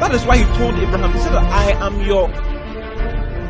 that 0.00 0.14
is 0.14 0.24
why 0.24 0.38
He 0.38 0.44
told 0.58 0.74
Abraham, 0.74 1.12
He 1.12 1.18
said, 1.18 1.34
I 1.34 1.70
am 1.86 2.00
your 2.02 2.28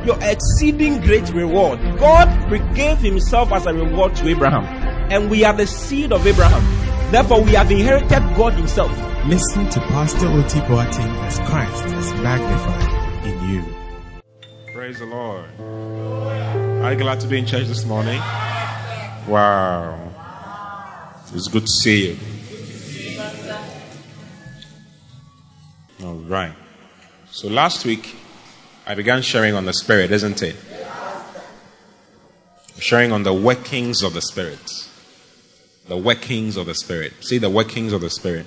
your 0.06 0.18
exceeding 0.22 1.00
great 1.00 1.28
reward. 1.32 1.80
God 1.98 2.28
gave 2.74 2.98
Himself 2.98 3.52
as 3.52 3.66
a 3.66 3.74
reward 3.74 4.14
to 4.16 4.28
Abraham, 4.28 4.64
and 5.10 5.28
we 5.30 5.44
are 5.44 5.52
the 5.52 5.66
seed 5.66 6.12
of 6.12 6.26
Abraham. 6.26 6.62
Therefore, 7.10 7.42
we 7.42 7.52
have 7.52 7.70
inherited 7.70 8.22
God 8.36 8.52
Himself. 8.54 8.90
Listen 9.26 9.68
to 9.70 9.80
Pastor 9.80 10.28
Oti 10.28 10.60
Boateng 10.60 11.16
as 11.24 11.38
Christ 11.40 11.84
is 11.86 12.12
magnified 12.22 13.26
in 13.26 13.50
you. 13.50 13.64
Praise 14.72 15.00
the 15.00 15.06
Lord. 15.06 15.46
Are 16.84 16.92
you 16.92 16.98
glad 16.98 17.18
to 17.20 17.26
be 17.26 17.38
in 17.38 17.46
church 17.46 17.66
this 17.66 17.84
morning? 17.84 18.18
Wow. 19.26 19.98
It's 21.34 21.48
good 21.48 21.62
to 21.62 21.72
see 21.72 22.10
you. 22.10 22.35
All 26.06 26.14
right. 26.14 26.52
So 27.32 27.48
last 27.48 27.84
week, 27.84 28.14
I 28.86 28.94
began 28.94 29.22
sharing 29.22 29.54
on 29.54 29.64
the 29.64 29.72
Spirit, 29.72 30.12
isn't 30.12 30.40
it? 30.40 30.54
Sharing 32.78 33.10
on 33.10 33.24
the 33.24 33.34
workings 33.34 34.04
of 34.04 34.14
the 34.14 34.22
Spirit. 34.22 34.88
The 35.88 35.96
workings 35.96 36.56
of 36.56 36.66
the 36.66 36.76
Spirit. 36.76 37.12
See 37.22 37.38
the 37.38 37.50
workings 37.50 37.92
of 37.92 38.02
the 38.02 38.10
Spirit. 38.10 38.46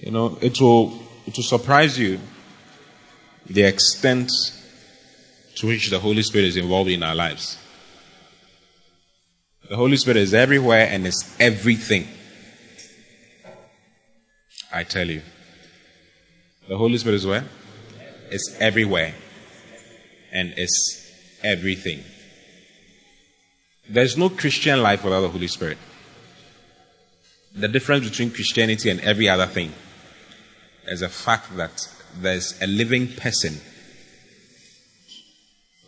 You 0.00 0.12
know, 0.12 0.38
it 0.40 0.58
will, 0.62 0.98
it 1.26 1.36
will 1.36 1.44
surprise 1.44 1.98
you 1.98 2.20
the 3.44 3.64
extent 3.64 4.30
to 5.56 5.66
which 5.66 5.90
the 5.90 5.98
Holy 5.98 6.22
Spirit 6.22 6.46
is 6.46 6.56
involved 6.56 6.88
in 6.88 7.02
our 7.02 7.14
lives. 7.14 7.58
The 9.68 9.76
Holy 9.76 9.98
Spirit 9.98 10.16
is 10.16 10.32
everywhere 10.32 10.88
and 10.90 11.06
is 11.06 11.36
everything. 11.38 12.08
I 14.72 14.84
tell 14.84 15.08
you. 15.08 15.22
The 16.68 16.76
Holy 16.76 16.98
Spirit 16.98 17.16
is 17.16 17.26
where? 17.26 17.44
It's 18.30 18.56
everywhere 18.60 19.14
and 20.32 20.52
it's 20.56 21.10
everything. 21.42 22.04
There's 23.88 24.18
no 24.18 24.28
Christian 24.28 24.82
life 24.82 25.02
without 25.02 25.22
the 25.22 25.30
Holy 25.30 25.48
Spirit. 25.48 25.78
The 27.54 27.68
difference 27.68 28.08
between 28.08 28.30
Christianity 28.30 28.90
and 28.90 29.00
every 29.00 29.28
other 29.28 29.46
thing 29.46 29.72
is 30.86 31.00
the 31.00 31.08
fact 31.08 31.56
that 31.56 31.88
there's 32.20 32.60
a 32.60 32.66
living 32.66 33.08
person, 33.08 33.58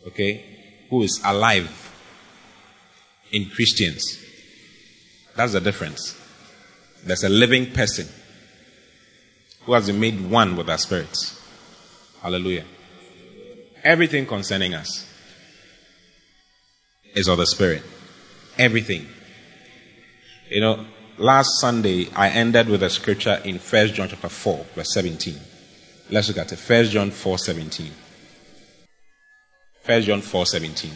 okay, 0.07 0.45
who 0.89 1.03
is 1.03 1.21
alive 1.25 1.71
in 3.33 3.51
Christians. 3.51 4.19
That's 5.37 5.53
the 5.53 5.61
difference. 5.61 6.17
There's 7.05 7.25
a 7.25 7.29
living 7.29 7.73
person 7.73 8.09
who 9.65 9.73
has 9.73 9.87
been 9.87 10.01
made 10.01 10.21
one 10.21 10.57
with 10.57 10.69
our 10.69 10.79
spirits. 10.79 11.41
Hallelujah. 12.23 12.65
Everything 13.83 14.27
concerning 14.27 14.75
us 14.75 15.07
is 17.15 17.29
of 17.29 17.39
the 17.39 17.47
Spirit. 17.47 17.83
Everything. 18.59 19.07
You 20.49 20.61
know, 20.61 20.87
last 21.19 21.61
Sunday 21.61 22.09
I 22.15 22.29
ended 22.29 22.69
with 22.69 22.83
a 22.83 22.91
scripture 22.91 23.41
in 23.45 23.59
1 23.59 23.89
John 23.89 24.09
chapter 24.09 24.29
4, 24.29 24.67
verse 24.75 24.93
17. 24.93 25.35
Let's 26.11 26.29
look 26.29 26.39
at 26.39 26.53
it. 26.53 26.59
1 26.59 26.85
John 26.87 27.11
4 27.11 27.39
17. 27.39 27.91
1 29.87 30.03
John 30.03 30.21
4 30.21 30.47
17. 30.47 30.91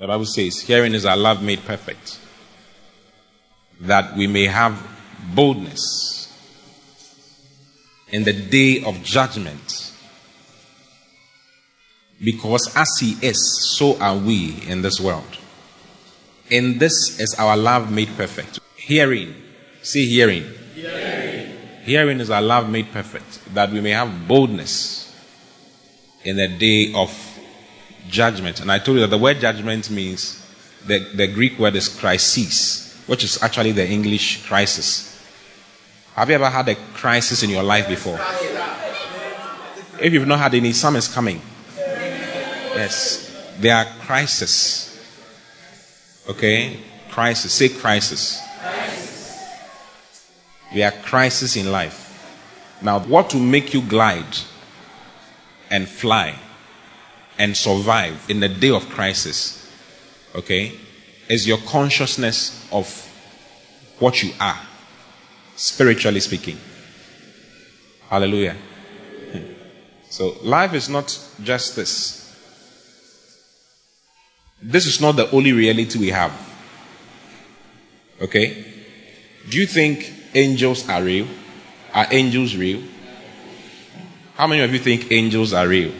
The 0.00 0.06
Bible 0.06 0.26
says, 0.26 0.60
Herein 0.60 0.94
is 0.94 1.06
our 1.06 1.16
love 1.16 1.42
made 1.42 1.64
perfect, 1.64 2.18
that 3.80 4.16
we 4.16 4.26
may 4.26 4.46
have 4.46 4.93
boldness 5.34 6.32
in 8.08 8.24
the 8.24 8.32
day 8.32 8.82
of 8.84 9.02
judgment. 9.02 9.92
Because 12.22 12.74
as 12.76 12.88
He 13.00 13.16
is, 13.26 13.76
so 13.76 13.98
are 14.00 14.16
we 14.16 14.62
in 14.66 14.82
this 14.82 15.00
world. 15.00 15.38
In 16.50 16.78
this 16.78 17.18
is 17.18 17.34
our 17.38 17.56
love 17.56 17.90
made 17.90 18.08
perfect. 18.16 18.60
Hearing, 18.76 19.34
see 19.82 20.06
hearing. 20.06 20.44
Hearing, 20.74 21.56
hearing 21.84 22.20
is 22.20 22.30
our 22.30 22.42
love 22.42 22.68
made 22.68 22.92
perfect, 22.92 23.54
that 23.54 23.70
we 23.70 23.80
may 23.80 23.90
have 23.90 24.28
boldness 24.28 25.04
in 26.24 26.36
the 26.36 26.48
day 26.48 26.92
of 26.94 27.10
judgment. 28.08 28.60
And 28.60 28.70
I 28.70 28.78
told 28.78 28.96
you 28.96 29.00
that 29.02 29.10
the 29.10 29.18
word 29.18 29.40
judgment 29.40 29.90
means 29.90 30.40
the, 30.86 30.98
the 31.14 31.26
Greek 31.26 31.58
word 31.58 31.76
is 31.76 31.88
crisis, 31.88 33.02
which 33.06 33.24
is 33.24 33.42
actually 33.42 33.72
the 33.72 33.88
English 33.88 34.46
crisis. 34.46 35.13
Have 36.14 36.28
you 36.28 36.36
ever 36.36 36.48
had 36.48 36.68
a 36.68 36.74
crisis 36.74 37.42
in 37.42 37.50
your 37.50 37.62
life 37.62 37.88
before? 37.88 38.20
If 40.00 40.12
you've 40.12 40.26
not 40.26 40.38
had 40.38 40.54
any, 40.54 40.72
some 40.72 40.96
is 40.96 41.08
coming. 41.08 41.40
Yes. 41.76 43.54
There 43.58 43.74
are 43.74 43.86
crises. 44.00 45.00
Okay? 46.28 46.78
Crisis. 47.10 47.52
Say 47.52 47.68
crisis. 47.68 48.40
There 50.72 50.86
are 50.88 51.02
crises 51.02 51.56
in 51.56 51.70
life. 51.70 52.00
Now, 52.82 53.00
what 53.00 53.32
will 53.32 53.40
make 53.40 53.72
you 53.74 53.82
glide 53.82 54.36
and 55.70 55.88
fly 55.88 56.38
and 57.38 57.56
survive 57.56 58.28
in 58.28 58.40
the 58.40 58.48
day 58.48 58.70
of 58.70 58.88
crisis, 58.88 59.68
okay, 60.34 60.72
is 61.28 61.46
your 61.46 61.58
consciousness 61.58 62.68
of 62.70 62.86
what 63.98 64.22
you 64.22 64.32
are, 64.40 64.60
spiritually 65.56 66.20
speaking. 66.20 66.58
Hallelujah. 68.08 68.56
So, 70.10 70.36
life 70.42 70.74
is 70.74 70.88
not 70.88 71.06
just 71.42 71.76
this. 71.76 72.20
This 74.62 74.86
is 74.86 75.00
not 75.00 75.16
the 75.16 75.30
only 75.30 75.52
reality 75.52 75.98
we 75.98 76.10
have. 76.10 76.32
Okay? 78.20 78.64
Do 79.48 79.58
you 79.58 79.66
think 79.66 80.12
angels 80.34 80.88
are 80.88 81.02
real? 81.02 81.26
Are 81.92 82.06
angels 82.10 82.56
real? 82.56 82.82
How 84.36 84.46
many 84.46 84.62
of 84.62 84.72
you 84.72 84.78
think 84.78 85.12
angels 85.12 85.52
are 85.52 85.66
real? 85.66 85.92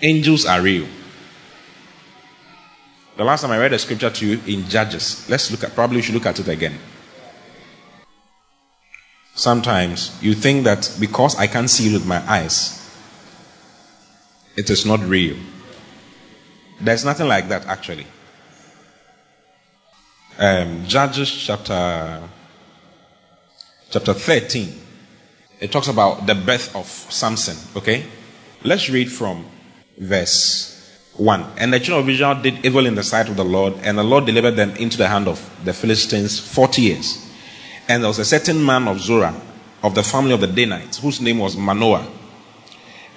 Angels 0.00 0.46
are 0.46 0.60
real. 0.60 0.86
The 3.18 3.24
last 3.24 3.42
time 3.42 3.50
I 3.50 3.58
read 3.58 3.72
a 3.72 3.78
scripture 3.80 4.10
to 4.10 4.26
you 4.26 4.40
in 4.46 4.68
Judges, 4.68 5.28
let's 5.28 5.50
look 5.50 5.64
at, 5.64 5.74
probably 5.74 6.00
should 6.02 6.14
look 6.14 6.26
at 6.26 6.38
it 6.38 6.46
again. 6.46 6.78
Sometimes 9.34 10.16
you 10.22 10.34
think 10.34 10.62
that 10.62 10.96
because 11.00 11.34
I 11.36 11.48
can't 11.48 11.68
see 11.68 11.88
it 11.88 11.94
with 11.94 12.06
my 12.06 12.22
eyes, 12.30 12.78
it 14.56 14.70
is 14.70 14.86
not 14.86 15.00
real. 15.00 15.36
There's 16.80 17.04
nothing 17.04 17.26
like 17.26 17.48
that 17.48 17.66
actually. 17.66 18.06
Um, 20.38 20.86
Judges 20.86 21.28
chapter 21.28 22.22
chapter 23.90 24.14
13. 24.14 24.80
It 25.58 25.72
talks 25.72 25.88
about 25.88 26.24
the 26.24 26.36
birth 26.36 26.76
of 26.76 26.86
Samson. 26.86 27.56
Okay? 27.74 28.04
Let's 28.62 28.88
read 28.88 29.10
from 29.10 29.44
verse 29.98 30.77
1. 31.18 31.44
And 31.58 31.72
the 31.72 31.80
children 31.80 32.04
of 32.04 32.08
Israel 32.08 32.40
did 32.40 32.64
evil 32.64 32.86
in 32.86 32.94
the 32.94 33.02
sight 33.02 33.28
of 33.28 33.36
the 33.36 33.44
Lord, 33.44 33.74
and 33.82 33.98
the 33.98 34.04
Lord 34.04 34.24
delivered 34.24 34.52
them 34.52 34.70
into 34.76 34.96
the 34.96 35.08
hand 35.08 35.28
of 35.28 35.50
the 35.64 35.72
Philistines 35.74 36.38
40 36.38 36.82
years. 36.82 37.28
And 37.88 38.02
there 38.02 38.08
was 38.08 38.18
a 38.18 38.24
certain 38.24 38.64
man 38.64 38.86
of 38.86 39.00
Zorah, 39.00 39.34
of 39.82 39.94
the 39.94 40.02
family 40.02 40.32
of 40.32 40.40
the 40.40 40.46
Danites, 40.46 40.98
whose 40.98 41.20
name 41.20 41.38
was 41.38 41.56
Manoah. 41.56 42.06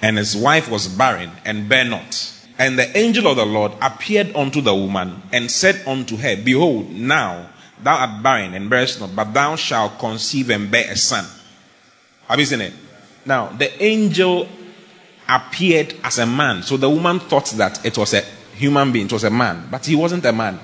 And 0.02 0.18
his 0.18 0.36
wife 0.36 0.68
was 0.68 0.88
barren 0.88 1.30
and 1.44 1.68
bare 1.68 1.84
not. 1.84 2.28
And 2.58 2.78
the 2.78 2.96
angel 2.96 3.28
of 3.28 3.36
the 3.36 3.46
Lord 3.46 3.72
appeared 3.80 4.34
unto 4.34 4.60
the 4.60 4.74
woman 4.74 5.22
and 5.32 5.50
said 5.50 5.86
unto 5.86 6.16
her, 6.16 6.36
Behold, 6.36 6.90
now 6.90 7.50
thou 7.82 7.96
art 7.96 8.22
barren 8.22 8.54
and 8.54 8.68
bearest 8.68 9.00
not, 9.00 9.14
but 9.14 9.32
thou 9.32 9.56
shalt 9.56 9.98
conceive 9.98 10.50
and 10.50 10.70
bear 10.70 10.90
a 10.90 10.96
son. 10.96 11.24
Have 12.28 12.38
you 12.38 12.46
seen 12.46 12.62
it? 12.62 12.72
Now, 13.24 13.48
the 13.48 13.82
angel 13.82 14.48
appeared 15.28 15.96
as 16.02 16.18
a 16.18 16.26
man. 16.26 16.62
So 16.62 16.76
the 16.76 16.90
woman 16.90 17.20
thought 17.20 17.46
that 17.52 17.84
it 17.84 17.96
was 17.96 18.14
a 18.14 18.22
human 18.54 18.92
being, 18.92 19.06
it 19.06 19.12
was 19.12 19.24
a 19.24 19.30
man. 19.30 19.68
But 19.70 19.86
he 19.86 19.96
wasn't 19.96 20.24
a 20.24 20.32
man, 20.32 20.58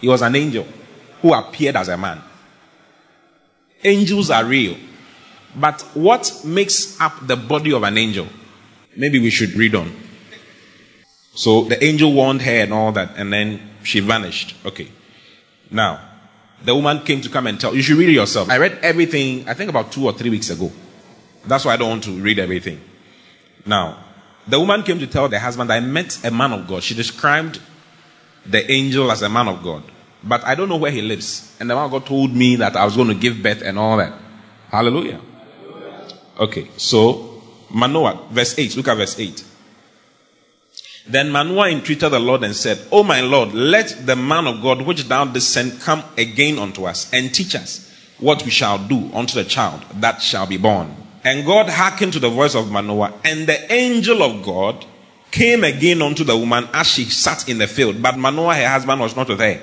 he 0.00 0.08
was 0.08 0.22
an 0.22 0.34
angel 0.36 0.66
who 1.22 1.34
appeared 1.34 1.76
as 1.76 1.88
a 1.88 1.96
man. 1.96 2.22
Angels 3.82 4.30
are 4.30 4.44
real. 4.44 4.76
But 5.54 5.80
what 5.94 6.42
makes 6.44 7.00
up 7.00 7.26
the 7.26 7.36
body 7.36 7.72
of 7.72 7.82
an 7.82 7.96
angel? 7.96 8.26
Maybe 8.96 9.18
we 9.18 9.30
should 9.30 9.52
read 9.54 9.74
on. 9.74 9.94
So 11.34 11.64
the 11.64 11.82
angel 11.82 12.12
warned 12.12 12.42
her 12.42 12.62
and 12.62 12.72
all 12.72 12.92
that, 12.92 13.16
and 13.16 13.32
then 13.32 13.60
she 13.82 14.00
vanished. 14.00 14.56
Okay. 14.64 14.88
Now, 15.70 16.00
the 16.64 16.74
woman 16.74 17.00
came 17.00 17.20
to 17.20 17.28
come 17.28 17.46
and 17.46 17.60
tell. 17.60 17.74
You 17.74 17.82
should 17.82 17.96
read 17.96 18.08
it 18.08 18.12
yourself. 18.12 18.48
I 18.50 18.58
read 18.58 18.78
everything, 18.82 19.48
I 19.48 19.54
think 19.54 19.70
about 19.70 19.92
two 19.92 20.06
or 20.06 20.12
three 20.12 20.30
weeks 20.30 20.50
ago. 20.50 20.72
That's 21.46 21.64
why 21.64 21.74
I 21.74 21.76
don't 21.76 21.90
want 21.90 22.04
to 22.04 22.12
read 22.12 22.38
everything. 22.38 22.80
Now, 23.66 24.04
the 24.46 24.60
woman 24.60 24.82
came 24.84 24.98
to 25.00 25.06
tell 25.06 25.28
the 25.28 25.40
husband, 25.40 25.72
I 25.72 25.80
met 25.80 26.24
a 26.24 26.30
man 26.30 26.52
of 26.52 26.68
God. 26.68 26.82
She 26.82 26.94
described 26.94 27.60
the 28.46 28.70
angel 28.70 29.10
as 29.10 29.22
a 29.22 29.28
man 29.28 29.48
of 29.48 29.62
God. 29.62 29.82
But 30.22 30.44
I 30.44 30.54
don't 30.54 30.68
know 30.68 30.76
where 30.76 30.92
he 30.92 31.02
lives. 31.02 31.56
And 31.60 31.68
the 31.68 31.74
man 31.74 31.84
of 31.84 31.90
God 31.90 32.06
told 32.06 32.32
me 32.32 32.56
that 32.56 32.76
I 32.76 32.84
was 32.84 32.96
going 32.96 33.08
to 33.08 33.14
give 33.14 33.42
birth 33.42 33.62
and 33.62 33.78
all 33.78 33.96
that. 33.96 34.12
Hallelujah. 34.70 35.20
Okay, 36.38 36.68
so 36.76 37.42
Manoah, 37.70 38.28
verse 38.30 38.58
8. 38.58 38.76
Look 38.76 38.88
at 38.88 38.96
verse 38.96 39.18
8. 39.18 39.44
Then 41.08 41.30
Manoah 41.30 41.70
entreated 41.70 42.10
the 42.10 42.18
Lord 42.18 42.42
and 42.42 42.54
said, 42.54 42.80
O 42.90 43.02
my 43.02 43.20
Lord, 43.20 43.52
let 43.54 44.06
the 44.06 44.16
man 44.16 44.46
of 44.46 44.60
God 44.60 44.82
which 44.82 45.04
thou 45.04 45.24
didst 45.24 45.52
send 45.52 45.80
come 45.80 46.02
again 46.18 46.58
unto 46.58 46.84
us 46.84 47.12
and 47.12 47.32
teach 47.32 47.54
us 47.54 47.92
what 48.18 48.44
we 48.44 48.50
shall 48.50 48.78
do 48.78 49.10
unto 49.12 49.34
the 49.34 49.44
child 49.44 49.84
that 49.94 50.20
shall 50.20 50.46
be 50.46 50.56
born. 50.56 51.05
And 51.26 51.44
God 51.44 51.68
hearkened 51.68 52.12
to 52.12 52.20
the 52.20 52.28
voice 52.28 52.54
of 52.54 52.70
Manoah, 52.70 53.12
and 53.24 53.48
the 53.48 53.72
angel 53.72 54.22
of 54.22 54.44
God 54.44 54.86
came 55.32 55.64
again 55.64 56.00
unto 56.00 56.22
the 56.22 56.36
woman 56.36 56.68
as 56.72 56.86
she 56.86 57.04
sat 57.06 57.48
in 57.48 57.58
the 57.58 57.66
field. 57.66 58.00
But 58.00 58.16
Manoah, 58.16 58.54
her 58.54 58.68
husband, 58.68 59.00
was 59.00 59.16
not 59.16 59.26
her. 59.26 59.60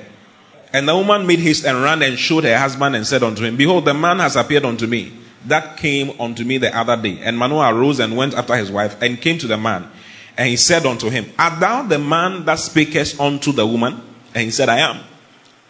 And 0.73 0.89
the 0.89 0.93
woman 0.93 1.25
made 1.25 1.39
haste 1.39 1.65
and 1.65 1.81
ran 1.81 2.01
and 2.01 2.19
showed 2.19 2.43
her 2.43 2.57
husband 2.57 2.97
and 2.97 3.07
said 3.07 3.23
unto 3.23 3.45
him, 3.45 3.55
Behold, 3.55 3.85
the 3.85 3.93
man 3.93 4.19
has 4.19 4.35
appeared 4.35 4.65
unto 4.65 4.87
me 4.87 5.13
that 5.45 5.77
came 5.77 6.19
unto 6.19 6.43
me 6.43 6.57
the 6.57 6.77
other 6.77 7.01
day. 7.01 7.19
And 7.21 7.37
Manoah 7.37 7.73
arose 7.73 7.99
and 7.99 8.17
went 8.17 8.33
after 8.33 8.57
his 8.57 8.69
wife 8.69 9.01
and 9.01 9.21
came 9.21 9.37
to 9.37 9.47
the 9.47 9.57
man. 9.57 9.89
And 10.37 10.49
he 10.49 10.57
said 10.57 10.85
unto 10.85 11.09
him, 11.09 11.31
Art 11.39 11.61
thou 11.61 11.83
the 11.83 11.99
man 11.99 12.43
that 12.43 12.57
spakest 12.57 13.19
unto 13.19 13.53
the 13.53 13.65
woman? 13.65 14.01
And 14.35 14.43
he 14.43 14.51
said, 14.51 14.67
I 14.67 14.79
am. 14.79 14.99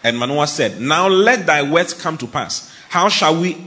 And 0.03 0.17
Manoah 0.17 0.47
said, 0.47 0.81
Now 0.81 1.07
let 1.07 1.45
thy 1.45 1.61
words 1.61 1.93
come 1.93 2.17
to 2.17 2.25
pass. 2.25 2.73
How 2.89 3.09
shall 3.09 3.39
we 3.39 3.57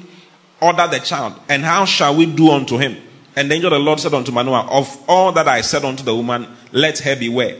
order 0.61 0.87
the 0.87 0.99
child? 0.99 1.35
And 1.49 1.63
how 1.63 1.85
shall 1.85 2.17
we 2.17 2.27
do 2.27 2.51
unto 2.51 2.79
him? 2.79 2.97
And 3.35 3.51
the 3.51 3.55
angel 3.55 3.73
of 3.73 3.79
the 3.79 3.85
Lord 3.85 4.01
said 4.01 4.15
unto 4.15 4.33
Manoah, 4.33 4.69
Of 4.71 5.05
all 5.09 5.33
that 5.33 5.47
I 5.47 5.61
said 5.61 5.85
unto 5.85 6.03
the 6.03 6.15
woman, 6.15 6.47
let 6.73 6.99
her 7.01 7.17
beware. 7.17 7.57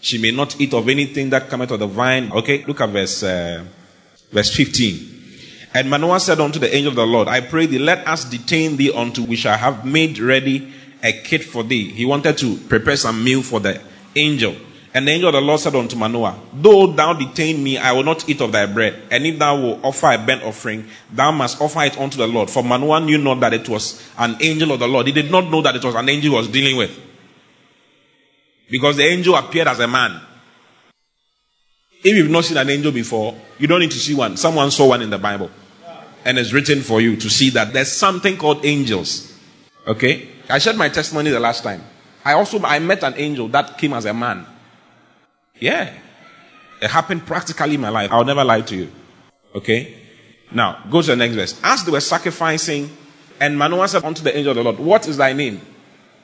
She 0.00 0.18
may 0.18 0.30
not 0.30 0.60
eat 0.60 0.72
of 0.74 0.88
anything 0.88 1.30
that 1.30 1.48
cometh 1.48 1.72
of 1.72 1.80
the 1.80 1.86
vine. 1.86 2.30
Okay, 2.32 2.64
look 2.64 2.80
at 2.80 2.90
verse, 2.90 3.22
uh, 3.24 3.64
verse 4.30 4.54
15. 4.54 5.16
And 5.74 5.90
Manoah 5.90 6.20
said 6.20 6.40
unto 6.40 6.58
the 6.58 6.72
angel 6.74 6.90
of 6.90 6.96
the 6.96 7.06
Lord, 7.06 7.28
I 7.28 7.40
pray 7.40 7.66
thee, 7.66 7.78
let 7.78 8.06
us 8.06 8.24
detain 8.24 8.76
thee 8.76 8.92
until 8.94 9.26
we 9.26 9.36
shall 9.36 9.58
have 9.58 9.84
made 9.84 10.18
ready 10.18 10.72
a 11.02 11.12
kid 11.12 11.44
for 11.44 11.62
thee. 11.62 11.90
He 11.90 12.04
wanted 12.04 12.38
to 12.38 12.56
prepare 12.56 12.96
some 12.96 13.22
meal 13.22 13.42
for 13.42 13.60
the 13.60 13.80
angel. 14.14 14.54
And 14.94 15.06
the 15.06 15.12
angel 15.12 15.28
of 15.28 15.34
the 15.34 15.40
Lord 15.40 15.60
said 15.60 15.74
unto 15.74 15.96
Manoah, 15.96 16.40
Though 16.52 16.86
thou 16.86 17.12
detain 17.12 17.62
me, 17.62 17.76
I 17.76 17.92
will 17.92 18.04
not 18.04 18.28
eat 18.28 18.40
of 18.40 18.52
thy 18.52 18.66
bread. 18.66 19.02
And 19.10 19.26
if 19.26 19.38
thou 19.38 19.60
wilt 19.60 19.84
offer 19.84 20.12
a 20.12 20.18
burnt 20.18 20.42
offering, 20.42 20.88
thou 21.12 21.30
must 21.30 21.60
offer 21.60 21.82
it 21.82 21.98
unto 21.98 22.16
the 22.16 22.26
Lord. 22.26 22.48
For 22.48 22.64
Manoah 22.64 23.00
knew 23.00 23.18
not 23.18 23.40
that 23.40 23.52
it 23.52 23.68
was 23.68 24.02
an 24.16 24.36
angel 24.40 24.72
of 24.72 24.80
the 24.80 24.88
Lord. 24.88 25.06
He 25.06 25.12
did 25.12 25.30
not 25.30 25.50
know 25.50 25.60
that 25.60 25.76
it 25.76 25.84
was 25.84 25.94
an 25.94 26.08
angel 26.08 26.30
he 26.30 26.36
was 26.36 26.48
dealing 26.48 26.76
with. 26.76 26.98
Because 28.70 28.96
the 28.96 29.04
angel 29.04 29.34
appeared 29.34 29.68
as 29.68 29.80
a 29.80 29.86
man. 29.86 30.20
If 32.02 32.16
you've 32.16 32.30
not 32.30 32.44
seen 32.44 32.56
an 32.56 32.70
angel 32.70 32.92
before, 32.92 33.38
you 33.58 33.66
don't 33.66 33.80
need 33.80 33.90
to 33.90 33.98
see 33.98 34.14
one. 34.14 34.36
Someone 34.36 34.70
saw 34.70 34.88
one 34.88 35.02
in 35.02 35.10
the 35.10 35.18
Bible. 35.18 35.50
And 36.24 36.38
it's 36.38 36.52
written 36.52 36.80
for 36.80 37.00
you 37.00 37.16
to 37.16 37.28
see 37.28 37.50
that 37.50 37.72
there's 37.72 37.92
something 37.92 38.36
called 38.36 38.64
angels. 38.64 39.36
Okay? 39.86 40.28
I 40.48 40.58
shared 40.58 40.76
my 40.76 40.88
testimony 40.88 41.30
the 41.30 41.40
last 41.40 41.62
time. 41.62 41.82
I 42.24 42.32
also 42.32 42.60
I 42.62 42.78
met 42.78 43.02
an 43.02 43.14
angel 43.16 43.48
that 43.48 43.76
came 43.78 43.92
as 43.92 44.04
a 44.04 44.14
man. 44.14 44.46
Yeah. 45.60 45.92
It 46.80 46.90
happened 46.90 47.26
practically 47.26 47.74
in 47.74 47.80
my 47.80 47.88
life. 47.88 48.12
I'll 48.12 48.24
never 48.24 48.44
lie 48.44 48.60
to 48.62 48.76
you. 48.76 48.92
Okay? 49.54 49.94
Now, 50.52 50.84
go 50.90 51.02
to 51.02 51.08
the 51.08 51.16
next 51.16 51.34
verse. 51.34 51.60
As 51.62 51.84
they 51.84 51.92
were 51.92 52.00
sacrificing, 52.00 52.96
and 53.40 53.58
Manoah 53.58 53.88
said 53.88 54.04
unto 54.04 54.22
the 54.22 54.36
angel 54.36 54.50
of 54.50 54.56
the 54.56 54.64
Lord, 54.64 54.78
What 54.78 55.08
is 55.08 55.16
thy 55.16 55.32
name? 55.32 55.60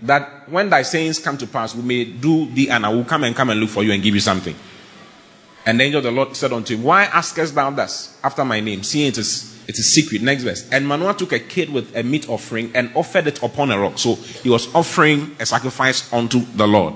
That 0.02 0.48
when 0.48 0.70
thy 0.70 0.82
sayings 0.82 1.18
come 1.18 1.38
to 1.38 1.46
pass, 1.46 1.74
we 1.74 1.82
may 1.82 2.04
do 2.04 2.46
thee, 2.46 2.68
and 2.68 2.84
I 2.84 2.88
will 2.88 3.04
come 3.04 3.24
and 3.24 3.34
come 3.34 3.50
and 3.50 3.60
look 3.60 3.70
for 3.70 3.82
you 3.82 3.92
and 3.92 4.02
give 4.02 4.14
you 4.14 4.20
something. 4.20 4.54
And 5.66 5.80
the 5.80 5.84
angel 5.84 5.98
of 5.98 6.04
the 6.04 6.10
Lord 6.10 6.36
said 6.36 6.52
unto 6.52 6.74
him, 6.74 6.82
Why 6.82 7.04
askest 7.04 7.54
thou 7.54 7.70
thus 7.70 8.18
after 8.22 8.44
my 8.44 8.60
name, 8.60 8.82
seeing 8.82 9.08
it 9.08 9.18
is 9.18 9.54
it 9.66 9.78
is 9.78 9.92
secret. 9.92 10.22
Next 10.22 10.42
verse. 10.42 10.68
And 10.70 10.86
Manoah 10.86 11.14
took 11.14 11.32
a 11.32 11.38
kid 11.38 11.70
with 11.70 11.96
a 11.96 12.02
meat 12.02 12.28
offering 12.28 12.70
and 12.74 12.90
offered 12.94 13.26
it 13.26 13.42
upon 13.42 13.70
a 13.70 13.78
rock. 13.78 13.98
So 13.98 14.14
he 14.14 14.50
was 14.50 14.72
offering 14.74 15.36
a 15.40 15.46
sacrifice 15.46 16.12
unto 16.12 16.40
the 16.40 16.66
Lord. 16.66 16.94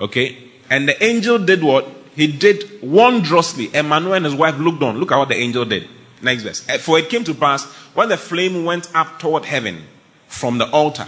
Okay? 0.00 0.36
And 0.74 0.88
the 0.88 1.04
angel 1.04 1.38
did 1.38 1.62
what? 1.62 1.86
He 2.16 2.26
did 2.26 2.82
wondrously. 2.82 3.68
Manoah 3.68 4.16
and 4.16 4.24
his 4.24 4.34
wife 4.34 4.58
looked 4.58 4.82
on. 4.82 4.98
Look 4.98 5.12
at 5.12 5.18
what 5.18 5.28
the 5.28 5.36
angel 5.36 5.64
did. 5.64 5.88
Next 6.20 6.42
verse. 6.42 6.68
Uh, 6.68 6.78
for 6.78 6.98
it 6.98 7.08
came 7.08 7.22
to 7.22 7.32
pass 7.32 7.64
when 7.94 8.08
the 8.08 8.16
flame 8.16 8.64
went 8.64 8.92
up 8.92 9.20
toward 9.20 9.44
heaven 9.44 9.84
from 10.26 10.58
the 10.58 10.68
altar, 10.70 11.06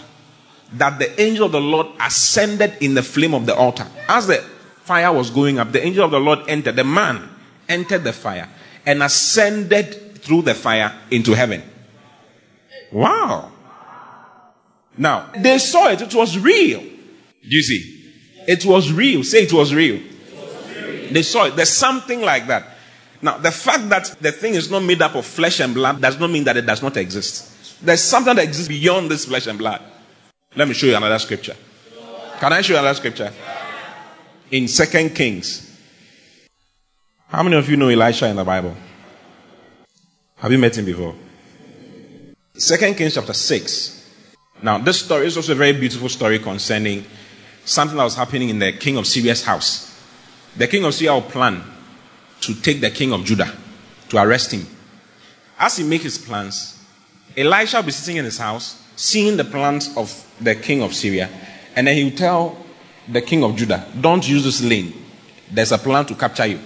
that 0.75 1.01
the 1.01 1.21
angel 1.21 1.47
of 1.47 1.53
the 1.53 1.61
Lord 1.61 1.89
ascended 2.01 2.75
in 2.81 2.95
the 2.95 3.03
flame 3.03 3.35
of 3.35 3.45
the 3.45 3.57
altar. 3.57 3.89
As 4.09 4.29
the 4.29 4.37
fire 4.85 5.13
was 5.13 5.31
going 5.31 5.59
up, 5.59 5.73
the 5.73 5.85
angel 5.85 6.05
of 6.05 6.13
the 6.13 6.21
Lord 6.21 6.39
entered. 6.47 6.77
The 6.77 6.85
man 6.85 7.29
entered 7.69 8.05
the 8.05 8.13
fire 8.13 8.49
and 8.87 9.03
ascended 9.03 10.23
through 10.23 10.43
the 10.43 10.55
fire 10.55 10.97
into 11.11 11.35
heaven. 11.35 11.61
Wow. 12.93 13.51
Now, 14.97 15.33
they 15.37 15.59
saw 15.59 15.89
it, 15.89 16.03
it 16.03 16.15
was 16.15 16.39
real. 16.39 16.83
Do 16.83 16.89
you 17.43 17.63
see? 17.63 17.96
It 18.47 18.65
was 18.65 18.93
real. 18.93 19.25
Say 19.25 19.45
it 19.45 19.53
was 19.53 19.75
real. 19.75 20.01
They 21.11 21.23
saw 21.23 21.47
it. 21.47 21.57
There's 21.57 21.73
something 21.73 22.21
like 22.21 22.47
that. 22.47 22.77
Now, 23.23 23.39
the 23.39 23.51
fact 23.51 23.89
that 23.89 24.17
the 24.21 24.33
thing 24.33 24.55
is 24.55 24.71
not 24.71 24.83
made 24.83 25.01
up 25.03 25.15
of 25.15 25.25
flesh 25.25 25.61
and 25.61 25.75
blood 25.75 26.01
does 26.01 26.19
not 26.19 26.31
mean 26.31 26.45
that 26.45 26.57
it 26.57 26.67
does 26.67 26.83
not 26.83 26.97
exist. 26.97 27.85
There's 27.85 28.03
something 28.03 28.37
that 28.37 28.45
exists 28.45 28.69
beyond 28.69 29.11
this 29.11 29.25
flesh 29.25 29.47
and 29.47 29.59
blood. 29.59 29.83
Let 30.55 30.69
me 30.69 30.75
show 30.75 30.87
you 30.87 30.97
another 30.97 31.19
scripture. 31.19 31.57
Can 32.39 32.53
I 32.53 32.61
show 32.61 32.75
you 32.75 32.79
another 32.79 32.97
scripture? 32.97 33.33
In 34.51 34.69
Second 34.69 35.15
Kings. 35.15 35.63
How 37.29 37.43
many 37.43 37.57
of 37.57 37.69
you 37.69 37.77
know 37.77 37.89
Elisha 37.89 38.29
in 38.29 38.37
the 38.37 38.45
Bible? 38.45 38.77
Have 40.37 40.53
you 40.53 40.59
met 40.59 40.77
him 40.77 40.85
before? 40.85 41.15
Second 42.55 42.95
Kings 42.95 43.15
chapter 43.15 43.33
6. 43.33 43.97
Now, 44.63 44.79
this 44.79 45.01
story 45.05 45.27
is 45.27 45.37
also 45.37 45.53
a 45.53 45.57
very 45.57 45.73
beautiful 45.73 46.09
story 46.09 46.39
concerning 46.39 47.05
something 47.67 47.97
that 47.99 48.05
was 48.05 48.15
happening 48.15 48.49
in 48.49 48.59
the 48.59 48.73
king 48.73 48.97
of 48.97 49.07
Syria's 49.07 49.45
house. 49.45 49.93
The 50.57 50.67
king 50.67 50.85
of 50.85 50.95
Syria 50.95 51.15
will 51.15 51.23
plan 51.23 51.63
to 52.41 52.55
take 52.55 52.81
the 52.81 52.91
king 52.91 53.13
of 53.13 53.25
Judah 53.25 53.53
to 54.09 54.17
arrest 54.17 54.53
him. 54.53 54.67
As 55.59 55.77
he 55.77 55.85
makes 55.85 56.05
his 56.05 56.19
plans, 56.19 56.83
Elisha 57.37 57.79
will 57.79 57.85
be 57.85 57.93
sitting 57.93 58.17
in 58.17 58.25
his 58.25 58.39
house, 58.39 58.83
seeing 58.95 59.37
the 59.37 59.45
plans 59.45 59.95
of 59.97 60.11
the 60.41 60.55
king 60.55 60.83
of 60.83 60.95
Syria, 60.95 61.29
and 61.75 61.87
then 61.87 61.97
he 61.97 62.05
will 62.05 62.17
tell 62.17 62.57
the 63.09 63.21
king 63.21 63.45
of 63.45 63.57
Judah, 63.57 63.87
Don't 64.01 64.27
use 64.27 64.45
this 64.45 64.63
lane. 64.63 64.93
There's 65.51 65.73
a 65.73 65.79
plan 65.79 66.07
to 66.07 66.15
capture 66.15 66.47
you. 66.47 66.61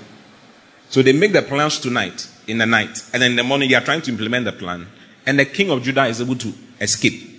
So 0.88 1.02
they 1.02 1.12
make 1.12 1.32
the 1.32 1.42
plans 1.42 1.78
tonight 1.78 2.28
in 2.46 2.58
the 2.58 2.66
night. 2.66 3.04
And 3.12 3.22
then 3.22 3.32
in 3.32 3.36
the 3.36 3.44
morning, 3.44 3.68
they 3.68 3.74
are 3.74 3.84
trying 3.84 4.02
to 4.02 4.10
implement 4.10 4.44
the 4.44 4.52
plan. 4.52 4.86
And 5.26 5.38
the 5.38 5.44
king 5.44 5.70
of 5.70 5.82
Judah 5.82 6.06
is 6.06 6.20
able 6.20 6.36
to 6.36 6.52
escape. 6.80 7.29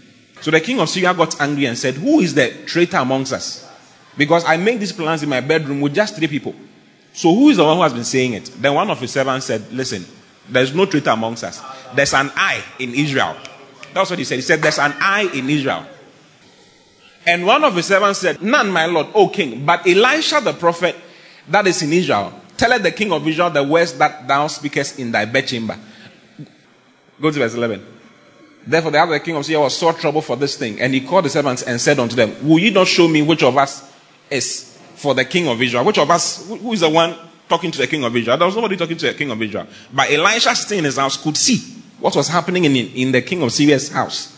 So 0.42 0.52
the 0.52 0.60
king 0.60 0.80
of 0.80 0.90
Syria 0.90 1.14
got 1.14 1.40
angry 1.40 1.66
and 1.66 1.78
said, 1.78 1.96
Who 1.96 2.20
is 2.20 2.34
the 2.34 2.52
traitor 2.66 2.98
amongst 2.98 3.34
us? 3.34 3.70
Because 4.18 4.44
I 4.46 4.58
make 4.58 4.80
these 4.80 4.92
plans 4.92 5.24
in 5.24 5.30
my 5.30 5.42
bedroom 5.42 5.82
with 5.82 5.94
just 5.94 6.16
three 6.16 6.28
people. 6.28 6.56
So 7.14 7.34
who 7.34 7.50
is 7.50 7.58
the 7.58 7.64
one 7.64 7.78
who 7.78 7.84
has 7.84 7.94
been 7.94 8.04
saying 8.04 8.34
it? 8.34 8.52
Then 8.58 8.74
one 8.74 8.90
of 8.90 9.00
his 9.00 9.12
servants 9.12 9.46
said, 9.46 9.72
Listen, 9.72 10.06
there's 10.50 10.74
no 10.74 10.86
traitor 10.86 11.12
amongst 11.12 11.44
us. 11.44 11.62
There's 11.96 12.14
an 12.14 12.32
eye 12.36 12.64
in 12.80 12.94
Israel. 12.94 13.38
That's 13.94 14.10
what 14.10 14.20
he 14.20 14.26
said. 14.26 14.36
He 14.36 14.42
said, 14.42 14.62
There's 14.62 14.80
an 14.80 14.94
eye 15.00 15.30
in 15.34 15.50
Israel. 15.50 15.86
And 17.26 17.46
one 17.46 17.64
of 17.64 17.76
his 17.76 17.86
servants 17.86 18.20
said, 18.20 18.42
None, 18.42 18.70
my 18.72 18.88
lord, 18.88 19.08
O 19.14 19.30
king, 19.30 19.66
but 19.66 19.88
Elisha 19.88 20.42
the 20.42 20.54
prophet 20.54 20.96
that 21.48 21.68
is 21.68 21.82
in 21.82 21.94
Israel 21.94 22.42
Tell 22.62 22.78
the 22.78 22.92
king 22.92 23.12
of 23.12 23.28
Israel 23.28 23.50
the 23.50 23.64
words 23.64 23.94
that 23.94 24.28
thou 24.28 24.46
speakest 24.46 25.00
in 25.00 25.12
thy 25.12 25.26
bedchamber. 25.26 25.80
Go 27.20 27.32
to 27.32 27.40
verse 27.40 27.56
11. 27.56 27.84
Therefore, 28.66 28.92
the 28.92 29.00
other 29.00 29.20
king 29.20 29.36
of 29.36 29.46
Syria 29.46 29.60
was 29.60 29.76
sore 29.76 29.94
trouble 29.94 30.22
for 30.22 30.36
this 30.36 30.56
thing. 30.56 30.80
And 30.80 30.94
he 30.94 31.02
called 31.02 31.26
the 31.26 31.30
servants 31.30 31.64
and 31.64 31.82
said 31.82 32.00
unto 32.00 32.16
them, 32.16 32.36
Will 32.48 32.60
ye 32.60 32.70
not 32.70 32.88
show 32.88 33.08
me 33.08 33.22
which 33.22 33.44
of 33.44 33.58
us 33.58 33.92
is 34.30 34.78
for 34.96 35.16
the 35.16 35.26
king 35.26 35.48
of 35.48 35.62
Israel? 35.62 35.84
Which 35.84 35.98
of 35.98 36.10
us, 36.10 36.48
who 36.48 36.74
is 36.74 36.82
the 36.82 36.90
one 36.90 37.16
talking 37.50 37.72
to 37.72 37.78
the 37.78 37.88
king 37.88 38.04
of 38.04 38.16
Israel? 38.16 38.38
There 38.38 38.46
was 38.46 38.56
nobody 38.56 38.78
talking 38.78 38.98
to 38.98 39.08
the 39.08 39.14
king 39.14 39.32
of 39.32 39.42
Israel. 39.42 39.68
But 39.92 40.12
Elisha 40.12 40.56
sitting 40.56 40.80
in 40.80 40.86
his 40.86 40.98
house 40.98 41.22
could 41.22 41.38
see 41.38 41.58
what 42.00 42.16
was 42.16 42.28
happening 42.28 42.66
in, 42.66 42.76
in 42.76 43.12
the 43.12 43.22
king 43.22 43.42
of 43.42 43.52
Syria's 43.52 43.90
house. 43.90 44.38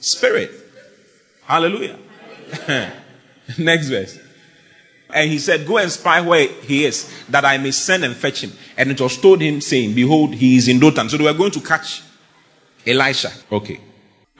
Spirit. 0.00 0.50
Hallelujah. 1.44 1.98
Next 3.58 3.88
verse. 3.88 4.18
And 5.12 5.30
he 5.30 5.38
said, 5.38 5.66
Go 5.66 5.78
and 5.78 5.90
spy 5.90 6.20
where 6.20 6.46
he 6.48 6.84
is, 6.84 7.10
that 7.28 7.44
I 7.44 7.58
may 7.58 7.70
send 7.70 8.04
and 8.04 8.14
fetch 8.14 8.42
him. 8.42 8.52
And 8.76 8.90
it 8.90 9.00
was 9.00 9.18
told 9.18 9.40
him, 9.40 9.60
saying, 9.60 9.94
Behold, 9.94 10.34
he 10.34 10.56
is 10.56 10.68
in 10.68 10.78
Dothan. 10.78 11.08
So 11.08 11.16
they 11.16 11.24
were 11.24 11.32
going 11.34 11.50
to 11.52 11.60
catch 11.60 12.02
Elisha. 12.86 13.30
Okay. 13.50 13.80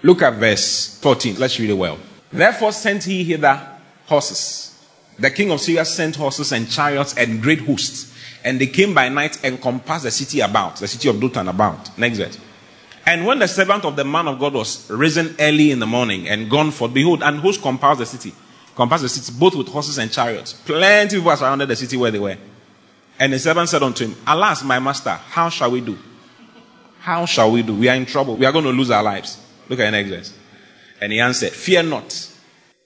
Look 0.02 0.22
at 0.22 0.34
verse 0.34 0.98
14. 1.00 1.36
Let's 1.38 1.58
read 1.58 1.70
it 1.70 1.74
well. 1.74 1.98
Therefore 2.32 2.72
sent 2.72 3.04
he 3.04 3.24
hither 3.24 3.60
horses. 4.06 4.64
The 5.18 5.30
king 5.30 5.50
of 5.50 5.60
Syria 5.60 5.84
sent 5.84 6.16
horses 6.16 6.52
and 6.52 6.70
chariots 6.70 7.14
and 7.16 7.42
great 7.42 7.60
hosts. 7.60 8.14
And 8.44 8.60
they 8.60 8.68
came 8.68 8.94
by 8.94 9.08
night 9.08 9.42
and 9.42 9.60
compassed 9.60 10.04
the 10.04 10.10
city 10.10 10.40
about, 10.40 10.76
the 10.76 10.86
city 10.86 11.08
of 11.08 11.20
Dothan 11.20 11.48
about. 11.48 11.98
Next 11.98 12.18
verse. 12.18 12.38
And 13.04 13.26
when 13.26 13.38
the 13.38 13.48
servant 13.48 13.84
of 13.84 13.96
the 13.96 14.04
man 14.04 14.28
of 14.28 14.38
God 14.38 14.54
was 14.54 14.88
risen 14.90 15.34
early 15.40 15.70
in 15.70 15.80
the 15.80 15.86
morning 15.86 16.28
and 16.28 16.48
gone 16.48 16.70
forth, 16.70 16.94
behold, 16.94 17.22
and 17.22 17.40
host 17.40 17.62
compassed 17.62 17.98
the 17.98 18.06
city, 18.06 18.32
compassed 18.76 19.02
the 19.02 19.08
city, 19.08 19.36
both 19.38 19.56
with 19.56 19.68
horses 19.68 19.98
and 19.98 20.12
chariots. 20.12 20.52
Plenty 20.52 21.16
of 21.16 21.22
people 21.22 21.36
surrounded 21.36 21.68
the 21.68 21.76
city 21.76 21.96
where 21.96 22.10
they 22.10 22.18
were. 22.18 22.36
And 23.18 23.32
the 23.32 23.38
servant 23.38 23.68
said 23.70 23.82
unto 23.82 24.06
him, 24.06 24.16
Alas, 24.26 24.62
my 24.62 24.78
master, 24.78 25.10
how 25.10 25.48
shall 25.48 25.70
we 25.70 25.80
do? 25.80 25.98
How 27.00 27.26
shall 27.26 27.52
we 27.52 27.62
do? 27.62 27.74
We 27.74 27.88
are 27.88 27.94
in 27.94 28.06
trouble. 28.06 28.36
We 28.36 28.46
are 28.46 28.52
going 28.52 28.64
to 28.64 28.70
lose 28.70 28.90
our 28.90 29.02
lives. 29.02 29.40
Look 29.68 29.80
at 29.80 29.84
the 29.84 29.90
next 29.90 30.08
verse. 30.10 30.38
And 31.00 31.12
he 31.12 31.20
answered, 31.20 31.52
Fear 31.52 31.84
not. 31.84 32.08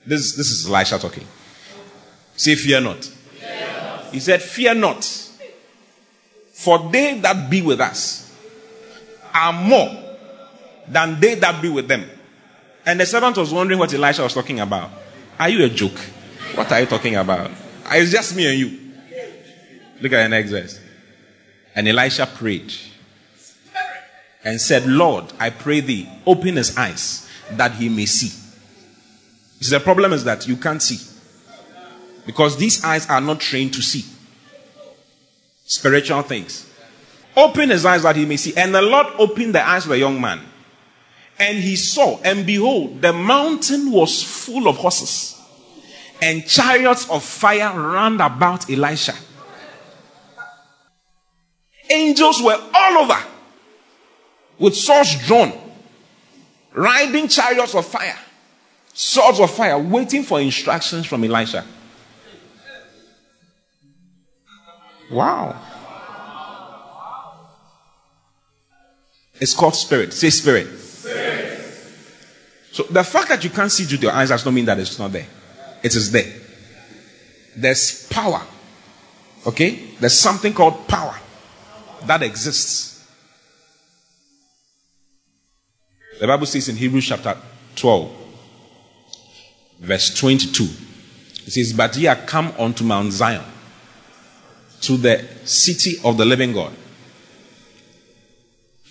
This, 0.04 0.34
this 0.34 0.50
is 0.50 0.68
Elisha 0.68 0.98
talking. 0.98 1.26
Say, 2.36 2.54
fear 2.56 2.80
not. 2.80 3.04
fear 3.04 3.68
not. 3.80 4.04
He 4.12 4.20
said, 4.20 4.42
Fear 4.42 4.74
not. 4.74 5.04
For 6.52 6.90
they 6.90 7.18
that 7.20 7.50
be 7.50 7.62
with 7.62 7.80
us 7.80 8.36
are 9.34 9.52
more 9.52 9.90
than 10.86 11.18
they 11.18 11.34
that 11.36 11.62
be 11.62 11.68
with 11.68 11.88
them. 11.88 12.08
And 12.84 13.00
the 13.00 13.06
servant 13.06 13.36
was 13.36 13.52
wondering 13.52 13.78
what 13.78 13.92
Elisha 13.94 14.22
was 14.22 14.34
talking 14.34 14.60
about. 14.60 14.90
Are 15.38 15.48
you 15.48 15.64
a 15.64 15.68
joke? 15.68 15.98
What 16.54 16.70
are 16.70 16.80
you 16.80 16.86
talking 16.86 17.16
about? 17.16 17.50
It's 17.90 18.10
just 18.10 18.36
me 18.36 18.46
and 18.46 18.58
you. 18.58 18.78
Look 20.00 20.12
at 20.12 20.24
the 20.24 20.28
next 20.28 20.50
verse. 20.50 20.80
And 21.74 21.88
Elisha 21.88 22.26
prayed 22.26 22.72
and 24.44 24.60
said, 24.60 24.86
Lord, 24.86 25.32
I 25.38 25.50
pray 25.50 25.80
thee, 25.80 26.08
open 26.26 26.56
his 26.56 26.76
eyes 26.76 27.28
that 27.52 27.72
he 27.72 27.88
may 27.88 28.06
see. 28.06 28.38
The 29.68 29.80
problem 29.80 30.12
is 30.12 30.24
that 30.24 30.48
you 30.48 30.56
can't 30.56 30.82
see. 30.82 30.98
Because 32.26 32.56
these 32.56 32.84
eyes 32.84 33.08
are 33.08 33.20
not 33.20 33.40
trained 33.40 33.74
to 33.74 33.82
see 33.82 34.04
spiritual 35.64 36.22
things. 36.22 36.68
Open 37.36 37.70
his 37.70 37.86
eyes 37.86 38.02
that 38.02 38.16
he 38.16 38.26
may 38.26 38.36
see. 38.36 38.54
And 38.56 38.74
the 38.74 38.82
Lord 38.82 39.06
opened 39.18 39.54
the 39.54 39.66
eyes 39.66 39.84
of 39.84 39.90
the 39.90 39.98
young 39.98 40.20
man. 40.20 40.40
And 41.38 41.58
he 41.58 41.76
saw, 41.76 42.20
and 42.22 42.44
behold, 42.44 43.00
the 43.00 43.12
mountain 43.12 43.90
was 43.90 44.22
full 44.22 44.68
of 44.68 44.76
horses, 44.76 45.40
and 46.20 46.46
chariots 46.46 47.08
of 47.08 47.24
fire 47.24 47.72
round 47.80 48.20
about 48.20 48.70
Elisha. 48.70 49.14
Angels 51.90 52.42
were 52.42 52.60
all 52.74 52.98
over 52.98 53.31
with 54.62 54.76
swords 54.76 55.26
drawn, 55.26 55.52
riding 56.72 57.26
chariots 57.26 57.74
of 57.74 57.84
fire, 57.84 58.16
swords 58.94 59.40
of 59.40 59.50
fire, 59.50 59.76
waiting 59.76 60.22
for 60.22 60.40
instructions 60.40 61.04
from 61.04 61.24
Elisha. 61.24 61.64
Wow. 65.10 65.60
It's 69.40 69.52
called 69.52 69.74
spirit. 69.74 70.12
Say 70.12 70.30
spirit. 70.30 70.78
spirit. 70.78 71.60
So 72.70 72.84
the 72.84 73.02
fact 73.02 73.30
that 73.30 73.42
you 73.42 73.50
can't 73.50 73.70
see 73.70 73.82
it 73.82 73.90
with 73.90 74.02
your 74.04 74.12
eyes 74.12 74.28
does 74.28 74.44
not 74.44 74.54
mean 74.54 74.66
that 74.66 74.78
it's 74.78 74.96
not 74.96 75.10
there. 75.10 75.26
It 75.82 75.96
is 75.96 76.12
there. 76.12 76.32
There's 77.56 78.06
power. 78.06 78.40
Okay? 79.44 79.90
There's 79.98 80.16
something 80.16 80.54
called 80.54 80.86
power 80.86 81.18
that 82.06 82.22
exists. 82.22 82.91
The 86.20 86.26
Bible 86.26 86.46
says 86.46 86.68
in 86.68 86.76
Hebrews 86.76 87.06
chapter 87.06 87.36
12, 87.76 88.10
verse 89.80 90.14
22, 90.14 90.64
it 91.46 91.50
says, 91.50 91.72
But 91.72 91.96
ye 91.96 92.06
are 92.06 92.16
come 92.16 92.52
unto 92.58 92.84
Mount 92.84 93.12
Zion 93.12 93.44
to 94.82 94.96
the 94.96 95.24
city 95.44 95.96
of 96.04 96.16
the 96.16 96.24
living 96.24 96.52
God, 96.52 96.72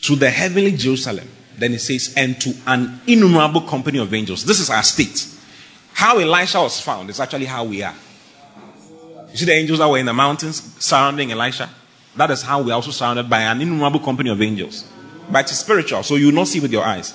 to 0.02 0.16
the 0.16 0.30
heavenly 0.30 0.72
Jerusalem. 0.72 1.28
Then 1.58 1.74
it 1.74 1.80
says, 1.80 2.14
and 2.18 2.40
to 2.42 2.54
an 2.66 3.02
innumerable 3.06 3.62
company 3.62 4.00
of 4.00 4.14
angels. 4.14 4.44
This 4.46 4.60
is 4.60 4.70
our 4.70 4.84
state. 4.84 5.28
How 5.94 6.18
Elisha 6.18 6.60
was 6.62 6.80
found 6.82 7.10
is 7.10 7.20
actually 7.20 7.46
how 7.46 7.66
we 7.66 7.84
are. 7.84 7.96
You 9.32 9.38
see 9.38 9.46
the 9.46 9.54
angels 9.54 9.80
that 9.80 9.88
were 9.88 10.00
in 10.00 10.06
the 10.06 10.14
mountains 10.14 10.76
surrounding 10.84 11.32
Elisha? 11.32 11.70
That 12.16 12.32
is 12.32 12.42
how 12.42 12.62
we 12.62 12.72
are 12.72 12.76
also 12.76 12.92
surrounded 12.92 13.30
by 13.30 13.42
an 13.42 13.62
innumerable 13.62 14.00
company 14.00 14.30
of 14.30 14.42
angels. 14.42 14.86
But 15.30 15.46
it's 15.50 15.60
spiritual, 15.60 16.04
so 16.04 16.16
you 16.16 16.28
will 16.28 16.34
not 16.34 16.48
see 16.48 16.60
with 16.60 16.72
your 16.72 16.84
eyes. 16.84 17.14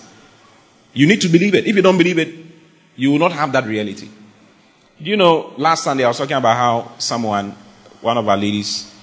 You 0.92 1.06
need 1.06 1.20
to 1.22 1.28
believe 1.28 1.54
it. 1.54 1.66
If 1.66 1.76
you 1.76 1.82
don't 1.82 1.98
believe 1.98 2.18
it, 2.18 2.34
you 2.96 3.10
will 3.10 3.18
not 3.18 3.32
have 3.32 3.52
that 3.52 3.66
reality. 3.66 4.08
Do 4.98 5.10
you 5.10 5.16
know, 5.16 5.52
last 5.58 5.84
Sunday 5.84 6.04
I 6.04 6.08
was 6.08 6.16
talking 6.16 6.36
about 6.36 6.56
how 6.56 6.92
someone 6.98 7.54
one 8.00 8.16
of 8.16 8.28
our 8.28 8.36
ladies 8.36 8.94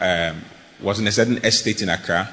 um, 0.00 0.42
was 0.80 1.00
in 1.00 1.06
a 1.06 1.12
certain 1.12 1.38
estate 1.38 1.82
in 1.82 1.88
Accra, 1.88 2.28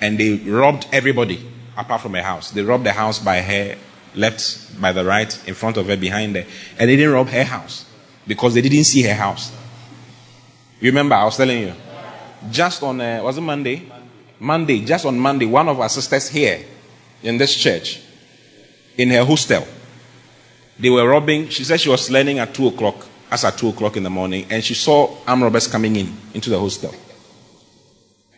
and 0.00 0.18
they 0.18 0.34
robbed 0.38 0.86
everybody 0.92 1.48
apart 1.76 2.00
from 2.00 2.14
her 2.14 2.22
house. 2.22 2.50
They 2.50 2.62
robbed 2.62 2.84
the 2.84 2.92
house 2.92 3.18
by 3.18 3.40
her 3.40 3.76
left, 4.14 4.80
by 4.80 4.92
the 4.92 5.04
right, 5.04 5.48
in 5.48 5.54
front 5.54 5.76
of 5.76 5.86
her, 5.86 5.96
behind 5.96 6.36
her, 6.36 6.44
and 6.78 6.90
they 6.90 6.96
didn't 6.96 7.12
rob 7.12 7.28
her 7.28 7.44
house 7.44 7.84
because 8.26 8.54
they 8.54 8.62
didn't 8.62 8.84
see 8.84 9.02
her 9.02 9.14
house. 9.14 9.52
You 10.80 10.90
remember 10.90 11.14
I 11.14 11.24
was 11.24 11.36
telling 11.36 11.60
you? 11.60 11.72
Just 12.50 12.82
on 12.82 13.00
uh, 13.00 13.20
was 13.22 13.38
it 13.38 13.40
Monday? 13.40 13.90
Monday, 14.40 14.84
just 14.84 15.06
on 15.06 15.18
Monday, 15.18 15.46
one 15.46 15.68
of 15.68 15.80
our 15.80 15.88
sisters 15.88 16.28
here 16.28 16.64
in 17.22 17.38
this 17.38 17.54
church, 17.54 18.00
in 18.96 19.10
her 19.10 19.24
hostel, 19.24 19.66
they 20.78 20.90
were 20.90 21.08
robbing. 21.08 21.48
She 21.48 21.64
said 21.64 21.80
she 21.80 21.88
was 21.88 22.10
learning 22.10 22.38
at 22.38 22.54
two 22.54 22.68
o'clock 22.68 23.06
as 23.34 23.44
at 23.44 23.58
2 23.58 23.70
o'clock 23.70 23.96
in 23.96 24.04
the 24.04 24.10
morning, 24.10 24.46
and 24.48 24.62
she 24.62 24.74
saw 24.74 25.12
armed 25.26 25.42
robbers 25.42 25.66
coming 25.66 25.96
in 25.96 26.16
into 26.34 26.50
the 26.50 26.58
hostel. 26.58 26.94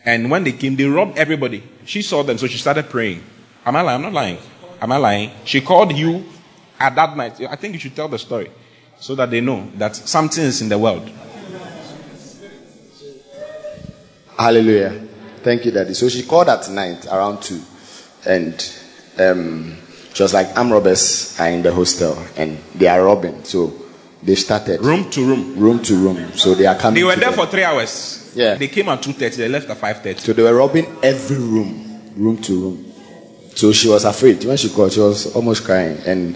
And 0.06 0.30
when 0.30 0.42
they 0.42 0.52
came, 0.52 0.74
they 0.74 0.84
robbed 0.86 1.18
everybody. 1.18 1.62
She 1.84 2.00
saw 2.00 2.22
them, 2.22 2.38
so 2.38 2.46
she 2.46 2.56
started 2.56 2.88
praying. 2.88 3.22
Am 3.66 3.76
I 3.76 3.82
lying? 3.82 3.96
I'm 3.96 4.02
not 4.02 4.12
lying. 4.14 4.38
Am 4.80 4.92
I 4.92 4.96
lying? 4.96 5.30
She 5.44 5.60
called 5.60 5.92
you 5.92 6.24
at 6.80 6.94
that 6.94 7.14
night. 7.14 7.38
I 7.42 7.56
think 7.56 7.74
you 7.74 7.80
should 7.80 7.94
tell 7.94 8.08
the 8.08 8.18
story 8.18 8.50
so 8.98 9.14
that 9.16 9.30
they 9.30 9.42
know 9.42 9.70
that 9.74 9.96
something 9.96 10.44
is 10.44 10.62
in 10.62 10.70
the 10.70 10.78
world. 10.78 11.10
Hallelujah. 14.38 15.05
Thank 15.46 15.64
you, 15.64 15.70
Daddy. 15.70 15.94
So 15.94 16.08
she 16.08 16.24
called 16.24 16.48
at 16.48 16.68
night 16.70 17.06
around 17.06 17.40
2, 17.40 17.62
and 18.26 18.72
um, 19.20 19.76
she 20.12 20.24
was 20.24 20.34
like, 20.34 20.48
Armed 20.58 20.72
robbers 20.72 21.38
are 21.38 21.48
in 21.48 21.62
the 21.62 21.72
hostel, 21.72 22.18
and 22.36 22.58
they 22.74 22.88
are 22.88 23.04
robbing. 23.04 23.44
So 23.44 23.72
they 24.24 24.34
started 24.34 24.80
room 24.80 25.08
to 25.10 25.24
room, 25.24 25.56
room 25.56 25.80
to 25.84 25.94
room. 25.94 26.32
So 26.32 26.56
they 26.56 26.66
are 26.66 26.74
coming. 26.74 26.96
They 26.96 27.04
were 27.04 27.14
there 27.14 27.30
for 27.30 27.46
three 27.46 27.62
hours. 27.62 28.32
Yeah. 28.34 28.56
They 28.56 28.66
came 28.66 28.88
at 28.88 29.00
two 29.00 29.12
thirty. 29.12 29.36
They 29.36 29.48
left 29.48 29.70
at 29.70 29.76
five 29.76 30.02
thirty. 30.02 30.18
So 30.18 30.32
they 30.32 30.42
were 30.42 30.52
robbing 30.52 30.86
every 31.00 31.36
room, 31.36 32.00
room 32.16 32.38
to 32.38 32.60
room. 32.60 32.92
So 33.54 33.70
she 33.70 33.88
was 33.88 34.04
afraid. 34.04 34.44
When 34.44 34.56
she 34.56 34.68
called, 34.70 34.92
she 34.94 34.98
was 34.98 35.32
almost 35.36 35.64
crying. 35.64 35.98
And 36.06 36.34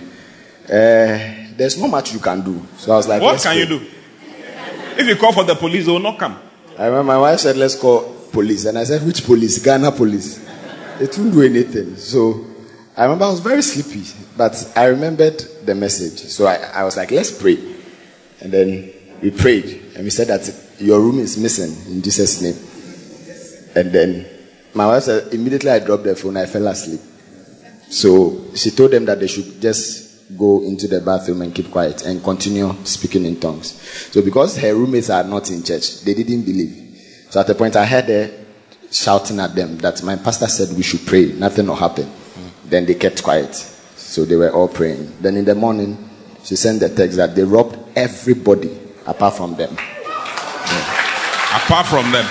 uh, 0.67 1.19
there's 1.57 1.77
not 1.81 1.91
much 1.91 2.13
you 2.13 2.21
can 2.21 2.43
do. 2.43 2.65
So 2.77 2.93
I 2.93 2.97
was 2.97 3.09
like, 3.09 3.21
What 3.21 3.43
can 3.43 3.59
you 3.59 3.67
do? 3.67 3.81
If 4.97 5.09
you 5.09 5.17
call 5.17 5.33
for 5.33 5.43
the 5.43 5.57
police, 5.57 5.87
they 5.87 5.91
will 5.91 5.99
not 5.99 6.17
come. 6.17 6.39
I 6.79 6.87
remember 6.87 7.03
my 7.13 7.19
wife 7.19 7.41
said, 7.41 7.57
Let's 7.57 7.75
call 7.75 8.20
police. 8.33 8.65
And 8.65 8.79
I 8.79 8.85
said, 8.85 9.05
Which 9.07 9.25
police? 9.25 9.63
Ghana 9.63 9.93
police. 9.93 10.45
It 11.01 11.17
won't 11.19 11.33
do 11.33 11.43
anything. 11.43 11.97
So 11.97 12.45
I 12.97 13.05
remember 13.05 13.25
I 13.25 13.31
was 13.31 13.41
very 13.41 13.63
sleepy, 13.63 14.07
but 14.37 14.73
I 14.77 14.87
remembered 14.87 15.39
the 15.65 15.75
message. 15.75 16.21
So 16.31 16.47
I, 16.47 16.57
I 16.57 16.85
was 16.85 16.97
like, 16.97 17.11
Let's 17.11 17.31
pray. 17.41 17.59
And 18.41 18.53
then 18.53 18.93
we 19.23 19.31
prayed 19.31 19.93
and 19.95 20.05
we 20.05 20.11
said 20.11 20.29
that 20.29 20.49
your 20.79 21.01
room 21.01 21.19
is 21.19 21.37
missing 21.37 21.93
in 21.93 22.03
Jesus' 22.03 22.41
name. 22.41 22.57
And 23.77 23.93
then 23.93 24.27
my 24.75 24.87
wife 24.87 25.05
said, 25.05 25.33
immediately 25.33 25.71
I 25.71 25.79
dropped 25.79 26.05
the 26.05 26.17
phone, 26.17 26.37
I 26.37 26.47
fell 26.47 26.67
asleep. 26.69 27.01
So 27.91 28.55
she 28.55 28.71
told 28.71 28.93
them 28.93 29.05
that 29.07 29.21
they 29.21 29.27
should 29.27 29.61
just 29.61 30.11
go 30.39 30.63
into 30.63 30.87
the 30.87 31.01
bathroom 31.01 31.43
and 31.43 31.55
keep 31.55 31.71
quiet 31.71 32.05
and 32.07 32.23
continue 32.23 32.73
speaking 32.85 33.27
in 33.27 33.39
tongues. 33.41 33.73
So 34.13 34.23
because 34.23 34.57
her 34.59 34.75
roommates 34.75 35.11
are 35.11 35.25
not 35.25 35.51
in 35.51 35.63
church, 35.63 36.03
they 36.03 36.15
didn't 36.15 36.43
believe. 36.43 36.90
So 37.31 37.41
at 37.41 37.47
the 37.47 37.55
point 37.55 37.77
I 37.77 37.87
heard 37.87 38.07
her 38.07 38.31
shouting 38.91 39.39
at 39.39 39.55
them 39.55 39.79
that 39.79 40.03
my 40.03 40.17
pastor 40.17 40.49
said 40.49 40.77
we 40.77 40.83
should 40.83 41.07
pray, 41.07 41.33
nothing 41.33 41.67
will 41.69 41.77
happen. 41.77 42.07
Mm. 42.07 42.51
Then 42.65 42.87
they 42.87 42.95
kept 42.95 43.23
quiet. 43.23 43.55
So 43.55 44.25
they 44.25 44.35
were 44.37 44.51
all 44.51 44.67
praying. 44.67 45.17
Then 45.21 45.37
in 45.37 45.45
the 45.45 45.55
morning, 45.55 46.11
she 46.43 46.57
sent 46.57 46.81
the 46.81 46.89
text 46.89 47.17
that 47.17 47.37
they 47.37 47.45
robbed 47.45 47.79
everybody 47.97 48.77
apart 49.07 49.35
from 49.35 49.55
them. 49.55 49.77
Yeah. 49.77 51.65
Apart 51.65 51.87
from 51.87 52.11
them. 52.11 52.27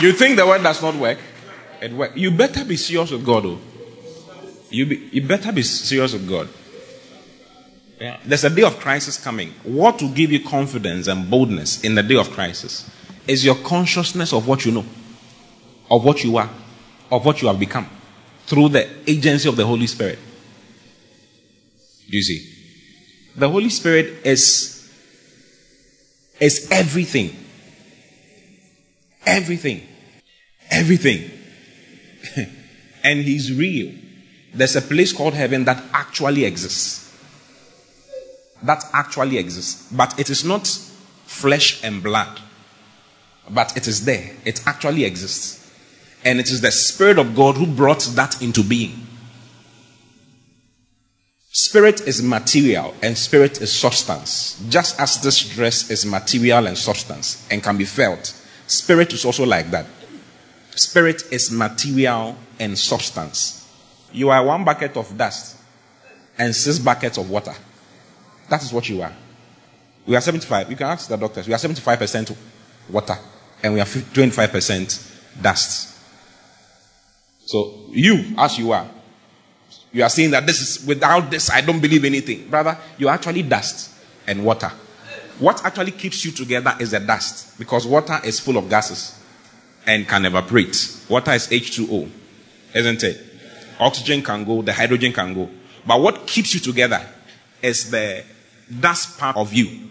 You 0.00 0.12
think 0.12 0.36
the 0.36 0.46
word 0.46 0.62
does 0.62 0.82
not 0.82 0.94
work? 0.94 1.18
It 1.80 1.92
work. 1.92 2.12
You 2.14 2.30
better 2.30 2.64
be 2.64 2.76
serious 2.76 3.10
with 3.10 3.24
God, 3.24 3.44
though. 3.44 3.58
You, 4.70 4.86
be, 4.86 4.96
you 5.10 5.26
better 5.26 5.52
be 5.52 5.62
serious 5.62 6.12
with 6.12 6.28
God. 6.28 6.48
Yeah. 8.00 8.18
There's 8.24 8.44
a 8.44 8.50
day 8.50 8.62
of 8.62 8.78
crisis 8.78 9.22
coming. 9.22 9.52
What 9.62 10.02
will 10.02 10.10
give 10.10 10.30
you 10.30 10.44
confidence 10.44 11.06
and 11.06 11.30
boldness 11.30 11.82
in 11.82 11.94
the 11.94 12.02
day 12.02 12.16
of 12.16 12.30
crisis 12.30 12.90
is 13.26 13.44
your 13.44 13.54
consciousness 13.56 14.32
of 14.32 14.46
what 14.46 14.64
you 14.64 14.72
know. 14.72 14.84
of 15.90 16.04
what 16.04 16.22
you 16.24 16.36
are, 16.36 16.50
of 17.10 17.24
what 17.24 17.40
you 17.42 17.48
have 17.48 17.58
become, 17.58 17.88
through 18.46 18.68
the 18.70 18.88
agency 19.08 19.48
of 19.48 19.56
the 19.56 19.64
Holy 19.64 19.86
Spirit. 19.86 20.18
Do 22.10 22.16
you 22.16 22.22
see? 22.22 22.52
The 23.36 23.48
Holy 23.48 23.68
Spirit 23.70 24.26
is 24.26 24.72
is 26.40 26.68
everything. 26.70 27.34
Everything. 29.24 29.82
Everything. 30.70 31.30
and 33.04 33.20
He's 33.20 33.52
real. 33.52 33.92
There's 34.54 34.76
a 34.76 34.82
place 34.82 35.12
called 35.12 35.34
heaven 35.34 35.64
that 35.64 35.82
actually 35.92 36.44
exists. 36.44 37.05
That 38.66 38.84
actually 38.92 39.38
exists. 39.38 39.90
But 39.92 40.18
it 40.18 40.28
is 40.28 40.44
not 40.44 40.66
flesh 40.66 41.82
and 41.82 42.02
blood. 42.02 42.40
But 43.48 43.76
it 43.76 43.86
is 43.86 44.04
there. 44.04 44.32
It 44.44 44.66
actually 44.66 45.04
exists. 45.04 45.62
And 46.24 46.40
it 46.40 46.50
is 46.50 46.60
the 46.60 46.72
Spirit 46.72 47.18
of 47.18 47.36
God 47.36 47.56
who 47.56 47.66
brought 47.66 48.02
that 48.16 48.42
into 48.42 48.62
being. 48.62 49.06
Spirit 51.58 52.02
is 52.06 52.22
material 52.22 52.94
and 53.02 53.16
spirit 53.16 53.62
is 53.62 53.72
substance. 53.72 54.62
Just 54.68 55.00
as 55.00 55.22
this 55.22 55.42
dress 55.48 55.90
is 55.90 56.04
material 56.04 56.66
and 56.66 56.76
substance 56.76 57.48
and 57.50 57.62
can 57.62 57.78
be 57.78 57.86
felt, 57.86 58.26
spirit 58.66 59.14
is 59.14 59.24
also 59.24 59.46
like 59.46 59.70
that. 59.70 59.86
Spirit 60.74 61.22
is 61.32 61.50
material 61.50 62.36
and 62.60 62.78
substance. 62.78 63.66
You 64.12 64.28
are 64.28 64.44
one 64.44 64.64
bucket 64.64 64.98
of 64.98 65.16
dust 65.16 65.56
and 66.36 66.54
six 66.54 66.78
buckets 66.78 67.16
of 67.16 67.30
water. 67.30 67.54
That 68.48 68.62
is 68.62 68.72
what 68.72 68.88
you 68.88 69.02
are. 69.02 69.12
We 70.06 70.14
are 70.14 70.20
75. 70.20 70.70
You 70.70 70.76
can 70.76 70.86
ask 70.86 71.08
the 71.08 71.16
doctors. 71.16 71.48
We 71.48 71.54
are 71.54 71.58
75% 71.58 72.36
water 72.88 73.18
and 73.62 73.74
we 73.74 73.80
are 73.80 73.86
25% 73.86 75.42
dust. 75.42 75.96
So 77.44 77.86
you, 77.90 78.34
as 78.38 78.58
you 78.58 78.72
are, 78.72 78.88
you 79.92 80.02
are 80.02 80.08
saying 80.08 80.30
that 80.32 80.46
this 80.46 80.60
is 80.60 80.86
without 80.86 81.30
this, 81.30 81.50
I 81.50 81.60
don't 81.60 81.80
believe 81.80 82.04
anything. 82.04 82.48
Brother, 82.48 82.76
you're 82.98 83.10
actually 83.10 83.42
dust 83.42 83.90
and 84.26 84.44
water. 84.44 84.70
What 85.38 85.64
actually 85.64 85.92
keeps 85.92 86.24
you 86.24 86.32
together 86.32 86.74
is 86.80 86.92
the 86.92 87.00
dust 87.00 87.58
because 87.58 87.86
water 87.86 88.18
is 88.24 88.40
full 88.40 88.56
of 88.56 88.68
gases 88.68 89.18
and 89.86 90.06
can 90.06 90.24
evaporate. 90.24 91.00
Water 91.08 91.32
is 91.32 91.46
H2O, 91.48 92.10
isn't 92.74 93.02
it? 93.02 93.22
Oxygen 93.78 94.22
can 94.22 94.44
go, 94.44 94.62
the 94.62 94.72
hydrogen 94.72 95.12
can 95.12 95.34
go. 95.34 95.48
But 95.86 96.00
what 96.00 96.26
keeps 96.26 96.54
you 96.54 96.60
together 96.60 97.00
is 97.62 97.90
the 97.90 98.24
dust 98.80 99.18
part 99.18 99.36
of 99.36 99.52
you. 99.52 99.88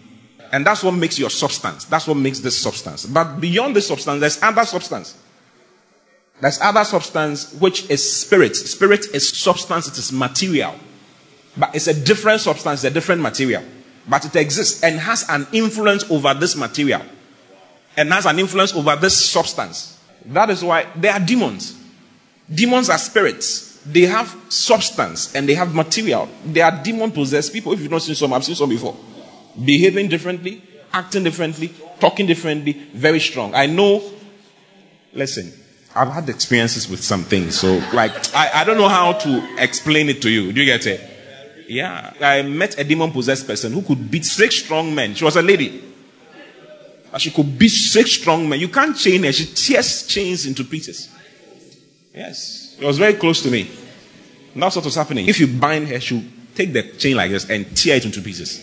And 0.52 0.64
that's 0.64 0.82
what 0.82 0.92
makes 0.92 1.18
your 1.18 1.30
substance. 1.30 1.84
That's 1.86 2.06
what 2.06 2.16
makes 2.16 2.40
this 2.40 2.58
substance. 2.58 3.06
But 3.06 3.40
beyond 3.40 3.74
this 3.74 3.88
substance, 3.88 4.20
there's 4.20 4.42
other 4.42 4.64
substance. 4.64 5.16
There's 6.40 6.60
other 6.60 6.84
substance 6.84 7.52
which 7.54 7.88
is 7.90 8.20
spirit. 8.20 8.54
Spirit 8.56 9.06
is 9.14 9.28
substance, 9.28 9.88
it 9.88 9.98
is 9.98 10.12
material. 10.12 10.74
But 11.56 11.74
it's 11.74 11.86
a 11.86 11.94
different 11.94 12.42
substance, 12.42 12.84
a 12.84 12.90
different 12.90 13.22
material. 13.22 13.62
But 14.08 14.24
it 14.24 14.36
exists 14.36 14.82
and 14.84 15.00
has 15.00 15.28
an 15.28 15.46
influence 15.52 16.08
over 16.10 16.34
this 16.34 16.54
material. 16.54 17.02
And 17.96 18.12
has 18.12 18.26
an 18.26 18.38
influence 18.38 18.74
over 18.74 18.94
this 18.96 19.30
substance. 19.30 19.98
That 20.26 20.50
is 20.50 20.62
why 20.62 20.86
they 20.94 21.08
are 21.08 21.20
demons. 21.20 21.78
Demons 22.52 22.90
are 22.90 22.98
spirits. 22.98 23.65
They 23.86 24.02
have 24.02 24.36
substance 24.48 25.34
and 25.34 25.48
they 25.48 25.54
have 25.54 25.74
material. 25.74 26.28
They 26.44 26.60
are 26.60 26.82
demon 26.82 27.12
possessed 27.12 27.52
people. 27.52 27.72
If 27.72 27.80
you've 27.80 27.90
not 27.90 28.02
seen 28.02 28.14
some, 28.16 28.32
I've 28.32 28.44
seen 28.44 28.56
some 28.56 28.68
before. 28.68 28.96
Behaving 29.64 30.08
differently, 30.08 30.62
acting 30.92 31.22
differently, 31.22 31.72
talking 32.00 32.26
differently, 32.26 32.72
very 32.92 33.20
strong. 33.20 33.54
I 33.54 33.66
know, 33.66 34.02
listen, 35.12 35.52
I've 35.94 36.12
had 36.12 36.28
experiences 36.28 36.88
with 36.88 37.02
some 37.02 37.24
things, 37.24 37.58
so 37.58 37.82
like 37.94 38.34
I, 38.34 38.60
I 38.60 38.64
don't 38.64 38.76
know 38.76 38.88
how 38.88 39.12
to 39.12 39.56
explain 39.58 40.08
it 40.08 40.20
to 40.22 40.30
you. 40.30 40.52
Do 40.52 40.60
you 40.60 40.66
get 40.66 40.86
it? 40.86 41.00
Yeah. 41.68 42.12
I 42.20 42.42
met 42.42 42.78
a 42.78 42.84
demon 42.84 43.12
possessed 43.12 43.46
person 43.46 43.72
who 43.72 43.82
could 43.82 44.10
beat 44.10 44.24
six 44.24 44.56
strong 44.56 44.94
men. 44.94 45.14
She 45.14 45.24
was 45.24 45.36
a 45.36 45.42
lady. 45.42 45.82
And 47.12 47.22
she 47.22 47.30
could 47.30 47.58
beat 47.58 47.70
six 47.70 48.12
strong 48.12 48.48
men. 48.48 48.60
You 48.60 48.68
can't 48.68 48.96
chain 48.96 49.22
her. 49.24 49.32
She 49.32 49.46
tears 49.46 50.06
chains 50.06 50.46
into 50.46 50.64
pieces. 50.64 51.08
Yes. 52.14 52.65
It 52.78 52.84
was 52.84 52.98
very 52.98 53.14
close 53.14 53.42
to 53.42 53.50
me. 53.50 53.70
And 54.54 54.62
that's 54.62 54.76
what 54.76 54.84
was 54.84 54.94
happening. 54.94 55.28
If 55.28 55.40
you 55.40 55.46
bind 55.46 55.88
her, 55.88 56.00
she'll 56.00 56.22
take 56.54 56.72
the 56.72 56.82
chain 56.82 57.16
like 57.16 57.30
this 57.30 57.48
and 57.48 57.76
tear 57.76 57.96
it 57.96 58.04
into 58.04 58.20
pieces. 58.20 58.60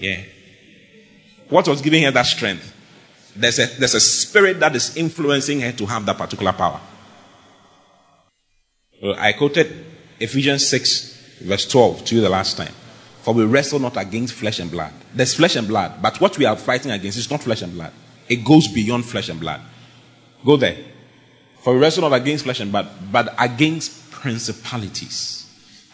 Yeah. 0.00 0.22
What 1.48 1.68
was 1.68 1.80
giving 1.80 2.02
her 2.04 2.10
that 2.10 2.26
strength? 2.26 2.72
There's 3.36 3.58
a, 3.58 3.66
there's 3.78 3.94
a 3.94 4.00
spirit 4.00 4.60
that 4.60 4.74
is 4.76 4.96
influencing 4.96 5.60
her 5.60 5.72
to 5.72 5.86
have 5.86 6.06
that 6.06 6.16
particular 6.16 6.52
power. 6.52 6.80
Well, 9.02 9.16
I 9.18 9.32
quoted 9.32 9.84
Ephesians 10.20 10.66
6, 10.68 11.40
verse 11.42 11.66
12 11.68 12.04
to 12.06 12.14
you 12.14 12.20
the 12.20 12.28
last 12.28 12.56
time. 12.56 12.72
For 13.22 13.34
we 13.34 13.44
wrestle 13.44 13.78
not 13.78 13.96
against 13.96 14.34
flesh 14.34 14.60
and 14.60 14.70
blood. 14.70 14.92
There's 15.14 15.34
flesh 15.34 15.56
and 15.56 15.66
blood, 15.66 16.00
but 16.00 16.20
what 16.20 16.36
we 16.38 16.44
are 16.44 16.56
fighting 16.56 16.92
against 16.92 17.18
is 17.18 17.30
not 17.30 17.42
flesh 17.42 17.62
and 17.62 17.72
blood. 17.72 17.92
It 18.28 18.44
goes 18.44 18.68
beyond 18.68 19.04
flesh 19.04 19.28
and 19.28 19.40
blood. 19.40 19.60
Go 20.44 20.56
there. 20.56 20.76
For 21.64 21.74
we 21.74 21.80
wrestle 21.80 22.08
not 22.08 22.20
against 22.20 22.44
flesh 22.44 22.60
and 22.60 22.70
blood, 22.70 22.88
but 23.10 23.34
against 23.38 24.10
principalities, 24.12 25.50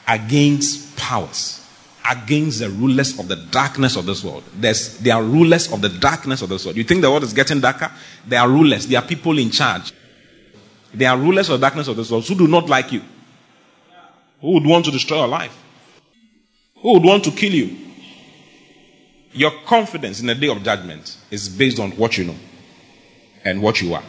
against 0.06 0.96
powers 0.96 1.60
against 2.08 2.60
the 2.60 2.70
rulers 2.70 3.18
of 3.18 3.28
the 3.28 3.36
darkness 3.36 3.96
of 3.96 4.06
this 4.06 4.24
world. 4.24 4.42
There's, 4.54 4.98
they 4.98 5.10
are 5.10 5.22
rulers 5.22 5.72
of 5.72 5.80
the 5.80 5.88
darkness 5.88 6.42
of 6.42 6.48
this 6.48 6.64
world. 6.64 6.76
You 6.76 6.84
think 6.84 7.02
the 7.02 7.10
world 7.10 7.22
is 7.22 7.32
getting 7.32 7.60
darker? 7.60 7.90
They 8.26 8.36
are 8.36 8.48
rulers. 8.48 8.86
They 8.86 8.96
are 8.96 9.02
people 9.02 9.38
in 9.38 9.50
charge. 9.50 9.92
They 10.92 11.04
are 11.04 11.16
rulers 11.16 11.48
of 11.48 11.60
the 11.60 11.64
darkness 11.64 11.88
of 11.88 11.96
this 11.96 12.10
world 12.10 12.26
who 12.26 12.34
do 12.34 12.48
not 12.48 12.68
like 12.68 12.90
you. 12.92 13.02
Who 14.40 14.52
would 14.52 14.66
want 14.66 14.86
to 14.86 14.90
destroy 14.90 15.18
your 15.18 15.28
life? 15.28 15.56
Who 16.76 16.94
would 16.94 17.04
want 17.04 17.24
to 17.24 17.30
kill 17.30 17.52
you? 17.52 17.76
Your 19.32 19.52
confidence 19.66 20.20
in 20.20 20.26
the 20.26 20.34
day 20.34 20.48
of 20.48 20.62
judgment 20.62 21.16
is 21.30 21.48
based 21.48 21.78
on 21.78 21.92
what 21.92 22.18
you 22.18 22.24
know 22.24 22.36
and 23.44 23.62
what 23.62 23.80
you 23.80 23.94
are. 23.94 24.02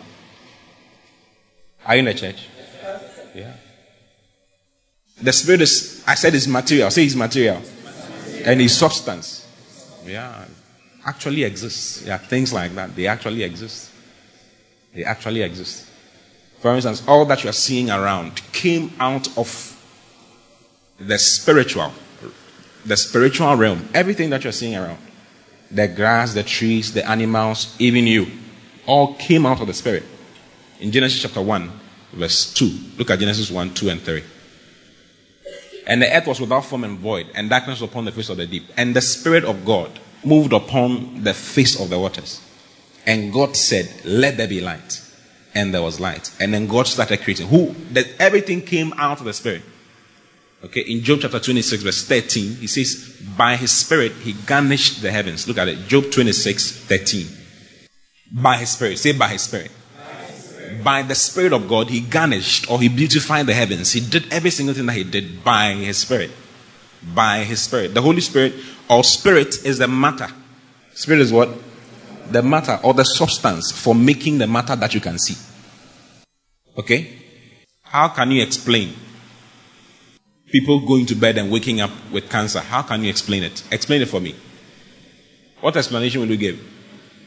Are 1.86 1.96
you 1.96 2.00
in 2.00 2.06
the 2.06 2.14
church? 2.14 2.48
Yeah. 3.34 3.54
The 5.22 5.34
spirit 5.34 5.62
is, 5.62 6.04
I 6.08 6.16
said, 6.16 6.34
is 6.34 6.48
material. 6.48 6.90
Say 6.92 7.06
it's 7.06 7.16
material 7.16 7.62
and 8.46 8.60
his 8.60 8.78
substance. 8.78 9.48
Yeah, 10.06 10.46
actually 11.06 11.44
exists. 11.44 12.04
Yeah, 12.06 12.18
things 12.18 12.54
like 12.54 12.74
that. 12.76 12.96
They 12.96 13.08
actually 13.08 13.44
exist. 13.44 13.92
They 14.94 15.04
actually 15.04 15.42
exist. 15.42 15.88
For 16.60 16.76
instance, 16.76 17.04
all 17.08 17.26
that 17.26 17.44
you 17.44 17.50
are 17.50 17.54
seeing 17.54 17.90
around 17.90 18.42
came 18.52 18.94
out 19.00 19.36
of 19.38 19.68
the 21.00 21.18
spiritual, 21.18 21.92
the 22.86 22.98
spiritual 22.98 23.56
realm. 23.56 23.90
Everything 23.94 24.30
that 24.32 24.44
you're 24.44 24.54
seeing 24.54 24.76
around, 24.76 25.00
the 25.72 25.88
grass, 25.88 26.34
the 26.34 26.44
trees, 26.44 26.94
the 26.94 27.08
animals, 27.08 27.76
even 27.80 28.06
you, 28.06 28.28
all 28.86 29.16
came 29.16 29.46
out 29.46 29.62
of 29.62 29.68
the 29.68 29.74
spirit. 29.74 30.04
In 30.82 30.92
Genesis 30.92 31.22
chapter 31.22 31.42
1, 31.42 31.72
verse 32.14 32.54
2. 32.56 32.98
Look 32.98 33.12
at 33.12 33.20
Genesis 33.20 33.52
1, 33.52 33.76
2, 33.76 33.90
and 33.90 34.02
3. 34.02 34.24
And 35.86 36.02
the 36.02 36.12
earth 36.12 36.26
was 36.26 36.42
without 36.42 36.66
form 36.66 36.84
and 36.84 36.98
void, 36.98 37.28
and 37.36 37.52
darkness 37.52 37.82
upon 37.82 38.06
the 38.06 38.12
face 38.12 38.30
of 38.30 38.38
the 38.38 38.48
deep. 38.48 38.64
And 38.78 38.96
the 38.96 39.02
Spirit 39.02 39.44
of 39.44 39.64
God 39.64 40.00
moved 40.26 40.54
upon 40.54 41.24
the 41.24 41.36
face 41.36 41.80
of 41.80 41.92
the 41.92 42.00
waters. 42.00 42.42
And 43.06 43.32
God 43.32 43.56
said, 43.56 43.90
Let 44.06 44.38
there 44.38 44.48
be 44.48 44.60
light. 44.60 45.02
And 45.54 45.72
there 45.72 45.84
was 45.84 46.00
light. 46.00 46.32
And 46.40 46.52
then 46.52 46.66
God 46.66 46.88
started 46.88 47.22
creating. 47.22 47.48
Who? 47.50 47.76
That 47.92 48.08
everything 48.20 48.62
came 48.62 48.92
out 48.94 49.20
of 49.20 49.26
the 49.26 49.34
Spirit. 49.34 49.62
Okay, 50.64 50.82
in 50.82 51.04
Job 51.04 51.20
chapter 51.22 51.40
26, 51.40 51.84
verse 51.84 52.08
13, 52.08 52.56
he 52.56 52.68
says, 52.68 53.22
By 53.38 53.56
his 53.56 53.72
Spirit 53.72 54.14
he 54.14 54.34
garnished 54.34 55.04
the 55.04 55.12
heavens. 55.12 55.48
Look 55.48 55.60
at 55.60 55.68
it. 55.68 55.88
Job 55.88 56.12
26, 56.12 56.86
13. 56.86 57.28
By 58.32 58.58
his 58.58 58.70
Spirit. 58.70 58.98
Say, 58.98 59.12
by 59.12 59.28
his 59.28 59.42
Spirit 59.42 59.72
by 60.84 61.02
the 61.02 61.16
Spirit 61.16 61.54
of 61.54 61.68
God, 61.68 61.90
He 61.90 62.02
garnished 62.02 62.70
or 62.70 62.80
He 62.80 62.90
beautified 62.90 63.46
the 63.46 63.54
heavens. 63.54 63.92
He 63.92 64.00
did 64.00 64.32
every 64.32 64.52
single 64.52 64.76
thing 64.76 64.86
that 64.86 64.94
He 64.94 65.04
did 65.04 65.44
by 65.44 65.74
His 65.74 65.98
Spirit. 65.98 66.32
By 67.14 67.44
His 67.44 67.62
Spirit. 67.62 67.94
The 67.94 68.02
Holy 68.02 68.22
Spirit 68.22 68.54
or 68.90 69.04
Spirit 69.04 69.66
is 69.66 69.78
the 69.78 69.88
matter. 69.88 70.28
Spirit 70.94 71.22
is 71.22 71.32
what? 71.32 71.50
The 72.32 72.42
matter 72.42 72.80
or 72.84 72.94
the 72.94 73.04
substance 73.04 73.72
for 73.72 73.96
making 73.96 74.38
the 74.38 74.48
matter 74.48 74.76
that 74.76 74.94
you 74.94 75.02
can 75.02 75.20
see. 75.20 75.36
Okay? 76.78 77.18
How 77.84 78.08
can 78.08 78.32
you 78.32 78.42
explain 78.42 78.94
people 80.48 80.86
going 80.86 81.06
to 81.08 81.16
bed 81.16 81.38
and 81.38 81.52
waking 81.52 81.82
up 81.82 81.92
with 82.12 82.30
cancer? 82.30 82.60
How 82.60 82.82
can 82.82 83.04
you 83.04 83.10
explain 83.10 83.44
it? 83.44 83.64
Explain 83.72 84.02
it 84.02 84.08
for 84.08 84.20
me. 84.20 84.36
What 85.60 85.76
explanation 85.78 86.22
will 86.22 86.30
you 86.30 86.38
give? 86.38 86.60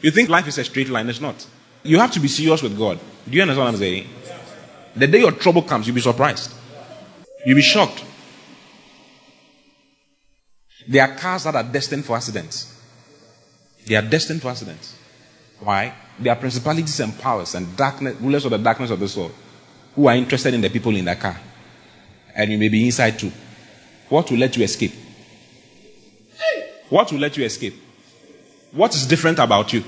You 0.01 0.11
think 0.11 0.29
life 0.29 0.47
is 0.47 0.57
a 0.57 0.63
straight 0.63 0.89
line? 0.89 1.09
It's 1.09 1.21
not. 1.21 1.45
You 1.85 1.99
have 1.99 2.11
to 2.13 2.19
be 2.19 2.27
serious 2.27 2.63
with 2.63 2.77
God. 2.77 2.99
Do 3.29 3.35
you 3.35 3.43
understand 3.43 3.65
what 3.65 3.73
I'm 3.73 3.79
saying? 3.79 4.07
The 4.95 5.07
day 5.07 5.19
your 5.19 5.31
trouble 5.33 5.61
comes, 5.61 5.85
you'll 5.85 5.95
be 5.95 6.01
surprised. 6.01 6.51
You'll 7.45 7.57
be 7.57 7.61
shocked. 7.61 8.03
There 10.87 11.03
are 11.03 11.15
cars 11.15 11.43
that 11.43 11.55
are 11.55 11.63
destined 11.63 12.03
for 12.03 12.15
accidents. 12.15 12.71
They 13.85 13.95
are 13.95 14.01
destined 14.01 14.41
for 14.41 14.49
accidents. 14.49 14.97
Why? 15.59 15.93
There 16.17 16.33
are 16.33 16.35
principalities 16.35 16.99
and 16.99 17.17
powers 17.19 17.53
and 17.53 17.77
darkness, 17.77 18.15
rulers 18.19 18.45
of 18.45 18.51
the 18.51 18.57
darkness 18.57 18.89
of 18.89 18.99
this 18.99 19.15
world 19.15 19.33
who 19.93 20.07
are 20.07 20.15
interested 20.15 20.53
in 20.55 20.61
the 20.61 20.69
people 20.69 20.95
in 20.95 21.05
the 21.05 21.15
car. 21.15 21.39
And 22.35 22.51
you 22.51 22.57
may 22.57 22.69
be 22.69 22.85
inside 22.85 23.19
too. 23.19 23.31
What 24.09 24.31
will 24.31 24.39
let 24.39 24.57
you 24.57 24.63
escape? 24.63 24.93
What 26.89 27.11
will 27.11 27.19
let 27.19 27.37
you 27.37 27.45
escape? 27.45 27.75
What 28.71 28.95
is 28.95 29.05
different 29.05 29.37
about 29.37 29.71
you? 29.71 29.83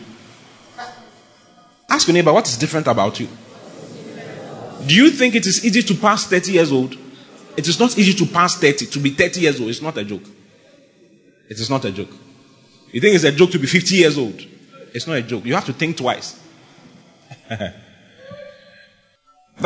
Ask 1.89 2.08
your 2.08 2.13
neighbor, 2.13 2.34
what 2.34 2.47
is 2.47 2.58
different 2.58 2.88
about 2.88 3.19
you? 3.19 3.28
Do 4.86 4.95
you 4.95 5.10
think 5.10 5.36
it 5.36 5.45
is 5.45 5.65
easy 5.65 5.82
to 5.82 5.95
pass 5.95 6.26
30 6.28 6.52
years 6.52 6.71
old? 6.71 6.95
It 7.56 7.67
is 7.67 7.80
not 7.80 7.97
easy 7.97 8.13
to 8.13 8.32
pass 8.32 8.56
30. 8.56 8.86
To 8.88 9.00
be 9.00 9.10
30 9.12 9.41
years 9.41 9.60
old, 9.60 9.69
it's 9.69 9.82
not 9.82 9.97
a 9.97 10.04
joke. 10.04 10.23
It 11.50 11.60
is 11.60 11.69
not 11.69 11.86
a 11.86 11.91
joke. 11.91 12.12
You 12.91 13.02
think 13.02 13.15
it's 13.15 13.23
a 13.23 13.32
joke 13.32 13.52
to 13.52 13.60
be 13.60 13.67
50 13.67 13.95
years 13.95 14.17
old? 14.17 14.39
It's 14.93 15.08
not 15.08 15.17
a 15.17 15.21
joke. 15.21 15.45
You 15.45 15.56
have 15.56 15.65
to 15.65 15.73
think 15.73 15.97
twice. 15.97 16.39
that 17.50 17.76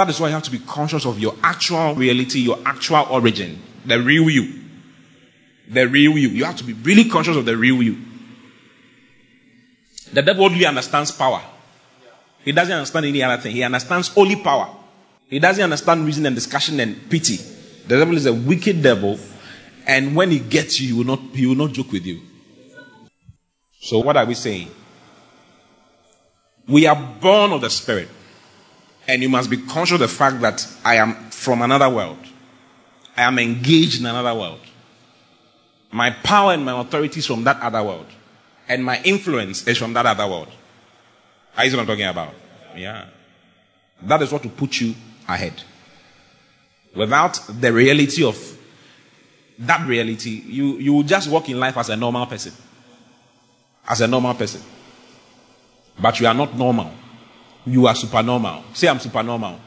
is 0.08 0.20
why 0.20 0.28
you 0.28 0.34
have 0.34 0.44
to 0.44 0.52
be 0.52 0.60
conscious 0.60 1.06
of 1.06 1.20
your 1.20 1.36
actual 1.44 1.96
reality, 1.96 2.40
your 2.40 2.60
actual 2.66 3.08
origin, 3.10 3.62
the 3.86 4.00
real 4.02 4.30
you. 4.30 4.60
The 5.68 5.88
real 5.88 6.18
you. 6.18 6.30
You 6.30 6.46
have 6.46 6.58
to 6.58 6.64
be 6.64 6.74
really 6.74 7.10
conscious 7.10 7.36
of 7.36 7.46
the 7.46 7.58
real 7.58 7.82
you. 7.82 7.98
The 10.14 10.22
devil 10.22 10.46
only 10.46 10.66
understands 10.66 11.12
power. 11.12 11.42
He 12.44 12.52
doesn't 12.52 12.74
understand 12.74 13.06
any 13.06 13.22
other 13.24 13.42
thing. 13.42 13.56
He 13.56 13.64
understands 13.64 14.12
only 14.16 14.36
power. 14.36 14.70
He 15.30 15.40
doesn't 15.40 15.64
understand 15.64 16.06
reason 16.06 16.26
and 16.26 16.36
discussion 16.36 16.80
and 16.80 17.10
pity. 17.10 17.38
The 17.88 17.98
devil 17.98 18.16
is 18.16 18.26
a 18.26 18.34
wicked 18.34 18.82
devil, 18.82 19.20
and 19.88 20.16
when 20.16 20.32
he 20.32 20.40
gets 20.40 20.80
you, 20.80 20.88
he 20.88 20.94
will 20.94 21.06
not, 21.06 21.20
he 21.34 21.46
will 21.46 21.56
not 21.56 21.72
joke 21.72 21.92
with 21.92 22.06
you. 22.06 22.22
So, 23.80 24.00
what 24.00 24.18
are 24.18 24.26
we 24.26 24.36
saying? 24.36 24.70
We 26.68 26.86
are 26.86 26.96
born 26.96 27.52
of 27.54 27.62
the 27.62 27.70
Spirit, 27.70 28.10
and 29.08 29.22
you 29.22 29.30
must 29.30 29.50
be 29.50 29.58
conscious 29.58 29.96
of 29.96 30.00
the 30.02 30.08
fact 30.08 30.42
that 30.42 30.68
I 30.86 30.96
am 30.96 31.16
from 31.32 31.62
another 31.62 31.90
world. 31.90 32.20
I 33.18 33.24
am 33.24 33.40
engaged 33.40 34.00
in 34.00 34.06
another 34.06 34.34
world. 34.34 34.62
My 35.92 36.12
power 36.12 36.54
and 36.54 36.64
my 36.64 36.80
authority 36.80 37.20
is 37.20 37.26
from 37.26 37.44
that 37.44 37.60
other 37.62 37.84
world, 37.84 38.08
and 38.68 38.86
my 38.86 39.02
influence 39.04 39.68
is 39.68 39.78
from 39.78 39.94
that 39.94 40.06
other 40.06 40.28
world. 40.28 40.52
Ah, 41.56 41.60
are 41.62 41.66
you 41.66 41.72
what 41.76 41.82
I'm 41.82 41.88
talking 41.88 42.06
about? 42.06 42.34
Yeah. 42.76 43.06
That 44.04 44.22
is 44.22 44.32
what 44.32 44.44
will 44.44 44.52
put 44.52 44.80
you 44.82 44.96
ahead. 45.28 45.54
Without 46.96 47.40
the 47.60 47.72
reality 47.72 48.24
of 48.24 48.38
that 49.60 49.88
reality, 49.88 50.42
you, 50.46 50.78
you 50.78 50.94
will 50.94 51.04
just 51.04 51.30
walk 51.30 51.50
in 51.50 51.60
life 51.60 51.78
as 51.78 51.90
a 51.90 51.96
normal 51.96 52.26
person. 52.26 52.54
As 53.88 54.02
a 54.02 54.08
normal 54.08 54.34
person. 54.34 54.62
But 56.00 56.20
you 56.20 56.28
are 56.28 56.34
not 56.34 56.58
normal. 56.58 56.92
You 57.66 57.86
are 57.88 57.96
supernormal. 57.96 58.64
Say, 58.74 58.88
I'm 58.88 59.00
supernormal. 59.00 59.60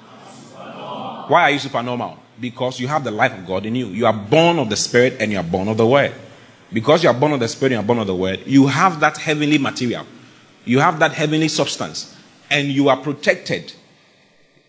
supernormal. 0.50 1.28
Why 1.28 1.42
are 1.42 1.50
you 1.50 1.58
supernormal? 1.60 2.18
Because 2.40 2.80
you 2.80 2.88
have 2.88 3.04
the 3.04 3.12
life 3.12 3.32
of 3.32 3.46
God 3.46 3.66
in 3.66 3.76
you. 3.76 3.86
You 3.86 4.06
are 4.06 4.12
born 4.12 4.58
of 4.58 4.68
the 4.68 4.76
Spirit 4.76 5.16
and 5.20 5.30
you 5.30 5.38
are 5.38 5.44
born 5.44 5.68
of 5.68 5.76
the 5.76 5.86
Word. 5.86 6.12
Because 6.72 7.04
you 7.04 7.08
are 7.08 7.14
born 7.14 7.32
of 7.32 7.40
the 7.40 7.46
Spirit 7.48 7.72
and 7.72 7.80
you 7.80 7.84
are 7.84 7.86
born 7.86 8.00
of 8.00 8.08
the 8.08 8.16
Word, 8.16 8.42
you 8.46 8.66
have 8.66 8.98
that 9.00 9.16
heavenly 9.18 9.58
material. 9.58 10.04
You 10.64 10.80
have 10.80 10.98
that 10.98 11.12
heavenly 11.12 11.48
substance. 11.48 12.16
And 12.50 12.68
you 12.68 12.88
are 12.88 12.96
protected. 12.96 13.72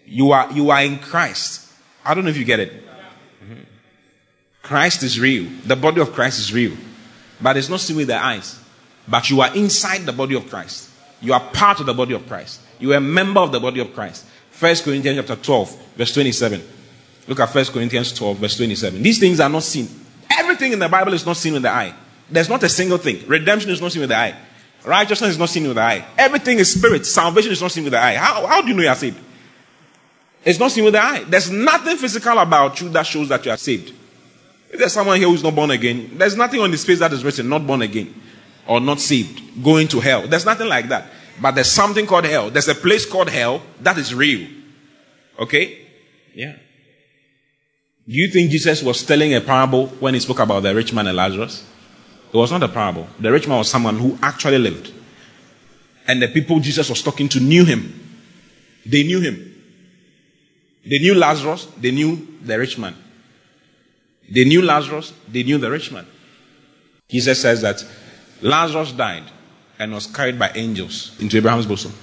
You 0.06 0.32
are, 0.32 0.52
you 0.52 0.70
are 0.70 0.84
in 0.84 1.00
Christ. 1.00 1.72
I 2.04 2.14
don't 2.14 2.24
know 2.24 2.30
if 2.30 2.38
you 2.38 2.46
get 2.46 2.60
it. 2.60 2.84
Christ 4.62 5.04
is 5.04 5.20
real. 5.20 5.50
The 5.66 5.76
body 5.76 6.02
of 6.02 6.14
Christ 6.14 6.40
is 6.40 6.52
real. 6.52 6.76
But 7.42 7.58
it's 7.58 7.70
not 7.70 7.80
seen 7.80 7.98
with 7.98 8.08
the 8.08 8.18
eyes. 8.18 8.60
But 9.08 9.30
you 9.30 9.42
are 9.42 9.56
inside 9.56 10.02
the 10.02 10.14
body 10.14 10.36
of 10.36 10.50
Christ. 10.50 10.90
You 11.22 11.34
are 11.34 11.40
part 11.40 11.80
of 11.80 11.86
the 11.86 11.94
body 11.94 12.14
of 12.14 12.28
Christ. 12.28 12.62
You 12.80 12.94
are 12.94 12.98
a 12.98 13.02
member 13.02 13.40
of 13.40 13.52
the 13.52 13.60
body 13.60 13.80
of 13.80 13.94
Christ. 13.94 14.26
1 14.60 14.76
Corinthians 14.78 15.18
chapter 15.18 15.36
12, 15.36 15.96
verse 15.96 16.14
27. 16.14 16.62
Look 17.28 17.40
at 17.40 17.54
1 17.54 17.66
Corinthians 17.66 18.14
12, 18.14 18.38
verse 18.38 18.58
27. 18.58 19.02
These 19.02 19.20
things 19.20 19.40
are 19.40 19.50
not 19.50 19.64
seen. 19.64 19.88
Everything 20.40 20.72
in 20.72 20.80
the 20.80 20.90
Bible 20.90 21.14
is 21.14 21.26
not 21.26 21.38
seen 21.38 21.54
with 21.54 21.64
the 21.64 21.70
eye. 21.70 21.94
There's 22.30 22.50
not 22.50 22.64
a 22.64 22.70
single 22.70 22.98
thing. 22.98 23.28
Redemption 23.28 23.72
is 23.72 23.82
not 23.82 23.92
seen 23.92 24.02
with 24.02 24.10
the 24.10 24.18
eye. 24.18 24.36
Righteousness 24.86 25.32
is 25.32 25.40
not 25.40 25.50
seen 25.50 25.68
with 25.68 25.76
the 25.76 25.82
eye. 25.82 26.06
Everything 26.18 26.60
is 26.60 26.74
spirit. 26.74 27.06
Salvation 27.06 27.52
is 27.52 27.62
not 27.62 27.72
seen 27.72 27.84
with 27.84 27.94
the 27.94 28.00
eye. 28.00 28.16
How, 28.16 28.46
how 28.46 28.62
do 28.62 28.68
you 28.68 28.74
know 28.74 28.84
you 28.84 28.90
are 28.90 28.96
saved? 28.96 29.20
It's 30.44 30.60
not 30.60 30.72
seen 30.72 30.84
with 30.84 30.94
the 30.94 31.04
eye. 31.04 31.24
There's 31.28 31.50
nothing 31.50 31.98
physical 31.98 32.38
about 32.38 32.80
you 32.80 32.90
that 32.90 33.04
shows 33.04 33.30
that 33.30 33.44
you 33.46 33.52
are 33.52 33.58
saved. 33.58 33.94
If 34.70 34.80
there's 34.80 34.94
someone 34.94 35.18
here 35.18 35.28
who's 35.28 35.44
not 35.44 35.56
born 35.56 35.72
again, 35.72 36.12
there's 36.18 36.36
nothing 36.36 36.60
on 36.60 36.72
his 36.72 36.86
face 36.86 37.00
that 37.00 37.14
is 37.14 37.24
written, 37.24 37.50
not 37.50 37.66
born 37.66 37.82
again 37.82 38.14
or 38.68 38.80
not 38.80 39.00
saved, 39.00 39.64
going 39.64 39.88
to 39.90 40.00
hell. 40.00 40.28
There's 40.28 40.46
nothing 40.46 40.68
like 40.68 40.88
that. 40.90 41.10
But 41.42 41.56
there's 41.56 41.72
something 41.72 42.06
called 42.06 42.26
hell. 42.26 42.50
There's 42.50 42.68
a 42.68 42.76
place 42.76 43.06
called 43.06 43.30
hell 43.30 43.62
that 43.82 43.98
is 43.98 44.14
real. 44.14 44.48
Okay? 45.40 45.86
Yeah. 46.34 46.54
Do 48.08 48.14
you 48.14 48.32
think 48.32 48.52
Jesus 48.52 48.84
was 48.84 49.04
telling 49.04 49.34
a 49.34 49.42
parable 49.42 49.88
when 50.00 50.14
he 50.14 50.20
spoke 50.20 50.40
about 50.40 50.62
the 50.64 50.74
rich 50.74 50.94
man 50.94 51.08
and 51.08 51.18
Lazarus? 51.18 51.66
It 52.36 52.38
was 52.38 52.52
not 52.52 52.64
a 52.64 52.68
parable. 52.68 53.08
The 53.18 53.32
rich 53.32 53.48
man 53.48 53.60
was 53.60 53.70
someone 53.70 53.98
who 53.98 54.20
actually 54.22 54.58
lived. 54.58 54.92
And 56.06 56.22
the 56.22 56.28
people 56.28 56.60
Jesus 56.60 56.90
was 56.90 57.02
talking 57.02 57.30
to 57.30 57.40
knew 57.40 57.64
him. 57.64 58.20
They 58.86 59.04
knew 59.04 59.22
him. 59.22 59.56
They 60.86 61.00
knew 61.00 61.16
Lazarus, 61.16 61.66
they 61.78 61.92
knew 61.92 62.28
the 62.42 62.60
rich 62.60 62.78
man. 62.78 62.94
They 64.30 64.44
knew 64.44 64.62
Lazarus, 64.62 65.14
they 65.30 65.44
knew 65.44 65.58
the 65.58 65.72
rich 65.72 65.94
man. 65.94 66.06
Jesus 67.08 67.42
says 67.42 67.62
that 67.62 67.82
Lazarus 68.42 68.92
died 68.92 69.24
and 69.80 69.94
was 69.94 70.06
carried 70.06 70.38
by 70.38 70.52
angels 70.56 71.16
into 71.22 71.38
Abraham's 71.38 71.66
bosom. 71.66 71.94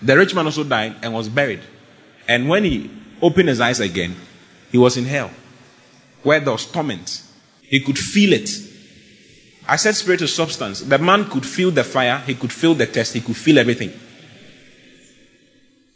The 0.00 0.16
rich 0.16 0.36
man 0.36 0.46
also 0.46 0.62
died 0.62 0.94
and 1.02 1.12
was 1.12 1.28
buried. 1.28 1.62
And 2.28 2.48
when 2.48 2.62
he 2.62 2.92
opened 3.20 3.48
his 3.48 3.60
eyes 3.60 3.80
again, 3.80 4.14
he 4.70 4.78
was 4.78 4.96
in 4.96 5.04
hell, 5.04 5.32
where 6.22 6.38
there 6.38 6.52
was 6.52 6.64
torment. 6.64 7.24
He 7.62 7.80
could 7.80 7.98
feel 7.98 8.34
it. 8.34 8.48
I 9.68 9.76
said 9.76 9.94
spirit 9.94 10.22
is 10.22 10.34
substance. 10.34 10.80
The 10.80 10.98
man 10.98 11.28
could 11.28 11.46
feel 11.46 11.70
the 11.70 11.84
fire, 11.84 12.18
he 12.18 12.34
could 12.34 12.52
feel 12.52 12.74
the 12.74 12.86
test, 12.86 13.14
he 13.14 13.20
could 13.20 13.36
feel 13.36 13.58
everything. 13.58 13.92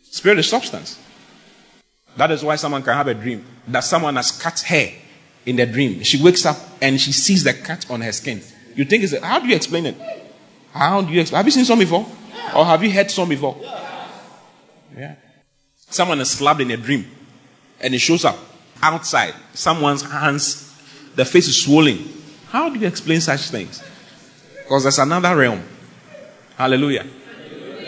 Spirit 0.03 0.39
is 0.39 0.49
substance. 0.49 0.99
That 2.17 2.31
is 2.31 2.43
why 2.43 2.57
someone 2.57 2.83
can 2.83 2.95
have 2.95 3.09
a 3.09 3.15
dream 3.15 3.45
that 3.69 3.81
someone 3.81 4.17
has 4.17 4.31
cut 4.31 4.61
hair 4.61 4.93
in 5.45 5.57
the 5.57 5.67
dream. 5.67 6.03
She 6.03 6.23
wakes 6.23 6.47
up 6.47 6.57
and 6.81 7.01
she 7.01 7.13
sees 7.13 7.45
the 7.45 7.53
cut 7.53 7.91
on 7.91 8.01
her 8.01 8.13
skin. 8.13 8.41
You 8.75 8.85
think 8.85 9.05
it's 9.05 9.13
a, 9.13 9.25
how 9.25 9.41
do 9.41 9.49
you 9.49 9.57
explain 9.57 9.87
it? 9.87 9.97
How 10.73 11.03
do 11.03 11.13
you 11.13 11.21
explain? 11.21 11.39
Have 11.39 11.47
you 11.47 11.53
seen 11.53 11.65
some 11.65 11.79
before? 11.79 12.07
Or 12.55 12.65
have 12.65 12.83
you 12.83 12.91
heard 12.91 13.11
some 13.11 13.29
before? 13.29 13.57
Yeah. 14.97 15.17
Someone 15.91 16.21
is 16.21 16.31
slapped 16.31 16.61
in 16.61 16.71
a 16.71 16.77
dream 16.77 17.11
and 17.81 17.95
it 17.95 17.99
shows 17.99 18.25
up 18.25 18.39
outside. 18.83 19.35
Someone's 19.55 20.03
hands, 20.03 20.75
the 21.15 21.25
face 21.25 21.49
is 21.49 21.63
swollen. 21.63 22.16
How 22.49 22.69
do 22.69 22.79
you 22.79 22.87
explain 22.87 23.21
such 23.21 23.51
things? 23.51 23.83
Because 24.63 24.85
there's 24.85 24.99
another 24.99 25.37
realm. 25.37 25.63
Hallelujah. 26.57 27.07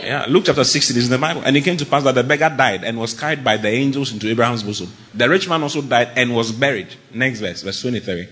Yeah, 0.03 0.27
Luke 0.29 0.45
chapter 0.47 0.65
16 0.65 0.97
is 0.97 1.05
in 1.07 1.11
the 1.11 1.19
Bible. 1.19 1.43
And 1.45 1.57
it 1.57 1.63
came 1.63 1.77
to 1.77 1.87
pass 1.87 2.05
that 2.05 2.15
the 2.15 2.23
beggar 2.23 2.55
died 2.57 2.85
and 2.85 2.99
was 2.99 3.19
carried 3.19 3.43
by 3.43 3.57
the 3.57 3.69
angels 3.69 4.13
into 4.13 4.29
Abraham's 4.29 4.63
bosom. 4.63 4.93
The 5.13 5.29
rich 5.29 5.49
man 5.49 5.63
also 5.63 5.83
died 5.83 6.11
and 6.17 6.35
was 6.35 6.53
buried. 6.53 6.89
Next 7.13 7.41
verse, 7.41 7.63
verse 7.63 7.81
23. 7.83 8.29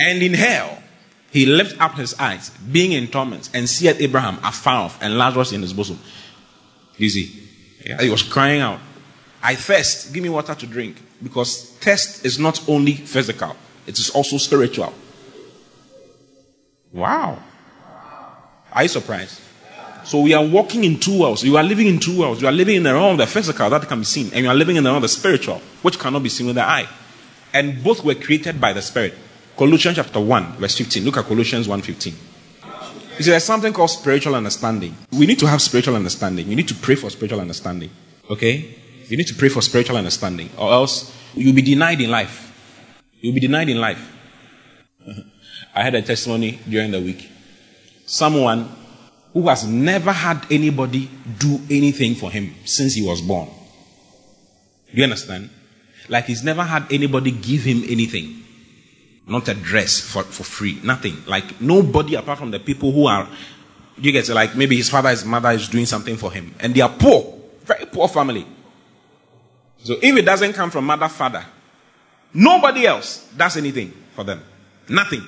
And 0.00 0.22
in 0.22 0.34
hell, 0.34 0.82
he 1.30 1.46
lifted 1.46 1.80
up 1.80 1.94
his 1.94 2.14
eyes, 2.18 2.50
being 2.50 2.92
in 2.92 3.08
torment, 3.08 3.50
and 3.52 3.68
seeth 3.68 4.00
Abraham 4.00 4.38
afar 4.42 4.84
off 4.84 5.02
and 5.02 5.18
Lazarus 5.18 5.52
in 5.52 5.62
his 5.62 5.72
bosom. 5.72 5.98
You 6.96 7.08
see? 7.08 7.48
Yeah. 7.84 8.00
He 8.00 8.10
was 8.10 8.22
crying 8.22 8.60
out, 8.60 8.80
I 9.42 9.54
thirst, 9.54 10.12
give 10.12 10.22
me 10.22 10.28
water 10.28 10.54
to 10.54 10.66
drink. 10.66 11.02
Because 11.22 11.70
thirst 11.80 12.24
is 12.24 12.38
not 12.38 12.68
only 12.68 12.92
physical, 12.92 13.56
it 13.88 13.98
is 13.98 14.10
also 14.10 14.36
spiritual. 14.36 14.92
Wow. 16.92 17.42
Are 18.70 18.82
you 18.82 18.88
surprised? 18.88 19.40
So 20.04 20.20
we 20.20 20.34
are 20.34 20.44
walking 20.44 20.84
in 20.84 21.00
two 21.00 21.20
worlds. 21.20 21.42
You 21.42 21.56
are 21.56 21.62
living 21.62 21.86
in 21.86 21.98
two 21.98 22.18
worlds. 22.18 22.42
You 22.42 22.48
are 22.48 22.52
living 22.52 22.76
in 22.76 22.82
the 22.82 22.92
realm 22.92 23.12
of 23.12 23.18
the 23.18 23.26
physical 23.26 23.68
that 23.70 23.88
can 23.88 24.00
be 24.00 24.04
seen, 24.04 24.30
and 24.34 24.44
you 24.44 24.48
are 24.48 24.54
living 24.54 24.76
in 24.76 24.84
the 24.84 24.88
realm 24.88 24.98
of 24.98 25.02
the 25.02 25.08
spiritual, 25.08 25.60
which 25.82 25.98
cannot 25.98 26.22
be 26.22 26.28
seen 26.28 26.46
with 26.46 26.56
the 26.56 26.62
eye. 26.62 26.86
And 27.52 27.82
both 27.82 28.04
were 28.04 28.14
created 28.14 28.60
by 28.60 28.74
the 28.74 28.82
Spirit. 28.82 29.14
Colossians 29.56 29.96
chapter 29.96 30.20
1, 30.20 30.52
verse 30.58 30.76
15. 30.76 31.04
Look 31.04 31.16
at 31.16 31.24
Colossians 31.24 31.66
1 31.66 31.82
15. 31.82 32.14
You 33.16 33.24
see, 33.24 33.30
there's 33.30 33.44
something 33.44 33.72
called 33.72 33.90
spiritual 33.90 34.34
understanding. 34.34 34.94
We 35.12 35.26
need 35.26 35.38
to 35.40 35.46
have 35.46 35.62
spiritual 35.62 35.96
understanding. 35.96 36.46
You 36.46 36.56
need 36.56 36.68
to 36.68 36.74
pray 36.74 36.94
for 36.94 37.10
spiritual 37.10 37.40
understanding. 37.40 37.90
Okay? 38.30 38.76
You 39.06 39.16
need 39.16 39.26
to 39.28 39.34
pray 39.34 39.48
for 39.48 39.62
spiritual 39.62 39.96
understanding, 39.96 40.50
or 40.58 40.72
else 40.72 41.12
you'll 41.34 41.54
be 41.54 41.62
denied 41.62 42.00
in 42.00 42.10
life. 42.10 42.47
You'll 43.20 43.34
be 43.34 43.40
denied 43.40 43.68
in 43.68 43.80
life. 43.80 44.14
I 45.74 45.82
had 45.82 45.94
a 45.94 46.02
testimony 46.02 46.58
during 46.68 46.90
the 46.90 47.00
week. 47.00 47.28
Someone 48.06 48.68
who 49.32 49.48
has 49.48 49.66
never 49.66 50.12
had 50.12 50.46
anybody 50.50 51.10
do 51.38 51.60
anything 51.70 52.14
for 52.14 52.30
him 52.30 52.54
since 52.64 52.94
he 52.94 53.06
was 53.06 53.20
born. 53.20 53.48
Do 54.90 54.96
you 54.96 55.04
understand? 55.04 55.50
Like 56.08 56.24
he's 56.24 56.42
never 56.42 56.62
had 56.62 56.90
anybody 56.90 57.30
give 57.30 57.62
him 57.62 57.82
anything. 57.88 58.42
Not 59.26 59.46
a 59.48 59.54
dress 59.54 60.00
for, 60.00 60.22
for 60.22 60.44
free. 60.44 60.80
Nothing. 60.82 61.22
Like 61.26 61.60
nobody 61.60 62.14
apart 62.14 62.38
from 62.38 62.50
the 62.50 62.58
people 62.58 62.92
who 62.92 63.06
are 63.06 63.28
You 64.00 64.12
get 64.12 64.28
it? 64.28 64.34
Like 64.34 64.54
maybe 64.54 64.76
his 64.76 64.88
father, 64.88 65.10
his 65.10 65.24
mother 65.24 65.50
is 65.50 65.68
doing 65.68 65.86
something 65.86 66.16
for 66.16 66.30
him. 66.30 66.54
And 66.60 66.74
they 66.74 66.80
are 66.80 66.88
poor. 66.88 67.38
Very 67.64 67.86
poor 67.86 68.08
family. 68.08 68.46
So 69.82 69.96
if 70.00 70.16
it 70.16 70.22
doesn't 70.22 70.52
come 70.52 70.70
from 70.70 70.86
mother, 70.86 71.08
father, 71.08 71.44
nobody 72.32 72.86
else 72.86 73.28
does 73.36 73.56
anything 73.56 73.92
for 74.14 74.24
them. 74.24 74.42
Nothing. 74.88 75.22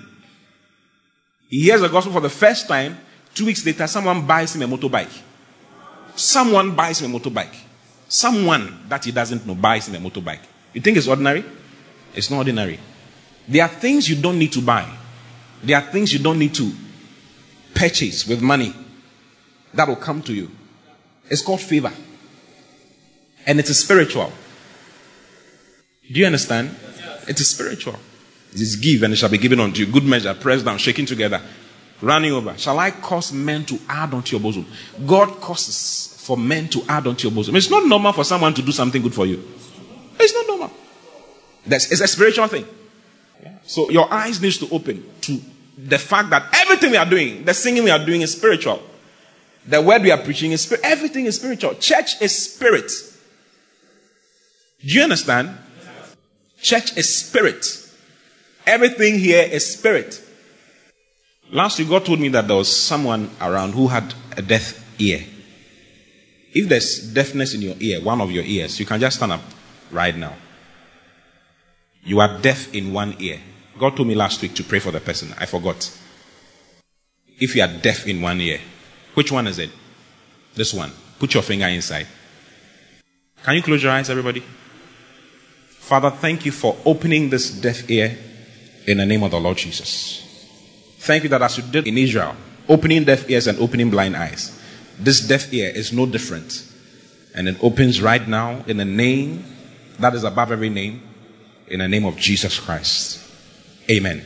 He 1.49 1.63
hears 1.65 1.81
the 1.81 1.89
gospel 1.89 2.13
for 2.13 2.21
the 2.21 2.31
first 2.31 2.69
time. 2.69 2.99
Two 3.35 3.47
weeks 3.47 3.65
later, 3.65 3.87
someone 3.87 4.27
buys 4.27 4.55
him 4.55 4.63
a 4.63 4.77
motorbike. 4.77 5.11
Someone 6.17 6.75
buys 6.75 7.01
him 7.01 7.15
a 7.15 7.19
motorbike. 7.19 7.55
Someone 8.09 8.85
that 8.89 9.05
he 9.05 9.13
doesn't 9.13 9.47
know 9.47 9.55
buys 9.55 9.89
him 9.89 9.95
a 10.05 10.11
motorbike. 10.11 10.41
You 10.73 10.81
think 10.81 10.97
it's 10.97 11.09
ordinary? 11.09 11.45
It's 12.15 12.31
not 12.31 12.39
ordinary. 12.39 12.79
There 13.47 13.63
are 13.63 13.69
things 13.69 14.09
you 14.09 14.21
don't 14.21 14.39
need 14.39 14.53
to 14.53 14.63
buy. 14.63 14.89
There 15.63 15.77
are 15.77 15.83
things 15.83 16.13
you 16.13 16.19
don't 16.19 16.39
need 16.39 16.55
to 16.55 16.73
purchase 17.75 18.27
with 18.27 18.41
money 18.41 18.75
that 19.75 19.89
will 19.89 19.97
come 19.97 20.23
to 20.23 20.35
you. 20.35 20.51
It's 21.29 21.43
called 21.43 21.61
favor. 21.61 21.93
And 23.47 23.59
it 23.59 23.69
is 23.69 23.79
spiritual. 23.79 24.33
Do 26.03 26.19
you 26.19 26.27
understand? 26.27 26.75
It 27.31 27.39
is 27.39 27.49
spiritual. 27.51 27.95
It 28.53 28.61
is 28.61 28.75
give 28.75 29.05
and 29.05 29.13
it 29.13 29.17
shall 29.17 29.29
be 29.29 29.39
given 29.39 29.61
unto 29.61 29.85
you. 29.85 29.93
Good 29.93 30.03
measure, 30.03 30.35
pressed 30.35 30.65
down, 30.65 30.79
shaking 30.79 31.07
together, 31.07 31.41
running 32.03 32.33
over. 32.33 32.59
Shall 32.59 32.77
I 32.77 32.91
cause 32.91 33.33
men 33.33 33.65
to 33.67 33.79
add 33.89 34.13
unto 34.13 34.35
your 34.37 34.41
bosom? 34.41 34.67
God 35.07 35.41
causes 35.41 36.21
for 36.27 36.37
men 36.37 36.69
to 36.71 36.83
add 36.89 37.07
unto 37.07 37.29
your 37.29 37.35
bosom. 37.35 37.55
It's 37.55 37.71
not 37.71 37.87
normal 37.87 38.13
for 38.13 38.25
someone 38.25 38.53
to 38.55 38.63
do 38.63 38.73
something 38.73 39.01
good 39.01 39.15
for 39.15 39.27
you. 39.27 39.41
It's 40.19 40.35
not 40.35 40.49
normal. 40.49 40.73
That's, 41.65 41.93
it's 41.93 42.01
a 42.01 42.09
spiritual 42.09 42.49
thing. 42.49 42.67
So 43.63 43.89
your 43.91 44.13
eyes 44.13 44.43
needs 44.43 44.59
to 44.59 44.75
open 44.75 45.05
to 45.21 45.41
the 45.79 45.99
fact 45.99 46.31
that 46.31 46.53
everything 46.53 46.91
we 46.91 46.97
are 46.97 47.09
doing, 47.09 47.45
the 47.45 47.55
singing 47.55 47.85
we 47.85 47.93
are 47.93 48.05
doing 48.05 48.23
is 48.23 48.33
spiritual. 48.33 48.83
The 49.69 49.81
word 49.81 50.03
we 50.03 50.11
are 50.11 50.19
preaching 50.19 50.51
is. 50.51 50.73
Everything 50.83 51.27
is 51.27 51.37
spiritual. 51.37 51.75
Church 51.75 52.21
is 52.21 52.37
spirit. 52.37 52.91
Do 54.81 54.89
you 54.89 55.03
understand? 55.05 55.51
Church 56.63 56.97
is 56.97 57.15
spirit. 57.15 57.67
Everything 58.67 59.19
here 59.19 59.43
is 59.43 59.73
spirit. 59.73 60.23
Last 61.51 61.79
week, 61.79 61.89
God 61.89 62.05
told 62.05 62.21
me 62.21 62.29
that 62.29 62.47
there 62.47 62.57
was 62.57 62.75
someone 62.75 63.31
around 63.41 63.73
who 63.73 63.89
had 63.89 64.15
a 64.37 64.43
deaf 64.43 64.85
ear. 65.01 65.25
If 66.53 66.69
there's 66.69 67.13
deafness 67.13 67.55
in 67.55 67.63
your 67.63 67.77
ear, 67.81 68.01
one 68.01 68.21
of 68.21 68.31
your 68.31 68.45
ears, 68.45 68.79
you 68.79 68.87
can 68.87 69.01
just 69.01 69.17
stand 69.17 69.33
up 69.33 69.41
right 69.91 70.17
now. 70.17 70.35
You 72.05 72.21
are 72.21 72.41
deaf 72.41 72.75
in 72.75 72.93
one 72.93 73.17
ear. 73.19 73.41
God 73.79 73.97
told 73.97 74.09
me 74.09 74.15
last 74.15 74.43
week 74.43 74.55
to 74.55 74.65
pray 74.65 74.79
for 74.79 74.91
the 74.91 75.01
person. 75.01 75.35
I 75.39 75.47
forgot. 75.47 75.91
If 77.39 77.57
you 77.57 77.63
are 77.63 77.69
deaf 77.69 78.07
in 78.07 78.21
one 78.21 78.41
ear, 78.41 78.61
which 79.15 79.33
one 79.33 79.47
is 79.47 79.59
it? 79.59 79.71
This 80.55 80.75
one. 80.75 80.93
Put 81.19 81.35
your 81.35 81.43
finger 81.43 81.67
inside. 81.67 82.07
Can 83.43 83.55
you 83.55 83.63
close 83.63 83.83
your 83.83 83.93
eyes, 83.93 84.11
everybody? 84.11 84.43
Father, 85.91 86.11
thank 86.11 86.47
you 86.47 86.53
for 86.53 86.77
opening 86.85 87.31
this 87.31 87.51
deaf 87.51 87.91
ear 87.91 88.17
in 88.87 88.99
the 88.99 89.05
name 89.05 89.25
of 89.25 89.33
the 89.33 89.41
Lord 89.41 89.57
Jesus. 89.57 90.23
Thank 90.99 91.25
you 91.25 91.29
that 91.31 91.43
as 91.43 91.59
you 91.59 91.65
did 91.65 91.89
in 91.89 91.99
Israel, 91.99 92.37
opening 92.69 93.03
deaf 93.03 93.29
ears 93.29 93.49
and 93.49 93.59
opening 93.59 93.91
blind 93.91 94.15
eyes, 94.15 94.57
this 95.01 95.21
deaf 95.21 95.53
ear 95.53 95.69
is 95.75 95.93
no 95.93 96.07
different. 96.07 96.65
And 97.35 97.49
it 97.49 97.57
opens 97.61 98.01
right 98.01 98.25
now 98.29 98.63
in 98.69 98.77
the 98.77 98.85
name 98.85 99.45
that 99.99 100.15
is 100.15 100.23
above 100.23 100.53
every 100.53 100.69
name, 100.69 101.03
in 101.67 101.81
the 101.81 101.89
name 101.89 102.05
of 102.05 102.17
Jesus 102.17 102.61
Christ. 102.61 103.29
Amen. 103.91 104.25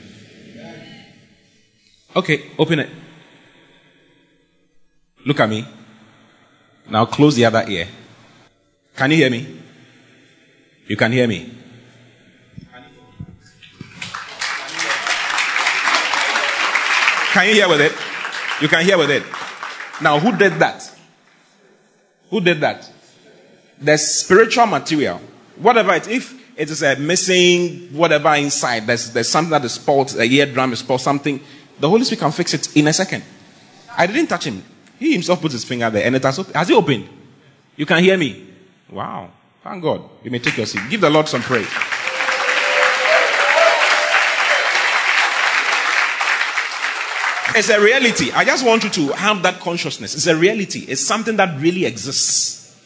Okay, 2.15 2.43
open 2.59 2.81
it. 2.81 2.91
Look 5.25 5.41
at 5.41 5.49
me. 5.49 5.67
Now 6.91 7.07
close 7.07 7.37
the 7.37 7.47
other 7.47 7.65
ear. 7.67 7.89
Can 8.95 9.13
you 9.13 9.17
hear 9.17 9.31
me? 9.31 9.63
You 10.87 10.97
can 10.97 11.13
hear 11.13 11.27
me. 11.27 11.51
Can 17.33 17.49
you 17.49 17.55
hear 17.55 17.69
with 17.69 17.81
it? 17.81 17.93
You 18.61 18.69
can 18.69 18.85
hear 18.85 18.97
with 18.97 19.11
it. 19.11 19.25
Now, 20.01 20.21
who 20.21 20.37
did 20.37 20.53
that? 20.55 20.89
Who 22.31 22.41
did 22.41 22.61
that? 22.61 22.89
The 23.81 23.97
spiritual 23.97 24.67
material. 24.67 25.21
Whatever 25.57 25.95
it 25.95 26.07
if 26.07 26.33
it 26.57 26.71
is 26.71 26.83
a 26.83 26.97
missing 26.97 27.89
whatever 27.93 28.35
inside, 28.35 28.87
there's, 28.87 29.11
there's 29.13 29.29
something 29.29 29.51
that 29.51 29.65
is 29.65 29.73
spoiled, 29.73 30.15
a 30.15 30.25
eardrum 30.25 30.73
is 30.73 30.81
spoiled, 30.81 31.01
something, 31.01 31.41
the 31.81 31.89
Holy 31.89 32.05
Spirit 32.05 32.21
can 32.21 32.33
fix 32.33 32.55
it 32.55 32.77
in 32.77 32.87
a 32.87 32.93
second. 32.93 33.25
I 33.97 34.07
didn't 34.07 34.29
touch 34.29 34.45
him. 34.45 34.63
He 34.99 35.13
himself 35.13 35.41
put 35.41 35.53
his 35.53 35.65
finger 35.65 35.91
there 35.91 36.07
and 36.07 36.15
it 36.15 36.23
has, 36.23 36.37
has 36.37 36.71
it 36.71 36.75
opened? 36.77 37.09
You 37.77 37.87
can 37.87 38.03
hear 38.03 38.17
me. 38.17 38.47
Wow. 38.91 39.31
Thank 39.65 39.83
God. 39.83 40.03
You 40.23 40.31
may 40.31 40.41
take 40.41 40.59
your 40.59 40.67
seat. 40.67 40.83
Give 40.91 41.01
the 41.01 41.09
Lord 41.09 41.27
some 41.27 41.41
praise. 41.41 41.67
It's 47.57 47.71
a 47.71 47.81
reality. 47.81 48.31
I 48.33 48.45
just 48.45 48.67
want 48.67 48.85
you 48.85 48.91
to 48.91 49.15
have 49.15 49.43
that 49.43 49.61
consciousness. 49.61 50.15
It's 50.15 50.27
a 50.27 50.37
reality. 50.37 50.81
It's 50.81 51.01
something 51.01 51.37
that 51.37 51.59
really 51.61 51.87
exists. 51.87 52.79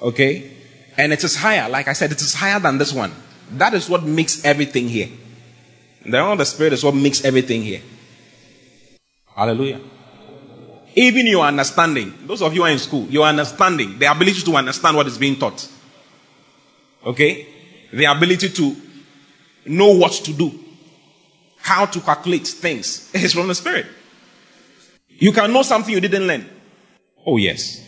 Okay? 0.00 0.52
And 0.96 1.12
it 1.12 1.24
is 1.24 1.34
higher. 1.34 1.68
Like 1.68 1.88
I 1.88 1.94
said, 1.94 2.12
it 2.12 2.20
is 2.20 2.32
higher 2.32 2.60
than 2.60 2.78
this 2.78 2.92
one. 2.92 3.12
That 3.52 3.74
is 3.74 3.88
what 3.88 4.04
makes 4.04 4.44
everything 4.44 4.88
here. 4.88 5.08
The 6.04 6.12
realm 6.12 6.32
of 6.32 6.38
the 6.38 6.44
Spirit 6.44 6.74
is 6.74 6.84
what 6.84 6.94
makes 6.94 7.24
everything 7.24 7.62
here. 7.62 7.80
Hallelujah. 9.34 9.80
Even 10.94 11.26
your 11.26 11.44
understanding, 11.44 12.12
those 12.26 12.42
of 12.42 12.54
you 12.54 12.60
who 12.60 12.66
are 12.66 12.70
in 12.70 12.78
school, 12.78 13.06
your 13.06 13.26
understanding, 13.26 13.98
the 13.98 14.06
ability 14.06 14.42
to 14.42 14.54
understand 14.54 14.96
what 14.96 15.08
is 15.08 15.18
being 15.18 15.36
taught. 15.36 15.68
Okay? 17.08 17.46
The 17.92 18.04
ability 18.04 18.50
to 18.50 18.76
know 19.66 19.92
what 19.96 20.12
to 20.12 20.32
do 20.32 20.66
how 21.68 21.84
to 21.84 22.00
calculate 22.00 22.46
things 22.46 23.10
is 23.14 23.34
from 23.34 23.48
the 23.48 23.54
Spirit. 23.54 23.86
You 25.08 25.32
can 25.32 25.52
know 25.52 25.62
something 25.62 25.92
you 25.92 26.00
didn't 26.00 26.26
learn. 26.26 26.48
Oh, 27.26 27.36
yes. 27.36 27.84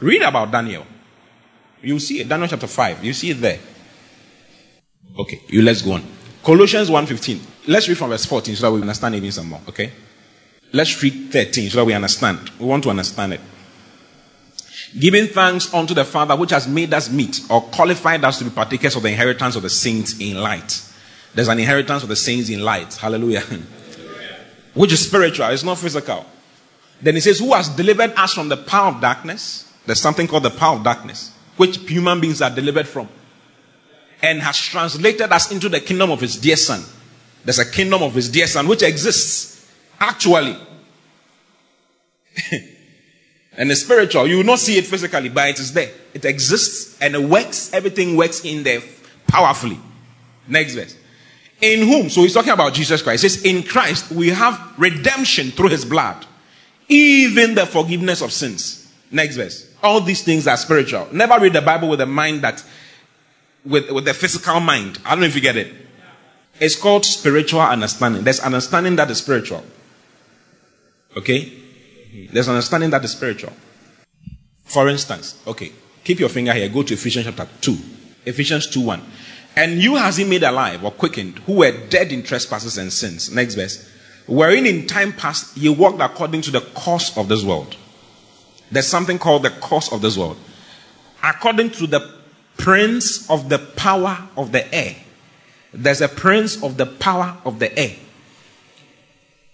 Read 0.00 0.22
about 0.22 0.50
Daniel. 0.50 0.86
You 1.82 1.98
see 1.98 2.20
it. 2.20 2.28
Daniel 2.28 2.48
chapter 2.48 2.66
5. 2.66 3.04
You 3.04 3.12
see 3.12 3.30
it 3.30 3.40
there. 3.40 3.58
Okay, 5.18 5.42
you 5.48 5.62
let's 5.62 5.82
go 5.82 5.92
on. 5.92 6.04
Colossians 6.42 6.88
1.15. 6.88 7.40
Let's 7.66 7.88
read 7.88 7.98
from 7.98 8.10
verse 8.10 8.24
14 8.24 8.54
so 8.54 8.62
that 8.62 8.72
we 8.72 8.80
understand 8.80 9.14
it 9.16 9.18
even 9.18 9.32
some 9.32 9.48
more. 9.48 9.60
Okay? 9.68 9.92
Let's 10.72 11.02
read 11.02 11.30
13 11.32 11.70
so 11.70 11.78
that 11.78 11.84
we 11.84 11.92
understand. 11.92 12.50
We 12.58 12.66
want 12.66 12.84
to 12.84 12.90
understand 12.90 13.34
it. 13.34 13.40
Giving 14.96 15.26
thanks 15.26 15.72
unto 15.74 15.92
the 15.92 16.04
Father 16.04 16.36
which 16.36 16.50
has 16.50 16.66
made 16.66 16.94
us 16.94 17.10
meet 17.10 17.40
or 17.50 17.62
qualified 17.62 18.24
us 18.24 18.38
to 18.38 18.44
be 18.44 18.50
partakers 18.50 18.96
of 18.96 19.02
the 19.02 19.10
inheritance 19.10 19.56
of 19.56 19.62
the 19.62 19.70
saints 19.70 20.18
in 20.18 20.40
light. 20.40 20.82
There's 21.34 21.48
an 21.48 21.58
inheritance 21.58 22.02
of 22.02 22.08
the 22.08 22.16
saints 22.16 22.48
in 22.48 22.64
light. 22.64 22.94
Hallelujah. 22.94 23.42
Which 24.74 24.92
is 24.92 25.06
spiritual, 25.06 25.48
it's 25.48 25.64
not 25.64 25.78
physical. 25.78 26.24
Then 27.02 27.14
he 27.14 27.20
says, 27.20 27.38
Who 27.38 27.52
has 27.52 27.68
delivered 27.68 28.12
us 28.16 28.32
from 28.32 28.48
the 28.48 28.56
power 28.56 28.94
of 28.94 29.00
darkness? 29.00 29.70
There's 29.84 30.00
something 30.00 30.26
called 30.26 30.44
the 30.44 30.50
power 30.50 30.76
of 30.76 30.84
darkness, 30.84 31.32
which 31.56 31.76
human 31.78 32.20
beings 32.20 32.40
are 32.42 32.50
delivered 32.50 32.88
from. 32.88 33.08
And 34.22 34.40
has 34.40 34.58
translated 34.58 35.30
us 35.30 35.52
into 35.52 35.68
the 35.68 35.80
kingdom 35.80 36.10
of 36.10 36.20
his 36.20 36.36
dear 36.36 36.56
son. 36.56 36.82
There's 37.44 37.58
a 37.58 37.70
kingdom 37.70 38.02
of 38.02 38.14
his 38.14 38.28
dear 38.28 38.46
son 38.46 38.66
which 38.66 38.82
exists 38.82 39.70
actually. 40.00 40.56
and 43.58 43.72
it's 43.72 43.82
spiritual. 43.82 44.28
You 44.28 44.38
will 44.38 44.44
not 44.44 44.60
see 44.60 44.78
it 44.78 44.86
physically, 44.86 45.28
but 45.28 45.48
it 45.48 45.58
is 45.58 45.72
there. 45.72 45.90
It 46.14 46.24
exists 46.24 46.96
and 47.02 47.16
it 47.16 47.20
works. 47.20 47.74
Everything 47.74 48.16
works 48.16 48.44
in 48.44 48.62
there 48.62 48.80
powerfully. 49.26 49.78
Next 50.46 50.74
verse. 50.74 50.96
In 51.60 51.80
whom, 51.80 52.08
so 52.08 52.22
he's 52.22 52.32
talking 52.32 52.52
about 52.52 52.72
Jesus 52.72 53.02
Christ. 53.02 53.22
Says, 53.22 53.42
In 53.42 53.64
Christ 53.64 54.12
we 54.12 54.28
have 54.28 54.74
redemption 54.78 55.50
through 55.50 55.70
his 55.70 55.84
blood, 55.84 56.24
even 56.88 57.56
the 57.56 57.66
forgiveness 57.66 58.22
of 58.22 58.32
sins. 58.32 58.92
Next 59.10 59.34
verse. 59.34 59.68
All 59.82 60.00
these 60.00 60.22
things 60.22 60.46
are 60.46 60.56
spiritual. 60.56 61.08
Never 61.10 61.40
read 61.40 61.52
the 61.52 61.62
Bible 61.62 61.88
with 61.88 62.00
a 62.00 62.06
mind 62.06 62.42
that, 62.42 62.64
with, 63.64 63.90
with 63.90 64.04
the 64.04 64.14
physical 64.14 64.60
mind. 64.60 65.00
I 65.04 65.10
don't 65.10 65.20
know 65.20 65.26
if 65.26 65.34
you 65.34 65.40
get 65.40 65.56
it. 65.56 65.74
It's 66.60 66.76
called 66.76 67.04
spiritual 67.04 67.60
understanding. 67.60 68.22
There's 68.22 68.40
understanding 68.40 68.94
that 68.96 69.10
is 69.10 69.18
spiritual. 69.18 69.64
Okay? 71.16 71.52
There's 72.26 72.48
understanding 72.48 72.90
that 72.90 73.04
is 73.04 73.12
spiritual. 73.12 73.52
For 74.64 74.88
instance, 74.88 75.40
okay, 75.46 75.72
keep 76.04 76.18
your 76.18 76.28
finger 76.28 76.52
here. 76.52 76.68
Go 76.68 76.82
to 76.82 76.94
Ephesians 76.94 77.26
chapter 77.26 77.48
2. 77.60 77.78
Ephesians 78.26 78.66
2 78.68 78.80
1. 78.80 79.02
And 79.56 79.82
you 79.82 79.96
has 79.96 80.16
he 80.16 80.24
made 80.24 80.42
alive 80.42 80.84
or 80.84 80.90
quickened, 80.90 81.38
who 81.40 81.54
were 81.54 81.72
dead 81.88 82.12
in 82.12 82.22
trespasses 82.22 82.78
and 82.78 82.92
sins. 82.92 83.32
Next 83.32 83.54
verse. 83.54 83.90
Wherein 84.26 84.66
in 84.66 84.86
time 84.86 85.12
past 85.12 85.56
ye 85.56 85.68
walked 85.70 86.00
according 86.00 86.42
to 86.42 86.50
the 86.50 86.60
course 86.60 87.16
of 87.16 87.28
this 87.28 87.42
world. 87.42 87.76
There's 88.70 88.86
something 88.86 89.18
called 89.18 89.44
the 89.44 89.50
course 89.50 89.90
of 89.90 90.02
this 90.02 90.18
world. 90.18 90.36
According 91.22 91.70
to 91.72 91.86
the 91.86 92.18
prince 92.58 93.28
of 93.30 93.48
the 93.48 93.58
power 93.58 94.28
of 94.36 94.52
the 94.52 94.72
air. 94.74 94.96
There's 95.72 96.02
a 96.02 96.08
prince 96.08 96.62
of 96.62 96.76
the 96.76 96.86
power 96.86 97.38
of 97.44 97.58
the 97.58 97.76
air. 97.78 97.96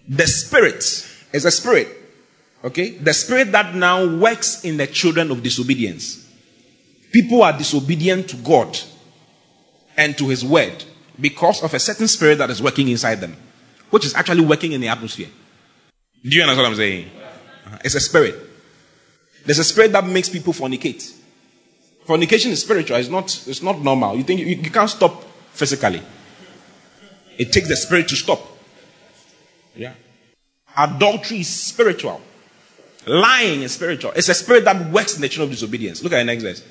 The 0.09 0.27
spirit 0.27 0.85
is 1.33 1.44
a 1.44 1.50
spirit. 1.50 1.88
Okay? 2.64 2.90
The 2.90 3.12
spirit 3.12 3.53
that 3.53 3.74
now 3.74 4.07
works 4.07 4.64
in 4.64 4.79
the 4.79 4.87
children 4.87 5.31
of 5.31 5.42
disobedience. 5.42 6.27
People 7.12 7.42
are 7.42 7.57
disobedient 7.57 8.29
to 8.31 8.37
God 8.37 8.79
and 9.96 10.16
to 10.18 10.29
his 10.29 10.44
word 10.44 10.85
because 11.20 11.62
of 11.62 11.72
a 11.74 11.79
certain 11.79 12.09
spirit 12.09 12.38
that 12.38 12.50
is 12.50 12.61
working 12.61 12.88
inside 12.88 13.20
them, 13.20 13.37
which 13.90 14.05
is 14.05 14.14
actually 14.14 14.44
working 14.44 14.72
in 14.72 14.81
the 14.81 14.88
atmosphere. 14.88 15.29
Do 16.22 16.37
you 16.37 16.42
understand 16.42 16.64
what 16.64 16.70
I'm 16.70 16.77
saying? 16.77 17.11
Uh-huh. 17.66 17.79
It's 17.85 17.94
a 17.94 18.00
spirit. 18.00 18.35
There's 19.44 19.59
a 19.59 19.64
spirit 19.64 19.92
that 19.92 20.07
makes 20.07 20.29
people 20.31 20.53
fornicate. 20.53 21.14
Fornication 22.07 22.50
is 22.50 22.62
spiritual, 22.62 22.96
it's 22.96 23.09
not, 23.09 23.27
it's 23.46 23.62
not 23.62 23.81
normal. 23.81 24.16
You 24.16 24.24
think 24.24 24.40
you, 24.40 24.46
you 24.46 24.70
can't 24.70 24.90
stop 24.90 25.22
physically. 25.53 26.03
It 27.38 27.53
takes 27.53 27.68
the 27.68 27.77
spirit 27.77 28.09
to 28.09 28.16
stop. 28.16 28.40
Yeah. 29.77 29.94
Adultery 30.77 31.40
is 31.40 31.48
spiritual. 31.48 32.20
Lying 33.07 33.62
is 33.62 33.73
spiritual. 33.73 34.12
It's 34.12 34.29
a 34.29 34.35
spirit 34.35 34.64
that 34.64 34.90
works 34.90 35.17
in 35.17 35.23
the 35.23 35.29
children 35.29 35.51
of 35.51 35.59
disobedience. 35.59 36.03
Look 36.03 36.12
at 36.12 36.19
the 36.19 36.25
next 36.25 36.43
verse. 36.43 36.64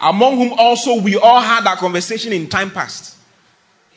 Among 0.00 0.36
whom 0.36 0.52
also 0.58 1.00
we 1.00 1.16
all 1.16 1.40
had 1.40 1.66
our 1.66 1.76
conversation 1.76 2.32
in 2.32 2.48
time 2.48 2.70
past. 2.70 3.16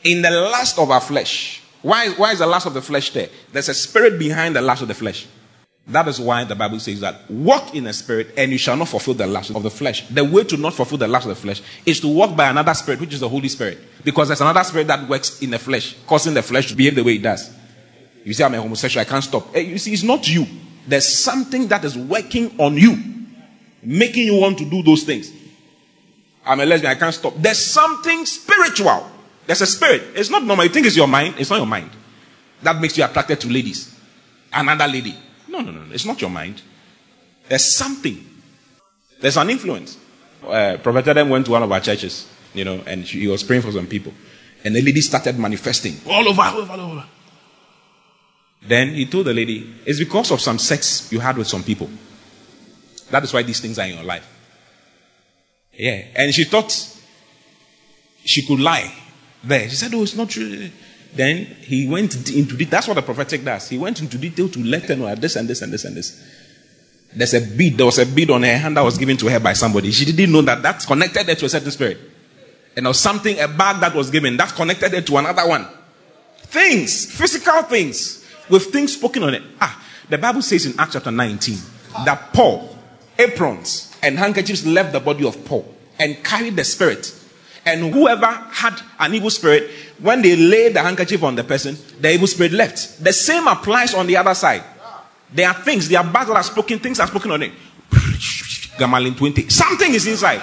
In 0.04 0.22
the 0.22 0.32
lust 0.32 0.80
of 0.80 0.92
our 0.92 1.02
flesh. 1.02 1.62
Why, 1.82 2.10
why 2.10 2.34
is 2.34 2.40
the 2.40 2.48
lust 2.48 2.66
of 2.68 2.74
the 2.74 2.82
flesh 2.82 3.12
there? 3.12 3.30
There's 3.52 3.70
a 3.70 3.74
spirit 3.74 4.20
behind 4.20 4.56
the 4.56 4.62
lust 4.62 4.82
of 4.82 4.88
the 4.88 4.94
flesh. 4.94 5.28
That 5.88 6.08
is 6.08 6.20
why 6.20 6.44
the 6.44 6.56
Bible 6.56 6.80
says 6.80 7.00
that 7.00 7.30
walk 7.32 7.74
in 7.74 7.86
the 7.86 7.94
spirit 7.94 8.34
and 8.38 8.52
you 8.52 8.60
shall 8.60 8.78
not 8.78 8.90
fulfill 8.90 9.16
the 9.16 9.26
lust 9.26 9.50
of 9.50 9.64
the 9.64 9.72
flesh. 9.72 10.08
The 10.08 10.24
way 10.24 10.44
to 10.44 10.58
not 10.58 10.76
fulfill 10.76 11.00
the 11.00 11.08
lust 11.08 11.26
of 11.26 11.30
the 11.30 11.42
flesh 11.42 11.62
is 11.86 12.00
to 12.02 12.08
walk 12.08 12.36
by 12.36 12.50
another 12.50 12.74
spirit, 12.76 13.00
which 13.00 13.14
is 13.14 13.22
the 13.22 13.30
Holy 13.30 13.48
Spirit. 13.48 13.80
Because 14.04 14.28
there's 14.28 14.42
another 14.42 14.64
spirit 14.64 14.88
that 14.88 15.10
works 15.10 15.42
in 15.42 15.50
the 15.50 15.58
flesh, 15.58 15.96
causing 16.06 16.36
the 16.36 16.44
flesh 16.44 16.68
to 16.68 16.76
behave 16.76 16.96
the 16.96 17.04
way 17.04 17.14
it 17.14 17.24
does. 17.24 17.52
You 18.24 18.34
say, 18.34 18.44
I'm 18.44 18.54
a 18.54 18.62
homosexual, 18.62 19.02
I 19.02 19.10
can't 19.10 19.24
stop. 19.24 19.52
Hey, 19.52 19.64
you 19.64 19.80
see, 19.80 19.92
it's 19.94 20.04
not 20.04 20.30
you. 20.30 20.46
There's 20.90 21.08
something 21.08 21.68
that 21.68 21.86
is 21.86 21.96
working 21.96 22.60
on 22.60 22.76
you, 22.76 22.98
making 23.84 24.26
you 24.26 24.36
want 24.42 24.58
to 24.58 24.70
do 24.70 24.82
those 24.82 25.04
things. 25.04 25.32
I'm 26.44 26.60
a 26.60 26.66
lesbian, 26.66 26.92
I 26.92 26.96
can't 26.96 27.14
stop. 27.14 27.36
There's 27.38 27.60
something 27.60 28.26
spiritual. 28.26 29.08
There's 29.46 29.62
a 29.62 29.68
spirit. 29.68 30.02
It's 30.16 30.32
not 30.32 30.44
normal. 30.44 30.66
You 30.66 30.72
think 30.72 30.88
it's 30.88 30.98
your 30.98 31.08
mind. 31.08 31.36
It's 31.38 31.52
not 31.52 31.58
your 31.58 31.68
mind. 31.68 31.92
That 32.64 32.82
makes 32.82 32.98
you 32.98 33.06
attracted 33.06 33.40
to 33.42 33.48
ladies. 33.50 33.96
Another 34.52 34.88
lady. 34.88 35.16
No, 35.48 35.62
no, 35.62 35.72
no. 35.72 35.94
It's 35.94 36.06
not 36.06 36.20
your 36.22 36.32
mind. 36.32 36.62
There's 37.48 37.66
something. 37.66 38.26
There's 39.22 39.38
an 39.38 39.50
influence. 39.52 39.98
Uh, 40.44 40.78
Prophet 40.82 41.08
Adam 41.10 41.30
went 41.30 41.46
to 41.46 41.52
one 41.52 41.62
of 41.62 41.72
our 41.72 41.80
churches, 41.82 42.28
you 42.56 42.66
know, 42.66 42.82
and 42.88 43.04
he 43.04 43.28
was 43.28 43.44
praying 43.44 43.62
for 43.62 43.72
some 43.72 43.86
people. 43.86 44.14
And 44.64 44.76
the 44.76 44.82
lady 44.82 45.02
started 45.02 45.38
manifesting 45.38 45.98
all 46.10 46.28
over, 46.28 46.42
all 46.42 46.58
over, 46.58 46.74
all 46.74 46.92
over. 46.92 47.06
Then 48.62 48.94
he 48.94 49.06
told 49.06 49.26
the 49.26 49.34
lady, 49.34 49.76
It's 49.86 50.00
because 50.00 50.32
of 50.32 50.42
some 50.42 50.60
sex 50.60 51.12
you 51.12 51.20
had 51.20 51.38
with 51.38 51.48
some 51.48 51.64
people. 51.64 51.90
That 53.10 53.24
is 53.24 53.34
why 53.34 53.44
these 53.44 53.60
things 53.60 53.80
are 53.80 53.86
in 53.86 53.96
your 53.96 54.04
life. 54.04 54.28
Yeah. 55.74 56.04
And 56.16 56.34
she 56.34 56.44
thought 56.44 56.72
she 58.24 58.46
could 58.46 58.60
lie 58.60 58.94
there. 59.44 59.70
She 59.70 59.76
said, 59.76 59.94
Oh, 59.94 60.04
it's 60.04 60.16
not 60.16 60.30
true. 60.30 60.70
Then 61.14 61.38
he 61.62 61.88
went 61.88 62.16
into 62.16 62.56
detail. 62.56 62.70
That's 62.70 62.88
what 62.88 62.94
the 62.96 63.02
prophetic 63.02 63.44
does. 63.44 63.70
He 63.70 63.78
went 63.78 64.00
into 64.00 64.18
detail 64.18 64.50
to 64.50 64.64
let 64.64 64.84
her 64.84 64.96
know 64.96 65.14
this 65.16 65.36
and 65.36 65.48
this 65.48 65.62
and 65.62 65.74
this 65.74 65.86
and 65.86 65.96
this. 65.96 66.24
There's 67.16 67.34
a 67.34 67.42
bead. 67.42 67.78
There 67.78 67.86
was 67.86 67.98
a 67.98 68.06
bead 68.06 68.30
on 68.30 68.44
her 68.44 68.58
hand 68.58 68.78
that 68.78 68.84
was 68.84 68.98
given 68.98 69.18
to 69.18 69.30
her 69.30 69.40
by 69.40 69.54
somebody. 69.54 69.92
She 69.92 70.06
didn't 70.06 70.32
know 70.32 70.44
that 70.44 70.62
that's 70.62 70.86
connected 70.86 71.26
her 71.26 71.36
to 71.36 71.46
a 71.46 71.50
certain 71.50 71.72
spirit. 71.72 71.98
And 72.76 72.86
there 72.86 72.90
was 72.92 73.00
something, 73.00 73.40
a 73.40 73.48
bag 73.48 73.80
that 73.82 73.96
was 73.96 74.12
given, 74.12 74.38
that 74.38 74.54
connected 74.54 74.92
her 74.92 75.02
to 75.02 75.18
another 75.18 75.48
one. 75.48 75.68
Things, 76.38 77.12
physical 77.12 77.64
things, 77.64 78.19
with 78.50 78.66
things 78.72 78.94
spoken 78.94 79.24
on 79.24 79.34
it. 79.34 79.44
Ah, 79.62 79.82
the 80.10 80.18
Bible 80.18 80.42
says 80.42 80.66
in 80.66 80.80
Acts 80.80 80.94
chapter 80.94 81.12
19 81.12 81.58
that 82.06 82.34
Paul, 82.34 82.76
aprons, 83.18 83.96
and 84.02 84.18
handkerchiefs 84.18 84.66
left 84.66 84.92
the 84.94 85.00
body 85.00 85.28
of 85.28 85.44
Paul 85.46 85.74
and 86.00 86.24
carried 86.24 86.56
the 86.56 86.64
spirit. 86.64 87.16
And 87.66 87.94
whoever 87.94 88.26
had 88.26 88.82
an 89.00 89.14
evil 89.14 89.30
spirit, 89.30 89.70
when 90.00 90.22
they 90.22 90.36
laid 90.36 90.74
the 90.74 90.82
handkerchief 90.82 91.22
on 91.24 91.36
the 91.36 91.44
person, 91.44 91.78
the 92.00 92.14
evil 92.14 92.28
spirit 92.28 92.54
left. 92.54 93.04
The 93.04 93.14
same 93.14 93.48
applies 93.48 93.94
on 93.94 94.08
the 94.08 94.18
other 94.18 94.34
side. 94.34 94.64
There 95.32 95.48
are 95.48 95.54
things, 95.54 95.88
there 95.90 96.00
are 96.00 96.12
bags 96.12 96.28
that 96.28 96.38
are 96.38 96.44
spoken, 96.44 96.80
things 96.80 97.00
are 97.00 97.08
spoken 97.08 97.32
on 97.32 97.44
it. 97.44 97.52
Gammalin 98.80 99.16
20. 99.16 99.50
Something 99.50 99.94
is 99.94 100.08
inside. 100.08 100.42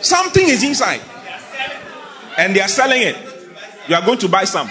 Something 0.00 0.48
is 0.48 0.62
inside. 0.62 1.00
And 2.38 2.54
they 2.54 2.60
are 2.60 2.68
selling 2.68 3.02
it. 3.02 3.16
You 3.88 3.96
are 3.96 4.04
going 4.04 4.18
to 4.18 4.28
buy 4.28 4.44
some. 4.44 4.68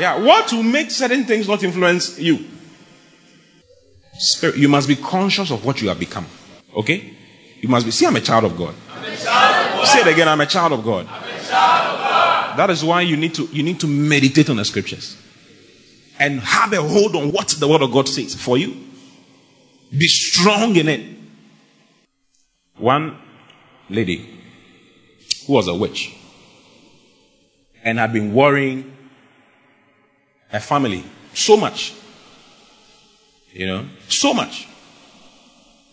Yeah, 0.00 0.16
what 0.16 0.50
will 0.50 0.62
make 0.62 0.90
certain 0.90 1.24
things 1.24 1.46
not 1.46 1.62
influence 1.62 2.18
you? 2.18 2.46
Spirit, 4.14 4.56
you 4.56 4.66
must 4.66 4.88
be 4.88 4.96
conscious 4.96 5.50
of 5.50 5.64
what 5.64 5.82
you 5.82 5.88
have 5.88 5.98
become. 5.98 6.26
Okay? 6.74 7.14
You 7.60 7.68
must 7.68 7.84
be. 7.84 7.92
See, 7.92 8.06
I'm 8.06 8.16
a 8.16 8.20
child 8.20 8.44
of 8.44 8.56
God. 8.56 8.74
Child 8.88 9.06
of 9.06 9.24
God. 9.24 9.86
Say 9.86 10.00
it 10.00 10.06
again. 10.06 10.26
I'm 10.26 10.40
a 10.40 10.46
child 10.46 10.72
of 10.72 10.82
God. 10.82 11.06
Child 11.06 11.20
of 11.20 12.00
God. 12.00 12.56
That 12.56 12.70
is 12.70 12.82
why 12.82 13.02
you 13.02 13.18
need 13.18 13.34
to 13.34 13.44
you 13.52 13.62
need 13.62 13.78
to 13.80 13.86
meditate 13.86 14.48
on 14.48 14.56
the 14.56 14.64
scriptures 14.64 15.18
and 16.18 16.40
have 16.40 16.72
a 16.72 16.82
hold 16.82 17.14
on 17.14 17.32
what 17.32 17.48
the 17.48 17.68
word 17.68 17.82
of 17.82 17.92
God 17.92 18.08
says 18.08 18.34
for 18.34 18.56
you. 18.56 18.76
Be 19.90 20.06
strong 20.08 20.76
in 20.76 20.88
it. 20.88 21.18
One 22.76 23.18
lady 23.90 24.40
who 25.46 25.52
was 25.52 25.68
a 25.68 25.74
witch 25.74 26.16
and 27.84 27.98
had 27.98 28.14
been 28.14 28.32
worrying 28.32 28.96
her 30.50 30.60
family 30.60 31.04
so 31.34 31.56
much. 31.56 31.94
You 33.52 33.66
know, 33.66 33.86
so 34.08 34.32
much. 34.32 34.68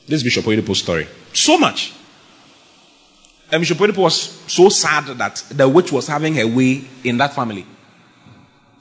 This 0.08 0.24
Bishop 0.24 0.46
Oyedepo's 0.46 0.80
story. 0.80 1.08
So 1.34 1.58
much. 1.58 1.94
And 3.52 3.62
Bishop 3.62 3.78
Oyedepo 3.78 3.98
was 3.98 4.16
so 4.52 4.70
sad 4.70 5.06
that 5.18 5.44
the 5.52 5.68
witch 5.68 5.92
was 5.92 6.08
having 6.08 6.36
her 6.36 6.48
way 6.48 6.84
in 7.04 7.18
that 7.18 7.34
family. 7.34 7.66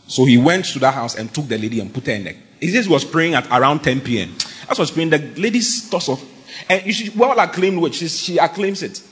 So 0.08 0.24
he 0.24 0.38
went 0.38 0.66
to 0.66 0.78
that 0.80 0.94
house 0.94 1.16
and 1.16 1.32
took 1.32 1.48
the 1.48 1.58
lady 1.58 1.80
and 1.80 1.92
put 1.92 2.06
her 2.06 2.12
in 2.12 2.24
there. 2.24 2.36
He 2.60 2.68
says 2.70 2.86
he 2.86 2.92
was 2.92 3.04
praying 3.04 3.34
at 3.34 3.46
around 3.48 3.80
10 3.80 4.00
p.m. 4.00 4.34
As 4.68 4.78
was 4.78 4.90
praying, 4.90 5.10
the 5.10 5.18
lady's 5.36 5.88
toss 5.90 6.08
off. 6.08 6.24
and 6.68 6.94
see, 6.94 7.10
well 7.10 7.38
acclaimed 7.38 7.78
witch, 7.78 7.96
she, 7.96 8.08
she 8.08 8.38
acclaims 8.38 8.82
it. 8.82 9.02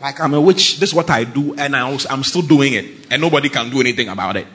Like 0.00 0.20
I'm 0.20 0.34
a 0.34 0.40
witch, 0.40 0.78
this 0.80 0.90
is 0.90 0.94
what 0.94 1.10
I 1.10 1.24
do, 1.24 1.54
and 1.54 1.76
I 1.76 1.90
was, 1.90 2.06
I'm 2.10 2.24
still 2.24 2.42
doing 2.42 2.72
it, 2.74 3.06
and 3.10 3.22
nobody 3.22 3.48
can 3.48 3.70
do 3.70 3.80
anything 3.80 4.08
about 4.08 4.36
it. 4.36 4.46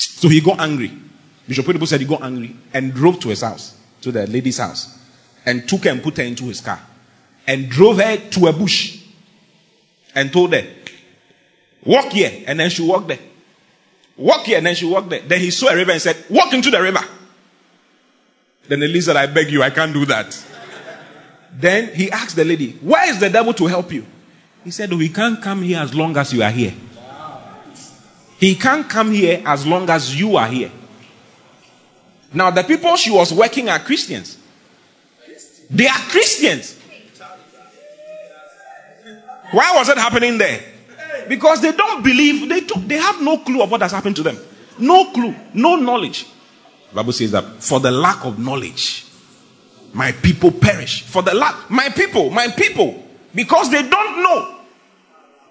So 0.00 0.28
he 0.28 0.40
got 0.40 0.60
angry. 0.60 0.90
Bishop 1.46 1.66
Oyedepo 1.66 1.86
said 1.86 2.00
he 2.00 2.06
got 2.06 2.22
angry 2.22 2.56
and 2.72 2.94
drove 2.94 3.20
to 3.20 3.28
his 3.28 3.42
house, 3.42 3.76
to 4.00 4.12
the 4.12 4.26
lady's 4.26 4.58
house, 4.58 4.98
and 5.44 5.68
took 5.68 5.84
her 5.84 5.90
and 5.90 6.02
put 6.02 6.16
her 6.16 6.22
into 6.22 6.44
his 6.44 6.60
car, 6.60 6.80
and 7.46 7.68
drove 7.68 7.98
her 8.00 8.16
to 8.16 8.46
a 8.46 8.52
bush, 8.52 8.98
and 10.14 10.32
told 10.32 10.52
her, 10.54 10.64
"Walk 11.84 12.12
here," 12.12 12.44
and 12.46 12.60
then 12.60 12.70
she 12.70 12.82
walked 12.82 13.08
there. 13.08 13.18
Walk 14.16 14.46
here, 14.46 14.58
and 14.58 14.66
then 14.66 14.74
she 14.74 14.86
walked 14.86 15.10
there. 15.10 15.20
Then 15.20 15.40
he 15.40 15.50
saw 15.50 15.68
a 15.68 15.76
river 15.76 15.92
and 15.92 16.00
said, 16.00 16.16
"Walk 16.30 16.52
into 16.52 16.70
the 16.70 16.80
river." 16.80 17.04
Then 18.68 18.80
the 18.80 18.86
lady 18.86 19.00
said, 19.00 19.16
"I 19.16 19.26
beg 19.26 19.50
you, 19.50 19.62
I 19.62 19.70
can't 19.70 19.92
do 19.92 20.04
that." 20.06 20.36
then 21.52 21.92
he 21.94 22.10
asked 22.10 22.36
the 22.36 22.44
lady, 22.44 22.72
"Where 22.80 23.10
is 23.10 23.18
the 23.18 23.28
devil 23.28 23.52
to 23.54 23.66
help 23.66 23.92
you?" 23.92 24.06
He 24.64 24.70
said, 24.70 24.92
We 24.92 25.08
can't 25.08 25.42
come 25.42 25.62
here 25.62 25.78
as 25.78 25.94
long 25.94 26.16
as 26.16 26.32
you 26.32 26.42
are 26.42 26.50
here." 26.50 26.74
He 28.40 28.54
can't 28.54 28.88
come 28.88 29.12
here 29.12 29.42
as 29.44 29.66
long 29.66 29.88
as 29.90 30.18
you 30.18 30.36
are 30.36 30.48
here. 30.48 30.72
Now, 32.32 32.50
the 32.50 32.62
people 32.62 32.96
she 32.96 33.10
was 33.10 33.34
working 33.34 33.68
are 33.68 33.78
Christians. 33.78 34.38
They 35.68 35.86
are 35.86 35.98
Christians. 36.08 36.78
Why 39.50 39.72
was 39.76 39.90
it 39.90 39.98
happening 39.98 40.38
there? 40.38 40.62
Because 41.28 41.60
they 41.60 41.72
don't 41.72 42.02
believe, 42.02 42.48
they, 42.48 42.60
don't, 42.62 42.88
they 42.88 42.96
have 42.96 43.20
no 43.20 43.38
clue 43.38 43.62
of 43.62 43.70
what 43.70 43.82
has 43.82 43.92
happened 43.92 44.16
to 44.16 44.22
them. 44.22 44.38
No 44.78 45.12
clue, 45.12 45.34
no 45.52 45.76
knowledge. 45.76 46.24
The 46.88 46.96
Bible 46.96 47.12
says 47.12 47.32
that 47.32 47.62
for 47.62 47.78
the 47.78 47.90
lack 47.90 48.24
of 48.24 48.38
knowledge, 48.38 49.04
my 49.92 50.12
people 50.12 50.50
perish. 50.50 51.02
For 51.02 51.22
the 51.22 51.34
lack, 51.34 51.68
my 51.68 51.90
people, 51.90 52.30
my 52.30 52.48
people, 52.48 53.04
because 53.34 53.70
they 53.70 53.82
don't 53.86 54.22
know. 54.22 54.59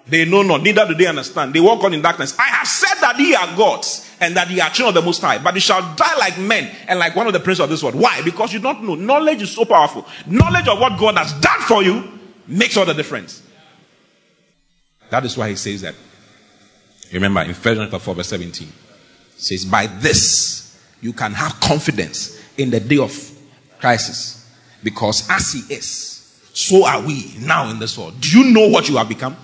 They 0.06 0.24
know 0.24 0.42
not, 0.42 0.62
neither 0.62 0.86
do 0.86 0.94
they 0.94 1.06
understand. 1.06 1.54
They 1.54 1.60
walk 1.60 1.84
on 1.84 1.94
in 1.94 2.02
darkness. 2.02 2.36
I 2.38 2.48
have 2.48 2.66
said 2.66 2.94
that 3.00 3.18
ye 3.18 3.34
are 3.34 3.56
gods 3.56 4.10
and 4.20 4.36
that 4.36 4.50
ye 4.50 4.60
are 4.60 4.70
children 4.70 4.88
of 4.88 5.02
the 5.02 5.06
Most 5.06 5.20
High, 5.20 5.38
but 5.38 5.54
you 5.54 5.60
shall 5.60 5.82
die 5.94 6.16
like 6.18 6.38
men 6.38 6.74
and 6.88 6.98
like 6.98 7.14
one 7.14 7.26
of 7.26 7.32
the 7.32 7.40
princes 7.40 7.62
of 7.62 7.70
this 7.70 7.82
world. 7.82 7.94
Why? 7.94 8.22
Because 8.22 8.52
you 8.52 8.60
don't 8.60 8.82
know. 8.82 8.94
Knowledge 8.94 9.42
is 9.42 9.52
so 9.52 9.64
powerful. 9.64 10.06
Knowledge 10.26 10.68
of 10.68 10.78
what 10.80 10.98
God 10.98 11.16
has 11.16 11.32
done 11.34 11.60
for 11.60 11.82
you 11.82 12.18
makes 12.46 12.76
all 12.76 12.86
the 12.86 12.94
difference. 12.94 13.42
That 15.10 15.24
is 15.24 15.36
why 15.36 15.50
he 15.50 15.56
says 15.56 15.82
that. 15.82 15.94
Remember 17.12 17.42
in 17.42 17.54
1 17.54 17.74
John 17.76 18.00
4, 18.00 18.14
verse 18.14 18.28
17, 18.28 18.68
says, 19.36 19.64
By 19.64 19.86
this 19.86 20.78
you 21.00 21.12
can 21.12 21.32
have 21.32 21.58
confidence 21.60 22.40
in 22.56 22.70
the 22.70 22.80
day 22.80 22.98
of 22.98 23.12
crisis. 23.78 24.48
Because 24.82 25.28
as 25.28 25.52
he 25.52 25.74
is, 25.74 26.40
so 26.52 26.86
are 26.86 27.02
we 27.02 27.34
now 27.40 27.70
in 27.70 27.78
this 27.78 27.96
world. 27.98 28.20
Do 28.20 28.38
you 28.38 28.52
know 28.52 28.68
what 28.68 28.88
you 28.88 28.96
have 28.96 29.08
become? 29.08 29.36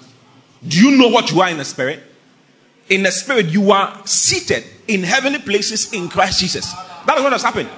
Do 0.66 0.78
you 0.78 0.96
know 0.96 1.08
what 1.08 1.30
you 1.30 1.40
are 1.40 1.48
in 1.48 1.58
the 1.58 1.64
spirit? 1.64 2.00
In 2.88 3.02
the 3.02 3.10
spirit, 3.10 3.46
you 3.46 3.72
are 3.72 4.06
seated 4.06 4.64
in 4.86 5.02
heavenly 5.02 5.40
places 5.40 5.92
in 5.92 6.08
Christ 6.08 6.40
Jesus. 6.40 6.72
That 7.06 7.18
is 7.18 7.22
what 7.22 7.32
has 7.32 7.42
happened. 7.42 7.68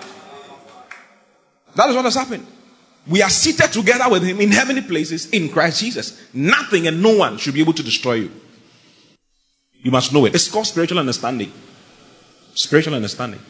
That 1.75 1.89
is 1.89 1.97
what 1.97 2.05
has 2.05 2.15
happened. 2.15 2.47
We 3.07 3.23
are 3.23 3.31
seated 3.31 3.73
together 3.73 4.11
with 4.11 4.23
Him 4.23 4.41
in 4.41 4.51
heavenly 4.51 4.83
places 4.83 5.31
in 5.31 5.49
Christ 5.49 5.81
Jesus. 5.81 6.21
Nothing 6.35 6.87
and 6.87 7.03
no 7.03 7.17
one 7.17 7.39
should 7.39 7.55
be 7.55 7.61
able 7.61 7.73
to 7.73 7.83
destroy 7.83 8.15
you. 8.15 8.31
You 9.81 9.91
must 9.91 10.13
know 10.13 10.27
it. 10.27 10.35
It's 10.35 10.49
called 10.49 10.67
spiritual 10.67 10.99
understanding. 10.99 11.53
Spiritual 12.55 12.95
understanding. 12.95 13.41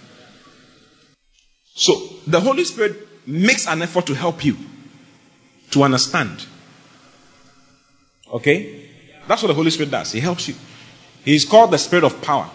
So, 1.74 1.94
the 2.26 2.40
Holy 2.40 2.64
Spirit 2.64 3.08
makes 3.26 3.66
an 3.66 3.82
effort 3.82 4.06
to 4.06 4.14
help 4.14 4.44
you 4.44 4.56
to 5.70 5.82
understand. 5.82 6.44
Okay? 8.32 8.87
That's 9.28 9.42
what 9.42 9.48
the 9.48 9.54
Holy 9.54 9.70
Spirit 9.70 9.90
does. 9.90 10.10
He 10.10 10.20
helps 10.20 10.48
you. 10.48 10.54
He's 11.24 11.44
called 11.44 11.70
the 11.70 11.78
Spirit 11.78 12.04
of 12.04 12.20
power. 12.22 12.50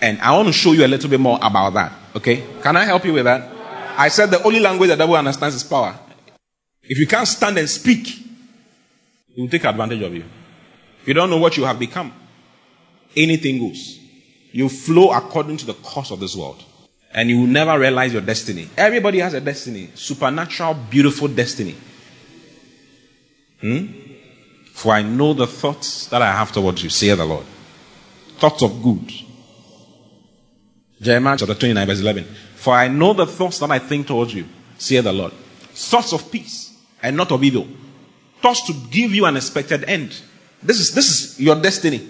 And 0.00 0.20
I 0.20 0.34
want 0.34 0.48
to 0.48 0.52
show 0.52 0.72
you 0.72 0.84
a 0.84 0.88
little 0.88 1.10
bit 1.10 1.20
more 1.20 1.38
about 1.40 1.74
that. 1.74 1.92
Okay? 2.16 2.42
Can 2.62 2.76
I 2.76 2.84
help 2.84 3.04
you 3.04 3.12
with 3.12 3.24
that? 3.24 3.50
I 3.96 4.08
said 4.08 4.30
the 4.30 4.42
only 4.42 4.58
language 4.58 4.88
the 4.88 4.96
devil 4.96 5.14
understands 5.14 5.54
is 5.54 5.62
power. 5.62 5.98
If 6.82 6.98
you 6.98 7.06
can't 7.06 7.28
stand 7.28 7.58
and 7.58 7.68
speak, 7.68 8.06
he 8.06 9.40
will 9.40 9.48
take 9.48 9.64
advantage 9.64 10.00
of 10.02 10.14
you. 10.14 10.24
If 11.02 11.08
you 11.08 11.14
don't 11.14 11.30
know 11.30 11.38
what 11.38 11.56
you 11.56 11.64
have 11.64 11.78
become, 11.78 12.12
anything 13.14 13.58
goes. 13.58 13.98
You 14.52 14.68
flow 14.68 15.12
according 15.12 15.58
to 15.58 15.66
the 15.66 15.74
course 15.74 16.10
of 16.10 16.20
this 16.20 16.34
world. 16.34 16.62
And 17.12 17.28
you 17.28 17.40
will 17.40 17.46
never 17.46 17.78
realize 17.78 18.12
your 18.12 18.22
destiny. 18.22 18.68
Everybody 18.76 19.18
has 19.20 19.34
a 19.34 19.40
destiny. 19.40 19.90
Supernatural, 19.94 20.74
beautiful 20.90 21.28
destiny. 21.28 21.76
Hmm? 23.60 24.03
For 24.74 24.92
I 24.92 25.02
know 25.02 25.32
the 25.34 25.46
thoughts 25.46 26.08
that 26.08 26.20
I 26.20 26.32
have 26.32 26.50
towards 26.50 26.82
you, 26.82 26.90
say 26.90 27.14
the 27.14 27.24
Lord. 27.24 27.46
Thoughts 28.38 28.60
of 28.64 28.82
good. 28.82 29.08
Jeremiah 31.00 31.36
chapter 31.38 31.54
29, 31.54 31.86
verse 31.86 32.00
11. 32.00 32.24
For 32.56 32.74
I 32.74 32.88
know 32.88 33.12
the 33.12 33.24
thoughts 33.24 33.60
that 33.60 33.70
I 33.70 33.78
think 33.78 34.08
towards 34.08 34.34
you, 34.34 34.46
say 34.76 35.00
the 35.00 35.12
Lord. 35.12 35.32
Thoughts 35.72 36.12
of 36.12 36.30
peace 36.30 36.76
and 37.00 37.16
not 37.16 37.30
of 37.30 37.44
evil. 37.44 37.68
Thoughts 38.42 38.66
to 38.66 38.72
give 38.90 39.14
you 39.14 39.26
an 39.26 39.36
expected 39.36 39.84
end. 39.84 40.20
This 40.60 40.80
is, 40.80 40.92
this 40.92 41.08
is 41.08 41.40
your 41.40 41.54
destiny. 41.54 42.06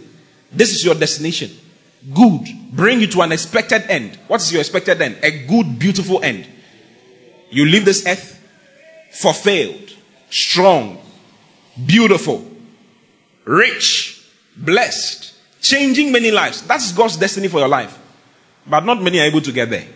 This 0.50 0.72
is 0.72 0.84
your 0.84 0.94
destination. 0.94 1.50
Good. 2.14 2.48
Bring 2.72 3.00
you 3.00 3.08
to 3.08 3.20
an 3.20 3.32
expected 3.32 3.82
end. 3.90 4.18
What 4.26 4.40
is 4.40 4.50
your 4.50 4.60
expected 4.60 5.02
end? 5.02 5.18
A 5.22 5.46
good, 5.46 5.78
beautiful 5.78 6.24
end. 6.24 6.48
You 7.50 7.66
leave 7.66 7.84
this 7.84 8.06
earth 8.06 8.40
fulfilled, 9.12 9.92
strong, 10.30 10.98
beautiful, 11.86 12.53
rich, 13.44 14.26
blessed, 14.56 15.34
changing 15.60 16.12
many 16.12 16.30
lives. 16.30 16.62
That's 16.62 16.92
God's 16.92 17.16
destiny 17.16 17.48
for 17.48 17.58
your 17.58 17.68
life. 17.68 17.98
But 18.66 18.84
not 18.84 19.02
many 19.02 19.20
are 19.20 19.24
able 19.24 19.40
to 19.40 19.52
get 19.52 19.70
there. 19.70 19.86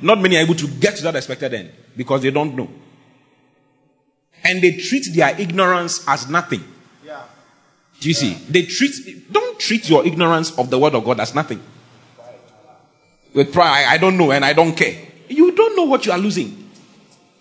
Not 0.00 0.20
many 0.20 0.36
are 0.36 0.40
able 0.40 0.54
to 0.54 0.66
get 0.66 0.96
to 0.96 1.02
that 1.04 1.16
expected 1.16 1.54
end 1.54 1.72
because 1.96 2.22
they 2.22 2.30
don't 2.30 2.54
know. 2.54 2.68
And 4.44 4.62
they 4.62 4.76
treat 4.76 5.06
their 5.14 5.38
ignorance 5.40 6.06
as 6.06 6.28
nothing. 6.28 6.62
Yeah. 7.04 7.22
Do 8.00 8.08
you 8.08 8.14
see? 8.14 8.34
They 8.34 8.62
treat, 8.62 9.32
don't 9.32 9.58
treat 9.58 9.88
your 9.88 10.06
ignorance 10.06 10.56
of 10.58 10.70
the 10.70 10.78
word 10.78 10.94
of 10.94 11.04
God 11.04 11.20
as 11.20 11.34
nothing. 11.34 11.62
With 13.34 13.52
pride, 13.52 13.86
I 13.88 13.98
don't 13.98 14.16
know 14.16 14.32
and 14.32 14.44
I 14.44 14.52
don't 14.52 14.76
care. 14.76 14.96
You 15.28 15.52
don't 15.52 15.76
know 15.76 15.84
what 15.84 16.06
you 16.06 16.12
are 16.12 16.18
losing. 16.18 16.70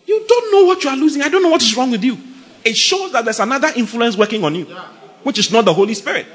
You 0.05 0.26
don't 0.28 0.51
know 0.51 0.66
what 0.66 0.84
you 0.84 0.89
are 0.89 0.95
losing. 0.95 1.22
I 1.22 1.30
don't 1.30 1.41
know 1.41 1.49
what 1.49 1.61
is 1.61 1.76
wrong 1.76 1.91
with 1.91 2.03
you. 2.03 2.18
It 2.63 2.76
shows 2.76 3.11
that 3.11 3.24
there's 3.26 3.39
another 3.39 3.70
influence 3.76 4.18
working 4.18 4.43
on 4.43 4.55
you, 4.55 4.66
which 5.26 5.39
is 5.39 5.51
not 5.51 5.65
the 5.65 5.73
Holy 5.73 5.95
Spirit. 5.95 6.28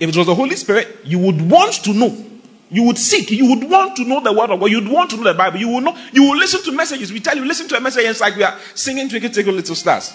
If 0.00 0.08
it 0.08 0.16
was 0.16 0.26
the 0.26 0.34
Holy 0.34 0.56
Spirit, 0.56 0.88
you 1.04 1.18
would 1.18 1.40
want 1.50 1.74
to 1.84 1.92
know 1.92 2.24
you 2.70 2.82
would 2.84 2.98
seek, 2.98 3.30
you 3.30 3.50
would 3.50 3.70
want 3.70 3.94
to 3.96 4.04
know 4.04 4.20
the 4.20 4.32
word 4.32 4.50
of 4.50 4.58
God, 4.58 4.70
you'd 4.70 4.88
want 4.88 5.10
to 5.10 5.16
know 5.16 5.24
the 5.24 5.34
Bible, 5.34 5.58
you 5.58 5.68
will 5.68 5.80
know, 5.80 5.96
you 6.12 6.22
will 6.22 6.36
listen 6.36 6.62
to 6.64 6.72
messages. 6.72 7.12
We 7.12 7.20
tell 7.20 7.36
you, 7.36 7.44
listen 7.44 7.68
to 7.68 7.76
a 7.76 7.80
message, 7.80 8.04
it's 8.04 8.20
like 8.20 8.34
we 8.34 8.42
are 8.42 8.58
singing 8.74 9.08
Twinkle 9.08 9.30
Twinkle 9.30 9.54
Little 9.54 9.76
Stars. 9.76 10.12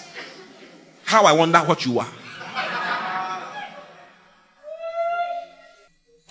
How 1.04 1.24
I 1.24 1.32
wonder 1.32 1.58
what 1.60 1.86
you 1.86 2.00
are. 2.00 2.08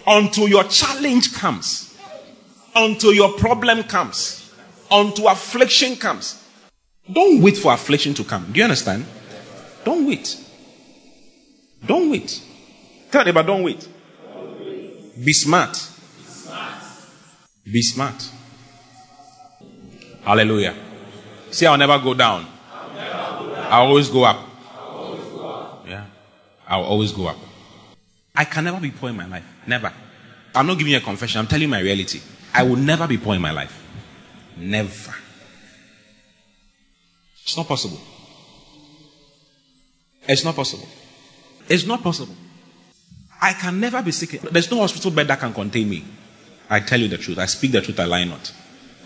until 0.05 0.47
your 0.47 0.63
challenge 0.65 1.33
comes, 1.33 1.97
until 2.75 3.13
your 3.13 3.33
problem 3.33 3.83
comes, 3.83 4.53
until 4.91 5.29
affliction 5.29 5.95
comes. 5.95 6.43
Don't 7.11 7.41
wait 7.41 7.57
for 7.57 7.73
affliction 7.73 8.13
to 8.15 8.23
come. 8.23 8.51
Do 8.51 8.57
you 8.57 8.63
understand? 8.63 9.05
Don't 9.83 10.07
wait. 10.07 10.48
Don't 11.85 12.11
wait. 12.11 12.41
Tell 13.11 13.25
neighbor, 13.25 13.43
don't 13.43 13.63
wait. 13.63 13.87
Be 15.23 15.33
smart. 15.33 15.71
Be 15.71 16.23
smart. 16.23 16.83
Be 17.65 17.81
smart. 17.81 18.29
Hallelujah. 20.23 20.75
See, 21.51 21.65
I'll 21.65 21.77
never 21.77 21.97
go 21.99 22.13
down. 22.13 22.45
I'll, 22.95 23.87
always 23.87 24.09
go 24.09 24.23
up. 24.23 24.37
I'll 24.73 24.87
always 24.87 25.23
go 25.25 25.49
up. 25.49 25.87
Yeah. 25.87 26.05
I'll 26.67 26.83
always 26.83 27.11
go 27.11 27.27
up. 27.27 27.37
I 28.35 28.45
can 28.45 28.63
never 28.63 28.79
be 28.79 28.91
poor 28.91 29.09
in 29.09 29.17
my 29.17 29.27
life. 29.27 29.45
Never. 29.65 29.91
I'm 30.55 30.67
not 30.67 30.77
giving 30.77 30.91
you 30.91 30.99
a 30.99 31.01
confession. 31.01 31.39
I'm 31.39 31.47
telling 31.47 31.63
you 31.63 31.67
my 31.67 31.81
reality. 31.81 32.21
I 32.53 32.63
will 32.63 32.75
never 32.75 33.07
be 33.07 33.17
poor 33.17 33.35
in 33.35 33.41
my 33.41 33.51
life. 33.51 33.83
Never. 34.57 35.13
It's 37.43 37.57
not 37.57 37.67
possible. 37.67 37.99
It's 40.27 40.43
not 40.43 40.55
possible. 40.55 40.87
It's 41.69 41.85
not 41.85 42.01
possible. 42.01 42.35
I 43.41 43.53
can 43.53 43.79
never 43.79 44.01
be 44.01 44.11
sick. 44.11 44.41
There's 44.41 44.69
no 44.69 44.79
hospital 44.79 45.11
bed 45.11 45.27
that 45.27 45.39
can 45.39 45.53
contain 45.53 45.89
me. 45.89 46.03
I 46.69 46.79
tell 46.81 46.99
you 46.99 47.07
the 47.07 47.17
truth. 47.17 47.37
I 47.37 47.45
speak 47.45 47.71
the 47.71 47.81
truth. 47.81 47.99
I 47.99 48.05
lie 48.05 48.25
not. 48.25 48.51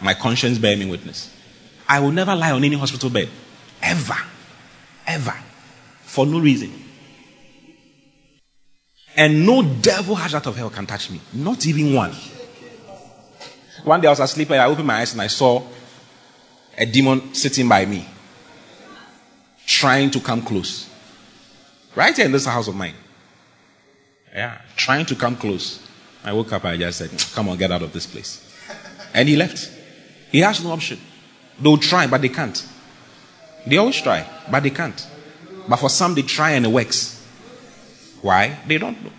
My 0.02 0.14
conscience 0.14 0.58
bear 0.58 0.76
me 0.76 0.90
witness. 0.90 1.30
I 1.88 2.00
will 2.00 2.12
never 2.12 2.36
lie 2.36 2.52
on 2.52 2.64
any 2.64 2.76
hospital 2.76 3.10
bed. 3.10 3.30
Ever. 3.82 4.18
Ever. 5.06 5.36
For 6.02 6.26
no 6.26 6.40
reason. 6.40 6.74
And 9.16 9.46
no 9.46 9.62
devil 9.62 10.16
hatched 10.16 10.34
out 10.36 10.48
of 10.48 10.58
hell 10.58 10.70
can 10.70 10.88
touch 10.88 11.12
me. 11.12 11.22
Not 11.34 11.66
even 11.68 11.94
one. 11.94 12.14
One 13.84 14.02
day 14.02 14.08
I 14.08 14.12
was 14.12 14.20
asleep 14.20 14.50
and 14.50 14.62
I 14.62 14.66
opened 14.66 14.88
my 14.88 14.96
eyes 14.96 15.12
and 15.12 15.22
I 15.22 15.28
saw 15.28 15.62
a 16.78 16.86
demon 16.86 17.34
sitting 17.36 17.68
by 17.68 17.86
me, 17.86 18.08
trying 19.68 20.10
to 20.12 20.20
come 20.20 20.42
close. 20.42 20.90
Right 21.96 22.16
here 22.16 22.26
in 22.26 22.32
this 22.32 22.46
house 22.46 22.68
of 22.68 22.76
mine. 22.76 22.96
Yeah, 24.34 24.60
trying 24.76 25.06
to 25.08 25.16
come 25.16 25.36
close. 25.36 25.80
I 26.24 26.34
woke 26.34 26.52
up 26.54 26.66
I 26.66 26.78
just 26.78 26.98
said, 26.98 27.12
Come 27.36 27.50
on, 27.50 27.58
get 27.58 27.72
out 27.72 27.84
of 27.84 27.94
this 27.94 28.08
place. 28.08 28.50
And 29.14 29.30
he 29.30 29.36
left. 29.36 29.72
He 30.32 30.40
has 30.40 30.64
no 30.64 30.72
option. 30.72 31.00
They'll 31.60 31.78
try, 31.78 32.08
but 32.08 32.22
they 32.22 32.30
can't. 32.30 32.68
They 33.68 33.78
always 33.78 34.02
try, 34.02 34.28
but 34.50 34.64
they 34.64 34.72
can't. 34.72 35.08
But 35.68 35.78
for 35.78 35.90
some, 35.90 36.16
they 36.16 36.24
try 36.24 36.52
and 36.52 36.66
it 36.66 36.70
works. 36.70 37.24
Why? 38.22 38.58
They 38.68 38.78
don't 38.78 39.02
know. 39.04 39.12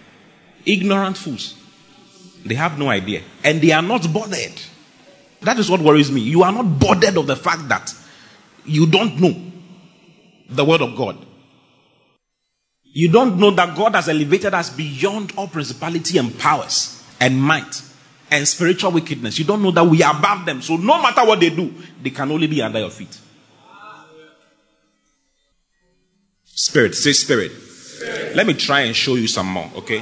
Ignorant 0.66 1.16
fools. 1.16 1.54
They 2.44 2.54
have 2.56 2.78
no 2.78 2.88
idea. 2.88 3.22
And 3.44 3.60
they 3.60 3.70
are 3.70 3.82
not 3.82 4.12
bothered. 4.12 4.60
That 5.42 5.58
is 5.58 5.70
what 5.70 5.80
worries 5.80 6.10
me. 6.10 6.22
You 6.22 6.42
are 6.42 6.52
not 6.52 6.78
bothered 6.78 7.16
of 7.16 7.26
the 7.26 7.36
fact 7.36 7.68
that 7.68 7.94
you 8.64 8.86
don't 8.86 9.20
know 9.20 9.34
the 10.48 10.64
word 10.64 10.80
of 10.80 10.96
God. 10.96 11.24
You 12.94 13.10
don't 13.10 13.38
know 13.38 13.50
that 13.50 13.76
God 13.76 13.96
has 13.96 14.08
elevated 14.08 14.54
us 14.54 14.70
beyond 14.70 15.32
all 15.36 15.48
principality 15.48 16.16
and 16.16 16.38
powers 16.38 17.02
and 17.20 17.42
might 17.42 17.82
and 18.30 18.46
spiritual 18.46 18.92
wickedness. 18.92 19.36
You 19.36 19.44
don't 19.44 19.62
know 19.62 19.72
that 19.72 19.84
we 19.84 20.00
are 20.04 20.16
above 20.16 20.46
them. 20.46 20.62
So 20.62 20.76
no 20.76 21.02
matter 21.02 21.26
what 21.26 21.40
they 21.40 21.50
do, 21.50 21.74
they 22.00 22.10
can 22.10 22.30
only 22.30 22.46
be 22.46 22.62
under 22.62 22.78
your 22.78 22.90
feet. 22.90 23.18
Spirit, 26.44 26.94
say 26.94 27.12
spirit. 27.12 27.50
spirit. 27.50 28.36
Let 28.36 28.46
me 28.46 28.54
try 28.54 28.82
and 28.82 28.94
show 28.94 29.16
you 29.16 29.26
some 29.26 29.48
more, 29.48 29.68
okay? 29.78 30.00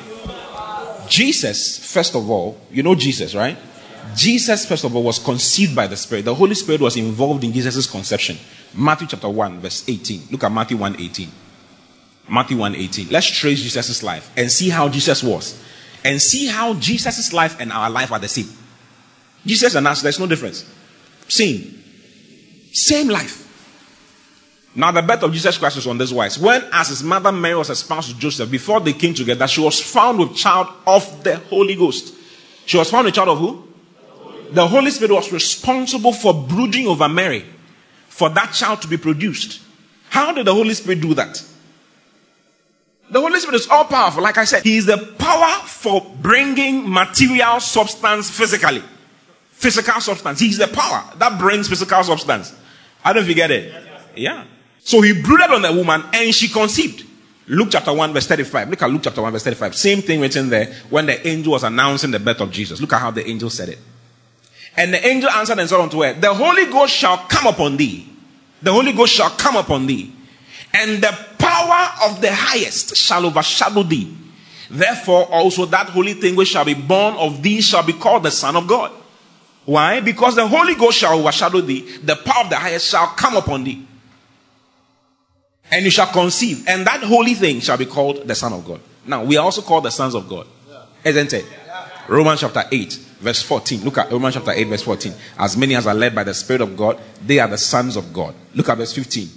Jesus, 1.08 1.78
first 1.92 2.14
of 2.14 2.28
all, 2.28 2.60
you 2.70 2.82
know 2.82 2.94
Jesus, 2.94 3.34
right? 3.34 3.56
Jesus, 4.14 4.66
first 4.66 4.84
of 4.84 4.94
all, 4.94 5.02
was 5.02 5.18
conceived 5.18 5.74
by 5.74 5.86
the 5.86 5.96
Spirit. 5.96 6.26
The 6.26 6.34
Holy 6.34 6.54
Spirit 6.54 6.82
was 6.82 6.96
involved 6.98 7.42
in 7.44 7.52
Jesus' 7.52 7.90
conception. 7.90 8.36
Matthew 8.74 9.06
chapter 9.08 9.30
1, 9.30 9.60
verse 9.60 9.88
18. 9.88 10.24
Look 10.30 10.44
at 10.44 10.52
Matthew 10.52 10.76
1 10.76 11.00
18. 11.00 11.28
Matthew 12.32 12.56
1 12.56 12.74
18. 12.74 13.08
Let's 13.10 13.26
trace 13.26 13.60
Jesus' 13.60 14.02
life 14.02 14.32
and 14.38 14.50
see 14.50 14.70
how 14.70 14.88
Jesus 14.88 15.22
was 15.22 15.62
and 16.02 16.20
see 16.20 16.46
how 16.46 16.74
Jesus' 16.74 17.32
life 17.32 17.60
and 17.60 17.70
our 17.70 17.90
life 17.90 18.10
are 18.10 18.18
the 18.18 18.28
same. 18.28 18.48
Jesus 19.44 19.74
and 19.74 19.86
us, 19.86 20.00
there's 20.00 20.18
no 20.18 20.26
difference. 20.26 20.64
Same. 21.28 21.78
Same 22.72 23.08
life. 23.08 23.40
Now, 24.74 24.90
the 24.90 25.02
birth 25.02 25.22
of 25.22 25.32
Jesus 25.32 25.58
Christ 25.58 25.76
was 25.76 25.86
on 25.86 25.98
this 25.98 26.10
wise. 26.10 26.38
When, 26.38 26.62
as 26.72 26.88
his 26.88 27.02
mother 27.02 27.30
Mary 27.30 27.54
was 27.54 27.68
espoused 27.68 28.10
to 28.10 28.18
Joseph, 28.18 28.50
before 28.50 28.80
they 28.80 28.94
came 28.94 29.12
together, 29.12 29.46
she 29.46 29.60
was 29.60 29.80
found 29.82 30.18
with 30.18 30.34
child 30.34 30.68
of 30.86 31.22
the 31.24 31.36
Holy 31.36 31.74
Ghost. 31.74 32.14
She 32.64 32.78
was 32.78 32.90
found 32.90 33.04
with 33.04 33.14
child 33.14 33.28
of 33.28 33.38
who? 33.38 33.68
The 34.52 34.66
Holy 34.66 34.90
Spirit 34.90 35.12
was 35.12 35.30
responsible 35.30 36.14
for 36.14 36.32
brooding 36.32 36.86
over 36.86 37.08
Mary, 37.08 37.44
for 38.08 38.30
that 38.30 38.52
child 38.52 38.80
to 38.82 38.88
be 38.88 38.96
produced. 38.96 39.60
How 40.08 40.32
did 40.32 40.46
the 40.46 40.54
Holy 40.54 40.72
Spirit 40.72 41.02
do 41.02 41.12
that? 41.14 41.44
The 43.12 43.20
Holy 43.20 43.38
Spirit 43.38 43.56
is 43.56 43.68
all 43.68 43.84
powerful. 43.84 44.22
Like 44.22 44.38
I 44.38 44.44
said, 44.44 44.62
He 44.62 44.78
is 44.78 44.86
the 44.86 44.96
power 45.18 45.66
for 45.66 46.00
bringing 46.20 46.90
material 46.90 47.60
substance 47.60 48.30
physically. 48.30 48.82
Physical 49.50 50.00
substance. 50.00 50.40
He's 50.40 50.58
the 50.58 50.66
power 50.66 51.04
that 51.18 51.38
brings 51.38 51.68
physical 51.68 52.02
substance. 52.02 52.54
I 53.04 53.12
don't 53.12 53.22
know 53.22 53.22
if 53.22 53.28
you 53.28 53.34
get 53.34 53.50
it. 53.50 53.72
Yeah. 54.16 54.44
So 54.80 55.00
he 55.00 55.12
brooded 55.12 55.50
on 55.50 55.62
the 55.62 55.72
woman 55.72 56.02
and 56.12 56.34
she 56.34 56.48
conceived. 56.48 57.06
Luke 57.46 57.68
chapter 57.70 57.92
1, 57.92 58.12
verse 58.12 58.26
35. 58.26 58.70
Look 58.70 58.82
at 58.82 58.90
Luke 58.90 59.02
chapter 59.04 59.20
1, 59.20 59.30
verse 59.32 59.44
35. 59.44 59.76
Same 59.76 60.00
thing 60.00 60.20
written 60.20 60.48
there 60.48 60.72
when 60.90 61.06
the 61.06 61.26
angel 61.26 61.52
was 61.52 61.64
announcing 61.64 62.10
the 62.10 62.18
birth 62.18 62.40
of 62.40 62.50
Jesus. 62.50 62.80
Look 62.80 62.92
at 62.92 63.00
how 63.00 63.10
the 63.10 63.28
angel 63.28 63.50
said 63.50 63.68
it. 63.68 63.78
And 64.76 64.94
the 64.94 65.06
angel 65.06 65.28
answered 65.30 65.58
and 65.58 65.68
said 65.68 65.80
unto 65.80 66.02
her, 66.02 66.14
The 66.14 66.32
Holy 66.32 66.66
Ghost 66.66 66.94
shall 66.94 67.18
come 67.18 67.46
upon 67.46 67.76
thee. 67.76 68.08
The 68.62 68.72
Holy 68.72 68.92
Ghost 68.92 69.14
shall 69.14 69.30
come 69.30 69.56
upon 69.56 69.86
thee. 69.86 70.12
And 70.72 71.02
the 71.02 71.12
power 71.66 72.10
of 72.10 72.20
the 72.20 72.32
highest 72.32 72.96
shall 72.96 73.26
overshadow 73.26 73.82
thee. 73.82 74.16
Therefore 74.70 75.24
also 75.26 75.66
that 75.66 75.88
holy 75.88 76.14
thing 76.14 76.36
which 76.36 76.48
shall 76.48 76.64
be 76.64 76.74
born 76.74 77.14
of 77.14 77.42
thee 77.42 77.60
shall 77.60 77.82
be 77.82 77.92
called 77.92 78.22
the 78.22 78.30
Son 78.30 78.56
of 78.56 78.66
God. 78.66 78.90
Why? 79.64 80.00
Because 80.00 80.34
the 80.34 80.46
Holy 80.46 80.74
Ghost 80.74 80.98
shall 80.98 81.18
overshadow 81.18 81.60
thee. 81.60 81.98
The 81.98 82.16
power 82.16 82.44
of 82.44 82.50
the 82.50 82.56
highest 82.56 82.88
shall 82.88 83.08
come 83.08 83.36
upon 83.36 83.64
thee. 83.64 83.86
And 85.70 85.84
you 85.84 85.90
shall 85.90 86.08
conceive. 86.08 86.64
And 86.66 86.86
that 86.86 87.02
holy 87.02 87.34
thing 87.34 87.60
shall 87.60 87.78
be 87.78 87.86
called 87.86 88.26
the 88.26 88.34
Son 88.34 88.52
of 88.52 88.64
God. 88.64 88.80
Now, 89.06 89.24
we 89.24 89.36
are 89.36 89.44
also 89.44 89.62
called 89.62 89.84
the 89.84 89.90
sons 89.90 90.14
of 90.14 90.28
God. 90.28 90.46
Isn't 91.04 91.32
it? 91.32 91.44
Romans 92.08 92.40
chapter 92.40 92.64
8 92.70 92.98
verse 93.22 93.40
14. 93.42 93.84
Look 93.84 93.98
at 93.98 94.10
Romans 94.10 94.34
chapter 94.34 94.50
8, 94.50 94.64
verse 94.64 94.82
14. 94.82 95.14
As 95.38 95.56
many 95.56 95.76
as 95.76 95.86
are 95.86 95.94
led 95.94 96.14
by 96.14 96.24
the 96.24 96.34
Spirit 96.34 96.60
of 96.60 96.76
God, 96.76 96.98
they 97.24 97.38
are 97.38 97.48
the 97.48 97.56
sons 97.56 97.96
of 97.96 98.12
God. 98.12 98.34
Look 98.54 98.68
at 98.68 98.76
verse 98.76 98.92
15. 98.92 99.28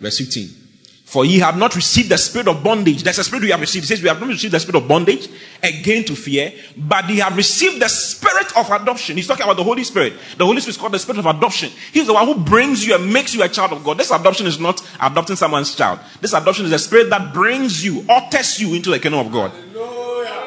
Verse 0.00 0.18
15. 0.18 0.65
For 1.06 1.24
ye 1.24 1.38
have 1.38 1.56
not 1.56 1.76
received 1.76 2.08
the 2.08 2.18
spirit 2.18 2.48
of 2.48 2.64
bondage. 2.64 3.04
That's 3.04 3.18
the 3.18 3.22
spirit 3.22 3.44
we 3.44 3.50
have 3.50 3.60
received. 3.60 3.84
It 3.84 3.86
says 3.86 4.02
we 4.02 4.08
have 4.08 4.18
not 4.18 4.28
received 4.28 4.52
the 4.52 4.58
spirit 4.58 4.82
of 4.82 4.88
bondage 4.88 5.28
again 5.62 6.02
to 6.02 6.16
fear, 6.16 6.52
but 6.76 7.08
ye 7.08 7.18
have 7.18 7.36
received 7.36 7.80
the 7.80 7.88
spirit 7.88 8.56
of 8.56 8.68
adoption. 8.72 9.16
He's 9.16 9.28
talking 9.28 9.44
about 9.44 9.56
the 9.56 9.62
Holy 9.62 9.84
Spirit. 9.84 10.14
The 10.36 10.44
Holy 10.44 10.60
Spirit 10.60 10.74
is 10.74 10.76
called 10.78 10.92
the 10.94 10.98
spirit 10.98 11.20
of 11.20 11.26
adoption. 11.26 11.70
He's 11.92 12.08
the 12.08 12.12
one 12.12 12.26
who 12.26 12.34
brings 12.34 12.84
you 12.84 12.96
and 12.96 13.12
makes 13.12 13.36
you 13.36 13.44
a 13.44 13.48
child 13.48 13.70
of 13.70 13.84
God. 13.84 13.98
This 13.98 14.10
adoption 14.10 14.48
is 14.48 14.58
not 14.58 14.82
adopting 15.00 15.36
someone's 15.36 15.76
child. 15.76 16.00
This 16.20 16.32
adoption 16.32 16.64
is 16.64 16.72
the 16.72 16.78
spirit 16.80 17.08
that 17.10 17.32
brings 17.32 17.84
you, 17.84 18.04
utters 18.08 18.60
you 18.60 18.74
into 18.74 18.90
the 18.90 18.98
kingdom 18.98 19.24
of 19.24 19.32
God, 19.32 19.52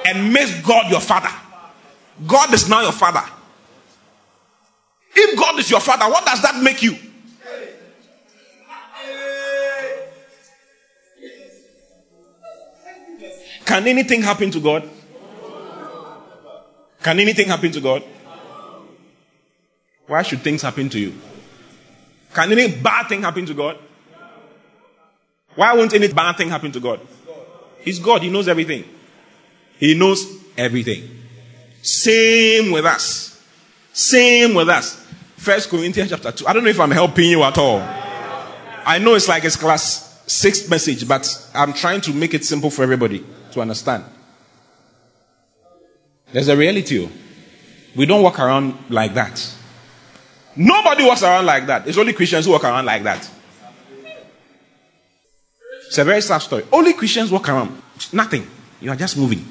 and 0.06 0.34
makes 0.34 0.60
God 0.62 0.92
your 0.92 1.00
father. 1.00 1.32
God 2.28 2.54
is 2.54 2.68
now 2.68 2.82
your 2.82 2.92
father. 2.92 3.24
If 5.16 5.40
God 5.40 5.58
is 5.58 5.72
your 5.72 5.80
father, 5.80 6.12
what 6.12 6.26
does 6.26 6.42
that 6.42 6.62
make 6.62 6.84
you? 6.84 6.98
Can 13.70 13.88
anything 13.88 14.24
happen 14.24 14.50
to 14.50 14.60
God? 14.60 14.90
Can 17.04 17.20
anything 17.20 17.48
happen 17.48 17.72
to 17.72 17.80
God? 17.80 18.04
Why 20.08 20.24
should 20.24 20.42
things 20.42 20.64
happen 20.64 20.90
to 20.90 21.00
you? 21.00 21.14
Can 22.34 22.52
any 22.52 22.72
bad 22.76 23.10
thing 23.10 23.22
happen 23.22 23.46
to 23.46 23.54
God? 23.54 23.78
Why 25.54 25.76
won't 25.76 25.94
any 25.94 26.12
bad 26.12 26.38
thing 26.38 26.50
happen 26.50 26.72
to 26.72 26.80
God? 26.80 27.00
He's 27.82 28.00
God. 28.00 28.24
He 28.24 28.32
knows 28.32 28.48
everything. 28.48 28.86
He 29.78 29.94
knows 29.94 30.26
everything. 30.58 31.08
Same 31.84 32.72
with 32.72 32.86
us. 32.86 33.40
Same 33.94 34.56
with 34.56 34.70
us. 34.70 34.96
First 35.38 35.70
Corinthians 35.70 36.10
chapter 36.10 36.32
2. 36.32 36.48
I 36.48 36.54
don't 36.54 36.64
know 36.64 36.72
if 36.72 36.80
I'm 36.80 36.90
helping 36.90 37.30
you 37.30 37.44
at 37.44 37.60
all. 37.60 37.82
I 38.84 38.98
know 38.98 39.14
it's 39.14 39.28
like 39.28 39.44
it's 39.44 39.58
class 39.58 40.24
six 40.26 40.68
message, 40.68 41.08
but 41.08 41.30
I'm 41.54 41.74
trying 41.74 42.02
to 42.02 42.14
make 42.14 42.34
it 42.34 42.44
simple 42.44 42.72
for 42.72 42.82
everybody 42.82 43.24
to 43.54 43.62
understand. 43.62 44.04
There's 46.32 46.48
a 46.48 46.56
reality. 46.56 47.06
Oh. 47.06 47.10
We 47.96 48.06
don't 48.06 48.22
walk 48.22 48.40
around 48.40 48.76
like 48.90 49.14
that. 49.16 49.56
Nobody 50.56 51.04
walks 51.04 51.24
around 51.24 51.46
like 51.46 51.66
that. 51.68 51.88
It's 51.88 51.98
only 51.98 52.14
Christians 52.14 52.46
who 52.46 52.52
walk 52.52 52.64
around 52.64 52.86
like 52.86 53.04
that. 53.04 53.30
It's 55.88 55.98
a 55.98 56.04
very 56.04 56.22
sad 56.22 56.40
story. 56.40 56.66
Only 56.72 56.94
Christians 56.94 57.32
walk 57.32 57.50
around. 57.50 57.82
Nothing. 58.14 58.46
You 58.80 58.92
are 58.92 58.96
just 58.96 59.18
moving. 59.18 59.44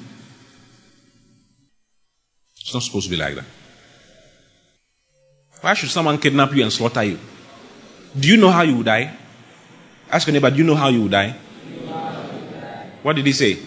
It's 2.61 2.73
not 2.73 2.83
supposed 2.83 3.07
to 3.07 3.11
be 3.11 3.17
like 3.17 3.35
that. 3.35 3.45
Why 5.61 5.73
should 5.73 5.89
someone 5.89 6.17
kidnap 6.17 6.53
you 6.53 6.63
and 6.63 6.71
slaughter 6.71 7.03
you? 7.03 7.19
Do 8.17 8.27
you 8.27 8.37
know 8.37 8.49
how 8.49 8.61
you 8.61 8.77
will 8.77 8.83
die? 8.83 9.13
Ask 10.09 10.27
your 10.27 10.33
neighbor, 10.33 10.49
do 10.49 10.57
you 10.57 10.63
know 10.63 10.75
how 10.75 10.87
you 10.87 11.01
will 11.01 11.09
die? 11.09 11.35
What 13.03 13.15
did 13.15 13.25
he 13.25 13.33
say? 13.33 13.57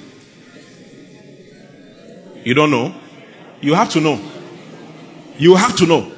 You 2.44 2.54
don't 2.54 2.70
know? 2.70 2.94
You 3.60 3.74
have 3.74 3.90
to 3.90 4.00
know. 4.00 4.20
You 5.38 5.54
have 5.54 5.76
to 5.76 5.86
know. 5.86 6.12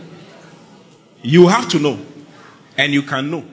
You 1.23 1.49
have 1.49 1.69
to 1.71 1.79
know. 1.79 1.99
And 2.77 2.93
you 2.93 3.03
can 3.03 3.31
know. 3.31 3.45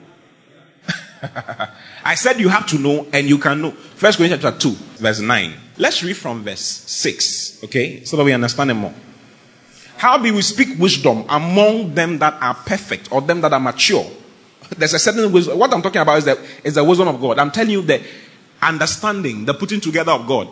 I 2.04 2.14
said 2.14 2.40
you 2.40 2.48
have 2.48 2.66
to 2.68 2.78
know 2.78 3.06
and 3.12 3.28
you 3.28 3.38
can 3.38 3.62
know. 3.62 3.70
First 3.70 4.18
Corinthians 4.18 4.42
chapter 4.42 4.58
2, 4.58 4.70
verse 4.98 5.20
9. 5.20 5.52
Let's 5.78 6.02
read 6.02 6.16
from 6.16 6.42
verse 6.42 6.60
6, 6.60 7.64
okay? 7.64 8.04
So 8.04 8.16
that 8.16 8.24
we 8.24 8.32
understand 8.32 8.70
it 8.70 8.74
more. 8.74 8.94
How 9.96 10.18
do 10.18 10.34
we 10.34 10.42
speak 10.42 10.78
wisdom 10.78 11.24
among 11.28 11.94
them 11.94 12.18
that 12.18 12.34
are 12.42 12.54
perfect 12.54 13.12
or 13.12 13.20
them 13.20 13.40
that 13.42 13.52
are 13.52 13.60
mature? 13.60 14.04
There's 14.76 14.94
a 14.94 14.98
certain 14.98 15.30
wisdom. 15.30 15.58
What 15.58 15.72
I'm 15.72 15.82
talking 15.82 16.00
about 16.00 16.18
is 16.18 16.24
the, 16.24 16.44
is 16.64 16.74
the 16.74 16.82
wisdom 16.82 17.08
of 17.08 17.20
God. 17.20 17.38
I'm 17.38 17.52
telling 17.52 17.70
you 17.70 17.82
the 17.82 18.02
understanding, 18.60 19.44
the 19.44 19.54
putting 19.54 19.80
together 19.80 20.12
of 20.12 20.26
God. 20.26 20.48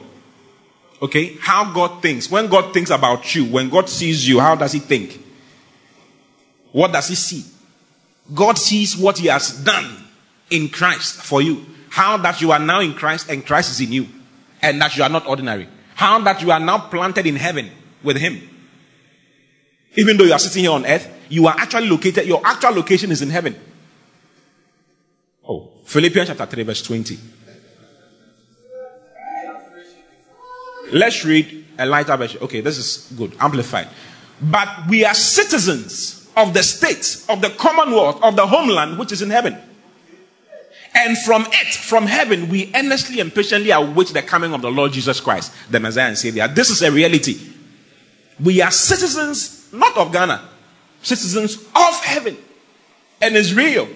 Okay? 1.02 1.36
How 1.40 1.72
God 1.72 2.02
thinks. 2.02 2.30
When 2.30 2.48
God 2.48 2.74
thinks 2.74 2.90
about 2.90 3.34
you, 3.34 3.46
when 3.46 3.70
God 3.70 3.88
sees 3.88 4.28
you, 4.28 4.40
how 4.40 4.54
does 4.54 4.72
He 4.72 4.78
think? 4.78 5.22
What 6.72 6.92
does 6.92 7.08
He 7.08 7.14
see? 7.14 7.44
God 8.34 8.58
sees 8.58 8.96
what 8.96 9.18
He 9.18 9.28
has 9.28 9.52
done 9.64 10.04
in 10.50 10.68
Christ 10.68 11.22
for 11.22 11.42
you. 11.42 11.64
How 11.88 12.16
that 12.18 12.40
you 12.40 12.52
are 12.52 12.58
now 12.58 12.80
in 12.80 12.94
Christ 12.94 13.30
and 13.30 13.44
Christ 13.44 13.70
is 13.70 13.80
in 13.80 13.92
you. 13.92 14.06
And 14.62 14.80
that 14.80 14.96
you 14.96 15.02
are 15.02 15.08
not 15.08 15.26
ordinary. 15.26 15.68
How 15.94 16.18
that 16.20 16.42
you 16.42 16.50
are 16.50 16.60
now 16.60 16.78
planted 16.78 17.26
in 17.26 17.36
heaven 17.36 17.70
with 18.02 18.16
Him. 18.16 18.48
Even 19.96 20.16
though 20.16 20.24
you 20.24 20.32
are 20.32 20.38
sitting 20.38 20.62
here 20.62 20.72
on 20.72 20.86
earth, 20.86 21.08
you 21.28 21.46
are 21.46 21.54
actually 21.58 21.88
located, 21.88 22.26
your 22.26 22.40
actual 22.44 22.72
location 22.72 23.10
is 23.10 23.22
in 23.22 23.30
heaven. 23.30 23.56
Oh, 25.48 25.70
Philippians 25.84 26.28
chapter 26.28 26.46
3, 26.46 26.62
verse 26.62 26.82
20. 26.82 27.18
Let's 30.92 31.24
read 31.24 31.66
a 31.78 31.86
lighter 31.86 32.16
version. 32.16 32.42
Okay, 32.42 32.60
this 32.60 32.78
is 32.78 33.12
good. 33.16 33.34
Amplified. 33.40 33.88
But 34.40 34.68
we 34.88 35.04
are 35.04 35.14
citizens 35.14 36.28
of 36.36 36.54
the 36.54 36.62
state, 36.62 37.24
of 37.28 37.40
the 37.40 37.50
commonwealth, 37.50 38.22
of 38.22 38.36
the 38.36 38.46
homeland 38.46 38.98
which 38.98 39.12
is 39.12 39.22
in 39.22 39.30
heaven. 39.30 39.56
And 40.94 41.16
from 41.18 41.46
it, 41.46 41.74
from 41.74 42.06
heaven, 42.06 42.48
we 42.48 42.72
earnestly 42.74 43.20
and 43.20 43.32
patiently 43.32 43.70
await 43.70 44.08
the 44.08 44.22
coming 44.22 44.52
of 44.52 44.62
the 44.62 44.70
Lord 44.70 44.92
Jesus 44.92 45.20
Christ, 45.20 45.52
the 45.70 45.78
Messiah 45.78 46.08
and 46.08 46.18
Savior. 46.18 46.48
This 46.48 46.70
is 46.70 46.82
a 46.82 46.90
reality. 46.90 47.38
We 48.42 48.60
are 48.60 48.70
citizens, 48.70 49.72
not 49.72 49.96
of 49.96 50.12
Ghana, 50.12 50.48
citizens 51.02 51.56
of 51.56 52.04
heaven. 52.04 52.36
And 53.20 53.36
it's 53.36 53.52
real. 53.52 53.88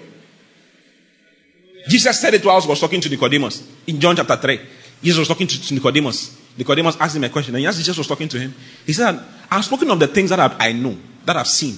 Jesus 1.87 2.19
said 2.19 2.33
it 2.33 2.45
while 2.45 2.61
he 2.61 2.67
was 2.67 2.79
talking 2.79 3.01
to 3.01 3.09
Nicodemus 3.09 3.67
in 3.87 3.99
John 3.99 4.15
chapter 4.15 4.37
3. 4.37 4.59
Jesus 5.03 5.19
was 5.19 5.27
talking 5.27 5.47
to 5.47 5.73
Nicodemus. 5.73 6.44
Nicodemus 6.57 6.97
asked 6.99 7.15
him 7.15 7.23
a 7.23 7.29
question, 7.29 7.55
and 7.55 7.65
as 7.65 7.77
Jesus 7.77 7.97
was 7.97 8.07
talking 8.07 8.29
to 8.29 8.39
him, 8.39 8.53
he 8.85 8.93
said, 8.93 9.19
I've 9.51 9.65
spoken 9.65 9.91
of 9.91 9.99
the 9.99 10.07
things 10.07 10.29
that 10.29 10.39
I 10.39 10.71
know, 10.71 10.97
that 11.25 11.35
I've 11.35 11.47
seen, 11.47 11.77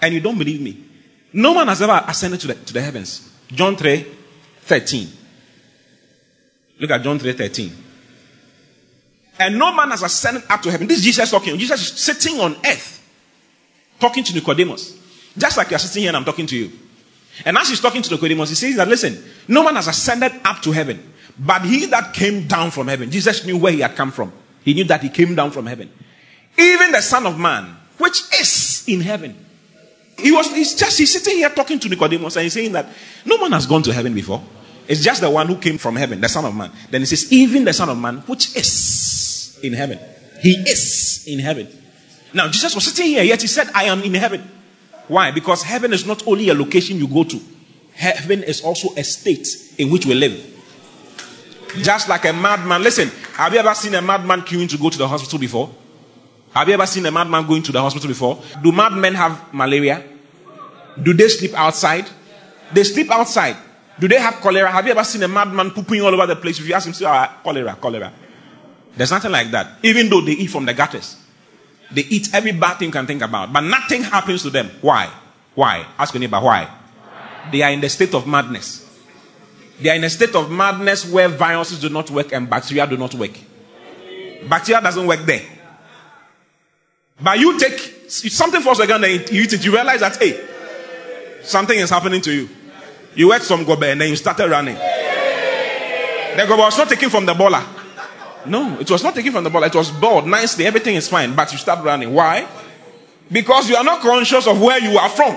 and 0.00 0.12
you 0.14 0.20
don't 0.20 0.38
believe 0.38 0.60
me. 0.60 0.84
No 1.32 1.54
man 1.54 1.68
has 1.68 1.80
ever 1.82 2.04
ascended 2.06 2.40
to 2.40 2.48
the, 2.48 2.54
to 2.54 2.72
the 2.72 2.82
heavens. 2.82 3.30
John 3.48 3.76
3 3.76 4.06
13. 4.62 5.08
Look 6.80 6.90
at 6.90 7.02
John 7.02 7.18
3 7.18 7.32
13. 7.32 7.72
And 9.38 9.58
no 9.58 9.74
man 9.74 9.90
has 9.90 10.02
ascended 10.02 10.42
up 10.48 10.60
to 10.62 10.70
heaven. 10.70 10.86
This 10.86 10.98
is 10.98 11.04
Jesus 11.04 11.30
talking. 11.30 11.58
Jesus 11.58 11.80
is 11.80 12.00
sitting 12.00 12.38
on 12.40 12.54
earth, 12.66 13.02
talking 13.98 14.22
to 14.24 14.34
Nicodemus. 14.34 14.98
Just 15.36 15.56
like 15.56 15.70
you're 15.70 15.78
sitting 15.78 16.02
here 16.02 16.10
and 16.10 16.16
I'm 16.16 16.24
talking 16.24 16.46
to 16.46 16.56
you. 16.56 16.70
And 17.44 17.56
as 17.56 17.68
he's 17.68 17.80
talking 17.80 18.02
to 18.02 18.10
Nicodemus, 18.10 18.50
he 18.50 18.54
says 18.54 18.76
that, 18.76 18.88
listen, 18.88 19.22
no 19.48 19.62
man 19.64 19.76
has 19.76 19.88
ascended 19.88 20.32
up 20.44 20.60
to 20.62 20.72
heaven, 20.72 21.09
but 21.38 21.62
he 21.62 21.86
that 21.86 22.12
came 22.12 22.46
down 22.46 22.70
from 22.70 22.88
heaven. 22.88 23.10
Jesus 23.10 23.44
knew 23.44 23.58
where 23.58 23.72
he 23.72 23.80
had 23.80 23.96
come 23.96 24.10
from. 24.10 24.32
He 24.64 24.74
knew 24.74 24.84
that 24.84 25.02
he 25.02 25.08
came 25.08 25.34
down 25.34 25.50
from 25.50 25.66
heaven. 25.66 25.90
Even 26.58 26.92
the 26.92 27.00
Son 27.00 27.26
of 27.26 27.38
Man, 27.38 27.76
which 27.98 28.22
is 28.40 28.84
in 28.86 29.00
heaven. 29.00 29.46
He 30.18 30.32
was, 30.32 30.52
he's 30.52 30.74
just, 30.74 30.98
he's 30.98 31.12
sitting 31.12 31.38
here 31.38 31.50
talking 31.50 31.78
to 31.78 31.88
Nicodemus 31.88 32.36
and 32.36 32.44
he's 32.44 32.52
saying 32.52 32.72
that 32.72 32.86
no 33.24 33.38
man 33.38 33.52
has 33.52 33.66
gone 33.66 33.82
to 33.84 33.92
heaven 33.92 34.14
before. 34.14 34.42
It's 34.86 35.02
just 35.02 35.20
the 35.20 35.30
one 35.30 35.46
who 35.46 35.56
came 35.56 35.78
from 35.78 35.96
heaven, 35.96 36.20
the 36.20 36.28
Son 36.28 36.44
of 36.44 36.54
Man. 36.54 36.70
Then 36.90 37.00
he 37.00 37.06
says, 37.06 37.32
even 37.32 37.64
the 37.64 37.72
Son 37.72 37.88
of 37.88 37.98
Man, 37.98 38.18
which 38.26 38.56
is 38.56 39.58
in 39.62 39.72
heaven. 39.72 39.98
He 40.42 40.50
is 40.66 41.24
in 41.28 41.38
heaven. 41.38 41.68
Now, 42.34 42.48
Jesus 42.48 42.74
was 42.74 42.84
sitting 42.84 43.06
here, 43.06 43.22
yet 43.22 43.40
he 43.40 43.48
said, 43.48 43.68
I 43.74 43.84
am 43.84 44.02
in 44.02 44.14
heaven. 44.14 44.48
Why? 45.08 45.30
Because 45.30 45.62
heaven 45.62 45.92
is 45.92 46.06
not 46.06 46.26
only 46.26 46.48
a 46.48 46.54
location 46.54 46.98
you 46.98 47.08
go 47.08 47.24
to, 47.24 47.40
heaven 47.94 48.42
is 48.42 48.62
also 48.62 48.94
a 48.96 49.04
state 49.04 49.46
in 49.78 49.90
which 49.90 50.06
we 50.06 50.14
live. 50.14 50.49
Just 51.78 52.08
like 52.08 52.24
a 52.24 52.32
madman. 52.32 52.82
Listen, 52.82 53.10
have 53.34 53.52
you 53.52 53.58
ever 53.58 53.74
seen 53.74 53.94
a 53.94 54.02
madman 54.02 54.42
queuing 54.42 54.68
to 54.70 54.78
go 54.78 54.90
to 54.90 54.98
the 54.98 55.08
hospital 55.08 55.38
before? 55.38 55.70
Have 56.54 56.68
you 56.68 56.74
ever 56.74 56.86
seen 56.86 57.06
a 57.06 57.10
madman 57.10 57.46
going 57.46 57.62
to 57.62 57.72
the 57.72 57.80
hospital 57.80 58.08
before? 58.08 58.42
Do 58.62 58.72
madmen 58.72 59.14
have 59.14 59.52
malaria? 59.54 60.02
Do 61.00 61.14
they 61.14 61.28
sleep 61.28 61.54
outside? 61.54 62.06
They 62.72 62.84
sleep 62.84 63.10
outside. 63.10 63.56
Do 63.98 64.08
they 64.08 64.18
have 64.18 64.34
cholera? 64.40 64.70
Have 64.70 64.86
you 64.86 64.92
ever 64.92 65.04
seen 65.04 65.22
a 65.22 65.28
madman 65.28 65.70
pooping 65.70 66.00
all 66.00 66.12
over 66.14 66.26
the 66.26 66.36
place? 66.36 66.58
If 66.58 66.66
you 66.66 66.74
ask 66.74 66.86
him, 66.86 66.94
say, 66.94 67.04
ah, 67.04 67.40
cholera, 67.44 67.76
cholera. 67.80 68.12
There's 68.96 69.10
nothing 69.10 69.30
like 69.30 69.50
that. 69.50 69.78
Even 69.82 70.08
though 70.08 70.20
they 70.20 70.32
eat 70.32 70.48
from 70.50 70.64
the 70.66 70.74
gutters, 70.74 71.16
they 71.92 72.02
eat 72.02 72.32
every 72.34 72.52
bad 72.52 72.78
thing 72.78 72.88
you 72.88 72.92
can 72.92 73.06
think 73.06 73.22
about, 73.22 73.52
but 73.52 73.60
nothing 73.60 74.02
happens 74.02 74.42
to 74.42 74.50
them. 74.50 74.70
Why? 74.80 75.10
Why? 75.54 75.86
Ask 75.98 76.14
your 76.14 76.20
neighbor, 76.20 76.40
why? 76.40 76.68
They 77.50 77.62
are 77.62 77.70
in 77.70 77.80
the 77.80 77.88
state 77.88 78.14
of 78.14 78.26
madness. 78.26 78.79
They 79.80 79.88
are 79.90 79.96
in 79.96 80.04
a 80.04 80.10
state 80.10 80.34
of 80.34 80.50
madness 80.50 81.10
where 81.10 81.28
viruses 81.28 81.80
do 81.80 81.88
not 81.88 82.10
work 82.10 82.32
and 82.32 82.48
bacteria 82.48 82.86
do 82.86 82.96
not 82.96 83.14
work. 83.14 83.32
Bacteria 84.48 84.80
doesn't 84.80 85.06
work 85.06 85.20
there. 85.20 85.42
But 87.22 87.38
you 87.38 87.58
take 87.58 87.78
something 88.08 88.60
falls 88.60 88.80
again 88.80 89.02
and 89.04 89.30
you 89.30 89.42
eat 89.42 89.52
it, 89.52 89.64
you 89.64 89.72
realize 89.72 90.00
that 90.00 90.16
hey, 90.16 90.40
something 91.42 91.78
is 91.78 91.90
happening 91.90 92.20
to 92.22 92.32
you. 92.32 92.48
You 93.14 93.32
ate 93.32 93.42
some 93.42 93.64
gobe 93.64 93.84
and 93.84 94.00
then 94.00 94.08
you 94.08 94.16
started 94.16 94.50
running. 94.50 94.74
The 94.74 96.46
gobe 96.46 96.58
was 96.58 96.78
not 96.78 96.88
taken 96.88 97.10
from 97.10 97.26
the 97.26 97.34
bola. 97.34 97.66
No, 98.46 98.78
it 98.80 98.90
was 98.90 99.02
not 99.02 99.14
taken 99.14 99.32
from 99.32 99.44
the 99.44 99.50
bola. 99.50 99.66
It 99.66 99.74
was 99.74 99.90
boiled 99.90 100.26
nicely. 100.26 100.66
Everything 100.66 100.94
is 100.94 101.08
fine, 101.08 101.34
but 101.34 101.52
you 101.52 101.58
start 101.58 101.84
running. 101.84 102.12
Why? 102.14 102.46
Because 103.30 103.68
you 103.68 103.76
are 103.76 103.84
not 103.84 104.00
conscious 104.00 104.46
of 104.46 104.60
where 104.60 104.78
you 104.80 104.96
are 104.98 105.08
from. 105.10 105.36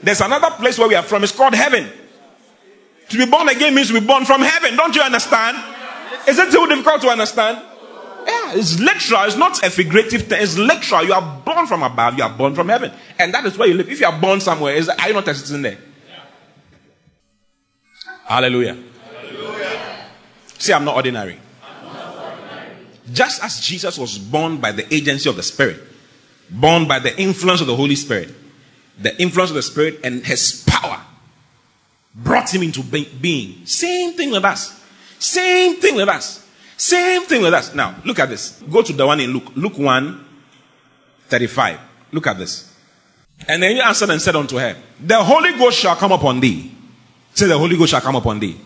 There's 0.00 0.20
another 0.20 0.50
place 0.50 0.78
where 0.78 0.88
we 0.88 0.94
are 0.94 1.02
from. 1.02 1.24
It's 1.24 1.32
called 1.32 1.54
heaven. 1.54 1.88
To 3.12 3.18
be 3.18 3.26
born 3.26 3.46
again 3.50 3.74
means 3.74 3.88
to 3.88 4.00
be 4.00 4.06
born 4.06 4.24
from 4.24 4.40
heaven. 4.40 4.74
Don't 4.74 4.96
you 4.96 5.02
understand? 5.02 5.62
Is 6.26 6.38
it 6.38 6.50
too 6.50 6.66
difficult 6.66 7.02
to 7.02 7.08
understand? 7.08 7.58
Yeah, 8.26 8.54
it's 8.54 8.80
literal. 8.80 9.24
It's 9.24 9.36
not 9.36 9.62
a 9.62 9.68
figurative 9.68 10.28
thing. 10.28 10.40
It's 10.40 10.56
literal. 10.56 11.04
You 11.04 11.12
are 11.12 11.42
born 11.44 11.66
from 11.66 11.82
above. 11.82 12.16
You 12.16 12.24
are 12.24 12.30
born 12.34 12.54
from 12.54 12.70
heaven. 12.70 12.90
And 13.18 13.34
that 13.34 13.44
is 13.44 13.58
where 13.58 13.68
you 13.68 13.74
live. 13.74 13.90
If 13.90 14.00
you 14.00 14.06
are 14.06 14.18
born 14.18 14.40
somewhere, 14.40 14.74
is, 14.74 14.88
are 14.88 15.08
you 15.08 15.12
not 15.12 15.26
citizen 15.26 15.60
there? 15.60 15.76
Hallelujah. 18.24 18.78
Hallelujah. 19.20 20.06
See, 20.56 20.72
I'm 20.72 20.86
not 20.86 20.96
ordinary. 20.96 21.38
Just 23.12 23.44
as 23.44 23.60
Jesus 23.60 23.98
was 23.98 24.16
born 24.16 24.56
by 24.56 24.72
the 24.72 24.94
agency 24.94 25.28
of 25.28 25.36
the 25.36 25.42
Spirit, 25.42 25.82
born 26.48 26.88
by 26.88 26.98
the 26.98 27.14
influence 27.20 27.60
of 27.60 27.66
the 27.66 27.76
Holy 27.76 27.96
Spirit, 27.96 28.30
the 28.98 29.20
influence 29.20 29.50
of 29.50 29.56
the 29.56 29.62
Spirit 29.62 30.00
and 30.02 30.24
His 30.24 30.64
power 30.66 31.04
brought 32.14 32.52
him 32.54 32.62
into 32.62 32.82
being. 32.82 33.66
Same 33.66 34.12
thing 34.12 34.30
with 34.30 34.44
us. 34.44 34.80
Same 35.18 35.76
thing 35.80 35.96
with 35.96 36.08
us. 36.08 36.46
Same 36.76 37.22
thing 37.22 37.42
with 37.42 37.54
us. 37.54 37.74
Now, 37.74 37.94
look 38.04 38.18
at 38.18 38.28
this. 38.28 38.62
Go 38.70 38.82
to 38.82 38.92
the 38.92 39.06
one 39.06 39.20
in 39.20 39.30
Luke. 39.30 39.52
Luke 39.54 39.78
1 39.78 40.26
35. 41.28 41.78
Look 42.12 42.26
at 42.26 42.38
this. 42.38 42.76
And 43.48 43.62
then 43.62 43.76
he 43.76 43.80
answered 43.80 44.10
and 44.10 44.20
said 44.20 44.36
unto 44.36 44.58
her, 44.58 44.76
The 45.00 45.22
Holy 45.22 45.52
Ghost 45.52 45.78
shall 45.78 45.96
come 45.96 46.12
upon 46.12 46.40
thee. 46.40 46.70
Say, 47.34 47.46
The 47.46 47.58
Holy 47.58 47.76
Ghost 47.76 47.92
shall 47.92 48.00
come 48.00 48.16
upon 48.16 48.40
thee. 48.40 48.60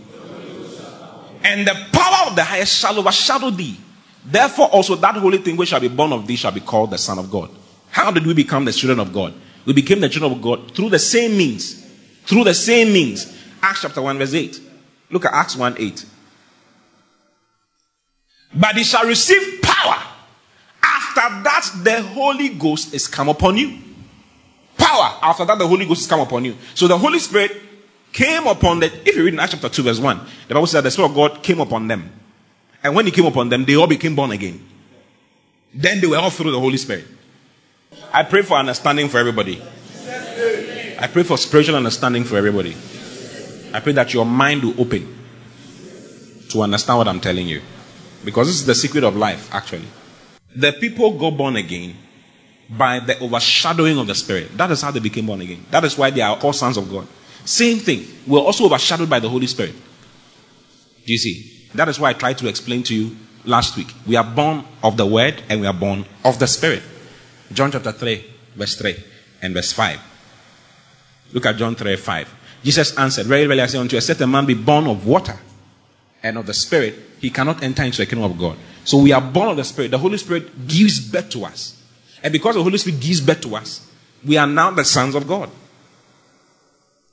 And 1.45 1.67
the 1.67 1.75
power 1.93 2.29
of 2.29 2.37
the 2.37 2.43
highest 2.43 2.77
shall 2.79 2.99
overshadow 2.99 3.51
thee. 3.51 3.79
Therefore, 4.25 4.69
also 4.69 4.97
that 4.97 5.15
holy 5.15 5.39
thing 5.39 5.57
which 5.57 5.69
shall 5.69 5.81
be 5.81 5.89
born 5.89 6.13
of 6.13 6.27
thee 6.27 6.35
shall 6.35 6.51
be 6.51 6.61
called 6.61 6.91
the 6.91 6.99
Son 6.99 7.19
of 7.19 7.31
God. 7.31 7.51
How 7.91 8.11
did 8.11 8.27
we 8.27 8.35
become 8.35 8.65
the 8.65 8.73
children 8.73 8.99
of 8.99 9.13
God? 9.13 9.33
We 9.65 9.73
became 9.73 10.01
the 10.01 10.09
children 10.09 10.33
of 10.33 10.43
God 10.43 10.75
through 10.75 10.91
the 10.91 10.99
same 10.99 11.37
means. 11.37 11.87
Through 12.25 12.45
the 12.45 12.55
same 12.55 12.93
means. 12.93 13.36
Acts 13.67 13.83
chapter 13.83 14.01
1, 14.01 14.17
verse 14.19 14.33
8. 14.33 14.61
Look 15.11 15.25
at 15.25 15.33
Acts 15.35 15.57
1 15.57 15.75
8. 15.77 16.07
But 18.55 18.77
he 18.77 18.85
shall 18.85 19.05
receive 19.05 19.61
power. 19.61 20.01
After 20.81 21.43
that, 21.43 21.71
the 21.83 22.03
Holy 22.03 22.51
Ghost 22.51 22.95
is 22.95 23.09
come 23.09 23.29
upon 23.29 23.57
you. 23.57 23.79
Power. 24.79 25.19
After 25.21 25.45
that, 25.45 25.59
the 25.59 25.67
Holy 25.67 25.85
Ghost 25.85 26.03
is 26.03 26.07
come 26.07 26.21
upon 26.21 26.45
you. 26.45 26.57
So 26.75 26.87
the 26.87 26.97
Holy 26.97 27.19
Spirit 27.19 27.57
came 28.13 28.47
upon 28.47 28.79
that. 28.81 28.93
If 29.05 29.17
you 29.17 29.25
read 29.25 29.35
in 29.35 29.41
Acts 29.41 29.53
chapter 29.53 29.69
2, 29.69 29.83
verse 29.83 29.99
1, 29.99 30.21
the 30.47 30.55
Bible 30.55 30.69
says 30.69 30.85
the 30.85 30.91
Spirit 30.93 31.09
of 31.09 31.15
God 31.17 31.43
came 31.43 31.59
upon 31.59 31.89
them. 31.89 32.09
And 32.85 32.95
when 32.95 33.05
he 33.05 33.11
came 33.11 33.27
upon 33.27 33.49
them, 33.49 33.65
they 33.65 33.75
all 33.75 33.89
became 33.89 34.15
born 34.15 34.31
again. 34.31 34.65
Then 35.75 36.01
they 36.01 36.07
were 36.07 36.19
all 36.19 36.31
with 36.31 36.39
the 36.39 36.61
Holy 36.61 36.77
Spirit. 36.77 37.05
I 38.13 38.23
pray 38.23 38.43
for 38.43 38.57
understanding 38.57 39.09
for 39.09 39.19
everybody. 39.19 39.61
I 40.99 41.09
pray 41.09 41.25
for 41.25 41.37
spiritual 41.37 41.75
understanding 41.75 42.23
for 42.23 42.37
everybody. 42.37 42.77
I 43.77 43.81
pray 43.81 43.93
that 43.93 44.15
your 44.15 44.25
mind 44.25 44.65
will 44.65 44.81
open 44.81 45.07
to 46.49 46.63
understand 46.63 46.97
what 46.97 47.09
I'm 47.09 47.21
telling 47.21 47.47
you. 47.47 47.61
Because 48.25 48.47
this 48.47 48.57
is 48.57 48.65
the 48.65 48.75
secret 48.75 49.05
of 49.05 49.17
life, 49.17 49.53
actually. 49.53 49.85
The 50.55 50.73
people 50.73 51.19
got 51.19 51.37
born 51.37 51.57
again 51.57 51.95
by 52.71 53.01
the 53.01 53.21
overshadowing 53.21 53.99
of 53.99 54.07
the 54.07 54.15
Spirit. 54.15 54.57
That 54.57 54.71
is 54.71 54.81
how 54.81 54.93
they 54.93 55.01
became 55.01 55.27
born 55.27 55.43
again. 55.43 55.67
That 55.71 55.85
is 55.85 55.99
why 55.99 56.09
they 56.09 56.23
are 56.23 56.39
all 56.39 56.55
sons 56.55 56.79
of 56.79 56.91
God. 56.91 57.07
Same 57.45 57.77
thing. 57.77 58.07
We're 58.27 58.41
also 58.41 58.65
overshadowed 58.65 59.11
by 59.11 59.21
the 59.21 59.29
Holy 59.29 59.47
Spirit. 59.47 59.75
Do 61.05 61.13
you 61.13 61.19
see? 61.19 61.69
That 61.75 61.91
is 61.91 62.01
why 62.01 62.09
I 62.09 62.13
tried 62.15 62.39
to 62.39 62.49
explain 62.49 62.83
to 62.85 62.95
you 62.95 63.15
last 63.45 63.77
week. 63.77 63.93
We 64.07 64.17
are 64.17 64.25
born 64.25 64.65
of 64.83 64.97
the 64.97 65.05
Word 65.05 65.43
and 65.51 65.61
we 65.61 65.67
are 65.67 65.75
born 65.75 66.07
of 66.25 66.39
the 66.39 66.47
Spirit. 66.47 66.83
John 67.53 67.71
chapter 67.71 67.93
3, 67.93 68.25
verse 68.57 68.75
3 68.77 68.97
and 69.43 69.53
verse 69.53 69.73
5. 69.73 70.01
Look 71.35 71.45
at 71.45 71.57
John 71.57 71.75
3, 71.75 71.97
5. 71.97 72.35
Jesus 72.67 72.99
answered, 72.99 73.27
Very 73.27 73.47
rarely 73.47 73.63
I 73.63 73.67
say 73.67 73.79
unto 73.79 73.93
you, 73.93 73.99
except 73.99 74.21
a 74.21 74.27
man 74.27 74.45
be 74.45 74.55
born 74.55 74.89
of 74.89 75.07
water 75.07 75.39
and 76.21 76.37
of 76.37 76.47
the 76.47 76.53
Spirit, 76.53 76.97
he 77.21 77.31
cannot 77.31 77.63
enter 77.63 77.85
into 77.85 77.99
the 77.99 78.07
kingdom 78.07 78.29
of 78.29 78.37
God. 78.37 78.59
So 78.85 78.99
we 78.99 79.13
are 79.13 79.21
born 79.21 79.51
of 79.51 79.57
the 79.57 79.63
Spirit. 79.63 79.93
The 79.93 79.99
Holy 79.99 80.19
Spirit 80.19 80.67
gives 80.67 80.99
birth 80.99 81.31
to 81.31 81.45
us. 81.45 81.81
And 82.25 82.33
because 82.33 82.57
the 82.57 82.65
Holy 82.65 82.77
Spirit 82.79 82.99
gives 82.99 83.21
birth 83.21 83.41
to 83.43 83.55
us, 83.55 83.89
we 84.27 84.37
are 84.37 84.49
now 84.49 84.73
the 84.73 84.85
sons 84.85 85.15
of 85.15 85.29
God. 85.29 85.49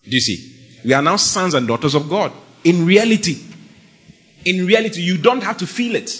Do 0.03 0.09
you 0.09 0.21
see? 0.21 0.79
We 0.83 0.93
are 0.93 1.03
now 1.03 1.17
sons 1.17 1.53
and 1.53 1.67
daughters 1.67 1.93
of 1.93 2.09
God. 2.09 2.33
In 2.63 2.87
reality, 2.87 3.37
in 4.45 4.65
reality, 4.65 5.01
you 5.01 5.19
don't 5.19 5.43
have 5.43 5.57
to 5.57 5.67
feel 5.67 5.95
it. 5.95 6.19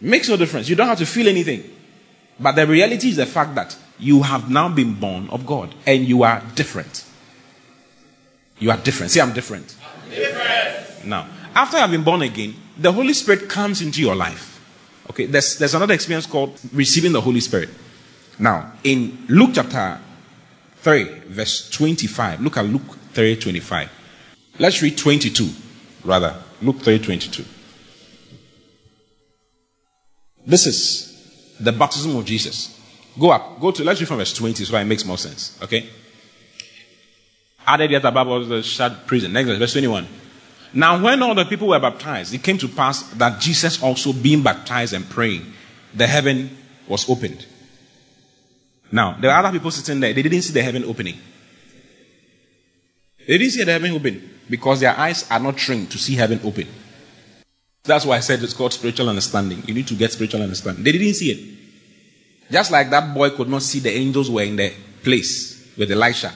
Makes 0.00 0.28
no 0.28 0.36
difference. 0.36 0.68
You 0.68 0.76
don't 0.76 0.86
have 0.86 0.98
to 0.98 1.06
feel 1.06 1.26
anything. 1.26 1.68
But 2.38 2.52
the 2.52 2.64
reality 2.64 3.08
is 3.08 3.16
the 3.16 3.26
fact 3.26 3.56
that 3.56 3.76
you 3.98 4.22
have 4.22 4.48
now 4.48 4.68
been 4.68 4.94
born 4.94 5.28
of 5.30 5.44
God 5.46 5.74
and 5.84 6.04
you 6.04 6.22
are 6.22 6.44
different. 6.54 7.05
You 8.58 8.70
are 8.70 8.76
different. 8.78 9.12
See, 9.12 9.20
I'm 9.20 9.32
different. 9.32 9.76
I'm 10.04 10.10
different. 10.10 11.06
Now, 11.06 11.28
after 11.54 11.76
you 11.76 11.82
have 11.82 11.90
been 11.90 12.04
born 12.04 12.22
again, 12.22 12.54
the 12.76 12.92
Holy 12.92 13.12
Spirit 13.12 13.48
comes 13.48 13.82
into 13.82 14.00
your 14.00 14.14
life. 14.14 14.54
Okay, 15.10 15.26
there's, 15.26 15.58
there's 15.58 15.74
another 15.74 15.94
experience 15.94 16.26
called 16.26 16.58
receiving 16.72 17.12
the 17.12 17.20
Holy 17.20 17.40
Spirit. 17.40 17.70
Now, 18.38 18.72
in 18.84 19.24
Luke 19.28 19.50
chapter 19.54 20.00
3, 20.78 21.04
verse 21.28 21.70
25, 21.70 22.40
look 22.40 22.56
at 22.56 22.64
Luke 22.66 22.96
3, 23.12 23.36
25. 23.36 23.90
Let's 24.58 24.82
read 24.82 24.98
22, 24.98 25.48
rather. 26.04 26.36
Luke 26.62 26.80
3, 26.80 26.98
22. 26.98 27.44
This 30.46 30.66
is 30.66 31.56
the 31.60 31.72
baptism 31.72 32.16
of 32.16 32.24
Jesus. 32.24 32.78
Go 33.18 33.30
up. 33.30 33.60
Go 33.60 33.70
to, 33.70 33.84
let's 33.84 34.00
read 34.00 34.08
from 34.08 34.18
verse 34.18 34.32
20 34.32 34.64
so 34.64 34.76
it 34.76 34.84
makes 34.84 35.04
more 35.04 35.18
sense. 35.18 35.58
Okay? 35.62 35.88
Added 37.66 37.90
yet 37.90 38.04
above 38.04 38.28
all 38.28 38.44
the 38.44 38.62
shut 38.62 39.06
prison. 39.06 39.32
Next 39.32 39.48
verse, 39.48 39.58
verse 39.58 39.72
21. 39.72 40.06
Now, 40.72 41.02
when 41.02 41.22
all 41.22 41.34
the 41.34 41.44
people 41.44 41.68
were 41.68 41.80
baptized, 41.80 42.34
it 42.34 42.42
came 42.42 42.58
to 42.58 42.68
pass 42.68 43.02
that 43.14 43.40
Jesus 43.40 43.82
also 43.82 44.12
being 44.12 44.42
baptized 44.42 44.92
and 44.92 45.08
praying, 45.08 45.52
the 45.94 46.06
heaven 46.06 46.56
was 46.86 47.08
opened. 47.08 47.46
Now, 48.92 49.16
there 49.20 49.30
are 49.30 49.44
other 49.44 49.58
people 49.58 49.70
sitting 49.70 50.00
there, 50.00 50.12
they 50.12 50.22
didn't 50.22 50.42
see 50.42 50.52
the 50.52 50.62
heaven 50.62 50.84
opening. 50.84 51.16
They 53.26 53.38
didn't 53.38 53.52
see 53.52 53.64
the 53.64 53.72
heaven 53.72 53.92
open 53.92 54.38
because 54.48 54.80
their 54.80 54.96
eyes 54.96 55.28
are 55.30 55.40
not 55.40 55.56
trained 55.56 55.90
to 55.90 55.98
see 55.98 56.14
heaven 56.14 56.40
open. 56.44 56.68
That's 57.82 58.04
why 58.04 58.18
I 58.18 58.20
said 58.20 58.42
it's 58.42 58.52
called 58.52 58.72
spiritual 58.72 59.08
understanding. 59.08 59.62
You 59.66 59.74
need 59.74 59.88
to 59.88 59.94
get 59.94 60.12
spiritual 60.12 60.42
understanding. 60.42 60.84
They 60.84 60.92
didn't 60.92 61.14
see 61.14 61.30
it. 61.30 62.52
Just 62.52 62.70
like 62.70 62.90
that 62.90 63.14
boy 63.14 63.30
could 63.30 63.48
not 63.48 63.62
see 63.62 63.80
the 63.80 63.90
angels 63.90 64.30
were 64.30 64.42
in 64.42 64.56
the 64.56 64.72
place 65.02 65.74
with 65.76 65.90
Elisha 65.90 66.32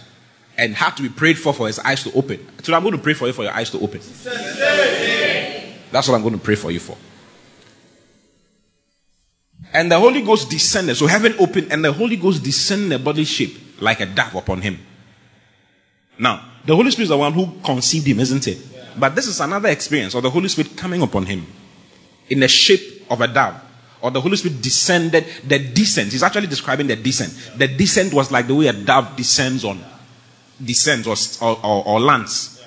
and 0.61 0.75
had 0.75 0.95
to 0.95 1.03
be 1.03 1.09
prayed 1.09 1.39
for 1.39 1.55
for 1.55 1.69
his 1.69 1.79
eyes 1.79 2.05
to 2.05 2.13
open. 2.13 2.39
So 2.63 2.75
I'm 2.75 2.83
going 2.83 2.95
to 2.95 3.01
pray 3.03 3.15
for 3.15 3.27
you 3.27 3.33
for 3.33 3.45
your 3.45 3.53
eyes 3.53 3.71
to 3.71 3.81
open. 3.81 4.01
That's 5.91 6.07
what 6.07 6.15
I'm 6.15 6.21
going 6.21 6.35
to 6.35 6.41
pray 6.41 6.55
for 6.55 6.71
you 6.71 6.79
for. 6.79 6.99
And 9.73 9.91
the 9.91 9.99
Holy 9.99 10.21
Ghost 10.21 10.51
descended. 10.51 10.99
So 10.99 11.07
heaven 11.07 11.35
opened 11.39 11.73
and 11.73 11.83
the 11.83 11.93
Holy 11.93 12.17
Ghost 12.17 12.43
descended 12.43 12.93
in 12.93 13.01
a 13.01 13.03
body 13.03 13.25
shape 13.25 13.81
like 13.81 14.01
a 14.01 14.07
dove 14.07 14.35
upon 14.35 14.61
him. 14.61 14.79
Now, 16.19 16.45
the 16.67 16.77
Holy 16.77 16.91
Spirit 16.91 17.05
is 17.05 17.09
the 17.09 17.17
one 17.17 17.33
who 17.33 17.59
conceived 17.65 18.07
him, 18.07 18.21
isn't 18.21 18.47
it? 18.47 18.59
But 18.99 19.15
this 19.15 19.27
is 19.29 19.41
another 19.41 19.71
experience 19.71 20.15
of 20.15 20.23
the 20.23 20.31
Holy 20.31 20.49
Spirit 20.49 20.77
coming 20.77 21.01
upon 21.01 21.25
him 21.25 21.47
in 22.29 22.41
the 22.41 22.49
shape 22.49 23.07
of 23.11 23.23
a 23.23 23.27
dove. 23.27 23.59
Or 24.03 24.11
the 24.11 24.21
Holy 24.21 24.37
Spirit 24.37 24.61
descended, 24.61 25.25
the 25.47 25.59
descent. 25.59 26.13
He's 26.13 26.23
actually 26.23 26.49
describing 26.49 26.87
the 26.87 26.97
descent. 26.97 27.59
The 27.59 27.69
descent 27.69 28.13
was 28.13 28.31
like 28.31 28.47
the 28.47 28.55
way 28.55 28.67
a 28.67 28.75
dove 28.75 29.17
descends 29.17 29.65
on, 29.65 29.83
descends 30.65 31.07
or, 31.07 31.17
or, 31.43 31.87
or, 31.87 32.01
lands. 32.01 32.61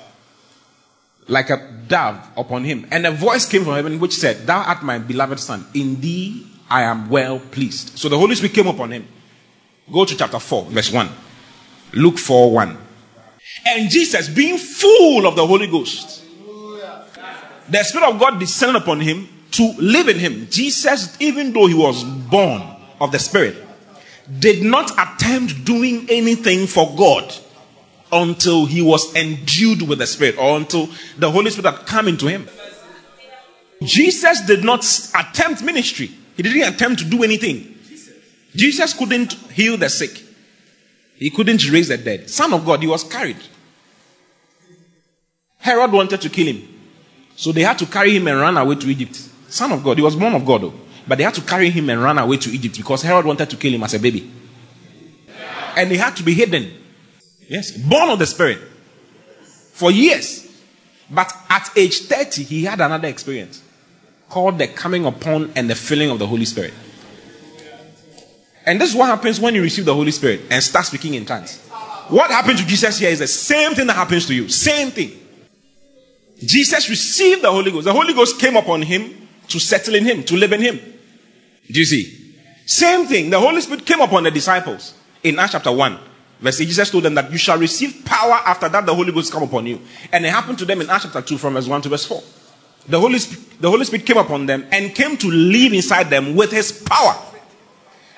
like 1.28 1.50
a 1.50 1.58
dove 1.88 2.30
upon 2.38 2.64
him. 2.64 2.88
And 2.92 3.06
a 3.06 3.12
voice 3.12 3.48
came 3.48 3.64
from 3.64 3.74
heaven 3.74 4.00
which 4.00 4.16
said, 4.16 4.46
Thou 4.46 4.62
art 4.62 4.84
my 4.84 5.00
beloved 5.00 5.40
son. 5.40 5.66
In 5.74 6.00
thee 6.00 6.48
I 6.70 6.84
am 6.84 7.10
well 7.10 7.40
pleased. 7.40 7.98
So 7.98 8.10
the 8.10 8.18
Holy 8.18 8.36
Spirit 8.36 8.54
came 8.54 8.68
upon 8.68 8.92
him. 8.92 9.08
Go 9.92 10.06
to 10.06 10.16
chapter 10.16 10.40
4, 10.40 10.66
verse 10.66 10.92
1. 10.92 11.10
Luke 11.94 12.18
4 12.18 12.52
1. 12.52 12.78
And 13.68 13.90
Jesus, 13.90 14.30
being 14.30 14.58
full 14.58 15.28
of 15.28 15.36
the 15.36 15.46
Holy 15.46 15.68
Ghost, 15.68 16.24
the 17.70 17.84
Spirit 17.84 18.10
of 18.10 18.20
God 18.20 18.40
descended 18.40 18.82
upon 18.82 19.00
him 19.00 19.28
to 19.52 19.74
live 19.78 20.08
in 20.10 20.20
him. 20.20 20.48
Jesus, 20.50 21.16
even 21.20 21.54
though 21.54 21.68
he 21.68 21.74
was 21.74 22.04
born 22.04 22.62
of 23.00 23.12
the 23.12 23.20
Spirit, 23.20 23.56
did 24.40 24.64
not 24.64 24.92
attempt 24.92 25.66
doing 25.66 26.08
anything 26.10 26.66
for 26.66 26.94
God 26.96 27.34
until 28.14 28.66
he 28.66 28.82
was 28.82 29.14
endued 29.16 29.82
with 29.82 30.00
the 30.00 30.08
Spirit 30.08 30.38
or 30.38 30.58
until 30.58 30.90
the 31.18 31.30
Holy 31.30 31.50
Spirit 31.50 31.76
had 31.76 31.86
come 31.88 32.08
into 32.08 32.28
him. 32.28 32.48
Jesus 33.82 34.42
did 34.42 34.64
not 34.64 34.86
attempt 35.18 35.64
ministry, 35.64 36.12
he 36.38 36.44
didn't 36.44 36.74
attempt 36.74 37.00
to 37.00 37.06
do 37.06 37.24
anything. 37.24 37.70
Jesus 38.56 38.94
couldn't 38.94 39.34
heal 39.52 39.78
the 39.78 39.90
sick, 39.90 40.24
he 41.16 41.30
couldn't 41.30 41.70
raise 41.70 41.88
the 41.88 41.98
dead. 41.98 42.30
Son 42.30 42.54
of 42.54 42.66
God, 42.66 42.82
he 42.82 42.88
was 42.88 43.04
carried. 43.04 43.38
Herod 45.58 45.92
wanted 45.92 46.22
to 46.22 46.30
kill 46.30 46.48
him, 46.48 46.68
so 47.36 47.52
they 47.52 47.62
had 47.62 47.80
to 47.80 47.86
carry 47.86 48.16
him 48.16 48.28
and 48.28 48.40
run 48.40 48.58
away 48.58 48.76
to 48.76 48.88
Egypt. 48.88 49.16
Son 49.50 49.72
of 49.72 49.84
God, 49.84 49.98
he 49.98 50.04
was 50.04 50.16
born 50.16 50.34
of 50.34 50.46
God, 50.46 50.62
though. 50.62 50.74
But 51.08 51.18
they 51.18 51.24
had 51.24 51.34
to 51.36 51.42
carry 51.42 51.70
him 51.70 51.90
and 51.90 52.02
run 52.02 52.18
away 52.18 52.38
to 52.38 52.50
Egypt 52.50 52.78
because 52.78 53.02
Herod 53.02 53.26
wanted 53.26 53.50
to 53.50 53.58
kill 53.58 53.74
him 53.74 53.84
as 53.84 53.94
a 53.94 54.00
baby. 54.00 54.32
And 55.76 55.92
he 55.92 55.98
had 55.98 56.16
to 56.18 56.24
be 56.24 56.34
hidden. 56.34 56.83
Yes, 57.48 57.72
born 57.72 58.10
of 58.10 58.20
the 58.20 58.26
Spirit 58.26 58.60
for 59.74 59.92
years. 59.92 60.50
But 61.10 61.32
at 61.50 61.70
age 61.76 62.02
30, 62.02 62.44
he 62.44 62.64
had 62.64 62.80
another 62.82 63.08
experience 63.08 63.62
called 64.30 64.58
the 64.58 64.68
coming 64.68 65.06
upon 65.06 65.52
and 65.56 65.70
the 65.70 65.76
filling 65.76 66.10
of 66.10 66.20
the 66.20 66.28
Holy 66.28 66.46
Spirit. 66.46 66.74
And 68.66 68.80
this 68.80 68.92
is 68.92 68.96
what 68.96 69.08
happens 69.08 69.40
when 69.40 69.54
you 69.54 69.62
receive 69.62 69.86
the 69.86 69.94
Holy 69.94 70.12
Spirit 70.12 70.42
and 70.50 70.64
start 70.64 70.86
speaking 70.86 71.14
in 71.14 71.26
tongues. 71.26 71.60
What 72.08 72.32
happened 72.32 72.60
to 72.60 72.66
Jesus 72.66 72.98
here 72.98 73.10
is 73.10 73.20
the 73.20 73.28
same 73.28 73.74
thing 73.74 73.88
that 73.88 73.96
happens 73.96 74.26
to 74.28 74.34
you. 74.34 74.50
Same 74.50 74.92
thing. 74.92 75.12
Jesus 76.40 76.90
received 76.90 77.42
the 77.42 77.52
Holy 77.52 77.72
Ghost. 77.72 77.86
The 77.86 77.94
Holy 77.94 78.14
Ghost 78.14 78.40
came 78.40 78.56
upon 78.56 78.82
him 78.82 79.28
to 79.50 79.60
settle 79.60 79.96
in 79.96 80.06
him, 80.06 80.24
to 80.24 80.36
live 80.36 80.54
in 80.54 80.62
him. 80.62 80.78
Do 80.78 81.80
you 81.80 81.86
see? 81.86 82.36
Same 82.66 83.06
thing. 83.06 83.30
The 83.30 83.40
Holy 83.40 83.62
Spirit 83.62 83.86
came 83.86 84.02
upon 84.02 84.24
the 84.24 84.32
disciples 84.32 84.94
in 85.22 85.40
Acts 85.40 85.54
chapter 85.54 85.72
1. 85.72 86.00
Verse 86.44 86.60
8, 86.60 86.66
Jesus 86.66 86.92
told 86.92 87.06
them 87.06 87.16
that 87.16 87.32
you 87.32 87.38
shall 87.38 87.58
receive 87.58 88.04
power 88.04 88.34
after 88.46 88.68
that 88.68 88.86
the 88.86 88.94
Holy 88.94 89.14
Ghost 89.14 89.32
come 89.32 89.44
upon 89.44 89.66
you. 89.66 89.80
And 90.12 90.26
it 90.26 90.30
happened 90.30 90.60
to 90.60 90.66
them 90.66 90.82
in 90.82 90.90
Acts 90.90 91.06
chapter 91.06 91.22
2 91.22 91.38
from 91.38 91.54
verse 91.54 91.68
1 91.68 91.84
to 91.84 91.90
verse 91.90 92.06
4. 92.06 92.22
The 92.90 93.00
Holy, 93.00 93.18
the 93.62 93.70
Holy 93.70 93.86
Spirit 93.86 94.06
came 94.06 94.18
upon 94.18 94.46
them 94.46 94.68
and 94.70 94.94
came 94.94 95.16
to 95.16 95.32
live 95.32 95.72
inside 95.72 96.10
them 96.10 96.36
with 96.36 96.52
his 96.52 96.84
power. 96.86 97.16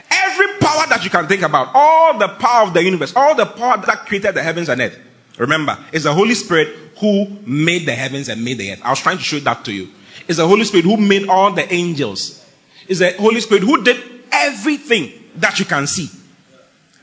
Every 0.10 0.48
power 0.58 0.88
that 0.90 1.02
you 1.04 1.12
can 1.12 1.28
think 1.28 1.44
about, 1.44 1.70
all 1.76 2.18
the 2.18 2.30
power 2.30 2.68
of 2.68 2.74
the 2.74 2.84
universe, 2.84 3.16
all 3.16 3.36
the 3.36 3.46
power 3.46 3.78
that 3.86 4.08
created 4.08 4.34
the 4.34 4.42
heavens 4.42 4.70
and 4.70 4.82
earth. 4.82 5.00
Remember, 5.38 5.78
it's 5.94 6.06
the 6.06 6.14
Holy 6.14 6.34
Spirit 6.34 6.76
who 6.98 7.28
made 7.46 7.86
the 7.86 7.94
heavens 7.94 8.28
and 8.28 8.44
made 8.44 8.58
the 8.58 8.72
earth. 8.72 8.82
I 8.84 8.90
was 8.90 9.02
trying 9.02 9.18
to 9.18 9.24
show 9.24 9.38
that 9.42 9.64
to 9.66 9.72
you. 9.72 9.90
It's 10.28 10.38
the 10.38 10.48
Holy 10.48 10.64
Spirit 10.64 10.86
who 10.86 10.98
made 10.98 11.30
all 11.30 11.52
the 11.52 11.72
angels. 11.72 12.44
It's 12.88 13.02
the 13.02 13.12
Holy 13.20 13.42
Spirit 13.42 13.62
who 13.62 13.84
did 13.84 13.98
everything 14.32 15.12
that 15.36 15.60
you 15.60 15.66
can 15.66 15.86
see. 15.86 16.10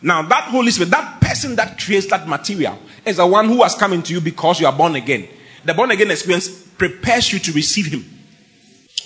Now, 0.03 0.23
that 0.23 0.45
Holy 0.45 0.71
Spirit, 0.71 0.91
that 0.91 1.21
person 1.21 1.55
that 1.57 1.79
creates 1.79 2.09
that 2.09 2.29
material, 2.29 2.79
is 3.07 3.17
the 3.17 3.27
one 3.27 3.47
who 3.47 3.63
has 3.63 3.75
come 3.75 3.93
into 3.93 4.13
you 4.13 4.21
because 4.21 4.61
you 4.61 4.67
are 4.67 4.73
born 4.73 4.97
again. 4.97 5.29
The 5.65 5.75
born 5.75 5.91
again 5.93 6.11
experience 6.11 6.49
prepares 6.49 7.33
you 7.33 7.39
to 7.39 7.53
receive 7.53 7.87
Him. 7.87 8.05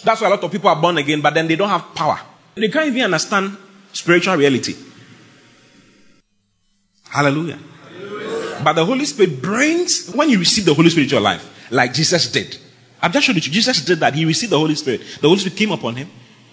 That's 0.05 0.21
why 0.21 0.29
a 0.29 0.31
lot 0.31 0.43
of 0.43 0.51
people 0.51 0.71
are 0.71 0.81
born 0.81 0.97
again, 0.99 1.21
but 1.21 1.35
then 1.35 1.49
they 1.49 1.57
don't 1.57 1.69
have 1.69 1.95
power. 1.95 2.19
They 2.55 2.69
can't 2.69 2.87
even 2.87 3.03
understand 3.03 3.57
spiritual 3.93 4.37
reality. 4.37 4.75
Hallelujah. 7.09 7.59
Hallelujah. 7.59 8.61
But 8.65 8.73
the 8.75 8.85
Holy 8.85 9.05
Spirit 9.05 9.43
brings, 9.43 10.11
when 10.13 10.31
you 10.31 10.39
receive 10.39 10.65
the 10.65 10.75
Holy 10.75 10.89
Spirit 10.89 11.07
in 11.07 11.13
your 11.13 11.21
life, 11.21 11.69
like 11.71 11.93
Jesus 11.93 12.31
did. 12.31 12.57
I've 13.03 13.13
just 13.13 13.27
showed 13.27 13.37
you, 13.37 13.43
Jesus 13.43 13.85
did 13.85 14.01
that. 14.01 14.15
He 14.15 14.25
received 14.25 14.53
the 14.53 14.59
Holy 14.59 14.75
Spirit. 14.75 15.03
The 15.21 15.29
Holy 15.29 15.39
Spirit 15.39 15.59
came 15.59 15.73
upon 15.73 15.97
him. 15.97 16.09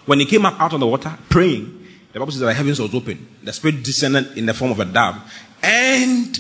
When 0.06 0.20
he 0.20 0.26
came 0.26 0.46
up 0.46 0.60
out 0.60 0.74
of 0.74 0.80
the 0.82 0.88
water 0.88 1.18
praying, 1.30 1.83
the 2.14 2.20
Bible 2.20 2.32
says 2.32 2.42
that 2.42 2.46
the 2.46 2.54
heavens 2.54 2.80
was 2.80 2.94
open. 2.94 3.28
The 3.44 3.52
Spirit 3.52 3.84
descended 3.84 4.38
in 4.38 4.46
the 4.46 4.54
form 4.54 4.72
of 4.72 4.80
a 4.80 4.86
dove. 4.86 5.16
And 5.64 6.40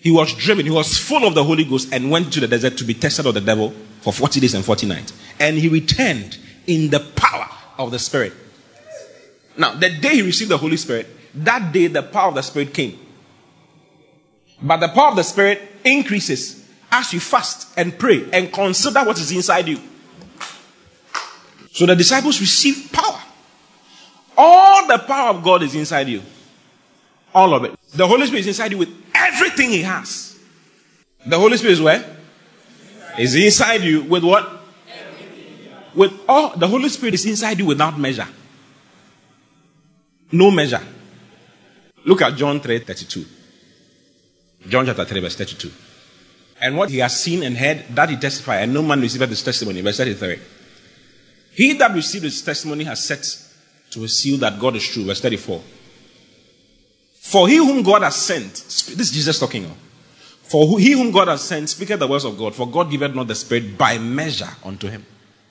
he 0.00 0.10
was 0.10 0.34
driven. 0.34 0.66
He 0.66 0.70
was 0.70 0.98
full 0.98 1.26
of 1.26 1.34
the 1.34 1.42
Holy 1.42 1.64
Ghost 1.64 1.92
and 1.92 2.10
went 2.10 2.32
to 2.34 2.40
the 2.40 2.46
desert 2.46 2.76
to 2.78 2.84
be 2.84 2.92
tested 2.92 3.24
of 3.24 3.34
the 3.34 3.40
devil 3.40 3.70
for 4.02 4.12
40 4.12 4.40
days 4.40 4.52
and 4.52 4.62
40 4.62 4.86
nights. 4.86 5.14
And 5.40 5.56
he 5.56 5.68
returned 5.68 6.38
in 6.66 6.90
the 6.90 7.00
power 7.00 7.48
of 7.78 7.90
the 7.90 7.98
Spirit. 7.98 8.34
Now, 9.56 9.74
the 9.74 9.88
day 9.88 10.16
he 10.16 10.22
received 10.22 10.50
the 10.50 10.58
Holy 10.58 10.76
Spirit, 10.76 11.06
that 11.34 11.72
day 11.72 11.86
the 11.86 12.02
power 12.02 12.28
of 12.28 12.34
the 12.34 12.42
Spirit 12.42 12.74
came. 12.74 12.98
But 14.60 14.78
the 14.78 14.88
power 14.88 15.10
of 15.10 15.16
the 15.16 15.24
Spirit 15.24 15.62
increases 15.82 16.68
as 16.92 17.12
you 17.14 17.20
fast 17.20 17.68
and 17.78 17.98
pray 17.98 18.28
and 18.32 18.52
consider 18.52 19.02
what 19.04 19.18
is 19.18 19.32
inside 19.32 19.66
you. 19.68 19.80
So 21.72 21.86
the 21.86 21.96
disciples 21.96 22.40
received 22.40 22.92
power. 22.92 23.22
All 24.40 24.86
the 24.86 24.98
power 24.98 25.30
of 25.30 25.42
God 25.42 25.64
is 25.64 25.74
inside 25.74 26.08
you. 26.08 26.22
All 27.34 27.52
of 27.54 27.64
it. 27.64 27.74
The 27.92 28.06
Holy 28.06 28.24
Spirit 28.26 28.40
is 28.40 28.46
inside 28.46 28.70
you 28.70 28.78
with 28.78 28.94
everything 29.12 29.70
He 29.70 29.82
has. 29.82 30.38
The 31.26 31.36
Holy 31.36 31.56
Spirit 31.56 31.72
is 31.72 31.80
where? 31.80 32.16
Is 33.18 33.34
inside 33.34 33.82
you 33.82 34.04
with 34.04 34.22
what? 34.22 34.48
With 35.92 36.12
all 36.28 36.56
the 36.56 36.68
Holy 36.68 36.88
Spirit 36.88 37.14
is 37.14 37.26
inside 37.26 37.58
you 37.58 37.66
without 37.66 37.98
measure. 37.98 38.28
No 40.30 40.52
measure. 40.52 40.82
Look 42.04 42.22
at 42.22 42.36
John 42.36 42.60
3 42.60 42.78
32. 42.78 43.24
John 44.68 44.86
chapter 44.86 45.04
3, 45.04 45.20
verse 45.20 45.36
32. 45.36 45.72
And 46.60 46.76
what 46.76 46.90
he 46.90 46.98
has 46.98 47.20
seen 47.20 47.42
and 47.42 47.56
heard, 47.56 47.84
that 47.90 48.10
he 48.10 48.16
testified, 48.16 48.62
and 48.62 48.74
no 48.74 48.82
man 48.82 49.00
received 49.00 49.28
his 49.28 49.42
testimony. 49.42 49.80
Verse 49.80 49.96
33. 49.96 50.38
He 51.54 51.72
that 51.74 51.92
received 51.92 52.24
his 52.24 52.40
testimony 52.42 52.84
has 52.84 53.04
set 53.04 53.24
to 53.90 54.04
a 54.04 54.08
seal 54.08 54.38
that 54.38 54.58
God 54.58 54.76
is 54.76 54.86
true. 54.86 55.04
Verse 55.04 55.20
34. 55.20 55.62
For 57.14 57.48
he 57.48 57.56
whom 57.56 57.82
God 57.82 58.02
has 58.02 58.16
sent, 58.16 58.52
this 58.54 58.98
is 58.98 59.10
Jesus 59.10 59.38
talking. 59.38 59.64
Of, 59.64 59.76
for 60.42 60.78
he 60.78 60.92
whom 60.92 61.10
God 61.10 61.28
has 61.28 61.42
sent 61.42 61.68
speaketh 61.68 61.98
the 61.98 62.08
words 62.08 62.24
of 62.24 62.38
God, 62.38 62.54
for 62.54 62.66
God 62.66 62.90
giveth 62.90 63.14
not 63.14 63.28
the 63.28 63.34
Spirit 63.34 63.76
by 63.76 63.98
measure 63.98 64.48
unto 64.64 64.88
him. 64.88 65.04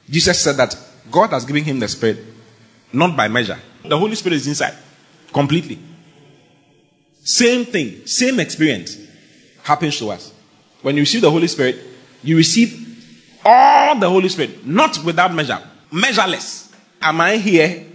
Jesus 0.09 0.41
said 0.41 0.57
that 0.57 0.75
God 1.11 1.29
has 1.29 1.45
given 1.45 1.63
him 1.63 1.79
the 1.79 1.88
Spirit 1.88 2.17
not 2.91 3.15
by 3.15 3.27
measure. 3.27 3.59
The 3.83 3.97
Holy 3.97 4.15
Spirit 4.15 4.38
is 4.38 4.47
inside 4.47 4.75
completely. 5.31 5.79
Same 7.23 7.65
thing, 7.65 8.07
same 8.07 8.39
experience 8.39 8.97
happens 9.61 9.99
to 9.99 10.09
us. 10.09 10.33
When 10.81 10.95
you 10.95 11.01
receive 11.01 11.21
the 11.21 11.31
Holy 11.31 11.47
Spirit, 11.47 11.77
you 12.23 12.38
receive 12.38 12.85
all 13.43 13.99
the 13.99 14.09
Holy 14.09 14.29
Spirit, 14.29 14.65
not 14.65 15.03
without 15.03 15.33
measure, 15.33 15.61
measureless. 15.91 16.73
Am 17.01 17.21
I 17.21 17.38
here 17.38 17.85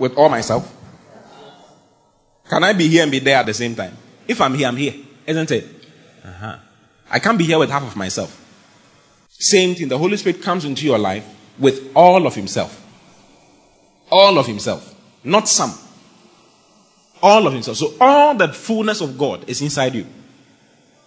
with 0.00 0.16
all 0.16 0.28
myself? 0.28 0.74
Can 2.48 2.64
I 2.64 2.72
be 2.72 2.88
here 2.88 3.02
and 3.04 3.12
be 3.12 3.20
there 3.20 3.36
at 3.36 3.46
the 3.46 3.54
same 3.54 3.76
time? 3.76 3.96
If 4.26 4.40
I'm 4.40 4.54
here, 4.54 4.66
I'm 4.66 4.76
here, 4.76 4.94
isn't 5.26 5.50
it? 5.52 5.64
Uh-huh. 6.24 6.56
I 7.08 7.18
can't 7.20 7.38
be 7.38 7.44
here 7.44 7.58
with 7.58 7.70
half 7.70 7.84
of 7.84 7.94
myself. 7.96 8.36
Same 9.28 9.74
thing, 9.74 9.88
the 9.88 9.98
Holy 9.98 10.16
Spirit 10.16 10.42
comes 10.42 10.64
into 10.64 10.84
your 10.84 10.98
life 10.98 11.24
with 11.58 11.92
all 11.94 12.26
of 12.26 12.34
Himself. 12.34 12.84
All 14.10 14.38
of 14.38 14.46
Himself, 14.46 14.94
not 15.22 15.48
some. 15.48 15.72
All 17.22 17.46
of 17.46 17.52
Himself. 17.52 17.76
So, 17.76 17.94
all 18.00 18.34
the 18.34 18.48
fullness 18.48 19.00
of 19.00 19.16
God 19.16 19.48
is 19.48 19.62
inside 19.62 19.94
you. 19.94 20.06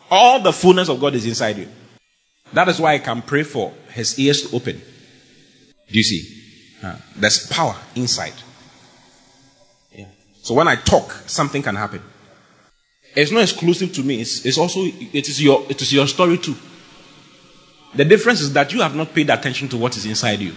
All 0.10 0.40
the 0.40 0.54
fullness 0.54 0.88
of 0.90 1.00
God 1.00 1.16
is 1.16 1.26
inside 1.26 1.58
you. 1.58 1.68
That 2.54 2.70
is 2.70 2.80
why 2.80 2.94
I 2.94 3.00
can 3.00 3.22
pray 3.22 3.44
for 3.44 3.74
His 3.92 4.18
ears 4.20 4.44
to 4.44 4.56
open. 4.56 4.78
Do 4.78 5.98
you 5.98 6.04
see? 6.04 6.42
There's 7.16 7.48
power 7.48 7.76
inside. 7.96 8.34
So 10.44 10.54
when 10.54 10.68
I 10.68 10.76
talk, 10.76 11.10
something 11.26 11.64
can 11.64 11.76
happen. 11.76 12.02
It's 13.16 13.32
not 13.32 13.44
exclusive 13.44 13.94
to 13.94 14.04
me. 14.04 14.20
It's, 14.20 14.46
it's 14.46 14.58
also 14.58 14.82
it 14.84 15.30
is 15.30 15.42
your 15.42 15.66
it 15.70 15.82
is 15.82 15.94
your 15.94 16.06
story 16.06 16.38
too. 16.38 16.56
The 17.96 18.04
difference 18.04 18.42
is 18.42 18.52
that 18.54 18.74
you 18.74 18.82
have 18.82 18.94
not 18.94 19.14
paid 19.14 19.30
attention 19.30 19.70
to 19.70 19.78
what 19.78 19.96
is 19.96 20.06
inside 20.06 20.40
you. 20.40 20.54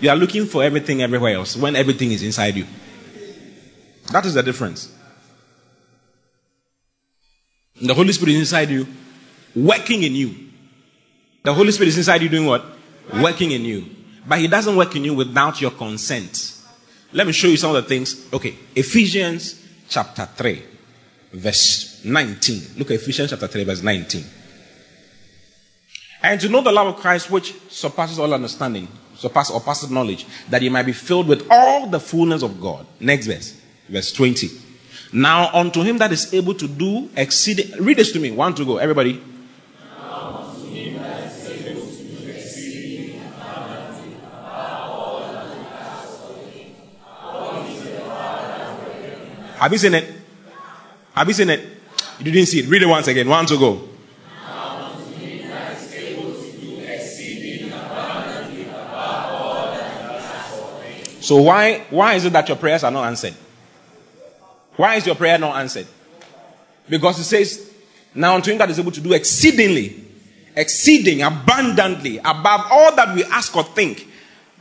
You 0.00 0.10
are 0.10 0.16
looking 0.16 0.46
for 0.46 0.62
everything 0.62 1.02
everywhere 1.02 1.34
else 1.34 1.56
when 1.56 1.74
everything 1.74 2.12
is 2.12 2.22
inside 2.22 2.54
you. 2.54 2.66
That 4.12 4.24
is 4.24 4.34
the 4.34 4.42
difference. 4.42 4.92
The 7.82 7.94
Holy 7.94 8.12
Spirit 8.12 8.34
is 8.34 8.40
inside 8.40 8.70
you, 8.70 8.86
working 9.56 10.04
in 10.04 10.14
you. 10.14 10.34
The 11.42 11.52
Holy 11.52 11.72
Spirit 11.72 11.88
is 11.88 11.98
inside 11.98 12.22
you 12.22 12.28
doing 12.28 12.46
what? 12.46 12.64
Working 13.20 13.50
in 13.50 13.64
you. 13.64 13.86
But 14.28 14.38
He 14.38 14.46
doesn't 14.46 14.76
work 14.76 14.94
in 14.94 15.04
you 15.04 15.14
without 15.14 15.60
your 15.60 15.72
consent. 15.72 16.43
Let 17.14 17.28
me 17.28 17.32
show 17.32 17.46
you 17.46 17.56
some 17.56 17.74
of 17.74 17.82
the 17.82 17.88
things. 17.88 18.26
Okay, 18.32 18.56
Ephesians 18.74 19.64
chapter 19.88 20.26
3, 20.26 20.62
verse 21.32 22.04
19. 22.04 22.62
Look 22.76 22.90
at 22.90 22.96
Ephesians 22.96 23.30
chapter 23.30 23.46
3, 23.46 23.62
verse 23.64 23.82
19. 23.82 24.24
And 26.22 26.40
to 26.40 26.48
know 26.48 26.60
the 26.60 26.72
love 26.72 26.88
of 26.88 26.96
Christ, 26.96 27.30
which 27.30 27.54
surpasses 27.70 28.18
all 28.18 28.34
understanding, 28.34 28.88
surpasses 29.14 29.54
or 29.54 29.60
passes 29.60 29.90
knowledge, 29.90 30.26
that 30.50 30.60
you 30.60 30.72
might 30.72 30.86
be 30.86 30.92
filled 30.92 31.28
with 31.28 31.46
all 31.50 31.86
the 31.86 32.00
fullness 32.00 32.42
of 32.42 32.60
God. 32.60 32.84
Next 32.98 33.26
verse, 33.26 33.60
verse 33.88 34.10
20. 34.12 34.48
Now 35.12 35.50
unto 35.52 35.82
him 35.82 35.98
that 35.98 36.10
is 36.10 36.34
able 36.34 36.54
to 36.54 36.66
do 36.66 37.08
exceeding. 37.16 37.70
Read 37.80 37.98
this 37.98 38.10
to 38.12 38.18
me. 38.18 38.32
One 38.32 38.54
to 38.56 38.64
go. 38.64 38.78
Everybody. 38.78 39.22
Have 49.64 49.72
you 49.72 49.78
seen 49.78 49.94
it? 49.94 50.04
Have 51.14 51.26
you 51.26 51.32
seen 51.32 51.48
it? 51.48 51.60
You 52.18 52.30
didn't 52.30 52.48
see 52.48 52.58
it. 52.58 52.68
Read 52.68 52.82
it 52.82 52.86
once 52.86 53.08
again. 53.08 53.26
One 53.26 53.46
to 53.46 53.56
go. 53.56 53.88
So 61.22 61.40
why 61.40 61.86
why 61.88 62.12
is 62.12 62.26
it 62.26 62.34
that 62.34 62.46
your 62.46 62.58
prayers 62.58 62.84
are 62.84 62.90
not 62.90 63.06
answered? 63.06 63.32
Why 64.76 64.96
is 64.96 65.06
your 65.06 65.14
prayer 65.14 65.38
not 65.38 65.56
answered? 65.56 65.86
Because 66.86 67.18
it 67.18 67.24
says, 67.24 67.72
Now 68.14 68.34
unto 68.34 68.52
him 68.52 68.58
that 68.58 68.68
is 68.68 68.78
able 68.78 68.92
to 68.92 69.00
do 69.00 69.14
exceedingly, 69.14 70.04
exceeding 70.54 71.22
abundantly 71.22 72.18
above 72.18 72.66
all 72.70 72.94
that 72.96 73.14
we 73.14 73.24
ask 73.24 73.56
or 73.56 73.62
think. 73.64 74.08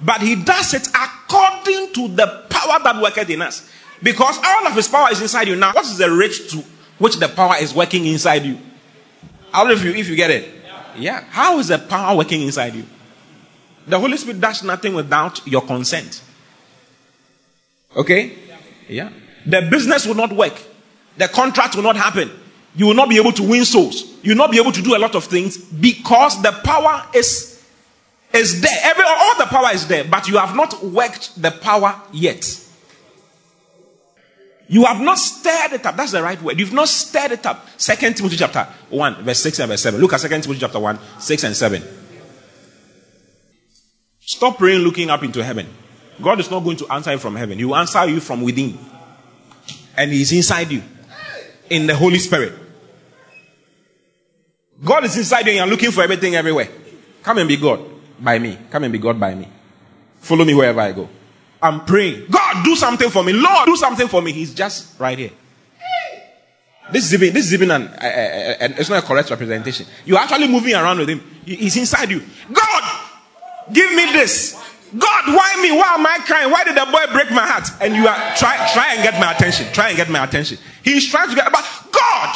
But 0.01 0.22
he 0.22 0.36
does 0.36 0.74
it 0.74 0.88
according 0.88 1.91
to 1.91 2.08
the 2.08 2.45
power 2.49 2.80
that 2.82 3.01
worketh 3.01 3.30
in 3.30 3.41
us. 3.41 3.70
Because 4.04 4.38
all 4.38 4.68
of 4.68 4.76
his 4.76 4.88
power 4.89 5.10
is 5.12 5.22
inside 5.22 5.47
you. 5.47 5.56
Now, 5.56 5.72
what 5.74 5.86
is 5.86 5.97
the 5.97 6.12
rate 6.12 6.49
to 6.49 6.64
which 6.99 7.16
the 7.16 7.30
power 7.30 7.56
is 7.60 7.74
working 7.74 8.06
inside 8.06 8.43
you? 8.43 8.60
All 9.54 9.72
of 9.72 9.84
you, 9.84 9.91
if 9.91 10.10
you 10.10 10.16
get 10.16 10.30
it. 10.30 10.49
Yeah. 10.97 11.24
How 11.30 11.58
is 11.60 11.70
the 11.70 11.80
power 11.80 12.16
working 12.18 12.41
inside 12.41 12.76
you? 12.76 12.86
The 13.88 13.97
Holy 13.97 14.18
Spirit 14.18 14.41
does 14.41 14.64
nothing 14.64 14.93
without 14.93 15.45
your 15.47 15.62
consent. 15.62 16.22
Okay? 17.95 18.38
Yeah. 18.89 19.10
The 19.45 19.68
business 19.70 20.06
will 20.06 20.16
not 20.16 20.34
work. 20.34 20.62
The 21.18 21.28
contract 21.28 21.76
will 21.76 21.84
not 21.84 21.95
happen. 21.95 22.30
You 22.76 22.88
will 22.88 22.95
not 22.95 23.10
be 23.10 23.18
able 23.18 23.32
to 23.34 23.43
win 23.43 23.66
souls. 23.66 24.04
You 24.24 24.32
will 24.32 24.38
not 24.38 24.51
be 24.51 24.60
able 24.60 24.72
to 24.72 24.82
do 24.82 24.95
a 24.95 24.99
lot 24.99 25.16
of 25.16 25.26
things 25.26 25.58
because 25.58 26.41
the 26.41 26.51
power 26.51 27.06
is, 27.14 27.64
is 28.34 28.62
there. 28.62 28.78
Every, 28.84 29.04
all 29.06 29.38
the 29.38 29.45
power 29.45 29.74
is 29.74 29.88
there, 29.88 30.04
but 30.04 30.28
you 30.28 30.38
have 30.38 30.56
not 30.56 30.84
worked 30.84 31.39
the 31.41 31.51
power 31.51 32.01
yet. 32.12 32.62
You 34.68 34.86
have 34.86 35.01
not 35.01 35.18
stirred 35.18 35.74
it 35.74 35.86
up. 35.86 35.95
That's 35.95 36.11
the 36.11 36.24
right 36.24 36.41
word. 36.41 36.59
You've 36.59 36.74
not 36.74 36.88
stirred 36.88 37.34
it 37.34 37.45
up. 37.45 37.68
Second 37.78 38.16
Timothy 38.16 38.38
chapter 38.38 38.64
1, 38.89 39.24
verse 39.24 39.39
6 39.39 39.59
and 39.59 39.70
verse 39.70 39.82
7. 39.82 39.99
Look 39.99 40.14
at 40.14 40.22
Second 40.22 40.41
Timothy 40.41 40.61
chapter 40.61 40.80
1, 40.80 40.99
6 41.20 41.43
and 41.43 41.55
7. 41.55 41.84
Stop 44.22 44.57
praying 44.57 44.80
looking 44.80 45.09
up 45.09 45.22
into 45.24 45.43
heaven. 45.43 45.68
God 46.22 46.39
is 46.39 46.49
not 46.49 46.61
going 46.61 46.78
to 46.78 46.88
answer 46.88 47.11
you 47.11 47.18
from 47.18 47.36
heaven. 47.36 47.57
He 47.57 47.66
will 47.66 47.76
answer 47.76 48.07
you 48.07 48.20
from 48.20 48.41
within. 48.41 48.78
And 49.97 50.11
He's 50.11 50.32
inside 50.32 50.72
you. 50.72 50.82
In 51.70 51.88
the 51.88 51.95
Holy 51.95 52.20
Spirit. 52.20 52.53
God 54.84 55.05
is 55.05 55.18
inside 55.18 55.45
you 55.45 55.51
and 55.51 55.57
you're 55.57 55.68
looking 55.68 55.91
for 55.91 56.03
everything 56.03 56.36
everywhere. 56.36 56.70
Come 57.22 57.38
and 57.38 57.47
be 57.47 57.57
God 57.57 57.82
by 58.20 58.38
me. 58.39 58.57
Come 58.70 58.84
and 58.84 58.93
be 58.93 58.99
God 58.99 59.20
by 59.20 59.34
me. 59.34 59.47
Follow 60.20 60.45
me 60.45 60.53
wherever 60.53 60.82
I 60.82 60.91
go. 60.91 61.09
I'm 61.64 61.86
praying. 61.86 62.26
God, 62.30 62.66
do 62.66 62.76
something 62.76 63.09
for 63.09 63.24
me. 63.24 63.32
Lord, 63.32 63.66
do 63.66 63.78
something 63.78 64.09
for 64.09 64.22
me. 64.22 64.34
He's 64.34 64.53
just 64.53 64.99
right 64.99 65.18
here. 65.18 65.32
This 66.91 67.05
is 67.05 67.14
even, 67.14 67.34
this 67.34 67.45
is 67.45 67.53
even 67.53 67.72
an, 67.72 67.88
uh, 67.88 67.95
uh, 67.95 68.68
it's 68.78 68.89
not 68.89 69.01
a 69.01 69.07
correct 69.07 69.30
representation. 69.30 69.88
You're 70.05 70.20
actually 70.20 70.49
moving 70.49 70.76
around 70.76 70.99
with 70.99 71.07
him. 71.07 71.22
He's 71.45 71.78
inside 71.78 72.11
you. 72.11 72.22
God, 72.51 73.01
give 73.72 73.89
me 73.95 74.11
this. 74.11 74.61
God, 74.95 75.34
why 75.34 75.57
me? 75.61 75.72
Why 75.72 75.95
am 75.95 76.05
I 76.05 76.20
crying? 76.20 76.51
Why 76.51 76.66
did 76.66 76.76
the 76.76 76.86
boy 76.86 77.11
break 77.14 77.32
my 77.32 77.47
heart? 77.47 77.68
And 77.80 77.95
you 77.95 78.07
are 78.07 78.16
try 78.36 78.57
try 78.74 78.93
and 78.93 79.01
get 79.01 79.20
my 79.20 79.32
attention. 79.32 79.72
Try 79.74 79.88
and 79.88 79.97
get 79.97 80.09
my 80.09 80.24
attention. 80.24 80.59
He's 80.84 81.09
trying 81.09 81.30
to 81.30 81.36
get 81.36 81.45
but 81.51 81.66
God, 81.91 82.30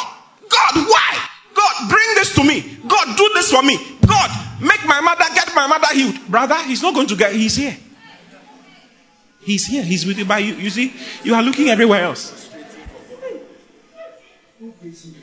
God, 0.48 0.74
why? 0.88 1.28
God, 1.54 1.90
bring 1.90 2.14
this 2.14 2.34
to 2.34 2.42
me. 2.42 2.78
God, 2.88 3.16
do 3.16 3.30
this 3.34 3.52
for 3.52 3.62
me. 3.62 3.76
God, 4.04 4.30
make 4.60 4.84
my 4.86 5.00
mother 5.00 5.24
get 5.34 5.54
my 5.54 5.68
mother 5.68 5.94
healed. 5.94 6.16
Brother, 6.28 6.56
he's 6.64 6.82
not 6.82 6.94
going 6.94 7.06
to 7.06 7.14
get 7.14 7.32
he's 7.32 7.54
here. 7.54 7.76
He's 9.48 9.64
here. 9.64 9.82
He's 9.82 10.04
with 10.04 10.18
you 10.18 10.26
by 10.26 10.40
you. 10.40 10.56
You 10.56 10.68
see, 10.68 10.92
you 11.24 11.34
are 11.34 11.42
looking 11.42 11.70
everywhere 11.70 12.02
else. 12.02 12.50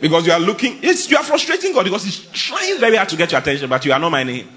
Because 0.01 0.25
you 0.25 0.33
are 0.33 0.39
looking, 0.39 0.79
it's 0.81 1.07
you 1.11 1.15
are 1.15 1.23
frustrating 1.23 1.73
God 1.73 1.83
because 1.83 2.03
He's 2.03 2.25
trying 2.31 2.79
very 2.79 2.95
hard 2.95 3.07
to 3.09 3.17
get 3.17 3.31
your 3.31 3.39
attention, 3.39 3.69
but 3.69 3.85
you 3.85 3.93
are 3.93 3.99
not 3.99 4.09
minding 4.09 4.37
Him. 4.37 4.49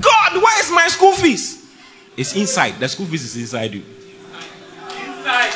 God, 0.00 0.42
where 0.42 0.60
is 0.60 0.72
my 0.72 0.88
school 0.88 1.12
fees? 1.12 1.72
It's 2.16 2.34
inside. 2.34 2.80
The 2.80 2.88
school 2.88 3.06
fees 3.06 3.22
is 3.22 3.36
inside 3.36 3.72
you. 3.72 3.84
Inside. 5.06 5.52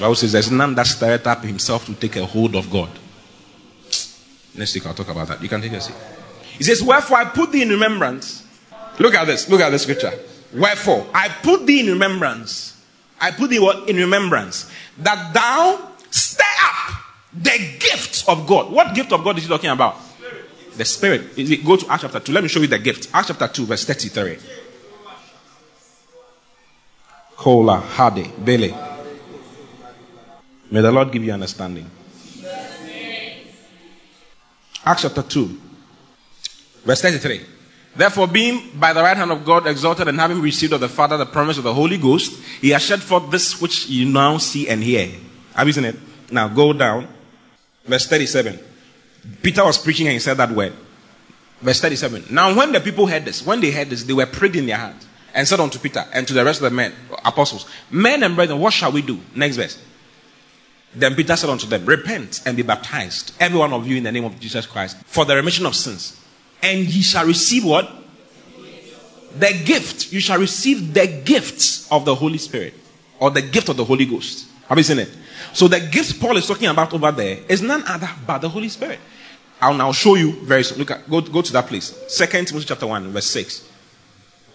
Bible 0.00 0.16
says 0.16 0.32
there's 0.32 0.50
none 0.50 0.74
that 0.74 0.88
stirred 0.88 1.24
up 1.24 1.44
himself 1.44 1.86
to 1.86 1.94
take 1.94 2.16
a 2.16 2.26
hold 2.26 2.56
of 2.56 2.68
God. 2.68 2.90
Next 4.56 4.74
week 4.74 4.86
I'll 4.86 4.94
talk 4.94 5.08
about 5.08 5.28
that. 5.28 5.40
You 5.40 5.48
can 5.48 5.60
take 5.62 5.70
a 5.70 5.80
seat. 5.80 5.94
He 6.58 6.64
says, 6.64 6.82
Wherefore 6.82 7.18
I 7.18 7.24
put 7.26 7.52
thee 7.52 7.62
in 7.62 7.68
remembrance. 7.68 8.46
Look 8.98 9.14
at 9.14 9.24
this. 9.26 9.48
Look 9.48 9.60
at 9.60 9.70
the 9.70 9.78
scripture. 9.78 10.12
Wherefore 10.52 11.06
I 11.14 11.28
put 11.28 11.66
thee 11.66 11.80
in 11.80 11.86
remembrance. 11.86 12.82
I 13.20 13.30
put 13.30 13.50
thee 13.50 13.84
in 13.88 13.96
remembrance 13.96 14.70
that 14.98 15.32
thou 15.32 15.90
stir 16.10 16.44
up 16.60 17.02
the 17.32 17.58
gift 17.78 18.28
of 18.28 18.46
God. 18.46 18.70
What 18.72 18.94
gift 18.94 19.12
of 19.12 19.24
God 19.24 19.38
is 19.38 19.44
he 19.44 19.48
talking 19.48 19.70
about? 19.70 19.96
The 20.76 20.84
Spirit. 20.84 21.36
Go 21.64 21.76
to 21.76 21.86
Acts 21.88 22.02
chapter 22.02 22.20
2. 22.20 22.32
Let 22.32 22.42
me 22.42 22.48
show 22.48 22.60
you 22.60 22.66
the 22.66 22.78
gift. 22.78 23.10
Acts 23.12 23.28
chapter 23.28 23.48
2, 23.48 23.66
verse 23.66 23.84
33. 23.84 24.38
Kola, 27.36 27.80
Hade, 27.80 28.32
Bele. 28.44 28.74
May 30.70 30.80
the 30.80 30.92
Lord 30.92 31.12
give 31.12 31.24
you 31.24 31.32
understanding. 31.32 31.90
Acts 34.84 35.02
chapter 35.02 35.22
2, 35.22 35.60
verse 36.84 37.02
33. 37.02 37.40
Therefore, 37.94 38.26
being 38.26 38.70
by 38.78 38.92
the 38.92 39.02
right 39.02 39.16
hand 39.16 39.30
of 39.30 39.44
God 39.44 39.66
exalted 39.66 40.08
and 40.08 40.18
having 40.18 40.40
received 40.40 40.72
of 40.72 40.80
the 40.80 40.88
Father 40.88 41.18
the 41.18 41.26
promise 41.26 41.58
of 41.58 41.64
the 41.64 41.74
Holy 41.74 41.98
Ghost, 41.98 42.32
he 42.60 42.70
has 42.70 42.82
shed 42.82 43.02
forth 43.02 43.30
this 43.30 43.60
which 43.60 43.88
you 43.88 44.06
now 44.06 44.38
see 44.38 44.68
and 44.68 44.82
hear. 44.82 45.10
Have 45.54 45.66
you 45.66 45.72
seen 45.74 45.84
it? 45.84 45.96
Now 46.30 46.48
go 46.48 46.72
down. 46.72 47.06
Verse 47.84 48.06
37. 48.06 48.58
Peter 49.42 49.64
was 49.64 49.78
preaching 49.78 50.06
and 50.06 50.14
he 50.14 50.20
said 50.20 50.38
that 50.38 50.50
word. 50.50 50.72
Verse 51.60 51.80
37. 51.80 52.24
Now, 52.30 52.56
when 52.56 52.72
the 52.72 52.80
people 52.80 53.06
heard 53.06 53.24
this, 53.24 53.44
when 53.44 53.60
they 53.60 53.70
heard 53.70 53.90
this, 53.90 54.04
they 54.04 54.12
were 54.12 54.26
pricked 54.26 54.56
in 54.56 54.66
their 54.66 54.78
hearts 54.78 55.06
and 55.34 55.46
said 55.46 55.60
unto 55.60 55.78
Peter 55.78 56.04
and 56.12 56.26
to 56.26 56.34
the 56.34 56.44
rest 56.44 56.60
of 56.60 56.70
the 56.70 56.74
men, 56.74 56.92
apostles, 57.24 57.66
Men 57.90 58.22
and 58.22 58.34
brethren, 58.34 58.58
what 58.58 58.72
shall 58.72 58.90
we 58.90 59.02
do? 59.02 59.20
Next 59.34 59.56
verse. 59.56 59.80
Then 60.94 61.14
Peter 61.14 61.36
said 61.36 61.50
unto 61.50 61.66
them, 61.66 61.86
Repent 61.86 62.42
and 62.44 62.56
be 62.56 62.62
baptized, 62.62 63.34
every 63.38 63.58
one 63.58 63.72
of 63.72 63.86
you, 63.86 63.96
in 63.96 64.02
the 64.02 64.12
name 64.12 64.24
of 64.24 64.38
Jesus 64.40 64.66
Christ, 64.66 64.96
for 65.06 65.24
the 65.24 65.36
remission 65.36 65.64
of 65.66 65.74
sins. 65.74 66.21
And 66.62 66.80
ye 66.80 67.02
shall 67.02 67.26
receive 67.26 67.64
what? 67.64 67.90
The 69.38 69.62
gift. 69.64 70.12
You 70.12 70.20
shall 70.20 70.38
receive 70.38 70.94
the 70.94 71.06
gifts 71.24 71.90
of 71.90 72.04
the 72.04 72.14
Holy 72.14 72.38
Spirit 72.38 72.74
or 73.18 73.30
the 73.30 73.42
gift 73.42 73.68
of 73.68 73.76
the 73.76 73.84
Holy 73.84 74.06
Ghost. 74.06 74.48
Have 74.68 74.78
you 74.78 74.84
seen 74.84 75.00
it? 75.00 75.10
So 75.52 75.68
the 75.68 75.80
gift 75.80 76.20
Paul 76.20 76.36
is 76.36 76.46
talking 76.46 76.68
about 76.68 76.92
over 76.94 77.10
there 77.12 77.38
is 77.48 77.62
none 77.62 77.82
other 77.86 78.08
but 78.26 78.38
the 78.38 78.48
Holy 78.48 78.68
Spirit. 78.68 79.00
I'll 79.60 79.74
now 79.74 79.92
show 79.92 80.14
you 80.16 80.32
very 80.44 80.64
soon. 80.64 80.78
Look 80.78 80.90
at 80.90 81.08
go, 81.08 81.20
go 81.20 81.42
to 81.42 81.52
that 81.52 81.66
place. 81.66 81.96
Second 82.08 82.48
Timothy 82.48 82.66
chapter 82.66 82.86
1, 82.86 83.08
verse 83.12 83.26
6. 83.26 83.68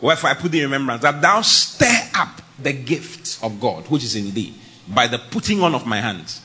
Wherefore 0.01 0.29
I 0.29 0.33
put 0.33 0.53
in 0.53 0.63
remembrance 0.63 1.01
that 1.01 1.21
thou 1.21 1.41
stir 1.41 2.09
up 2.15 2.41
the 2.61 2.73
gift 2.73 3.43
of 3.43 3.59
God 3.59 3.87
which 3.89 4.03
is 4.03 4.15
in 4.15 4.33
thee 4.33 4.53
by 4.87 5.07
the 5.07 5.17
putting 5.17 5.61
on 5.61 5.75
of 5.75 5.85
my 5.85 5.99
hands. 6.01 6.41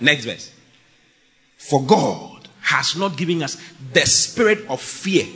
Next 0.00 0.24
verse. 0.24 0.52
For 1.56 1.82
God 1.82 2.33
has 2.64 2.96
not 2.96 3.16
given 3.16 3.42
us 3.42 3.56
the 3.92 4.06
spirit 4.06 4.66
of 4.68 4.80
fear. 4.80 5.26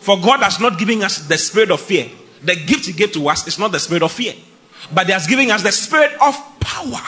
For 0.00 0.16
God 0.20 0.40
has 0.40 0.60
not 0.60 0.78
given 0.78 1.02
us 1.02 1.26
the 1.26 1.36
spirit 1.36 1.70
of 1.70 1.80
fear. 1.80 2.08
The 2.42 2.54
gift 2.54 2.86
He 2.86 2.92
gave 2.92 3.12
to 3.12 3.28
us 3.28 3.46
is 3.46 3.58
not 3.58 3.72
the 3.72 3.80
spirit 3.80 4.02
of 4.02 4.12
fear, 4.12 4.34
but 4.94 5.06
He 5.06 5.12
has 5.12 5.26
given 5.26 5.50
us 5.50 5.62
the 5.62 5.72
spirit 5.72 6.12
of 6.20 6.36
power. 6.60 7.02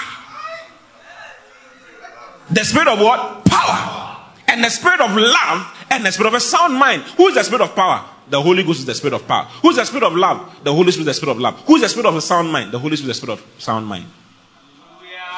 The 2.51 2.65
spirit 2.65 2.89
of 2.89 2.99
what? 2.99 3.45
Power. 3.45 4.17
And 4.49 4.65
the 4.65 4.71
spirit 4.71 5.01
of 5.01 5.15
love 5.15 5.87
and 5.91 6.05
the 6.05 6.11
spirit 6.11 6.29
of 6.29 6.35
a 6.35 6.41
sound 6.41 6.75
mind. 6.75 7.03
Who 7.17 7.29
is 7.29 7.35
the 7.35 7.45
spirit 7.45 7.63
of 7.63 7.77
power? 7.77 8.05
The 8.31 8.41
Holy 8.41 8.63
Ghost 8.63 8.81
is 8.81 8.87
the 8.87 8.95
spirit 8.95 9.15
of 9.15 9.29
power. 9.29 9.45
Who 9.63 9.71
is 9.71 9.77
the 9.77 9.85
spirit 9.85 10.05
of 10.05 10.15
love? 10.15 10.61
The 10.65 10.73
Holy 10.73 10.91
Spirit 10.91 11.03
is 11.03 11.07
the 11.07 11.15
spirit 11.15 11.33
of 11.33 11.39
love. 11.39 11.61
Who 11.67 11.77
is 11.77 11.83
the 11.83 11.89
spirit 11.89 12.07
of 12.07 12.17
a 12.17 12.21
sound 12.21 12.51
mind? 12.51 12.73
The 12.73 12.79
Holy 12.79 12.97
Spirit 12.97 13.11
is 13.13 13.21
the 13.21 13.27
spirit 13.27 13.41
of 13.41 13.63
sound 13.63 13.87
mind. 13.87 14.07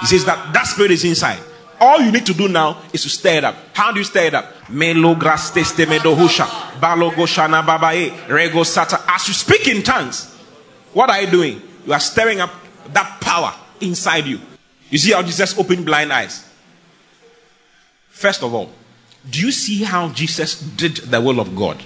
He 0.01 0.07
says 0.07 0.25
that 0.25 0.53
that 0.55 0.67
spirit 0.67 0.93
is 0.93 1.05
inside. 1.05 1.41
All 1.81 2.01
you 2.01 2.13
need 2.13 2.27
to 2.27 2.35
do 2.35 2.47
now 2.47 2.83
is 2.93 3.03
to 3.05 3.09
stir 3.09 3.39
it 3.39 3.45
up. 3.45 3.57
How 3.73 3.91
do 3.91 3.99
you 3.99 4.05
stir 4.05 4.25
it 4.25 4.35
up? 4.35 4.69
Melo 4.69 5.15
teste 5.15 5.87
medohusha. 5.87 6.45
Balogo 6.79 7.27
shana 7.27 7.65
babae. 7.65 8.11
Rego 8.29 8.65
sata. 8.65 9.03
As 9.09 9.29
you 9.29 9.35
speak 9.35 9.67
in 9.69 9.83
tongues, 9.83 10.37
what 10.93 11.09
are 11.09 11.23
you 11.23 11.31
doing? 11.31 11.63
You 11.87 11.93
are 11.95 12.01
stirring 12.01 12.41
up 12.41 12.51
that 12.93 13.21
power 13.21 13.55
inside 13.81 14.27
you. 14.27 14.41
You 14.91 14.99
see 14.99 15.13
how 15.13 15.23
Jesus 15.23 15.59
opened 15.59 15.87
blind 15.87 16.13
eyes? 16.13 16.47
First 18.11 18.43
of 18.43 18.53
all, 18.53 18.71
do 19.29 19.41
you 19.41 19.53
see 19.53 19.83
how 19.83 20.11
Jesus 20.11 20.61
did 20.61 20.97
the 20.97 21.21
will 21.21 21.41
of 21.41 21.57
God? 21.57 21.83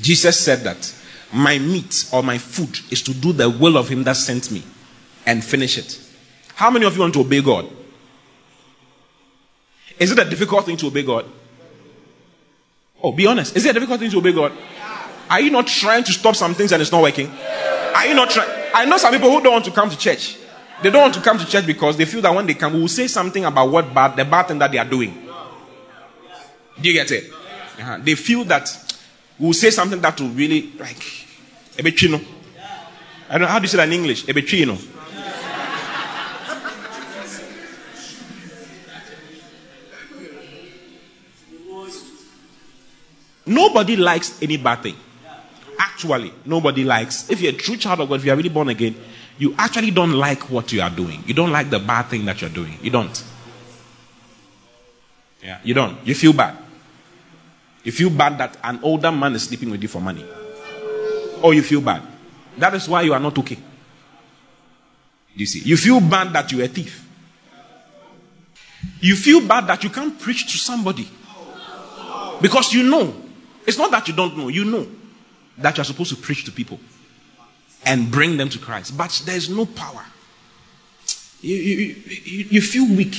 Jesus 0.00 0.38
said 0.38 0.60
that 0.60 0.94
my 1.32 1.58
meat 1.58 2.10
or 2.12 2.22
my 2.22 2.36
food 2.36 2.80
is 2.90 3.00
to 3.02 3.14
do 3.14 3.32
the 3.32 3.48
will 3.48 3.78
of 3.78 3.88
him 3.88 4.04
that 4.04 4.16
sent 4.16 4.50
me 4.50 4.62
and 5.24 5.42
finish 5.42 5.78
it. 5.78 6.01
How 6.62 6.70
many 6.70 6.86
of 6.86 6.94
you 6.94 7.00
want 7.00 7.12
to 7.14 7.20
obey 7.22 7.42
God? 7.42 7.68
Is 9.98 10.12
it 10.12 10.18
a 10.20 10.24
difficult 10.24 10.64
thing 10.64 10.76
to 10.76 10.86
obey 10.86 11.02
God? 11.02 11.26
Oh, 13.02 13.10
be 13.10 13.26
honest. 13.26 13.56
Is 13.56 13.66
it 13.66 13.70
a 13.70 13.72
difficult 13.72 13.98
thing 13.98 14.12
to 14.12 14.18
obey 14.18 14.32
God? 14.32 14.52
Are 15.28 15.40
you 15.40 15.50
not 15.50 15.66
trying 15.66 16.04
to 16.04 16.12
stop 16.12 16.36
some 16.36 16.54
things 16.54 16.70
and 16.70 16.80
it's 16.80 16.92
not 16.92 17.02
working? 17.02 17.28
Are 17.28 18.06
you 18.06 18.14
not 18.14 18.30
trying? 18.30 18.48
I 18.72 18.84
know 18.84 18.96
some 18.96 19.12
people 19.12 19.28
who 19.28 19.42
don't 19.42 19.54
want 19.54 19.64
to 19.64 19.72
come 19.72 19.90
to 19.90 19.98
church. 19.98 20.36
They 20.84 20.90
don't 20.90 21.02
want 21.02 21.14
to 21.14 21.20
come 21.20 21.36
to 21.36 21.44
church 21.44 21.66
because 21.66 21.96
they 21.96 22.04
feel 22.04 22.22
that 22.22 22.32
when 22.32 22.46
they 22.46 22.54
come, 22.54 22.74
we 22.74 22.80
will 22.82 22.86
say 22.86 23.08
something 23.08 23.44
about 23.44 23.68
what 23.68 23.92
bad, 23.92 24.14
the 24.14 24.24
bad 24.24 24.46
thing 24.46 24.60
that 24.60 24.70
they 24.70 24.78
are 24.78 24.88
doing. 24.88 25.28
Do 26.80 26.88
you 26.88 26.94
get 26.94 27.10
it? 27.10 27.24
Uh-huh. 27.80 27.98
They 28.00 28.14
feel 28.14 28.44
that 28.44 28.70
we 29.36 29.46
will 29.46 29.52
say 29.52 29.70
something 29.70 30.00
that 30.00 30.20
will 30.20 30.28
really 30.28 30.70
like 30.78 31.26
a 31.76 31.82
bit 31.82 31.96
chino. 31.96 32.20
I 33.28 33.32
don't 33.32 33.40
know 33.40 33.46
how 33.48 33.58
do 33.58 33.64
you 33.64 33.68
say 33.68 33.78
that 33.78 33.88
in 33.88 33.94
English? 33.94 34.28
A 34.28 34.32
Nobody 43.46 43.96
likes 43.96 44.40
any 44.42 44.56
bad 44.56 44.82
thing. 44.82 44.96
Actually, 45.78 46.32
nobody 46.44 46.84
likes. 46.84 47.28
If 47.30 47.40
you're 47.40 47.52
a 47.52 47.56
true 47.56 47.76
child 47.76 48.00
of 48.00 48.08
God, 48.08 48.16
if 48.16 48.24
you 48.24 48.32
are 48.32 48.36
really 48.36 48.48
born 48.48 48.68
again, 48.68 48.94
you 49.38 49.54
actually 49.58 49.90
don't 49.90 50.12
like 50.12 50.50
what 50.50 50.72
you 50.72 50.80
are 50.80 50.90
doing. 50.90 51.22
You 51.26 51.34
don't 51.34 51.50
like 51.50 51.70
the 51.70 51.78
bad 51.78 52.04
thing 52.04 52.24
that 52.26 52.40
you're 52.40 52.50
doing. 52.50 52.78
You 52.82 52.90
don't. 52.90 53.24
Yeah, 55.42 55.58
you 55.64 55.74
don't. 55.74 55.98
You 56.06 56.14
feel 56.14 56.32
bad. 56.32 56.56
You 57.82 57.90
feel 57.90 58.10
bad 58.10 58.38
that 58.38 58.56
an 58.62 58.78
older 58.82 59.10
man 59.10 59.34
is 59.34 59.44
sleeping 59.44 59.70
with 59.70 59.82
you 59.82 59.88
for 59.88 60.00
money. 60.00 60.24
Or 61.42 61.52
you 61.52 61.62
feel 61.62 61.80
bad. 61.80 62.02
That 62.58 62.74
is 62.74 62.88
why 62.88 63.02
you 63.02 63.12
are 63.12 63.20
not 63.20 63.36
okay. 63.38 63.58
You 65.34 65.46
see, 65.46 65.60
you 65.60 65.76
feel 65.76 66.00
bad 66.00 66.32
that 66.34 66.52
you're 66.52 66.64
a 66.64 66.68
thief. 66.68 67.08
You 69.00 69.16
feel 69.16 69.40
bad 69.46 69.66
that 69.66 69.82
you 69.82 69.90
can't 69.90 70.18
preach 70.18 70.44
to 70.52 70.58
somebody. 70.58 71.08
Because 72.40 72.72
you 72.72 72.84
know 72.84 73.21
it's 73.66 73.78
not 73.78 73.90
that 73.90 74.08
you 74.08 74.14
don't 74.14 74.36
know, 74.36 74.48
you 74.48 74.64
know 74.64 74.86
that 75.58 75.76
you're 75.76 75.84
supposed 75.84 76.14
to 76.14 76.20
preach 76.20 76.44
to 76.44 76.52
people 76.52 76.80
and 77.84 78.10
bring 78.10 78.36
them 78.36 78.48
to 78.48 78.58
Christ, 78.58 78.96
but 78.96 79.22
there's 79.24 79.48
no 79.48 79.66
power. 79.66 80.04
You, 81.40 81.56
you, 81.56 81.96
you, 82.06 82.44
you 82.50 82.60
feel 82.60 82.88
weak. 82.96 83.16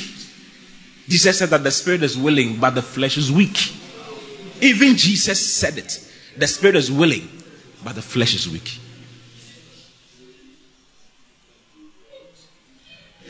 Jesus 1.07 1.39
said 1.39 1.49
that 1.49 1.63
the 1.63 1.71
spirit 1.71 2.03
is 2.03 2.17
willing, 2.17 2.59
but 2.59 2.71
the 2.71 2.81
flesh 2.81 3.17
is 3.17 3.31
weak. 3.31 3.73
Even 4.61 4.95
Jesus 4.95 5.53
said 5.53 5.77
it. 5.77 6.09
The 6.37 6.47
spirit 6.47 6.77
is 6.77 6.89
willing, 6.89 7.27
but 7.83 7.95
the 7.95 8.01
flesh 8.01 8.33
is 8.33 8.49
weak. 8.49 8.79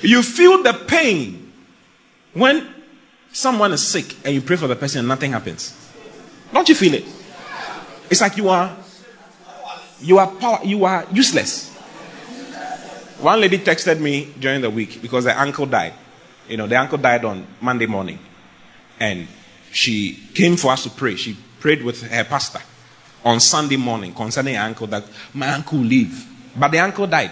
You 0.02 0.22
feel 0.22 0.62
the 0.62 0.74
pain 0.74 1.52
when 2.34 2.68
someone 3.32 3.72
is 3.74 3.86
sick 3.86 4.16
and 4.26 4.36
you 4.36 4.42
pray 4.42 4.58
for 4.58 4.68
the 4.68 4.76
person 4.76 5.00
and 5.00 5.08
nothing 5.08 5.32
happens. 5.32 5.83
Don't 6.54 6.70
you 6.70 6.76
feel 6.76 6.94
it? 6.94 7.06
It's 8.10 8.22
like 8.22 8.38
you 8.38 8.50
are 8.50 8.76
you 10.02 10.20
are 10.20 10.28
power, 10.28 10.60
you 10.64 10.86
are 10.86 11.08
useless. 11.12 11.74
One 13.20 13.40
lady 13.40 13.58
texted 13.58 14.00
me 14.00 14.34
during 14.38 14.62
the 14.62 14.70
week 14.70 15.02
because 15.02 15.24
the 15.24 15.40
uncle 15.40 15.66
died. 15.66 15.94
You 16.48 16.58
know, 16.58 16.68
the 16.68 16.76
uncle 16.76 16.98
died 16.98 17.24
on 17.24 17.48
Monday 17.62 17.86
morning. 17.86 18.20
And 19.00 19.28
she 19.72 20.20
came 20.36 20.58
for 20.58 20.72
us 20.74 20.84
to 20.84 20.90
pray. 20.90 21.16
She 21.16 21.38
prayed 21.60 21.84
with 21.84 22.02
her 22.04 22.24
pastor 22.26 22.60
on 23.24 23.40
Sunday 23.40 23.78
morning 23.78 24.14
concerning 24.14 24.56
her 24.56 24.62
uncle 24.62 24.88
that 24.88 25.06
my 25.34 25.54
uncle 25.54 25.80
live. 25.80 26.28
But 26.56 26.72
the 26.72 26.80
uncle 26.80 27.08
died. 27.08 27.32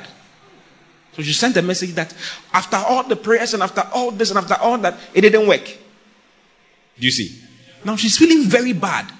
So 1.13 1.21
she 1.21 1.33
sent 1.33 1.57
a 1.57 1.61
message 1.61 1.93
that 1.95 2.13
after 2.53 2.77
all 2.77 3.03
the 3.03 3.17
prayers 3.17 3.53
and 3.53 3.61
after 3.61 3.83
all 3.93 4.11
this 4.11 4.29
and 4.29 4.39
after 4.39 4.55
all 4.61 4.77
that, 4.77 4.97
it 5.13 5.21
didn't 5.21 5.45
work. 5.45 5.65
Do 5.65 7.05
you 7.05 7.11
see? 7.11 7.37
Now 7.83 7.95
she's 7.95 8.17
feeling 8.17 8.43
very 8.43 8.73
bad. 8.73 9.11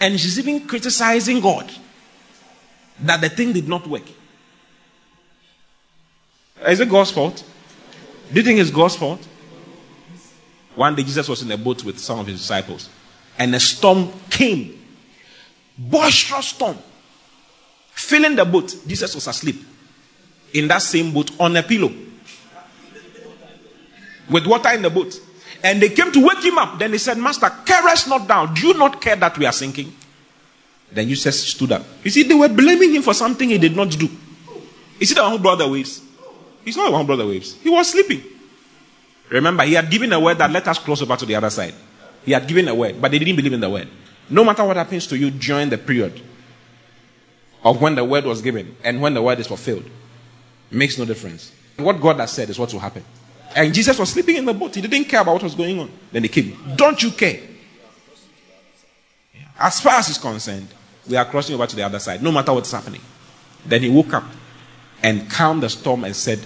And 0.00 0.18
she's 0.18 0.38
even 0.38 0.66
criticizing 0.66 1.40
God 1.40 1.70
that 3.00 3.20
the 3.20 3.28
thing 3.28 3.52
did 3.52 3.68
not 3.68 3.86
work. 3.86 4.04
Is 6.66 6.80
it 6.80 6.88
God's 6.88 7.10
fault? 7.10 7.44
Do 8.32 8.40
you 8.40 8.44
think 8.44 8.60
it's 8.60 8.70
God's 8.70 8.96
fault? 8.96 9.26
One 10.74 10.94
day 10.94 11.02
Jesus 11.02 11.28
was 11.28 11.42
in 11.42 11.50
a 11.50 11.56
boat 11.56 11.82
with 11.82 11.98
some 11.98 12.20
of 12.20 12.26
his 12.26 12.38
disciples, 12.38 12.88
and 13.38 13.54
a 13.54 13.60
storm 13.60 14.12
came. 14.30 14.78
Boisterous 15.76 16.48
storm. 16.48 16.78
Filling 17.90 18.36
the 18.36 18.44
boat. 18.44 18.76
Jesus 18.86 19.14
was 19.14 19.26
asleep. 19.26 19.56
In 20.54 20.68
that 20.68 20.82
same 20.82 21.12
boat 21.12 21.32
on 21.40 21.56
a 21.56 21.62
pillow. 21.62 21.92
With 24.30 24.46
water 24.46 24.70
in 24.70 24.82
the 24.82 24.90
boat. 24.90 25.20
And 25.62 25.82
they 25.82 25.88
came 25.88 26.12
to 26.12 26.24
wake 26.24 26.44
him 26.44 26.58
up. 26.58 26.78
Then 26.78 26.92
they 26.92 26.98
said, 26.98 27.18
Master, 27.18 27.50
care 27.64 27.82
us 27.88 28.06
not 28.06 28.28
down. 28.28 28.54
Do 28.54 28.68
you 28.68 28.74
not 28.74 29.00
care 29.00 29.16
that 29.16 29.36
we 29.36 29.46
are 29.46 29.52
sinking? 29.52 29.92
Then 30.90 31.08
Jesus 31.08 31.48
stood 31.48 31.72
up. 31.72 31.84
You 32.04 32.10
see, 32.10 32.22
they 32.22 32.34
were 32.34 32.48
blaming 32.48 32.94
him 32.94 33.02
for 33.02 33.14
something 33.14 33.48
he 33.48 33.58
did 33.58 33.76
not 33.76 33.90
do. 33.90 34.08
Is 35.00 35.10
he 35.10 35.14
the 35.14 35.22
one 35.22 35.32
who 35.32 35.38
brought 35.38 35.58
the 35.58 35.68
waves? 35.68 36.02
He's 36.64 36.76
not 36.76 36.86
the 36.86 36.92
one 36.92 37.00
who 37.02 37.06
brought 37.06 37.16
the 37.16 37.26
waves. 37.26 37.54
He 37.62 37.68
was 37.68 37.90
sleeping. 37.90 38.22
Remember, 39.30 39.64
he 39.64 39.74
had 39.74 39.90
given 39.90 40.12
a 40.12 40.20
word 40.20 40.38
that 40.38 40.50
let 40.50 40.66
us 40.68 40.78
cross 40.78 41.02
over 41.02 41.16
to 41.16 41.26
the 41.26 41.34
other 41.34 41.50
side. 41.50 41.74
He 42.24 42.32
had 42.32 42.46
given 42.46 42.68
a 42.68 42.74
word, 42.74 43.00
but 43.00 43.10
they 43.10 43.18
didn't 43.18 43.36
believe 43.36 43.52
in 43.52 43.60
the 43.60 43.70
word. 43.70 43.88
No 44.30 44.44
matter 44.44 44.64
what 44.64 44.76
happens 44.76 45.06
to 45.08 45.18
you 45.18 45.30
during 45.30 45.68
the 45.68 45.78
period 45.78 46.20
of 47.64 47.80
when 47.80 47.94
the 47.94 48.04
word 48.04 48.24
was 48.24 48.42
given 48.42 48.76
and 48.84 49.00
when 49.00 49.14
the 49.14 49.22
word 49.22 49.38
is 49.40 49.46
fulfilled, 49.46 49.84
makes 50.70 50.98
no 50.98 51.04
difference. 51.04 51.52
What 51.76 52.00
God 52.00 52.20
has 52.20 52.32
said 52.32 52.50
is 52.50 52.58
what 52.58 52.72
will 52.72 52.80
happen. 52.80 53.04
And 53.54 53.72
Jesus 53.72 53.98
was 53.98 54.10
sleeping 54.10 54.36
in 54.36 54.44
the 54.44 54.54
boat. 54.54 54.74
He 54.74 54.80
didn't 54.80 55.06
care 55.06 55.20
about 55.20 55.34
what 55.34 55.42
was 55.42 55.54
going 55.54 55.78
on. 55.80 55.90
Then 56.12 56.22
they 56.22 56.28
came. 56.28 56.56
Don't 56.76 57.02
you 57.02 57.10
care? 57.10 57.40
As 59.58 59.80
far 59.80 59.94
as 59.94 60.06
he's 60.08 60.18
concerned, 60.18 60.68
we 61.08 61.16
are 61.16 61.24
crossing 61.24 61.54
over 61.54 61.66
to 61.66 61.74
the 61.74 61.82
other 61.82 61.98
side, 61.98 62.22
no 62.22 62.30
matter 62.30 62.52
what's 62.52 62.70
happening. 62.70 63.00
Then 63.64 63.82
he 63.82 63.88
woke 63.88 64.14
up 64.14 64.24
and 65.02 65.28
calmed 65.30 65.62
the 65.62 65.70
storm 65.70 66.04
and 66.04 66.14
said, 66.14 66.38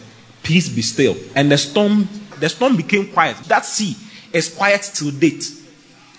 Peace 0.42 0.68
be 0.68 0.82
still. 0.82 1.16
And 1.34 1.50
the 1.50 1.58
storm, 1.58 2.08
the 2.38 2.48
storm 2.48 2.76
became 2.76 3.12
quiet. 3.12 3.36
That 3.48 3.64
sea 3.64 3.96
is 4.32 4.54
quiet 4.54 4.90
till 4.94 5.10
date. 5.10 5.42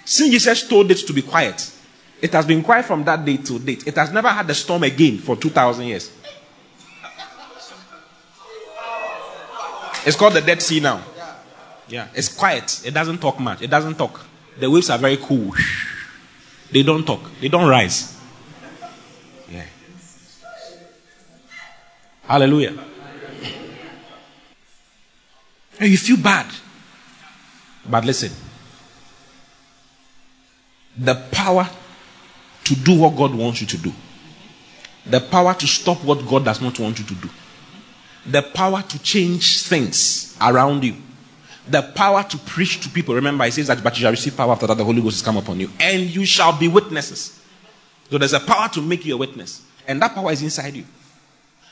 Since 0.05 0.31
Jesus 0.31 0.67
told 0.67 0.91
it 0.91 0.97
to 1.07 1.13
be 1.13 1.21
quiet, 1.21 1.71
it 2.21 2.31
has 2.33 2.45
been 2.45 2.63
quiet 2.63 2.85
from 2.85 3.03
that 3.05 3.25
day 3.25 3.37
till 3.37 3.59
date. 3.59 3.87
It 3.87 3.95
has 3.95 4.11
never 4.11 4.29
had 4.29 4.49
a 4.49 4.53
storm 4.53 4.83
again 4.83 5.17
for 5.17 5.35
2,000 5.35 5.85
years. 5.85 6.11
It's 10.05 10.17
called 10.17 10.33
the 10.33 10.41
Dead 10.41 10.61
Sea 10.61 10.79
now. 10.79 11.01
Yeah, 11.87 12.07
it's 12.13 12.27
quiet. 12.27 12.81
It 12.85 12.93
doesn't 12.93 13.19
talk 13.19 13.39
much. 13.39 13.61
It 13.61 13.69
doesn't 13.69 13.95
talk. 13.95 14.25
The 14.59 14.69
waves 14.69 14.89
are 14.89 14.97
very 14.97 15.17
cool. 15.17 15.53
They 16.71 16.83
don't 16.83 17.05
talk. 17.05 17.21
They 17.39 17.49
don't 17.49 17.69
rise. 17.69 18.19
Yeah. 19.49 19.65
Hallelujah. 22.23 22.77
And 25.79 25.89
you 25.89 25.97
feel 25.97 26.17
bad. 26.17 26.47
But 27.89 28.05
listen. 28.05 28.31
The 30.97 31.15
power 31.31 31.69
to 32.63 32.75
do 32.75 32.99
what 32.99 33.15
God 33.15 33.35
wants 33.35 33.61
you 33.61 33.67
to 33.67 33.77
do. 33.77 33.93
The 35.05 35.19
power 35.19 35.53
to 35.53 35.67
stop 35.67 36.03
what 36.03 36.25
God 36.25 36.45
does 36.45 36.61
not 36.61 36.79
want 36.79 36.99
you 36.99 37.05
to 37.05 37.15
do 37.15 37.29
the 38.25 38.41
power 38.41 38.81
to 38.81 38.99
change 39.01 39.63
things 39.63 40.37
around 40.41 40.83
you, 40.83 40.95
the 41.67 41.81
power 41.81 42.23
to 42.23 42.37
preach 42.37 42.81
to 42.81 42.89
people. 42.89 43.15
Remember, 43.15 43.43
he 43.45 43.51
says 43.51 43.67
that, 43.67 43.83
but 43.83 43.95
you 43.95 44.01
shall 44.01 44.11
receive 44.11 44.35
power 44.35 44.51
after 44.51 44.67
that 44.67 44.77
the 44.77 44.83
Holy 44.83 45.01
Ghost 45.01 45.17
has 45.17 45.21
come 45.21 45.37
upon 45.37 45.59
you, 45.59 45.69
and 45.79 46.03
you 46.03 46.25
shall 46.25 46.57
be 46.57 46.67
witnesses. 46.67 47.39
So 48.09 48.17
there's 48.17 48.33
a 48.33 48.39
power 48.39 48.69
to 48.69 48.81
make 48.81 49.05
you 49.05 49.15
a 49.15 49.17
witness, 49.17 49.65
and 49.87 50.01
that 50.01 50.13
power 50.13 50.31
is 50.31 50.41
inside 50.41 50.75
you. 50.75 50.85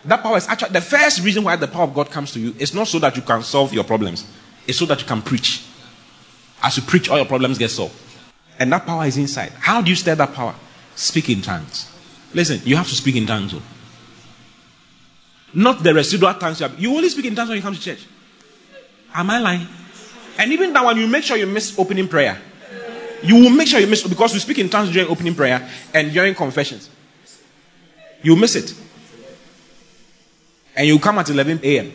That 0.06 0.24
power 0.24 0.38
is 0.38 0.48
actually 0.48 0.72
the 0.72 0.82
first 0.82 1.22
reason 1.24 1.44
why 1.44 1.56
the 1.56 1.68
power 1.68 1.84
of 1.84 1.94
God 1.94 2.10
comes 2.10 2.32
to 2.34 2.40
you 2.40 2.56
is 2.58 2.74
not 2.74 2.88
so 2.88 3.00
that 3.00 3.16
you 3.16 3.22
can 3.22 3.44
solve 3.44 3.74
your 3.74 3.84
problems, 3.84 4.26
it's 4.68 4.80
so 4.80 4.86
that 4.86 5.00
you 5.00 5.08
can 5.08 5.22
preach. 5.22 5.64
As 6.64 6.78
you 6.78 6.84
preach, 6.84 7.10
all 7.10 7.18
your 7.18 7.26
problems 7.26 7.58
get 7.58 7.70
solved. 7.70 7.96
And 8.60 8.72
that 8.74 8.86
power 8.86 9.06
is 9.06 9.18
inside. 9.18 9.52
How 9.60 9.82
do 9.82 9.90
you 9.90 9.96
stir 9.96 10.16
that 10.16 10.34
power? 10.34 10.56
Speak 10.96 11.30
in 11.30 11.42
tongues. 11.42 11.92
Listen, 12.34 12.62
you 12.64 12.76
have 12.76 12.88
to 12.88 12.96
speak 12.96 13.16
in 13.16 13.26
tongues. 13.26 13.54
Though. 13.54 13.62
Not 15.54 15.84
the 15.84 15.94
residual 15.94 16.34
tongues 16.36 16.60
you 16.60 16.68
have. 16.68 16.80
You 16.80 16.96
only 16.96 17.10
speak 17.10 17.26
in 17.26 17.36
tongues 17.36 17.50
when 17.50 17.58
you 17.58 17.62
come 17.62 17.76
to 17.76 17.82
church. 17.82 18.06
Am 19.14 19.30
I 19.30 19.40
lying? 19.40 19.68
And 20.38 20.52
even 20.52 20.72
that 20.74 20.84
one, 20.84 20.98
you 20.98 21.08
make 21.08 21.24
sure 21.24 21.38
you 21.38 21.46
miss 21.46 21.78
opening 21.78 22.08
prayer. 22.08 22.42
You 23.24 23.36
will 23.36 23.50
make 23.50 23.68
sure 23.68 23.80
you 23.80 23.88
miss 23.88 24.08
because 24.08 24.34
we 24.34 24.40
speak 24.40 24.60
in 24.60 24.70
tongues 24.70 24.92
during 24.92 25.10
opening 25.10 25.36
prayer 25.36 25.70
and 25.94 26.12
during 26.12 26.34
confessions. 26.34 26.90
You 28.24 28.36
miss 28.36 28.56
it. 28.56 28.74
And 30.76 30.88
you 30.88 30.98
come 31.00 31.20
at 31.20 31.30
11 31.30 31.60
a.m. 31.64 31.92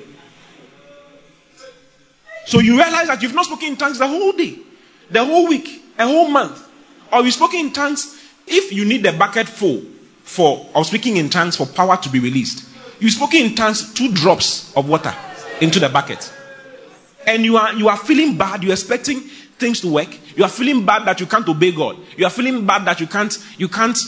So 2.45 2.61
you 2.61 2.77
realize 2.77 3.09
that 3.09 3.23
you've 3.23 3.35
not 3.35 3.47
spoken 3.47 3.69
in 3.69 3.77
tongues 3.77 3.99
the 3.99 4.07
whole 4.07 4.33
day, 4.33 4.59
the 5.11 5.25
whole 5.25 5.49
week, 5.49 5.83
a 5.99 6.07
whole 6.07 6.29
month. 6.29 6.63
Or 7.13 7.23
you've 7.23 7.35
spoken 7.35 7.61
in 7.61 7.73
tongues 7.73 8.23
if 8.47 8.73
you 8.73 8.85
need 8.85 9.03
the 9.03 9.13
bucket 9.13 9.49
full 9.49 9.83
for 10.23 10.67
of 10.75 10.87
speaking 10.87 11.17
in 11.17 11.29
tongues 11.29 11.57
for 11.57 11.67
power 11.67 11.97
to 11.97 12.09
be 12.09 12.21
released. 12.21 12.69
You've 12.99 13.13
spoken 13.13 13.41
in 13.41 13.55
tongues 13.55 13.93
two 13.93 14.13
drops 14.13 14.75
of 14.77 14.89
water 14.89 15.15
into 15.61 15.79
the 15.81 15.89
bucket. 15.89 16.33
And 17.27 17.45
you 17.45 17.57
are 17.57 17.73
you 17.75 17.89
are 17.89 17.97
feeling 17.97 18.37
bad, 18.37 18.63
you're 18.63 18.73
expecting 18.73 19.21
things 19.21 19.81
to 19.81 19.93
work. 19.93 20.09
You 20.37 20.45
are 20.45 20.51
feeling 20.51 20.85
bad 20.85 21.07
that 21.07 21.21
you 21.21 21.27
can't 21.27 21.49
obey 21.49 21.73
God. 21.73 21.97
You 22.17 22.27
are 22.27 22.31
feeling 22.31 22.65
bad 22.67 22.85
that 22.87 23.01
you 23.01 23.07
can't 23.07 23.37
you 23.59 23.69
can't 23.69 23.99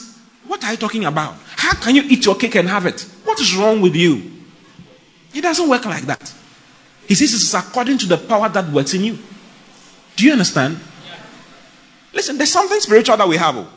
what 0.47 0.64
are 0.64 0.70
you 0.70 0.78
talking 0.78 1.05
about? 1.05 1.34
How 1.57 1.74
can 1.74 1.95
you 1.95 2.03
eat 2.03 2.24
your 2.24 2.34
cake 2.34 2.55
and 2.55 2.68
have 2.68 2.86
it? 2.86 3.03
What 3.24 3.39
is 3.39 3.55
wrong 3.55 3.80
with 3.82 3.95
you? 3.95 4.32
It 5.34 5.43
doesn't 5.43 5.68
work 5.68 5.84
like 5.84 6.05
that. 6.05 6.32
He 7.07 7.14
says 7.14 7.34
it's 7.34 7.53
according 7.55 7.99
to 7.99 8.07
the 8.07 8.16
power 8.16 8.49
that 8.49 8.70
works 8.70 8.95
in 8.95 9.05
you. 9.05 9.18
Do 10.16 10.24
you 10.24 10.32
understand? 10.32 10.80
Listen, 12.12 12.39
there's 12.39 12.53
something 12.53 12.80
spiritual 12.80 13.16
that 13.16 13.28
we 13.28 13.36
have. 13.36 13.57
oh. 13.57 13.68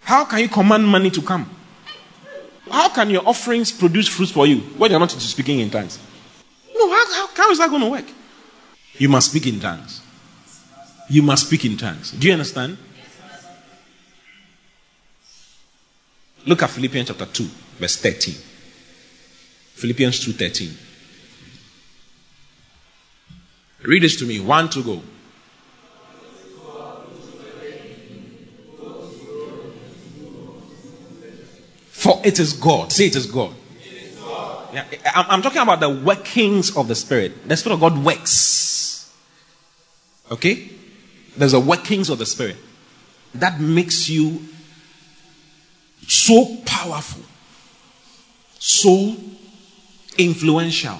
How 0.00 0.24
can 0.24 0.38
you 0.38 0.48
command 0.48 0.86
money 0.86 1.10
to 1.10 1.20
come? 1.20 1.50
How 2.70 2.88
can 2.88 3.10
your 3.10 3.26
offerings 3.26 3.72
produce 3.72 4.08
fruits 4.08 4.32
for 4.32 4.46
you 4.46 4.58
when 4.78 4.90
you're 4.90 5.00
not 5.00 5.10
speaking 5.10 5.60
in 5.60 5.70
tongues? 5.70 5.98
No, 6.74 6.90
how, 6.90 7.04
how, 7.14 7.28
how 7.34 7.50
is 7.50 7.58
that 7.58 7.70
going 7.70 7.82
to 7.82 7.90
work? 7.90 8.06
You 8.94 9.08
must 9.08 9.30
speak 9.30 9.46
in 9.46 9.60
tongues. 9.60 10.00
You 11.08 11.22
must 11.22 11.46
speak 11.46 11.64
in 11.64 11.76
tongues. 11.76 12.10
Do 12.12 12.26
you 12.26 12.32
understand? 12.32 12.78
Look 16.46 16.62
at 16.62 16.70
Philippians 16.70 17.08
chapter 17.08 17.26
2, 17.26 17.44
verse 17.78 17.96
13. 17.96 18.34
Philippians 19.76 20.20
2:13. 20.24 20.72
Read 23.82 24.02
this 24.02 24.16
to 24.16 24.24
me. 24.24 24.40
One 24.40 24.70
to 24.70 24.82
go. 24.82 25.02
For 32.06 32.20
it 32.24 32.38
is 32.38 32.52
God. 32.52 32.92
Say 32.92 33.06
it 33.06 33.16
is 33.16 33.26
God. 33.26 33.52
Yeah, 34.72 34.84
I'm, 35.12 35.42
talking 35.42 35.60
about 35.60 35.80
the 35.80 35.90
workings 35.90 36.76
of 36.76 36.86
the 36.86 36.94
Spirit. 36.94 37.48
The 37.48 37.56
Spirit 37.56 37.74
of 37.74 37.80
God 37.80 37.98
works. 38.04 39.12
Okay? 40.30 40.70
There's 41.36 41.52
a 41.52 41.58
workings 41.58 42.08
of 42.08 42.18
the 42.18 42.26
Spirit 42.26 42.56
that 43.34 43.60
makes 43.60 44.08
you 44.08 44.40
so 46.06 46.58
powerful, 46.64 47.24
so 48.60 49.16
influential. 50.16 50.98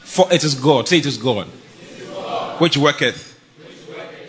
For 0.00 0.26
it 0.32 0.42
is 0.42 0.56
God. 0.56 0.88
Say 0.88 0.98
it 0.98 1.06
is 1.06 1.18
God. 1.18 1.46
It 1.46 2.02
is 2.02 2.08
God. 2.08 2.60
Which 2.60 2.76
worketh 2.76 3.38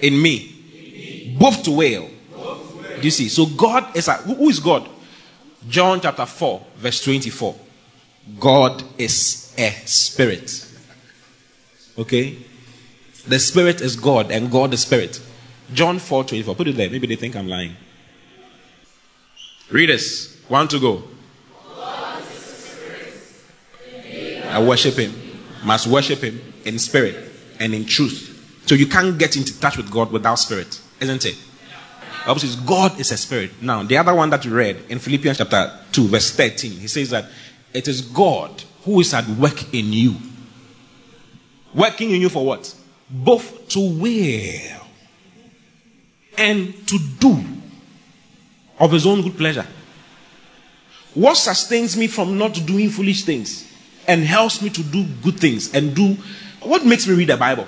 in 0.04 0.22
me. 0.22 1.36
Both 1.40 1.64
to 1.64 1.72
will. 1.72 2.08
Do 2.38 3.02
you 3.02 3.12
see? 3.12 3.30
So 3.30 3.48
God 3.48 3.96
is 3.98 4.08
a, 4.08 4.14
who 4.14 4.48
is 4.50 4.60
God? 4.60 4.88
John 5.68 5.99
chapter 6.01 6.26
4, 6.26 6.66
verse 6.78 7.03
24. 7.03 7.55
God 8.39 8.84
is 8.97 9.53
a 9.57 9.72
spirit. 9.86 10.66
Okay? 11.97 12.38
The 13.28 13.39
spirit 13.39 13.82
is 13.82 13.95
God 13.95 14.32
and 14.32 14.49
God 14.51 14.74
is 14.74 14.82
spirit. 14.82 15.22
John 15.74 15.99
4, 15.99 16.24
24. 16.24 16.55
Put 16.55 16.68
it 16.68 16.78
there. 16.78 16.89
Maybe 16.89 17.07
they 17.07 17.16
think 17.16 17.36
I'm 17.36 17.47
lying. 17.47 17.76
Read 19.70 19.89
this. 19.89 20.41
One 20.47 20.68
to 20.70 20.80
go. 20.80 21.03
I 24.45 24.64
worship 24.64 24.95
him. 24.95 25.14
Must 25.64 25.88
worship 25.88 26.20
him 26.20 26.41
in 26.66 26.80
spirit 26.80 27.16
and 27.60 27.76
in 27.76 27.86
truth. 27.86 28.62
So 28.66 28.76
you 28.76 28.88
can't 28.88 29.18
get 29.18 29.36
into 29.36 29.60
touch 29.60 29.78
with 29.78 29.91
God 29.91 30.12
without 30.12 30.36
spirit, 30.36 30.82
isn't 30.99 31.26
it? 31.26 31.38
Bible 32.26 32.39
says 32.39 32.55
God 32.57 32.99
is 32.99 33.11
a 33.11 33.17
spirit. 33.17 33.61
Now, 33.61 33.84
the 33.84 33.97
other 33.97 34.13
one 34.13 34.30
that 34.30 34.45
we 34.45 34.51
read 34.51 34.78
in 34.89 34.99
Philippians 34.99 35.38
chapter 35.38 35.80
2, 35.91 36.07
verse 36.07 36.32
13, 36.32 36.72
he 36.72 36.88
says 36.88 37.09
that 37.11 37.26
it 37.74 37.88
is 37.88 38.01
God 38.01 38.63
who 38.84 38.99
is 38.99 39.13
at 39.13 39.28
work 39.28 39.74
in 39.74 39.93
you. 39.93 40.15
Working 41.74 42.11
in 42.11 42.22
you 42.22 42.30
for 42.30 42.45
what? 42.45 42.74
Both 43.09 43.70
to 43.70 43.80
will 43.80 44.88
and 46.38 46.88
to 46.88 46.99
do 47.20 47.43
of 48.80 48.91
his 48.91 49.05
own 49.05 49.22
good 49.22 49.38
pleasure. 49.38 49.65
What 51.13 51.36
sustains 51.36 51.97
me 51.97 52.07
from 52.07 52.38
not 52.38 52.53
doing 52.65 52.89
foolish 52.89 53.24
things 53.24 53.70
and 54.07 54.24
helps 54.24 54.61
me 54.61 54.70
to 54.70 54.84
do 54.84 55.03
good 55.22 55.39
things 55.39 55.74
and 55.74 55.95
do 55.95 56.17
what 56.61 56.86
makes 56.86 57.07
me 57.07 57.15
read 57.15 57.30
the 57.30 57.38
Bible? 57.38 57.67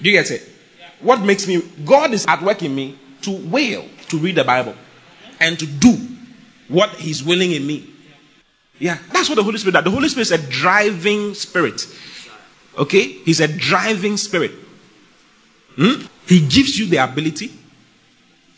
Do 0.00 0.10
you 0.10 0.16
get 0.16 0.30
it? 0.30 0.51
What 1.02 1.20
makes 1.20 1.46
me 1.46 1.62
God 1.84 2.12
is 2.12 2.24
at 2.26 2.42
work 2.42 2.62
in 2.62 2.74
me 2.74 2.98
to 3.22 3.30
will 3.30 3.84
to 4.08 4.18
read 4.18 4.36
the 4.36 4.44
Bible 4.44 4.74
and 5.40 5.58
to 5.58 5.66
do 5.66 5.96
what 6.68 6.90
He's 6.90 7.22
willing 7.22 7.52
in 7.52 7.66
me. 7.66 7.88
Yeah, 8.78 8.98
that's 9.12 9.28
what 9.28 9.36
the 9.36 9.42
Holy 9.42 9.58
Spirit 9.58 9.74
does. 9.74 9.84
The 9.84 9.90
Holy 9.90 10.08
Spirit 10.08 10.30
is 10.30 10.32
a 10.32 10.50
driving 10.50 11.34
spirit. 11.34 11.86
Okay? 12.76 13.04
He's 13.04 13.40
a 13.40 13.48
driving 13.48 14.16
spirit. 14.16 14.52
Hmm? 15.76 16.06
He 16.26 16.40
gives 16.40 16.78
you 16.78 16.86
the 16.86 16.98
ability, 16.98 17.52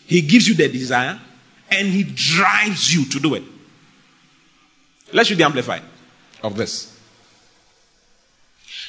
He 0.07 0.21
gives 0.23 0.49
you 0.49 0.55
the 0.55 0.69
desire, 0.69 1.21
and 1.71 1.89
He 1.89 2.05
drives 2.05 2.95
you 2.95 3.05
to 3.07 3.21
do 3.21 3.35
it. 3.35 3.43
Let's 5.13 5.31
read 5.31 5.39
the 5.39 5.45
Amplified 5.45 5.83
of 6.43 6.57
this. 6.57 6.91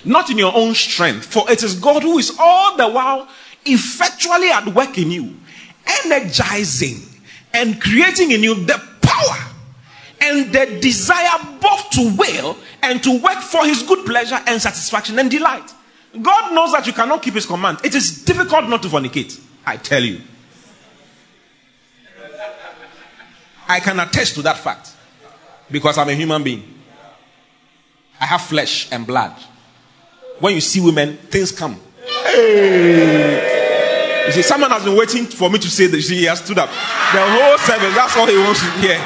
Not 0.03 0.30
in 0.30 0.38
your 0.38 0.53
own 0.56 0.74
strength, 0.74 1.26
for 1.26 1.49
it 1.49 1.64
is 1.64 1.80
God 1.80 2.03
who 2.03 2.18
is 2.18 2.36
all 2.38 2.76
the 2.76 2.88
while 2.88 3.28
effectually 3.66 4.49
at 4.49 4.68
work 4.74 4.97
in 4.97 5.11
you, 5.11 5.36
energizing 6.03 7.01
and 7.53 7.82
creating 7.82 8.32
in 8.32 8.43
you 8.43 8.55
the 8.66 8.82
power 9.01 9.51
and 10.22 10.51
the 10.53 10.80
desire 10.82 11.39
both 11.61 11.89
to 11.91 12.16
will 12.18 12.57
and 12.82 13.03
to 13.03 13.20
work 13.20 13.39
for 13.39 13.66
his 13.66 13.84
good 13.84 14.05
pleasure 14.05 14.39
and 14.47 14.61
satisfaction 14.61 15.18
and 15.20 15.30
delight. 15.30 15.74
God 16.22 16.53
knows 16.53 16.72
that 16.72 16.88
you 16.88 16.93
cannot 16.93 17.22
keep 17.22 17.34
his 17.34 17.45
command. 17.45 17.80
It 17.84 17.93
is 17.95 18.24
difficult 18.24 18.70
not 18.70 18.82
to 18.84 18.88
fornicate. 18.88 19.41
I 19.66 19.78
tell 19.78 20.01
you. 20.01 20.22
I 23.68 23.80
can 23.80 23.99
attest 23.99 24.36
to 24.36 24.41
that 24.43 24.57
fact 24.57 24.91
because 25.72 25.97
I'm 25.97 26.09
a 26.09 26.13
human 26.13 26.44
being. 26.44 26.73
I 28.22 28.26
have 28.26 28.41
flesh 28.41 28.91
and 28.91 29.06
blood. 29.06 29.34
When 30.39 30.53
you 30.53 30.61
see 30.61 30.81
women, 30.81 31.18
things 31.18 31.52
come. 31.52 31.80
Hey. 32.26 33.64
You 34.26 34.31
see, 34.31 34.41
someone 34.41 34.72
has 34.72 34.84
been 34.84 34.95
waiting 34.95 35.26
for 35.26 35.49
me 35.49 35.60
to 35.60 35.69
say 35.69 35.88
this. 35.88 36.10
He 36.10 36.23
has 36.23 36.39
stood 36.39 36.57
up. 36.57 36.69
The 36.69 37.22
whole 37.22 37.57
service, 37.60 37.93
that's 37.95 38.18
all 38.18 38.26
he 38.26 38.38
wants 38.38 38.60
to 38.60 38.72
hear. 38.81 38.97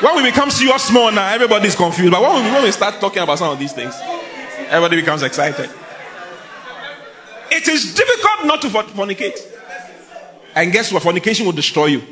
When 0.00 0.16
we 0.16 0.30
become 0.30 0.50
serious 0.50 0.84
small 0.84 1.10
now, 1.10 1.32
everybody's 1.32 1.74
confused. 1.74 2.12
But 2.12 2.22
when 2.22 2.44
we, 2.44 2.50
when 2.52 2.62
we 2.62 2.70
start 2.70 3.00
talking 3.00 3.22
about 3.22 3.38
some 3.38 3.52
of 3.52 3.58
these 3.58 3.72
things, 3.72 3.94
everybody 4.68 5.00
becomes 5.00 5.22
excited. 5.22 5.70
It 7.50 7.68
is 7.68 7.94
difficult 7.94 8.46
not 8.46 8.62
to 8.62 8.68
fornicate. 8.68 9.38
And 10.54 10.72
guess 10.72 10.92
what? 10.92 11.02
Fornication 11.02 11.46
will 11.46 11.52
destroy 11.52 11.86
you. 11.86 12.02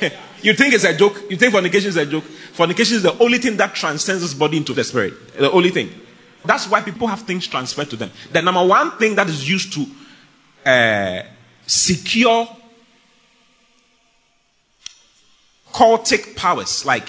you 0.42 0.54
think 0.54 0.74
it's 0.74 0.84
a 0.84 0.96
joke? 0.96 1.22
You 1.28 1.36
think 1.36 1.52
fornication 1.52 1.88
is 1.88 1.96
a 1.96 2.06
joke? 2.06 2.24
Fornication 2.24 2.96
is 2.96 3.02
the 3.02 3.18
only 3.18 3.38
thing 3.38 3.56
that 3.58 3.74
transcends 3.74 4.22
this 4.22 4.34
body 4.34 4.56
into 4.56 4.72
the 4.72 4.84
spirit. 4.84 5.36
The 5.36 5.50
only 5.50 5.70
thing. 5.70 5.90
That's 6.44 6.68
why 6.68 6.80
people 6.80 7.06
have 7.08 7.22
things 7.22 7.46
transferred 7.46 7.90
to 7.90 7.96
them. 7.96 8.10
The 8.32 8.40
number 8.40 8.64
one 8.64 8.92
thing 8.92 9.14
that 9.16 9.28
is 9.28 9.48
used 9.48 9.72
to 9.74 9.86
uh, 10.64 11.22
secure 11.66 12.48
cultic 15.72 16.36
powers, 16.36 16.84
like 16.84 17.08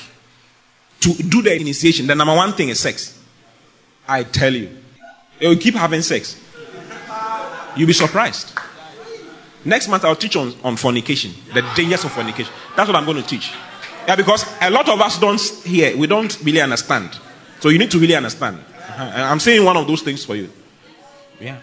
to 1.01 1.13
do 1.13 1.41
the 1.41 1.55
initiation, 1.55 2.07
the 2.07 2.15
number 2.15 2.35
one 2.35 2.53
thing 2.53 2.69
is 2.69 2.79
sex. 2.79 3.19
I 4.07 4.23
tell 4.23 4.53
you. 4.53 4.77
They 5.39 5.47
will 5.47 5.57
keep 5.57 5.73
having 5.73 6.01
sex. 6.01 6.39
You'll 7.75 7.87
be 7.87 7.93
surprised. 7.93 8.53
Next 9.65 9.87
month, 9.87 10.05
I'll 10.05 10.15
teach 10.15 10.35
on, 10.35 10.53
on 10.63 10.75
fornication, 10.75 11.33
the 11.53 11.61
dangers 11.75 12.03
of 12.03 12.11
fornication. 12.11 12.53
That's 12.75 12.87
what 12.87 12.95
I'm 12.95 13.05
going 13.05 13.21
to 13.21 13.27
teach. 13.27 13.51
Yeah, 14.07 14.15
because 14.15 14.45
a 14.59 14.69
lot 14.69 14.89
of 14.89 14.99
us 14.99 15.19
don't 15.19 15.39
hear, 15.39 15.95
we 15.95 16.07
don't 16.07 16.35
really 16.43 16.61
understand. 16.61 17.17
So 17.59 17.69
you 17.69 17.77
need 17.77 17.91
to 17.91 17.99
really 17.99 18.15
understand. 18.15 18.57
Uh-huh. 18.57 19.11
I'm 19.15 19.39
saying 19.39 19.63
one 19.63 19.77
of 19.77 19.87
those 19.87 20.01
things 20.01 20.25
for 20.25 20.35
you. 20.35 20.49
Yeah. 21.39 21.59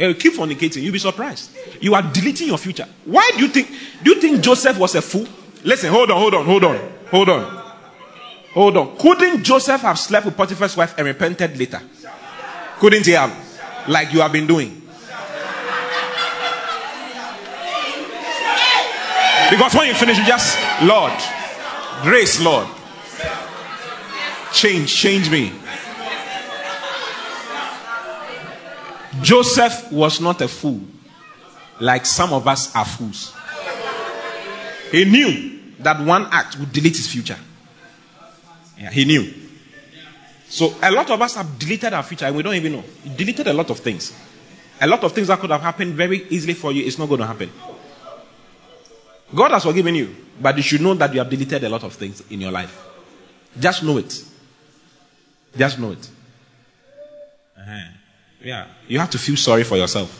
You 0.00 0.14
keep 0.14 0.32
fornicating, 0.32 0.82
you'll 0.82 0.94
be 0.94 0.98
surprised. 0.98 1.50
You 1.78 1.94
are 1.94 2.00
deleting 2.00 2.48
your 2.48 2.56
future. 2.56 2.88
Why 3.04 3.32
do 3.34 3.40
you 3.42 3.48
think? 3.48 3.68
Do 4.02 4.14
you 4.14 4.20
think 4.20 4.40
Joseph 4.40 4.78
was 4.78 4.94
a 4.94 5.02
fool? 5.02 5.26
Listen, 5.62 5.92
hold 5.92 6.10
on, 6.10 6.18
hold 6.18 6.34
on, 6.34 6.46
hold 6.46 6.64
on, 6.64 6.92
hold 7.10 7.28
on, 7.28 7.62
hold 8.54 8.76
on. 8.78 8.96
Couldn't 8.96 9.44
Joseph 9.44 9.82
have 9.82 9.98
slept 9.98 10.24
with 10.24 10.36
Potiphar's 10.38 10.74
wife 10.74 10.94
and 10.96 11.06
repented 11.06 11.58
later? 11.58 11.82
Couldn't 12.78 13.04
he 13.04 13.12
have? 13.12 13.30
Like 13.88 14.10
you 14.14 14.22
have 14.22 14.32
been 14.32 14.46
doing. 14.46 14.80
Because 19.50 19.74
when 19.74 19.88
you 19.88 19.94
finish, 19.94 20.16
you 20.16 20.24
just, 20.24 20.56
Lord, 20.82 21.12
grace, 22.02 22.40
Lord, 22.40 22.68
change, 24.54 24.94
change 24.94 25.28
me. 25.28 25.52
Joseph 29.22 29.90
was 29.92 30.20
not 30.20 30.40
a 30.40 30.48
fool, 30.48 30.80
like 31.80 32.06
some 32.06 32.32
of 32.32 32.46
us 32.46 32.74
are 32.74 32.84
fools. 32.84 33.34
He 34.92 35.04
knew 35.04 35.60
that 35.80 36.04
one 36.04 36.26
act 36.30 36.58
would 36.58 36.72
delete 36.72 36.96
his 36.96 37.10
future. 37.10 37.38
Yeah, 38.78 38.90
he 38.90 39.04
knew. 39.04 39.32
So 40.48 40.74
a 40.82 40.90
lot 40.90 41.10
of 41.10 41.20
us 41.22 41.36
have 41.36 41.58
deleted 41.58 41.92
our 41.92 42.02
future 42.02 42.26
and 42.26 42.36
we 42.36 42.42
don't 42.42 42.54
even 42.54 42.72
know. 42.72 42.84
He 43.04 43.10
deleted 43.14 43.46
a 43.46 43.52
lot 43.52 43.70
of 43.70 43.78
things. 43.78 44.12
A 44.80 44.86
lot 44.86 45.04
of 45.04 45.12
things 45.12 45.28
that 45.28 45.38
could 45.38 45.50
have 45.50 45.60
happened 45.60 45.94
very 45.94 46.26
easily 46.28 46.54
for 46.54 46.72
you, 46.72 46.84
it's 46.84 46.98
not 46.98 47.08
going 47.08 47.20
to 47.20 47.26
happen. 47.26 47.50
God 49.34 49.52
has 49.52 49.62
forgiven 49.62 49.94
you, 49.94 50.14
but 50.40 50.56
you 50.56 50.62
should 50.62 50.80
know 50.80 50.94
that 50.94 51.12
you 51.12 51.20
have 51.20 51.30
deleted 51.30 51.62
a 51.62 51.68
lot 51.68 51.84
of 51.84 51.92
things 51.92 52.22
in 52.30 52.40
your 52.40 52.50
life. 52.50 52.84
Just 53.58 53.82
know 53.84 53.98
it. 53.98 54.24
Just 55.56 55.78
know 55.78 55.92
it. 55.92 56.08
Uh-huh. 57.56 57.99
Yeah, 58.42 58.66
you 58.88 58.98
have 58.98 59.10
to 59.10 59.18
feel 59.18 59.36
sorry 59.36 59.64
for 59.64 59.76
yourself. 59.76 60.16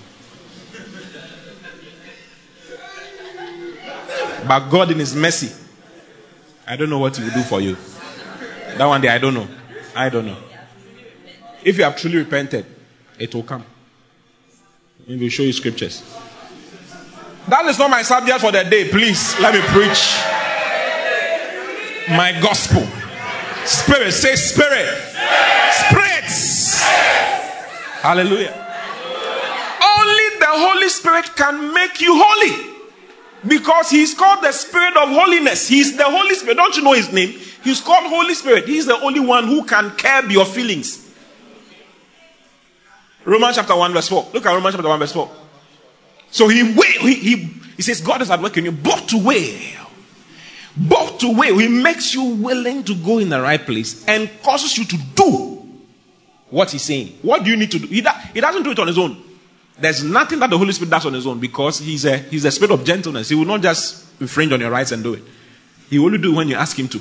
but 4.47 4.69
God, 4.69 4.91
in 4.91 4.99
His 4.99 5.15
mercy, 5.15 5.51
I 6.67 6.77
don't 6.77 6.91
know 6.91 6.99
what 6.99 7.17
He 7.17 7.25
will 7.25 7.31
do 7.31 7.43
for 7.43 7.61
you. 7.61 7.77
That 8.77 8.87
one 8.87 9.01
day, 9.01 9.09
I 9.09 9.19
don't 9.19 9.35
know. 9.35 9.49
I 9.95 10.09
don't 10.09 10.27
know. 10.27 10.37
If 11.65 11.79
you 11.79 11.85
have 11.85 11.97
truly 11.97 12.19
repented, 12.19 12.67
it 13.19 13.35
will 13.35 13.43
come. 13.43 13.65
Maybe 15.07 15.25
will 15.25 15.31
show 15.31 15.43
you 15.43 15.53
scriptures. 15.53 16.03
That 17.49 17.65
is 17.67 17.79
not 17.79 17.91
my 17.91 18.03
subject 18.03 18.41
for 18.41 18.53
the 18.53 18.65
day. 18.65 18.89
Please 18.89 19.39
let 19.41 19.55
me 19.55 19.61
preach 19.63 20.15
my 22.17 22.39
gospel. 22.41 22.87
Spirit, 23.65 24.13
say 24.13 24.37
spirit. 24.37 24.89
Spirits. 25.73 27.30
Hallelujah. 28.01 28.53
Only 29.83 30.39
the 30.39 30.49
Holy 30.49 30.89
Spirit 30.89 31.37
can 31.37 31.75
make 31.75 32.01
you 32.01 32.15
holy. 32.17 32.71
Because 33.47 33.91
he's 33.91 34.15
called 34.15 34.43
the 34.43 34.53
Spirit 34.53 34.97
of 34.97 35.09
holiness. 35.11 35.69
He's 35.69 35.97
the 35.97 36.05
Holy 36.05 36.35
Spirit. 36.35 36.57
Don't 36.57 36.77
you 36.77 36.83
know 36.83 36.95
his 36.95 37.13
name? 37.13 37.39
He's 37.63 37.81
called 37.81 38.07
Holy 38.07 38.35
Spirit. 38.35 38.67
He's 38.67 38.87
the 38.87 38.99
only 39.01 39.21
one 39.21 39.47
who 39.47 39.65
can 39.65 39.91
curb 39.91 40.31
your 40.31 40.45
feelings. 40.45 41.11
Romans 43.25 43.57
chapter 43.57 43.77
1, 43.77 43.93
verse 43.93 44.09
4. 44.09 44.29
Look 44.33 44.47
at 44.47 44.55
Romans 44.55 44.75
chapter 44.75 44.89
1, 44.89 44.99
verse 44.99 45.13
4. 45.13 45.31
So 46.31 46.49
he, 46.49 46.73
he, 46.73 47.15
he, 47.15 47.37
he 47.77 47.83
says, 47.83 48.01
God 48.01 48.23
is 48.23 48.31
at 48.31 48.41
work 48.41 48.57
in 48.57 48.65
you, 48.65 48.73
both 48.73 49.07
to 49.09 49.19
will. 49.19 49.59
Both 50.77 51.19
to 51.19 51.31
will. 51.31 51.59
He 51.59 51.69
makes 51.69 52.15
you 52.15 52.23
willing 52.23 52.85
to 52.85 52.95
go 52.95 53.19
in 53.19 53.29
the 53.29 53.41
right 53.41 53.61
place 53.61 54.07
and 54.07 54.31
causes 54.43 54.79
you 54.79 54.85
to 54.87 54.97
do 55.15 55.60
what 56.51 56.71
he's 56.71 56.83
saying. 56.83 57.19
What 57.23 57.45
do 57.45 57.51
you 57.51 57.57
need 57.57 57.71
to 57.71 57.79
do? 57.79 57.87
He, 57.87 58.01
do, 58.01 58.11
he 58.35 58.41
doesn't 58.41 58.63
do 58.63 58.73
it 58.73 58.79
on 58.79 58.89
his 58.89 58.99
own. 58.99 59.23
There's 59.79 60.05
nothing 60.05 60.39
that 60.41 60.51
the 60.51 60.59
Holy 60.59 60.73
Spirit 60.73 60.91
does 60.91 61.07
on 61.07 61.15
his 61.15 61.27
own 61.27 61.41
because 61.41 61.79
he's 61.79 62.05
a, 62.05 62.19
he's 62.19 62.45
a 62.45 62.51
spirit 62.51 62.73
of 62.73 62.85
gentleness. 62.85 63.31
He 63.31 63.35
will 63.35 63.47
not 63.47 63.63
just 63.63 64.21
infringe 64.21 64.53
on 64.53 64.61
your 64.61 64.71
rights 64.71 64.93
and 64.93 65.03
do 65.03 65.15
it. 65.15 65.23
He 65.89 65.99
will 65.99 66.07
only 66.07 66.19
do 66.19 66.33
it 66.33 66.37
when 66.37 66.49
you 66.49 66.57
ask 66.57 66.79
him 66.79 66.89
to. 66.89 67.01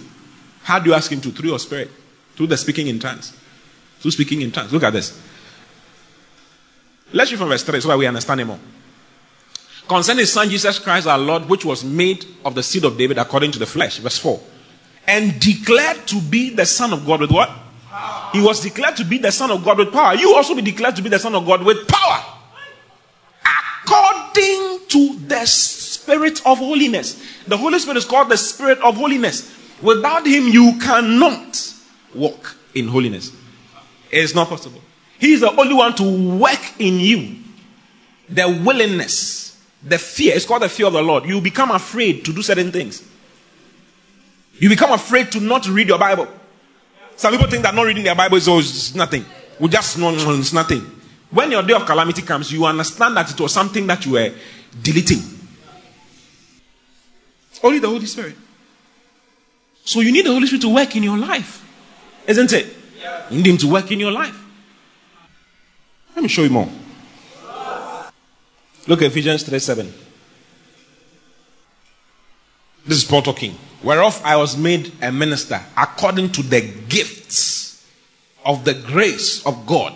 How 0.63 0.79
do 0.79 0.89
you 0.89 0.95
ask 0.95 1.11
him 1.11 1.19
to? 1.21 1.31
Through 1.31 1.49
your 1.49 1.59
spirit. 1.59 1.91
Through 2.35 2.47
the 2.47 2.57
speaking 2.57 2.87
in 2.87 2.99
tongues. 2.99 3.35
Through 3.99 4.11
speaking 4.11 4.41
in 4.41 4.51
tongues. 4.51 4.71
Look 4.71 4.83
at 4.83 4.93
this. 4.93 5.19
Let's 7.11 7.31
read 7.31 7.39
from 7.39 7.49
verse 7.49 7.63
3 7.63 7.81
so 7.81 7.87
that 7.89 7.97
we 7.97 8.05
understand 8.07 8.41
it 8.41 8.45
more. 8.45 8.59
Concerning 9.87 10.19
his 10.19 10.31
son 10.31 10.49
Jesus 10.49 10.77
Christ 10.77 11.07
our 11.07 11.17
Lord, 11.17 11.49
which 11.49 11.65
was 11.65 11.83
made 11.83 12.25
of 12.45 12.53
the 12.53 12.61
seed 12.61 12.85
of 12.85 12.97
David 12.97 13.17
according 13.17 13.51
to 13.51 13.59
the 13.59 13.65
flesh. 13.65 13.97
Verse 13.97 14.19
4. 14.19 14.39
And 15.07 15.39
declared 15.39 16.07
to 16.07 16.21
be 16.21 16.51
the 16.51 16.65
Son 16.65 16.93
of 16.93 17.05
God 17.05 17.21
with 17.21 17.31
what? 17.31 17.49
He 18.31 18.41
was 18.41 18.61
declared 18.61 18.95
to 18.97 19.03
be 19.03 19.17
the 19.17 19.31
Son 19.31 19.51
of 19.51 19.63
God 19.63 19.77
with 19.77 19.91
power. 19.91 20.15
You 20.15 20.35
also 20.35 20.55
be 20.55 20.61
declared 20.61 20.95
to 20.97 21.01
be 21.01 21.09
the 21.09 21.19
Son 21.19 21.33
of 21.33 21.45
God 21.45 21.63
with 21.63 21.87
power. 21.87 22.23
According 23.83 24.79
to 24.89 25.19
the 25.27 25.45
Spirit 25.45 26.41
of 26.45 26.59
holiness. 26.59 27.21
The 27.47 27.57
Holy 27.57 27.79
Spirit 27.79 27.97
is 27.97 28.05
called 28.05 28.29
the 28.29 28.37
Spirit 28.37 28.79
of 28.79 28.97
holiness. 28.97 29.55
Without 29.81 30.27
Him, 30.27 30.47
you 30.47 30.77
cannot 30.79 31.73
walk 32.13 32.55
in 32.75 32.87
holiness. 32.87 33.31
It's 34.11 34.35
not 34.35 34.49
possible. 34.49 34.81
He 35.19 35.33
is 35.33 35.41
the 35.41 35.51
only 35.51 35.73
one 35.73 35.95
to 35.95 36.37
work 36.37 36.79
in 36.79 36.99
you 36.99 37.35
the 38.29 38.47
willingness, 38.63 39.59
the 39.83 39.97
fear. 39.97 40.35
It's 40.35 40.45
called 40.45 40.61
the 40.61 40.69
fear 40.69 40.87
of 40.87 40.93
the 40.93 41.01
Lord. 41.01 41.25
You 41.25 41.41
become 41.41 41.71
afraid 41.71 42.23
to 42.25 42.33
do 42.33 42.41
certain 42.41 42.71
things. 42.71 43.03
You 44.59 44.69
become 44.69 44.91
afraid 44.91 45.31
to 45.31 45.39
not 45.39 45.67
read 45.67 45.87
your 45.87 45.97
Bible. 45.97 46.27
Some 47.19 47.33
people 47.33 47.49
think 47.49 47.63
that 47.63 47.75
not 47.75 47.81
reading 47.81 48.05
their 48.05 48.15
Bible 48.15 48.37
is 48.37 48.47
always 48.47 48.95
nothing. 48.95 49.25
We 49.59 49.67
just 49.67 49.97
know 49.97 50.13
it's 50.13 50.53
nothing. 50.53 50.79
When 51.29 51.51
your 51.51 51.61
day 51.63 51.73
of 51.73 51.85
calamity 51.85 52.21
comes, 52.21 52.49
you 52.49 52.63
understand 52.63 53.17
that 53.17 53.29
it 53.29 53.37
was 53.37 53.51
something 53.51 53.85
that 53.87 54.05
you 54.05 54.13
were 54.13 54.31
deleting. 54.81 55.19
Only 57.61 57.79
the 57.79 57.89
Holy 57.89 58.05
Spirit. 58.05 58.35
So 59.83 59.99
you 59.99 60.13
need 60.13 60.27
the 60.27 60.31
Holy 60.31 60.47
Spirit 60.47 60.61
to 60.61 60.73
work 60.73 60.95
in 60.95 61.03
your 61.03 61.17
life. 61.17 61.61
Isn't 62.25 62.53
it? 62.53 62.73
You 63.29 63.35
need 63.35 63.47
Him 63.47 63.57
to 63.57 63.67
work 63.69 63.91
in 63.91 63.99
your 63.99 64.11
life. 64.11 64.41
Let 66.15 66.23
me 66.23 66.29
show 66.29 66.43
you 66.43 66.51
more. 66.51 66.69
Look 68.87 69.01
at 69.01 69.07
Ephesians 69.07 69.43
3 69.43 69.59
7. 69.59 69.93
This 72.85 72.99
is 72.99 73.03
Paul 73.03 73.23
talking. 73.23 73.57
Whereof 73.81 74.21
I 74.23 74.35
was 74.35 74.57
made 74.57 74.91
a 75.01 75.11
minister 75.11 75.61
according 75.77 76.31
to 76.33 76.43
the 76.43 76.61
gifts 76.89 77.85
of 78.45 78.65
the 78.65 78.73
grace 78.73 79.45
of 79.45 79.65
God 79.65 79.93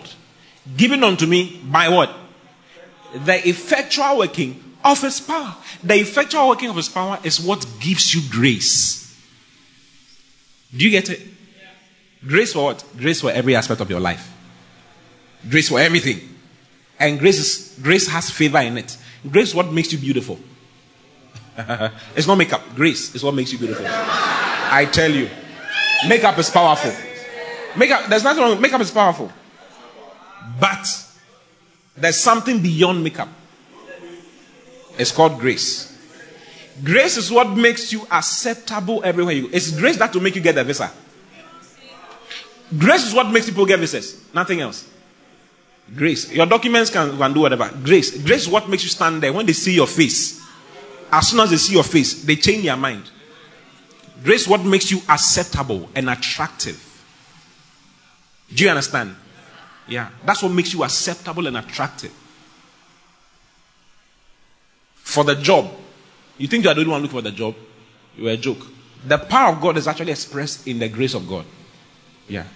given 0.76 1.04
unto 1.04 1.26
me 1.26 1.60
by 1.64 1.88
what? 1.88 2.10
The 3.14 3.46
effectual 3.48 4.18
working 4.18 4.62
of 4.84 5.00
his 5.02 5.20
power. 5.20 5.54
The 5.82 5.94
effectual 5.96 6.48
working 6.48 6.70
of 6.70 6.76
his 6.76 6.88
power 6.88 7.18
is 7.22 7.40
what 7.40 7.66
gives 7.80 8.14
you 8.14 8.22
grace. 8.30 9.02
Do 10.74 10.84
you 10.84 10.90
get 10.90 11.10
it? 11.10 11.20
Grace 12.26 12.52
for 12.52 12.64
what? 12.64 12.84
Grace 12.96 13.20
for 13.20 13.30
every 13.30 13.54
aspect 13.54 13.80
of 13.80 13.90
your 13.90 14.00
life. 14.00 14.32
Grace 15.48 15.68
for 15.68 15.78
everything. 15.78 16.20
And 16.98 17.18
grace 17.18 17.38
is, 17.38 17.78
grace 17.82 18.08
has 18.08 18.30
favor 18.30 18.58
in 18.58 18.78
it. 18.78 18.96
Grace 19.30 19.48
is 19.48 19.54
what 19.54 19.72
makes 19.72 19.92
you 19.92 19.98
beautiful. 19.98 20.38
it's 22.16 22.26
not 22.26 22.36
makeup. 22.36 22.62
Grace 22.74 23.14
is 23.14 23.22
what 23.22 23.34
makes 23.34 23.52
you 23.52 23.58
beautiful. 23.58 23.86
I 23.86 24.88
tell 24.90 25.10
you. 25.10 25.28
Makeup 26.08 26.38
is 26.38 26.50
powerful. 26.50 26.92
Makeup, 27.76 28.06
there's 28.08 28.24
nothing 28.24 28.42
wrong. 28.42 28.60
Makeup 28.60 28.80
is 28.80 28.90
powerful. 28.90 29.32
But 30.60 30.86
there's 31.96 32.18
something 32.18 32.60
beyond 32.60 33.02
makeup. 33.02 33.28
It's 34.98 35.12
called 35.12 35.38
grace. 35.38 35.90
Grace 36.82 37.16
is 37.16 37.30
what 37.30 37.50
makes 37.50 37.92
you 37.92 38.06
acceptable 38.10 39.02
everywhere 39.04 39.34
you 39.34 39.42
go. 39.42 39.48
It's 39.52 39.70
grace 39.70 39.96
that 39.98 40.12
will 40.12 40.22
make 40.22 40.34
you 40.34 40.42
get 40.42 40.58
a 40.58 40.64
visa. 40.64 40.90
Grace 42.76 43.06
is 43.06 43.14
what 43.14 43.30
makes 43.30 43.46
people 43.46 43.66
get 43.66 43.78
visas. 43.78 44.24
Nothing 44.34 44.60
else. 44.60 44.90
Grace. 45.94 46.32
Your 46.32 46.46
documents 46.46 46.90
can, 46.90 47.16
can 47.16 47.32
do 47.32 47.40
whatever. 47.40 47.70
Grace. 47.84 48.22
Grace 48.22 48.42
is 48.42 48.48
what 48.48 48.68
makes 48.68 48.82
you 48.82 48.88
stand 48.88 49.22
there. 49.22 49.32
When 49.32 49.46
they 49.46 49.52
see 49.52 49.74
your 49.74 49.86
face, 49.86 50.43
as 51.14 51.28
soon 51.28 51.40
as 51.40 51.50
they 51.50 51.56
see 51.56 51.74
your 51.74 51.84
face, 51.84 52.24
they 52.24 52.34
change 52.36 52.64
their 52.64 52.76
mind. 52.76 53.04
Grace 54.24 54.48
what 54.48 54.64
makes 54.64 54.90
you 54.90 55.00
acceptable 55.08 55.88
and 55.94 56.10
attractive. 56.10 56.80
Do 58.52 58.64
you 58.64 58.70
understand? 58.70 59.14
Yeah. 59.86 60.10
That's 60.24 60.42
what 60.42 60.50
makes 60.50 60.72
you 60.72 60.82
acceptable 60.82 61.46
and 61.46 61.56
attractive. 61.56 62.12
For 64.96 65.22
the 65.22 65.36
job. 65.36 65.70
You 66.36 66.48
think 66.48 66.64
you 66.64 66.70
are 66.70 66.74
the 66.74 66.80
only 66.80 66.90
one 66.90 67.02
looking 67.02 67.18
for 67.18 67.22
the 67.22 67.30
job? 67.30 67.54
You 68.16 68.28
are 68.28 68.32
a 68.32 68.36
joke. 68.36 68.66
The 69.06 69.18
power 69.18 69.54
of 69.54 69.60
God 69.60 69.76
is 69.76 69.86
actually 69.86 70.10
expressed 70.10 70.66
in 70.66 70.80
the 70.80 70.88
grace 70.88 71.14
of 71.14 71.28
God. 71.28 71.44
Yeah. 72.26 72.46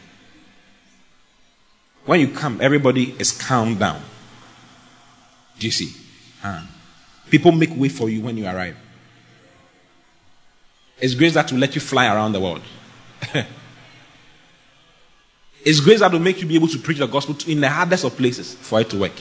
When 2.06 2.18
you 2.18 2.28
come, 2.28 2.58
everybody 2.60 3.14
is 3.18 3.30
calmed 3.30 3.78
down. 3.78 4.02
Do 5.58 5.66
you 5.66 5.72
see? 5.72 5.92
People 7.30 7.52
make 7.52 7.74
way 7.76 7.88
for 7.88 8.08
you 8.08 8.20
when 8.20 8.36
you 8.36 8.46
arrive. 8.46 8.76
It's 11.00 11.14
grace 11.14 11.34
that 11.34 11.50
will 11.52 11.58
let 11.58 11.74
you 11.74 11.80
fly 11.80 12.06
around 12.12 12.32
the 12.32 12.40
world. 12.40 12.62
it's 15.64 15.80
grace 15.80 16.00
that 16.00 16.10
will 16.10 16.18
make 16.18 16.40
you 16.40 16.46
be 16.46 16.56
able 16.56 16.68
to 16.68 16.78
preach 16.78 16.98
the 16.98 17.06
gospel 17.06 17.36
in 17.46 17.60
the 17.60 17.68
hardest 17.68 18.04
of 18.04 18.16
places 18.16 18.54
for 18.54 18.80
it 18.80 18.90
to 18.90 18.98
work. 18.98 19.12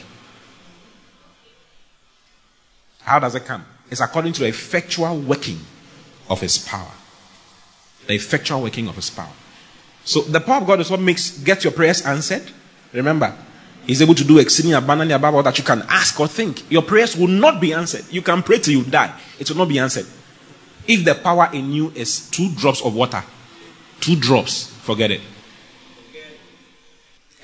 How 3.02 3.20
does 3.20 3.36
it 3.36 3.46
come? 3.46 3.66
It's 3.90 4.02
according 4.02 4.34
to 4.34 4.42
the 4.42 4.48
effectual 4.48 5.18
working 5.20 5.60
of 6.30 6.42
his 6.42 6.58
power. 6.58 6.92
The 8.08 8.16
effectual 8.16 8.62
working 8.64 8.88
of 8.88 8.96
his 8.96 9.10
power. 9.10 9.32
So 10.04 10.22
the 10.22 10.40
power 10.40 10.62
of 10.62 10.68
God 10.68 10.80
is 10.80 10.90
what 10.90 11.00
makes 11.00 11.38
get 11.38 11.64
your 11.64 11.74
prayers 11.74 12.02
answered 12.06 12.44
Remember, 12.94 13.36
He's 13.88 14.02
able 14.02 14.16
to 14.16 14.26
do 14.26 14.38
exceeding 14.38 14.74
abundantly 14.74 15.16
above 15.16 15.34
all 15.34 15.44
that 15.44 15.58
you 15.58 15.64
can 15.64 15.82
ask 15.88 16.20
or 16.20 16.28
think. 16.28 16.70
Your 16.70 16.82
prayers 16.82 17.16
will 17.16 17.30
not 17.30 17.62
be 17.62 17.72
answered. 17.74 18.04
You 18.12 18.22
can 18.22 18.44
pray 18.44 18.60
till 18.60 18.74
you 18.74 18.84
die, 18.84 19.18
it 19.40 19.50
will 19.50 19.58
not 19.58 19.70
be 19.70 19.80
answered. 19.80 20.06
If 20.86 21.06
the 21.06 21.16
power 21.16 21.50
in 21.54 21.72
you 21.72 21.92
is 21.96 22.30
two 22.30 22.52
drops 22.52 22.82
of 22.82 22.94
water, 22.94 23.24
two 24.02 24.18
drops, 24.18 24.68
forget 24.68 25.12
it. 25.12 25.22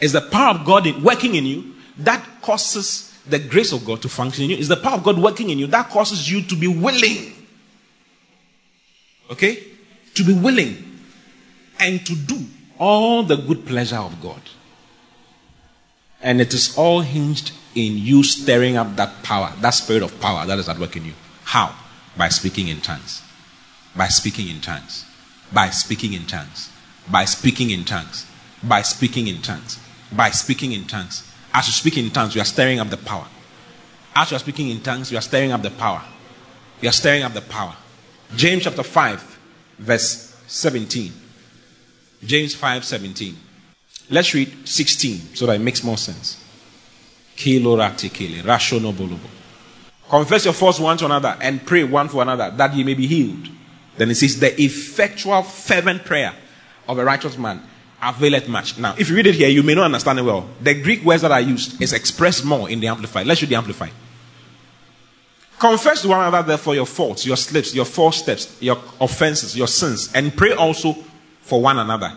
It's 0.02 0.12
the 0.12 0.22
power 0.22 0.56
of 0.56 0.66
God 0.66 1.02
working 1.02 1.36
in 1.36 1.46
you 1.46 1.76
that 2.00 2.42
causes 2.42 3.18
the 3.26 3.40
grace 3.40 3.72
of 3.72 3.86
God 3.86 4.02
to 4.02 4.10
function 4.10 4.44
in 4.44 4.50
you. 4.50 4.58
It's 4.58 4.68
the 4.68 4.76
power 4.76 4.96
of 4.96 5.04
God 5.04 5.18
working 5.18 5.50
in 5.50 5.60
you 5.60 5.68
that 5.68 5.90
causes 5.90 6.30
you 6.30 6.42
to 6.44 6.56
be 6.58 6.68
willing. 6.68 7.34
Okay? 9.32 9.64
To 10.16 10.26
be 10.26 10.34
willing 10.34 11.00
and 11.80 12.06
to 12.06 12.16
do 12.16 12.46
all 12.78 13.24
the 13.24 13.38
good 13.38 13.66
pleasure 13.66 13.98
of 13.98 14.22
God. 14.22 14.42
And 16.24 16.42
it 16.42 16.54
is 16.54 16.76
all 16.78 17.02
hinged 17.02 17.52
in 17.76 17.98
you 17.98 18.24
stirring 18.24 18.78
up 18.78 18.96
that 18.96 19.24
power, 19.24 19.54
that 19.62 19.72
spirit 19.72 20.02
of 20.02 20.20
power 20.20 20.46
that 20.46 20.58
is 20.58 20.70
at 20.70 20.80
work 20.80 20.96
in 20.96 21.06
you. 21.06 21.14
How? 21.44 21.76
By 22.18 22.30
speaking 22.30 22.70
in 22.70 22.82
tongues. 22.82 23.22
By 23.96 24.08
speaking 24.08 24.48
in 24.48 24.62
tongues. 24.62 25.06
By 25.52 25.70
speaking 25.70 26.14
in 26.14 26.26
tongues. 26.26 26.70
By 27.12 27.26
speaking 27.26 27.70
in 27.70 27.84
tongues. 27.84 28.26
By 28.64 28.82
speaking 28.82 29.28
in 29.28 29.42
tongues. 29.42 29.78
By 30.16 30.30
speaking 30.32 30.72
in 30.72 30.86
tongues. 30.86 31.30
As 31.54 31.68
you 31.68 31.74
speak 31.74 31.98
in 31.98 32.10
tongues, 32.10 32.34
you 32.34 32.42
are 32.42 32.46
stirring 32.46 32.80
up 32.80 32.90
the 32.90 32.98
power. 32.98 33.28
As 34.16 34.32
you 34.32 34.38
are 34.38 34.40
speaking 34.40 34.70
in 34.70 34.82
tongues, 34.82 35.12
you 35.12 35.18
are 35.18 35.22
stirring 35.22 35.52
up 35.52 35.62
the 35.62 35.72
power. 35.72 36.02
You 36.82 36.90
are 36.90 36.94
stirring 36.94 37.24
up 37.24 37.34
the 37.34 37.42
power. 37.42 37.76
James 38.36 38.64
chapter 38.64 38.84
5, 38.84 39.40
verse 39.80 40.36
17. 40.48 41.12
James 42.24 42.56
5 42.56 42.84
17. 42.86 43.38
Let's 44.10 44.34
read 44.34 44.68
16 44.68 45.36
so 45.36 45.46
that 45.46 45.56
it 45.56 45.60
makes 45.60 45.84
more 45.84 45.98
sense. 45.98 46.44
Confess 50.10 50.46
your 50.46 50.54
faults 50.54 50.80
one 50.80 50.98
to 50.98 51.06
another 51.06 51.38
and 51.42 51.66
pray 51.66 51.84
one 51.84 52.08
for 52.08 52.22
another 52.22 52.52
that 52.56 52.74
ye 52.76 52.84
may 52.84 52.94
be 52.94 53.08
healed. 53.08 53.50
Then 53.98 54.12
it 54.12 54.16
says, 54.16 54.40
The 54.40 54.62
effectual, 54.62 55.42
fervent 55.44 56.06
prayer 56.06 56.34
of 56.88 56.98
a 56.98 57.06
righteous 57.06 57.38
man 57.38 57.62
availeth 58.02 58.48
much. 58.48 58.78
Now, 58.78 58.96
if 58.98 59.10
you 59.10 59.16
read 59.16 59.28
it 59.28 59.36
here, 59.36 59.50
you 59.50 59.64
may 59.64 59.76
not 59.76 59.86
understand 59.86 60.20
it 60.20 60.24
well. 60.24 60.48
The 60.62 60.74
Greek 60.82 61.04
words 61.04 61.22
that 61.22 61.32
are 61.32 61.42
used 61.42 61.82
is 61.82 61.94
expressed 61.94 62.44
more 62.44 62.70
in 62.70 62.80
the 62.80 62.88
Amplified. 62.88 63.26
Let's 63.26 63.42
read 63.42 63.50
the 63.50 63.56
Amplified. 63.56 63.92
Confess 65.60 66.02
to 66.02 66.10
one 66.10 66.20
another, 66.20 66.46
therefore, 66.46 66.76
your 66.76 66.86
faults, 66.86 67.26
your 67.26 67.38
slips, 67.38 67.74
your 67.74 67.86
false 67.86 68.18
steps, 68.18 68.62
your 68.62 68.78
offenses, 69.00 69.56
your 69.56 69.68
sins, 69.68 70.12
and 70.14 70.36
pray 70.36 70.52
also 70.52 70.94
for 71.42 71.62
one 71.62 71.80
another, 71.80 72.12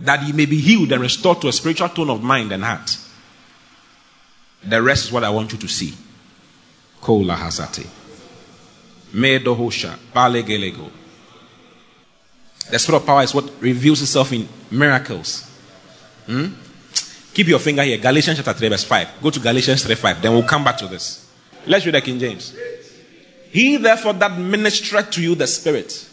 that 0.00 0.22
ye 0.22 0.32
may 0.32 0.46
be 0.46 0.60
healed 0.60 0.92
and 0.92 1.00
restored 1.00 1.40
to 1.40 1.48
a 1.48 1.52
spiritual 1.52 1.88
tone 1.88 2.10
of 2.10 2.22
mind 2.22 2.52
and 2.52 2.64
heart. 2.64 2.98
The 4.64 4.80
rest 4.80 5.06
is 5.06 5.12
what 5.12 5.24
I 5.24 5.30
want 5.30 5.52
you 5.52 5.58
to 5.58 5.68
see. 5.68 5.92
Kola 7.00 7.34
hasate. 7.34 7.86
Medohosha. 9.12 9.96
Balegelego. 10.14 10.90
The 12.70 12.78
spirit 12.78 12.98
of 12.98 13.06
power 13.06 13.22
is 13.22 13.34
what 13.34 13.50
reveals 13.60 14.00
itself 14.02 14.32
in 14.32 14.48
miracles. 14.70 15.48
Hmm? 16.26 16.46
Keep 17.34 17.48
your 17.48 17.58
finger 17.58 17.82
here. 17.82 17.98
Galatians 17.98 18.36
chapter 18.36 18.52
3, 18.52 18.68
verse 18.68 18.84
5. 18.84 19.08
Go 19.22 19.30
to 19.30 19.40
Galatians 19.40 19.82
3 19.84 19.94
5. 19.94 20.22
Then 20.22 20.32
we'll 20.32 20.42
come 20.44 20.62
back 20.62 20.76
to 20.78 20.86
this. 20.86 21.30
Let's 21.66 21.84
read 21.84 21.94
the 21.94 22.00
King 22.00 22.18
James. 22.18 22.56
He 23.50 23.76
therefore 23.76 24.14
that 24.14 24.38
ministered 24.38 25.10
to 25.12 25.22
you 25.22 25.34
the 25.34 25.46
Spirit. 25.46 26.08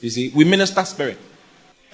You 0.00 0.10
see, 0.10 0.32
we 0.34 0.44
minister 0.44 0.84
Spirit. 0.84 1.18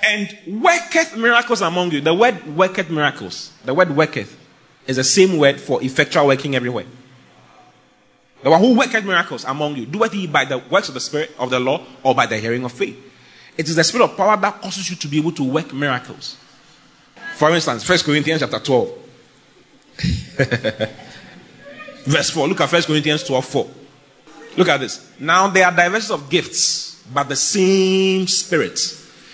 And 0.02 0.62
worketh 0.62 1.16
miracles 1.16 1.60
among 1.62 1.90
you. 1.92 2.00
The 2.00 2.14
word 2.14 2.46
worketh 2.56 2.90
miracles. 2.90 3.52
The 3.64 3.74
word 3.74 3.96
worketh 3.96 4.38
is 4.86 4.96
the 4.96 5.04
same 5.04 5.38
word 5.38 5.60
for 5.60 5.82
effectual 5.82 6.26
working 6.26 6.54
everywhere. 6.54 6.86
The 8.42 8.50
one 8.50 8.60
who 8.60 8.76
worketh 8.76 9.04
miracles 9.04 9.44
among 9.44 9.76
you, 9.76 9.86
doeth 9.86 10.12
he 10.12 10.26
by 10.26 10.44
the 10.44 10.58
works 10.58 10.88
of 10.88 10.94
the 10.94 11.00
Spirit 11.00 11.32
of 11.38 11.50
the 11.50 11.58
law 11.58 11.84
or 12.02 12.14
by 12.14 12.26
the 12.26 12.38
hearing 12.38 12.64
of 12.64 12.72
faith. 12.72 12.96
It 13.56 13.68
is 13.68 13.76
the 13.76 13.84
Spirit 13.84 14.04
of 14.04 14.16
power 14.16 14.36
that 14.36 14.60
causes 14.60 14.88
you 14.90 14.96
to 14.96 15.08
be 15.08 15.18
able 15.18 15.32
to 15.32 15.42
work 15.42 15.72
miracles. 15.72 16.36
For 17.36 17.50
instance, 17.50 17.88
1 17.88 17.98
Corinthians 18.00 18.40
chapter 18.40 18.58
12. 18.58 18.88
Verse 22.04 22.30
4. 22.30 22.48
Look 22.48 22.60
at 22.60 22.70
1 22.70 22.82
Corinthians 22.82 23.24
12 23.24 23.44
4. 23.44 23.70
Look 24.58 24.68
at 24.68 24.80
this. 24.80 25.10
Now 25.18 25.48
there 25.48 25.66
are 25.66 25.74
diversities 25.74 26.10
of 26.10 26.30
gifts, 26.30 27.02
but 27.12 27.28
the 27.28 27.36
same 27.36 28.26
Spirit. 28.26 28.78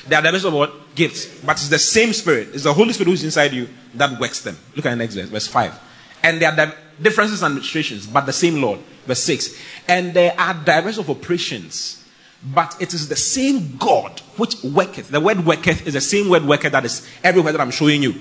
There 0.06 0.18
are 0.18 0.22
diversities 0.22 0.46
of 0.46 0.54
what? 0.54 0.94
Gifts, 0.94 1.40
but 1.40 1.52
it's 1.52 1.68
the 1.68 1.78
same 1.78 2.12
Spirit. 2.12 2.48
It's 2.52 2.64
the 2.64 2.72
Holy 2.72 2.92
Spirit 2.92 3.10
who's 3.10 3.24
inside 3.24 3.52
you 3.52 3.68
that 3.94 4.18
works 4.20 4.42
them. 4.42 4.58
Look 4.76 4.84
at 4.86 4.90
the 4.90 4.96
next 4.96 5.14
verse, 5.14 5.28
verse 5.28 5.46
5. 5.46 5.80
And 6.22 6.40
there 6.40 6.52
are 6.52 6.74
differences 7.00 7.42
and 7.42 7.52
administrations, 7.52 8.06
but 8.06 8.26
the 8.26 8.32
same 8.32 8.60
Lord. 8.60 8.80
Verse 9.06 9.22
6. 9.24 9.56
And 9.88 10.14
there 10.14 10.38
are 10.38 10.54
diversities 10.54 10.98
of 10.98 11.10
operations, 11.10 12.04
but 12.44 12.76
it 12.80 12.94
is 12.94 13.08
the 13.08 13.16
same 13.16 13.76
God 13.76 14.20
which 14.36 14.62
worketh. 14.62 15.08
The 15.08 15.20
word 15.20 15.44
worketh 15.46 15.86
is 15.86 15.94
the 15.94 16.00
same 16.00 16.28
word 16.28 16.44
worketh 16.44 16.72
that 16.72 16.84
is 16.84 17.08
everywhere 17.24 17.52
that 17.52 17.60
I'm 17.60 17.70
showing 17.70 18.02
you. 18.02 18.14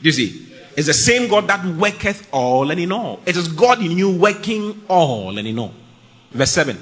You 0.00 0.12
see? 0.12 0.46
It's 0.76 0.86
the 0.86 0.94
same 0.94 1.28
God 1.28 1.48
that 1.48 1.64
worketh 1.64 2.28
all 2.32 2.70
and 2.70 2.78
in 2.78 2.92
all. 2.92 3.20
It 3.26 3.36
is 3.36 3.48
God 3.48 3.82
in 3.82 3.98
you 3.98 4.16
working 4.16 4.82
all 4.88 5.36
and 5.36 5.48
in 5.48 5.58
all. 5.58 5.74
Verse 6.30 6.52
7. 6.52 6.78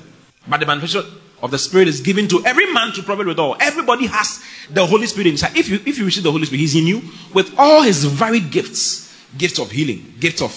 But 0.47 0.61
the 0.61 0.67
manifestation 0.67 1.11
of 1.47 1.51
the 1.53 1.59
Spirit 1.59 1.89
is 1.89 2.01
given 2.01 2.29
to 2.29 2.45
every 2.45 2.71
man 2.73 2.93
to 2.93 3.03
profit 3.03 3.27
with 3.27 3.39
all. 3.39 3.57
Everybody 3.61 4.07
has 4.07 4.45
the 4.69 4.85
Holy 4.85 5.07
Spirit 5.07 5.29
inside. 5.29 5.57
If 5.57 5.69
you 5.69 5.77
if 5.87 5.97
you 5.97 6.05
receive 6.05 6.25
the 6.25 6.33
Holy 6.33 6.45
Spirit, 6.45 6.61
He's 6.61 6.75
in 6.75 6.87
you 6.87 7.03
with 7.33 7.55
all 7.57 7.83
His 7.83 8.05
varied 8.05 8.51
gifts, 8.51 9.17
gifts 9.39 9.59
of 9.59 9.71
healing, 9.71 10.15
gifts 10.21 10.43
of 10.43 10.53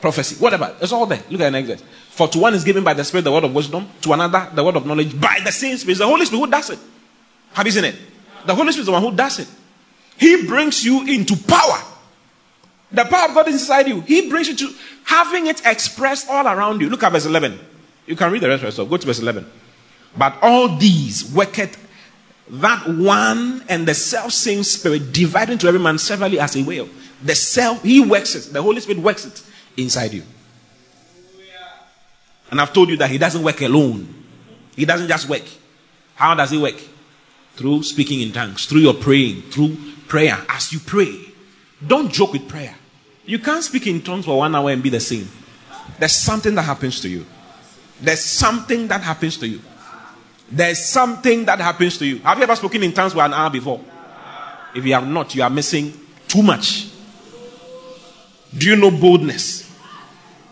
prophecy, 0.00 0.36
whatever. 0.42 0.74
It's 0.80 0.92
all 0.92 1.06
there. 1.06 1.22
Look 1.30 1.40
at 1.40 1.44
the 1.44 1.50
next 1.50 1.68
verse. 1.68 1.84
For 2.08 2.26
to 2.28 2.38
one 2.38 2.54
is 2.54 2.64
given 2.64 2.82
by 2.82 2.94
the 2.94 3.04
Spirit 3.04 3.22
the 3.22 3.32
word 3.32 3.44
of 3.44 3.54
wisdom, 3.54 3.88
to 4.02 4.12
another 4.12 4.50
the 4.54 4.64
word 4.64 4.76
of 4.76 4.86
knowledge 4.86 5.18
by 5.20 5.40
the 5.44 5.52
same 5.52 5.76
Spirit. 5.76 5.92
It's 5.92 6.00
the 6.00 6.06
Holy 6.06 6.24
Spirit 6.24 6.40
who 6.46 6.50
does 6.50 6.70
it. 6.70 6.78
Have 7.52 7.66
you 7.66 7.72
seen 7.72 7.84
it? 7.84 7.96
The 8.46 8.54
Holy 8.54 8.72
Spirit 8.72 8.82
is 8.82 8.86
the 8.86 8.92
one 8.92 9.02
who 9.02 9.12
does 9.12 9.38
it. 9.38 9.48
He 10.16 10.46
brings 10.46 10.84
you 10.84 11.06
into 11.06 11.36
power. 11.36 11.82
The 12.92 13.04
power 13.04 13.28
of 13.28 13.34
God 13.34 13.48
is 13.48 13.54
inside 13.54 13.88
you. 13.88 14.00
He 14.00 14.28
brings 14.28 14.48
you 14.48 14.56
to 14.56 14.74
having 15.04 15.46
it 15.46 15.64
expressed 15.64 16.28
all 16.28 16.46
around 16.46 16.80
you. 16.80 16.88
Look 16.88 17.02
at 17.02 17.12
verse 17.12 17.26
11. 17.26 17.58
You 18.06 18.16
can 18.16 18.32
read 18.32 18.42
the 18.42 18.48
rest 18.48 18.62
yourself. 18.62 18.88
Go 18.88 18.96
to 18.96 19.06
verse 19.06 19.20
11. 19.20 19.46
But 20.16 20.38
all 20.42 20.76
these 20.76 21.32
worketh 21.32 21.76
that 22.50 22.88
one 22.88 23.64
and 23.68 23.86
the 23.86 23.94
self 23.94 24.32
same 24.32 24.64
spirit 24.64 25.12
dividing 25.12 25.58
to 25.58 25.68
every 25.68 25.78
man 25.78 25.98
severally 25.98 26.40
as 26.40 26.54
he 26.54 26.62
will. 26.62 26.88
The 27.22 27.34
self, 27.34 27.82
he 27.82 28.00
works 28.00 28.34
it. 28.34 28.52
The 28.52 28.60
Holy 28.60 28.80
Spirit 28.80 29.02
works 29.02 29.24
it 29.24 29.42
inside 29.76 30.12
you. 30.12 30.22
And 32.50 32.60
I've 32.60 32.72
told 32.72 32.88
you 32.88 32.96
that 32.96 33.10
he 33.10 33.18
doesn't 33.18 33.44
work 33.44 33.60
alone. 33.60 34.12
He 34.74 34.84
doesn't 34.84 35.06
just 35.06 35.28
work. 35.28 35.44
How 36.16 36.34
does 36.34 36.50
he 36.50 36.58
work? 36.58 36.80
Through 37.54 37.84
speaking 37.84 38.20
in 38.20 38.32
tongues, 38.32 38.66
through 38.66 38.80
your 38.80 38.94
praying, 38.94 39.42
through 39.42 39.76
prayer. 40.08 40.36
As 40.48 40.72
you 40.72 40.80
pray, 40.80 41.16
don't 41.86 42.10
joke 42.10 42.32
with 42.32 42.48
prayer. 42.48 42.74
You 43.26 43.38
can't 43.38 43.62
speak 43.62 43.86
in 43.86 44.02
tongues 44.02 44.24
for 44.24 44.38
one 44.38 44.54
hour 44.54 44.70
and 44.70 44.82
be 44.82 44.88
the 44.88 44.98
same. 44.98 45.28
There's 45.98 46.12
something 46.12 46.54
that 46.56 46.62
happens 46.62 47.00
to 47.02 47.08
you. 47.08 47.24
There's 48.00 48.24
something 48.24 48.88
that 48.88 49.02
happens 49.02 49.36
to 49.38 49.46
you. 49.46 49.60
There's 50.50 50.84
something 50.84 51.44
that 51.44 51.60
happens 51.60 51.96
to 51.98 52.06
you. 52.06 52.18
Have 52.20 52.38
you 52.38 52.44
ever 52.44 52.56
spoken 52.56 52.82
in 52.82 52.92
tongues 52.92 53.12
for 53.12 53.22
an 53.22 53.32
hour 53.32 53.50
before? 53.50 53.80
If 54.74 54.84
you 54.84 54.94
have 54.94 55.06
not, 55.06 55.34
you 55.34 55.42
are 55.42 55.50
missing 55.50 55.92
too 56.26 56.42
much. 56.42 56.88
Do 58.56 58.66
you 58.66 58.76
know 58.76 58.90
boldness? 58.90 59.68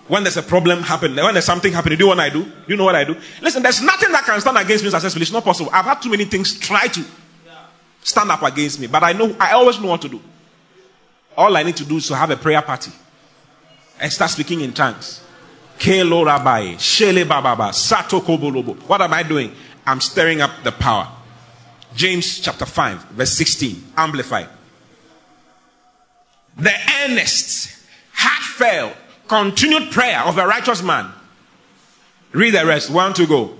When 0.07 0.23
there's 0.23 0.37
a 0.37 0.43
problem 0.43 0.83
happening, 0.83 1.23
when 1.23 1.35
there's 1.35 1.45
something 1.45 1.73
happening, 1.73 1.99
do 1.99 2.05
you 2.05 2.11
know 2.11 2.17
what 2.17 2.21
I 2.25 2.31
do? 2.31 2.45
Do 2.45 2.51
you 2.69 2.77
know 2.77 2.85
what 2.85 2.95
I 2.95 3.05
do? 3.05 3.17
Listen, 3.43 3.63
there's 3.63 3.83
nothing 3.83 4.11
that 4.13 4.25
can 4.25 4.41
stand 4.41 4.57
against 4.57 4.85
me 4.85 4.91
successfully. 4.91 5.23
It's 5.23 5.33
not 5.33 5.45
possible. 5.45 5.71
I've 5.73 5.85
had 5.85 6.01
too 6.01 6.11
many 6.11 6.25
things 6.25 6.59
try 6.59 6.87
to 6.87 7.05
stand 8.03 8.31
up 8.31 8.43
against 8.43 8.81
me, 8.81 8.87
but 8.87 9.03
I 9.03 9.13
know 9.13 9.37
I 9.39 9.53
always 9.53 9.79
know 9.81 9.89
what 9.89 10.01
to 10.03 10.09
do. 10.09 10.21
All 11.37 11.55
I 11.57 11.63
need 11.63 11.77
to 11.77 11.85
do 11.85 11.97
is 11.97 12.07
to 12.09 12.17
have 12.17 12.31
a 12.31 12.37
prayer 12.37 12.63
party 12.63 12.91
and 14.01 14.11
start 14.11 14.31
speaking 14.31 14.63
in 14.63 14.73
tongues. 14.73 15.21
What 15.81 16.21
am 19.01 19.13
I 19.13 19.23
doing? 19.23 19.53
I'm 19.89 20.01
stirring 20.01 20.41
up 20.41 20.63
the 20.63 20.73
power. 20.73 21.09
James 21.95 22.41
chapter 22.41 22.67
5, 22.67 23.05
verse 23.05 23.33
16, 23.33 23.93
amplified. 23.97 24.49
The 26.57 26.75
earnest, 27.03 27.77
heartfelt, 28.13 28.95
continued 29.27 29.91
prayer 29.91 30.21
of 30.21 30.39
a 30.39 30.47
righteous 30.47 30.83
man. 30.83 31.13
Read 32.33 32.55
the 32.55 32.67
rest. 32.67 32.91
One 32.91 33.15
to 33.15 33.27
go. 33.27 33.57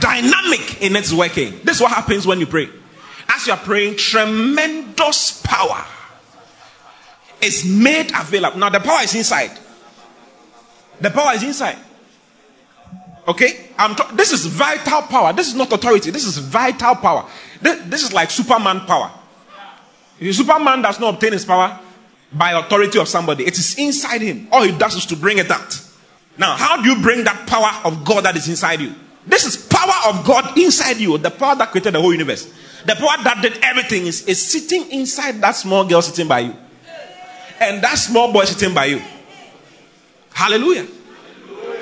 Dynamic 0.00 0.82
in 0.82 0.94
its 0.96 1.12
working. 1.12 1.60
This 1.64 1.76
is 1.76 1.82
what 1.82 1.92
happens 1.92 2.26
when 2.26 2.40
you 2.40 2.46
pray 2.46 2.68
as 3.28 3.46
you 3.46 3.52
are 3.52 3.58
praying, 3.58 3.96
tremendous 3.96 5.40
power 5.42 5.84
is 7.40 7.64
made 7.64 8.10
available. 8.10 8.58
Now, 8.58 8.70
the 8.70 8.80
power 8.80 9.02
is 9.02 9.14
inside. 9.14 9.56
The 11.00 11.10
power 11.10 11.34
is 11.34 11.42
inside. 11.42 11.78
Okay? 13.28 13.70
I'm 13.78 13.94
t- 13.94 14.02
this 14.14 14.32
is 14.32 14.46
vital 14.46 15.02
power. 15.02 15.32
This 15.32 15.48
is 15.48 15.54
not 15.54 15.72
authority. 15.72 16.10
This 16.10 16.24
is 16.24 16.38
vital 16.38 16.96
power. 16.96 17.28
This, 17.60 17.82
this 17.86 18.02
is 18.02 18.12
like 18.12 18.30
Superman 18.30 18.80
power. 18.80 19.12
Superman 20.20 20.82
does 20.82 20.98
not 20.98 21.14
obtain 21.14 21.32
his 21.32 21.44
power 21.44 21.78
by 22.32 22.52
authority 22.52 22.98
of 22.98 23.08
somebody, 23.08 23.46
it 23.46 23.58
is 23.58 23.78
inside 23.78 24.20
him. 24.20 24.48
All 24.52 24.62
he 24.62 24.76
does 24.76 24.94
is 24.94 25.06
to 25.06 25.16
bring 25.16 25.38
it 25.38 25.50
out. 25.50 25.80
Now, 26.36 26.56
how 26.56 26.80
do 26.82 26.88
you 26.88 27.00
bring 27.02 27.24
that 27.24 27.46
power 27.48 27.70
of 27.84 28.04
God 28.04 28.24
that 28.24 28.36
is 28.36 28.48
inside 28.48 28.80
you? 28.80 28.94
This 29.26 29.44
is 29.44 29.56
power 29.66 30.12
of 30.14 30.24
God 30.24 30.56
inside 30.58 30.98
you, 30.98 31.18
the 31.18 31.30
power 31.30 31.56
that 31.56 31.70
created 31.70 31.94
the 31.94 32.00
whole 32.00 32.12
universe, 32.12 32.52
the 32.84 32.94
power 32.94 33.22
that 33.24 33.40
did 33.42 33.58
everything 33.62 34.06
is, 34.06 34.26
is 34.26 34.44
sitting 34.44 34.90
inside 34.90 35.40
that 35.40 35.52
small 35.52 35.84
girl 35.84 36.02
sitting 36.02 36.28
by 36.28 36.40
you. 36.40 36.54
And 37.60 37.82
that 37.82 37.94
small 37.94 38.32
boy 38.32 38.44
sitting 38.44 38.74
by 38.74 38.86
you. 38.86 39.02
Hallelujah. 40.32 40.86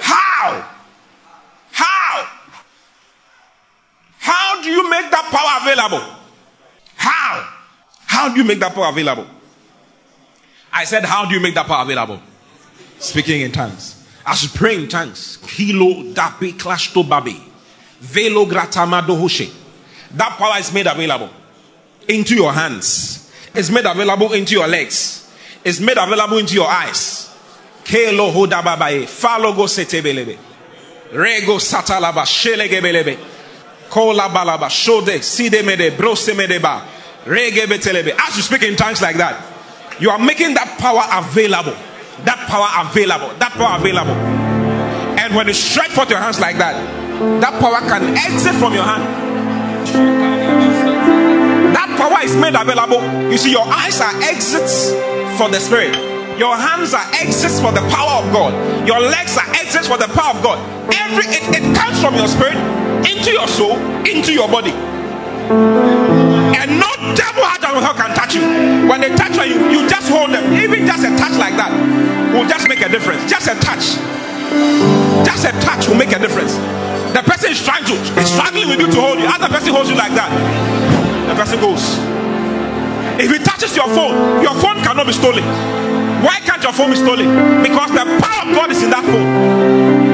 How? 0.01 0.76
How 4.27 4.61
do 4.61 4.69
you 4.69 4.91
make 4.91 5.09
that 5.13 5.29
power 5.31 5.63
available? 5.63 6.05
How? 6.97 7.49
How 8.07 8.29
do 8.35 8.41
you 8.41 8.45
make 8.45 8.59
that 8.59 8.75
power 8.75 8.89
available? 8.89 9.25
I 10.73 10.83
said, 10.83 11.05
How 11.05 11.27
do 11.29 11.35
you 11.37 11.41
make 11.41 11.55
that 11.55 11.67
power 11.67 11.85
available? 11.85 12.21
Speaking 12.99 13.43
in 13.43 13.53
tongues. 13.53 14.05
As 14.27 14.43
you 14.43 14.49
pray 14.49 14.75
in 14.83 14.89
tongues, 14.89 15.37
kilo 15.47 16.03
dabi 16.13 16.59
clash 16.59 16.93
to 16.93 17.05
velo 18.01 18.47
gratamado 18.47 19.17
hoshe. 19.17 19.49
That 20.11 20.31
power 20.39 20.59
is 20.59 20.73
made 20.75 20.89
available 20.89 21.31
into 22.09 22.35
your 22.35 22.53
hands. 22.53 23.31
It's 23.55 23.71
made 23.71 23.85
available 23.87 24.33
into 24.33 24.55
your 24.55 24.67
legs. 24.67 25.33
It's 25.65 25.79
made 25.79 25.99
available 25.99 26.39
into 26.39 26.55
your 26.55 26.67
eyes. 26.69 27.33
Kelo 27.85 28.33
hodababaye, 28.33 29.05
falo 29.05 29.55
go 29.55 29.67
setebelebe, 29.67 30.37
rego 31.13 31.61
satalaba 31.61 32.25
shelegebelebe, 32.27 33.36
kola 33.91 34.29
balaba 34.29 34.69
shode 34.69 35.23
sidemede 35.23 35.97
brosemedeba, 35.97 36.83
regebetelebe. 37.27 38.15
As 38.27 38.37
you 38.37 38.43
speak 38.43 38.63
in 38.63 38.77
tongues 38.77 39.03
like 39.03 39.17
that, 39.17 39.43
you 40.01 40.11
are 40.11 40.19
making 40.19 40.55
that 40.55 40.79
power 40.79 41.03
available. 41.13 41.75
That 42.25 42.49
power 42.49 42.69
available. 42.87 43.29
That 43.39 43.53
power 43.53 43.79
available. 43.79 44.15
And 45.19 45.35
when 45.35 45.47
you 45.49 45.55
stretch 45.55 45.91
forth 45.91 46.11
your 46.11 46.19
hands 46.21 46.41
like 46.41 46.59
that, 46.59 46.75
that 47.41 47.61
power 47.61 47.81
can 47.89 48.17
exit 48.17 48.55
from 48.57 48.75
your 48.75 48.85
hand. 48.85 49.03
That 51.75 51.89
power 51.97 52.25
is 52.25 52.37
made 52.37 52.55
available. 52.55 53.03
You 53.31 53.39
see, 53.39 53.51
your 53.51 53.67
eyes 53.67 54.01
are 54.01 54.15
exits 54.23 54.91
for 55.39 55.49
the 55.49 55.61
spirit. 55.61 55.97
Your 56.39 56.55
hands 56.55 56.93
are 56.93 57.07
exits 57.17 57.61
for 57.61 57.73
the 57.73 57.81
power 57.89 58.23
of 58.23 58.33
God. 58.33 58.53
Your 58.87 59.01
legs 59.01 59.37
are 59.39 59.49
exits 59.57 59.89
for 59.89 59.97
the 59.97 60.09
power 60.09 60.37
of 60.37 60.43
God. 60.43 60.59
Every 60.93 61.25
it, 61.33 61.63
it 61.63 61.77
comes 61.77 62.01
from 62.01 62.15
your 62.15 62.29
spirit 62.29 62.57
into 63.07 63.31
your 63.31 63.49
soul, 63.49 63.79
into 64.05 64.33
your 64.33 64.49
body. 64.49 64.73
And 65.47 66.69
no 66.79 66.91
devil 67.15 67.45
out 67.45 67.63
of 67.63 67.83
hell 67.83 67.95
can 67.95 68.15
touch 68.15 68.35
you. 68.35 68.43
When 68.89 69.01
they 69.01 69.15
touch 69.15 69.37
you, 69.47 69.71
you 69.71 69.89
just 69.89 70.11
hold 70.11 70.31
them. 70.31 70.53
Even 70.55 70.87
just 70.87 71.05
a 71.05 71.15
touch 71.17 71.39
like 71.39 71.55
that 71.57 71.71
will 72.35 72.49
just 72.49 72.69
make 72.69 72.81
a 72.81 72.89
difference. 72.89 73.23
Just 73.31 73.47
a 73.47 73.55
touch. 73.63 73.97
Just 75.25 75.47
a 75.47 75.53
touch 75.63 75.89
will 75.89 75.97
make 75.97 76.13
a 76.13 76.19
difference. 76.19 76.55
The 77.15 77.23
person 77.25 77.53
is 77.53 77.63
trying 77.63 77.85
to, 77.87 77.95
is 78.19 78.29
struggling 78.33 78.69
with 78.69 78.81
you 78.81 78.91
to 78.91 79.01
hold 79.01 79.19
you. 79.19 79.27
Other 79.27 79.49
person 79.49 79.73
holds 79.73 79.89
you 79.89 79.97
like 79.97 80.13
that. 80.13 80.31
The 81.29 81.35
person 81.35 81.61
goes. 81.61 81.99
If 83.19 83.33
he 83.33 83.39
touches 83.39 83.75
your 83.75 83.89
phone, 83.89 84.43
your 84.43 84.55
phone 84.61 84.83
cannot 84.83 85.07
be 85.07 85.13
stolen. 85.13 85.45
Why 86.23 86.41
can't 86.45 86.63
your 86.63 86.73
phone 86.73 86.91
be 86.91 86.97
stolen? 86.97 87.63
Because 87.63 87.91
the 87.91 88.05
power 88.21 88.49
of 88.49 88.55
God 88.55 88.71
is 88.71 88.83
in 88.83 88.91
that 88.91 89.05
phone. 89.05 90.06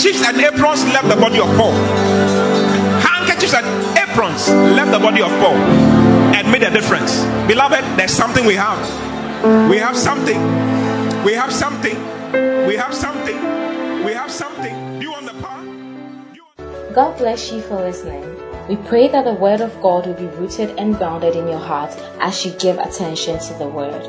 Handkerchiefs 0.00 0.26
and 0.28 0.40
aprons 0.40 0.84
left 0.94 1.08
the 1.08 1.16
body 1.16 1.40
of 1.40 1.48
Paul 1.58 1.74
handkerchiefs 3.30 3.52
and 3.52 3.98
aprons 3.98 4.48
left 4.48 4.92
the 4.92 4.98
body 4.98 5.20
of 5.20 5.28
Paul 5.40 5.56
and 6.34 6.50
made 6.50 6.62
a 6.62 6.70
difference. 6.70 7.22
Beloved, 7.46 7.84
there's 7.98 8.10
something 8.10 8.46
we 8.46 8.54
have. 8.54 8.80
We 9.68 9.76
have 9.76 9.94
something. 9.94 10.40
We 11.22 11.34
have 11.34 11.52
something. 11.52 11.96
We 12.66 12.76
have 12.76 12.94
something. 12.94 13.36
We 14.04 14.12
have 14.12 14.30
something. 14.30 15.02
You 15.02 15.10
want 15.10 15.26
the? 15.26 15.34
Want... 15.34 16.94
God 16.94 17.18
bless 17.18 17.52
you 17.52 17.60
for 17.60 17.76
listening. 17.76 18.24
We 18.68 18.76
pray 18.76 19.08
that 19.08 19.26
the 19.26 19.34
Word 19.34 19.60
of 19.60 19.78
God 19.82 20.06
will 20.06 20.14
be 20.14 20.28
rooted 20.38 20.70
and 20.78 20.96
grounded 20.96 21.36
in 21.36 21.46
your 21.46 21.58
heart 21.58 21.90
as 22.20 22.46
you 22.46 22.52
give 22.52 22.78
attention 22.78 23.38
to 23.38 23.54
the 23.54 23.68
Word. 23.68 24.02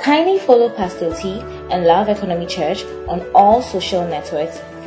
Kindly 0.00 0.38
follow 0.38 0.68
Pastor 0.70 1.14
T 1.14 1.40
and 1.70 1.84
Love 1.84 2.08
Economy 2.08 2.46
Church 2.46 2.84
on 3.08 3.20
all 3.34 3.62
social 3.62 4.06
networks 4.06 4.58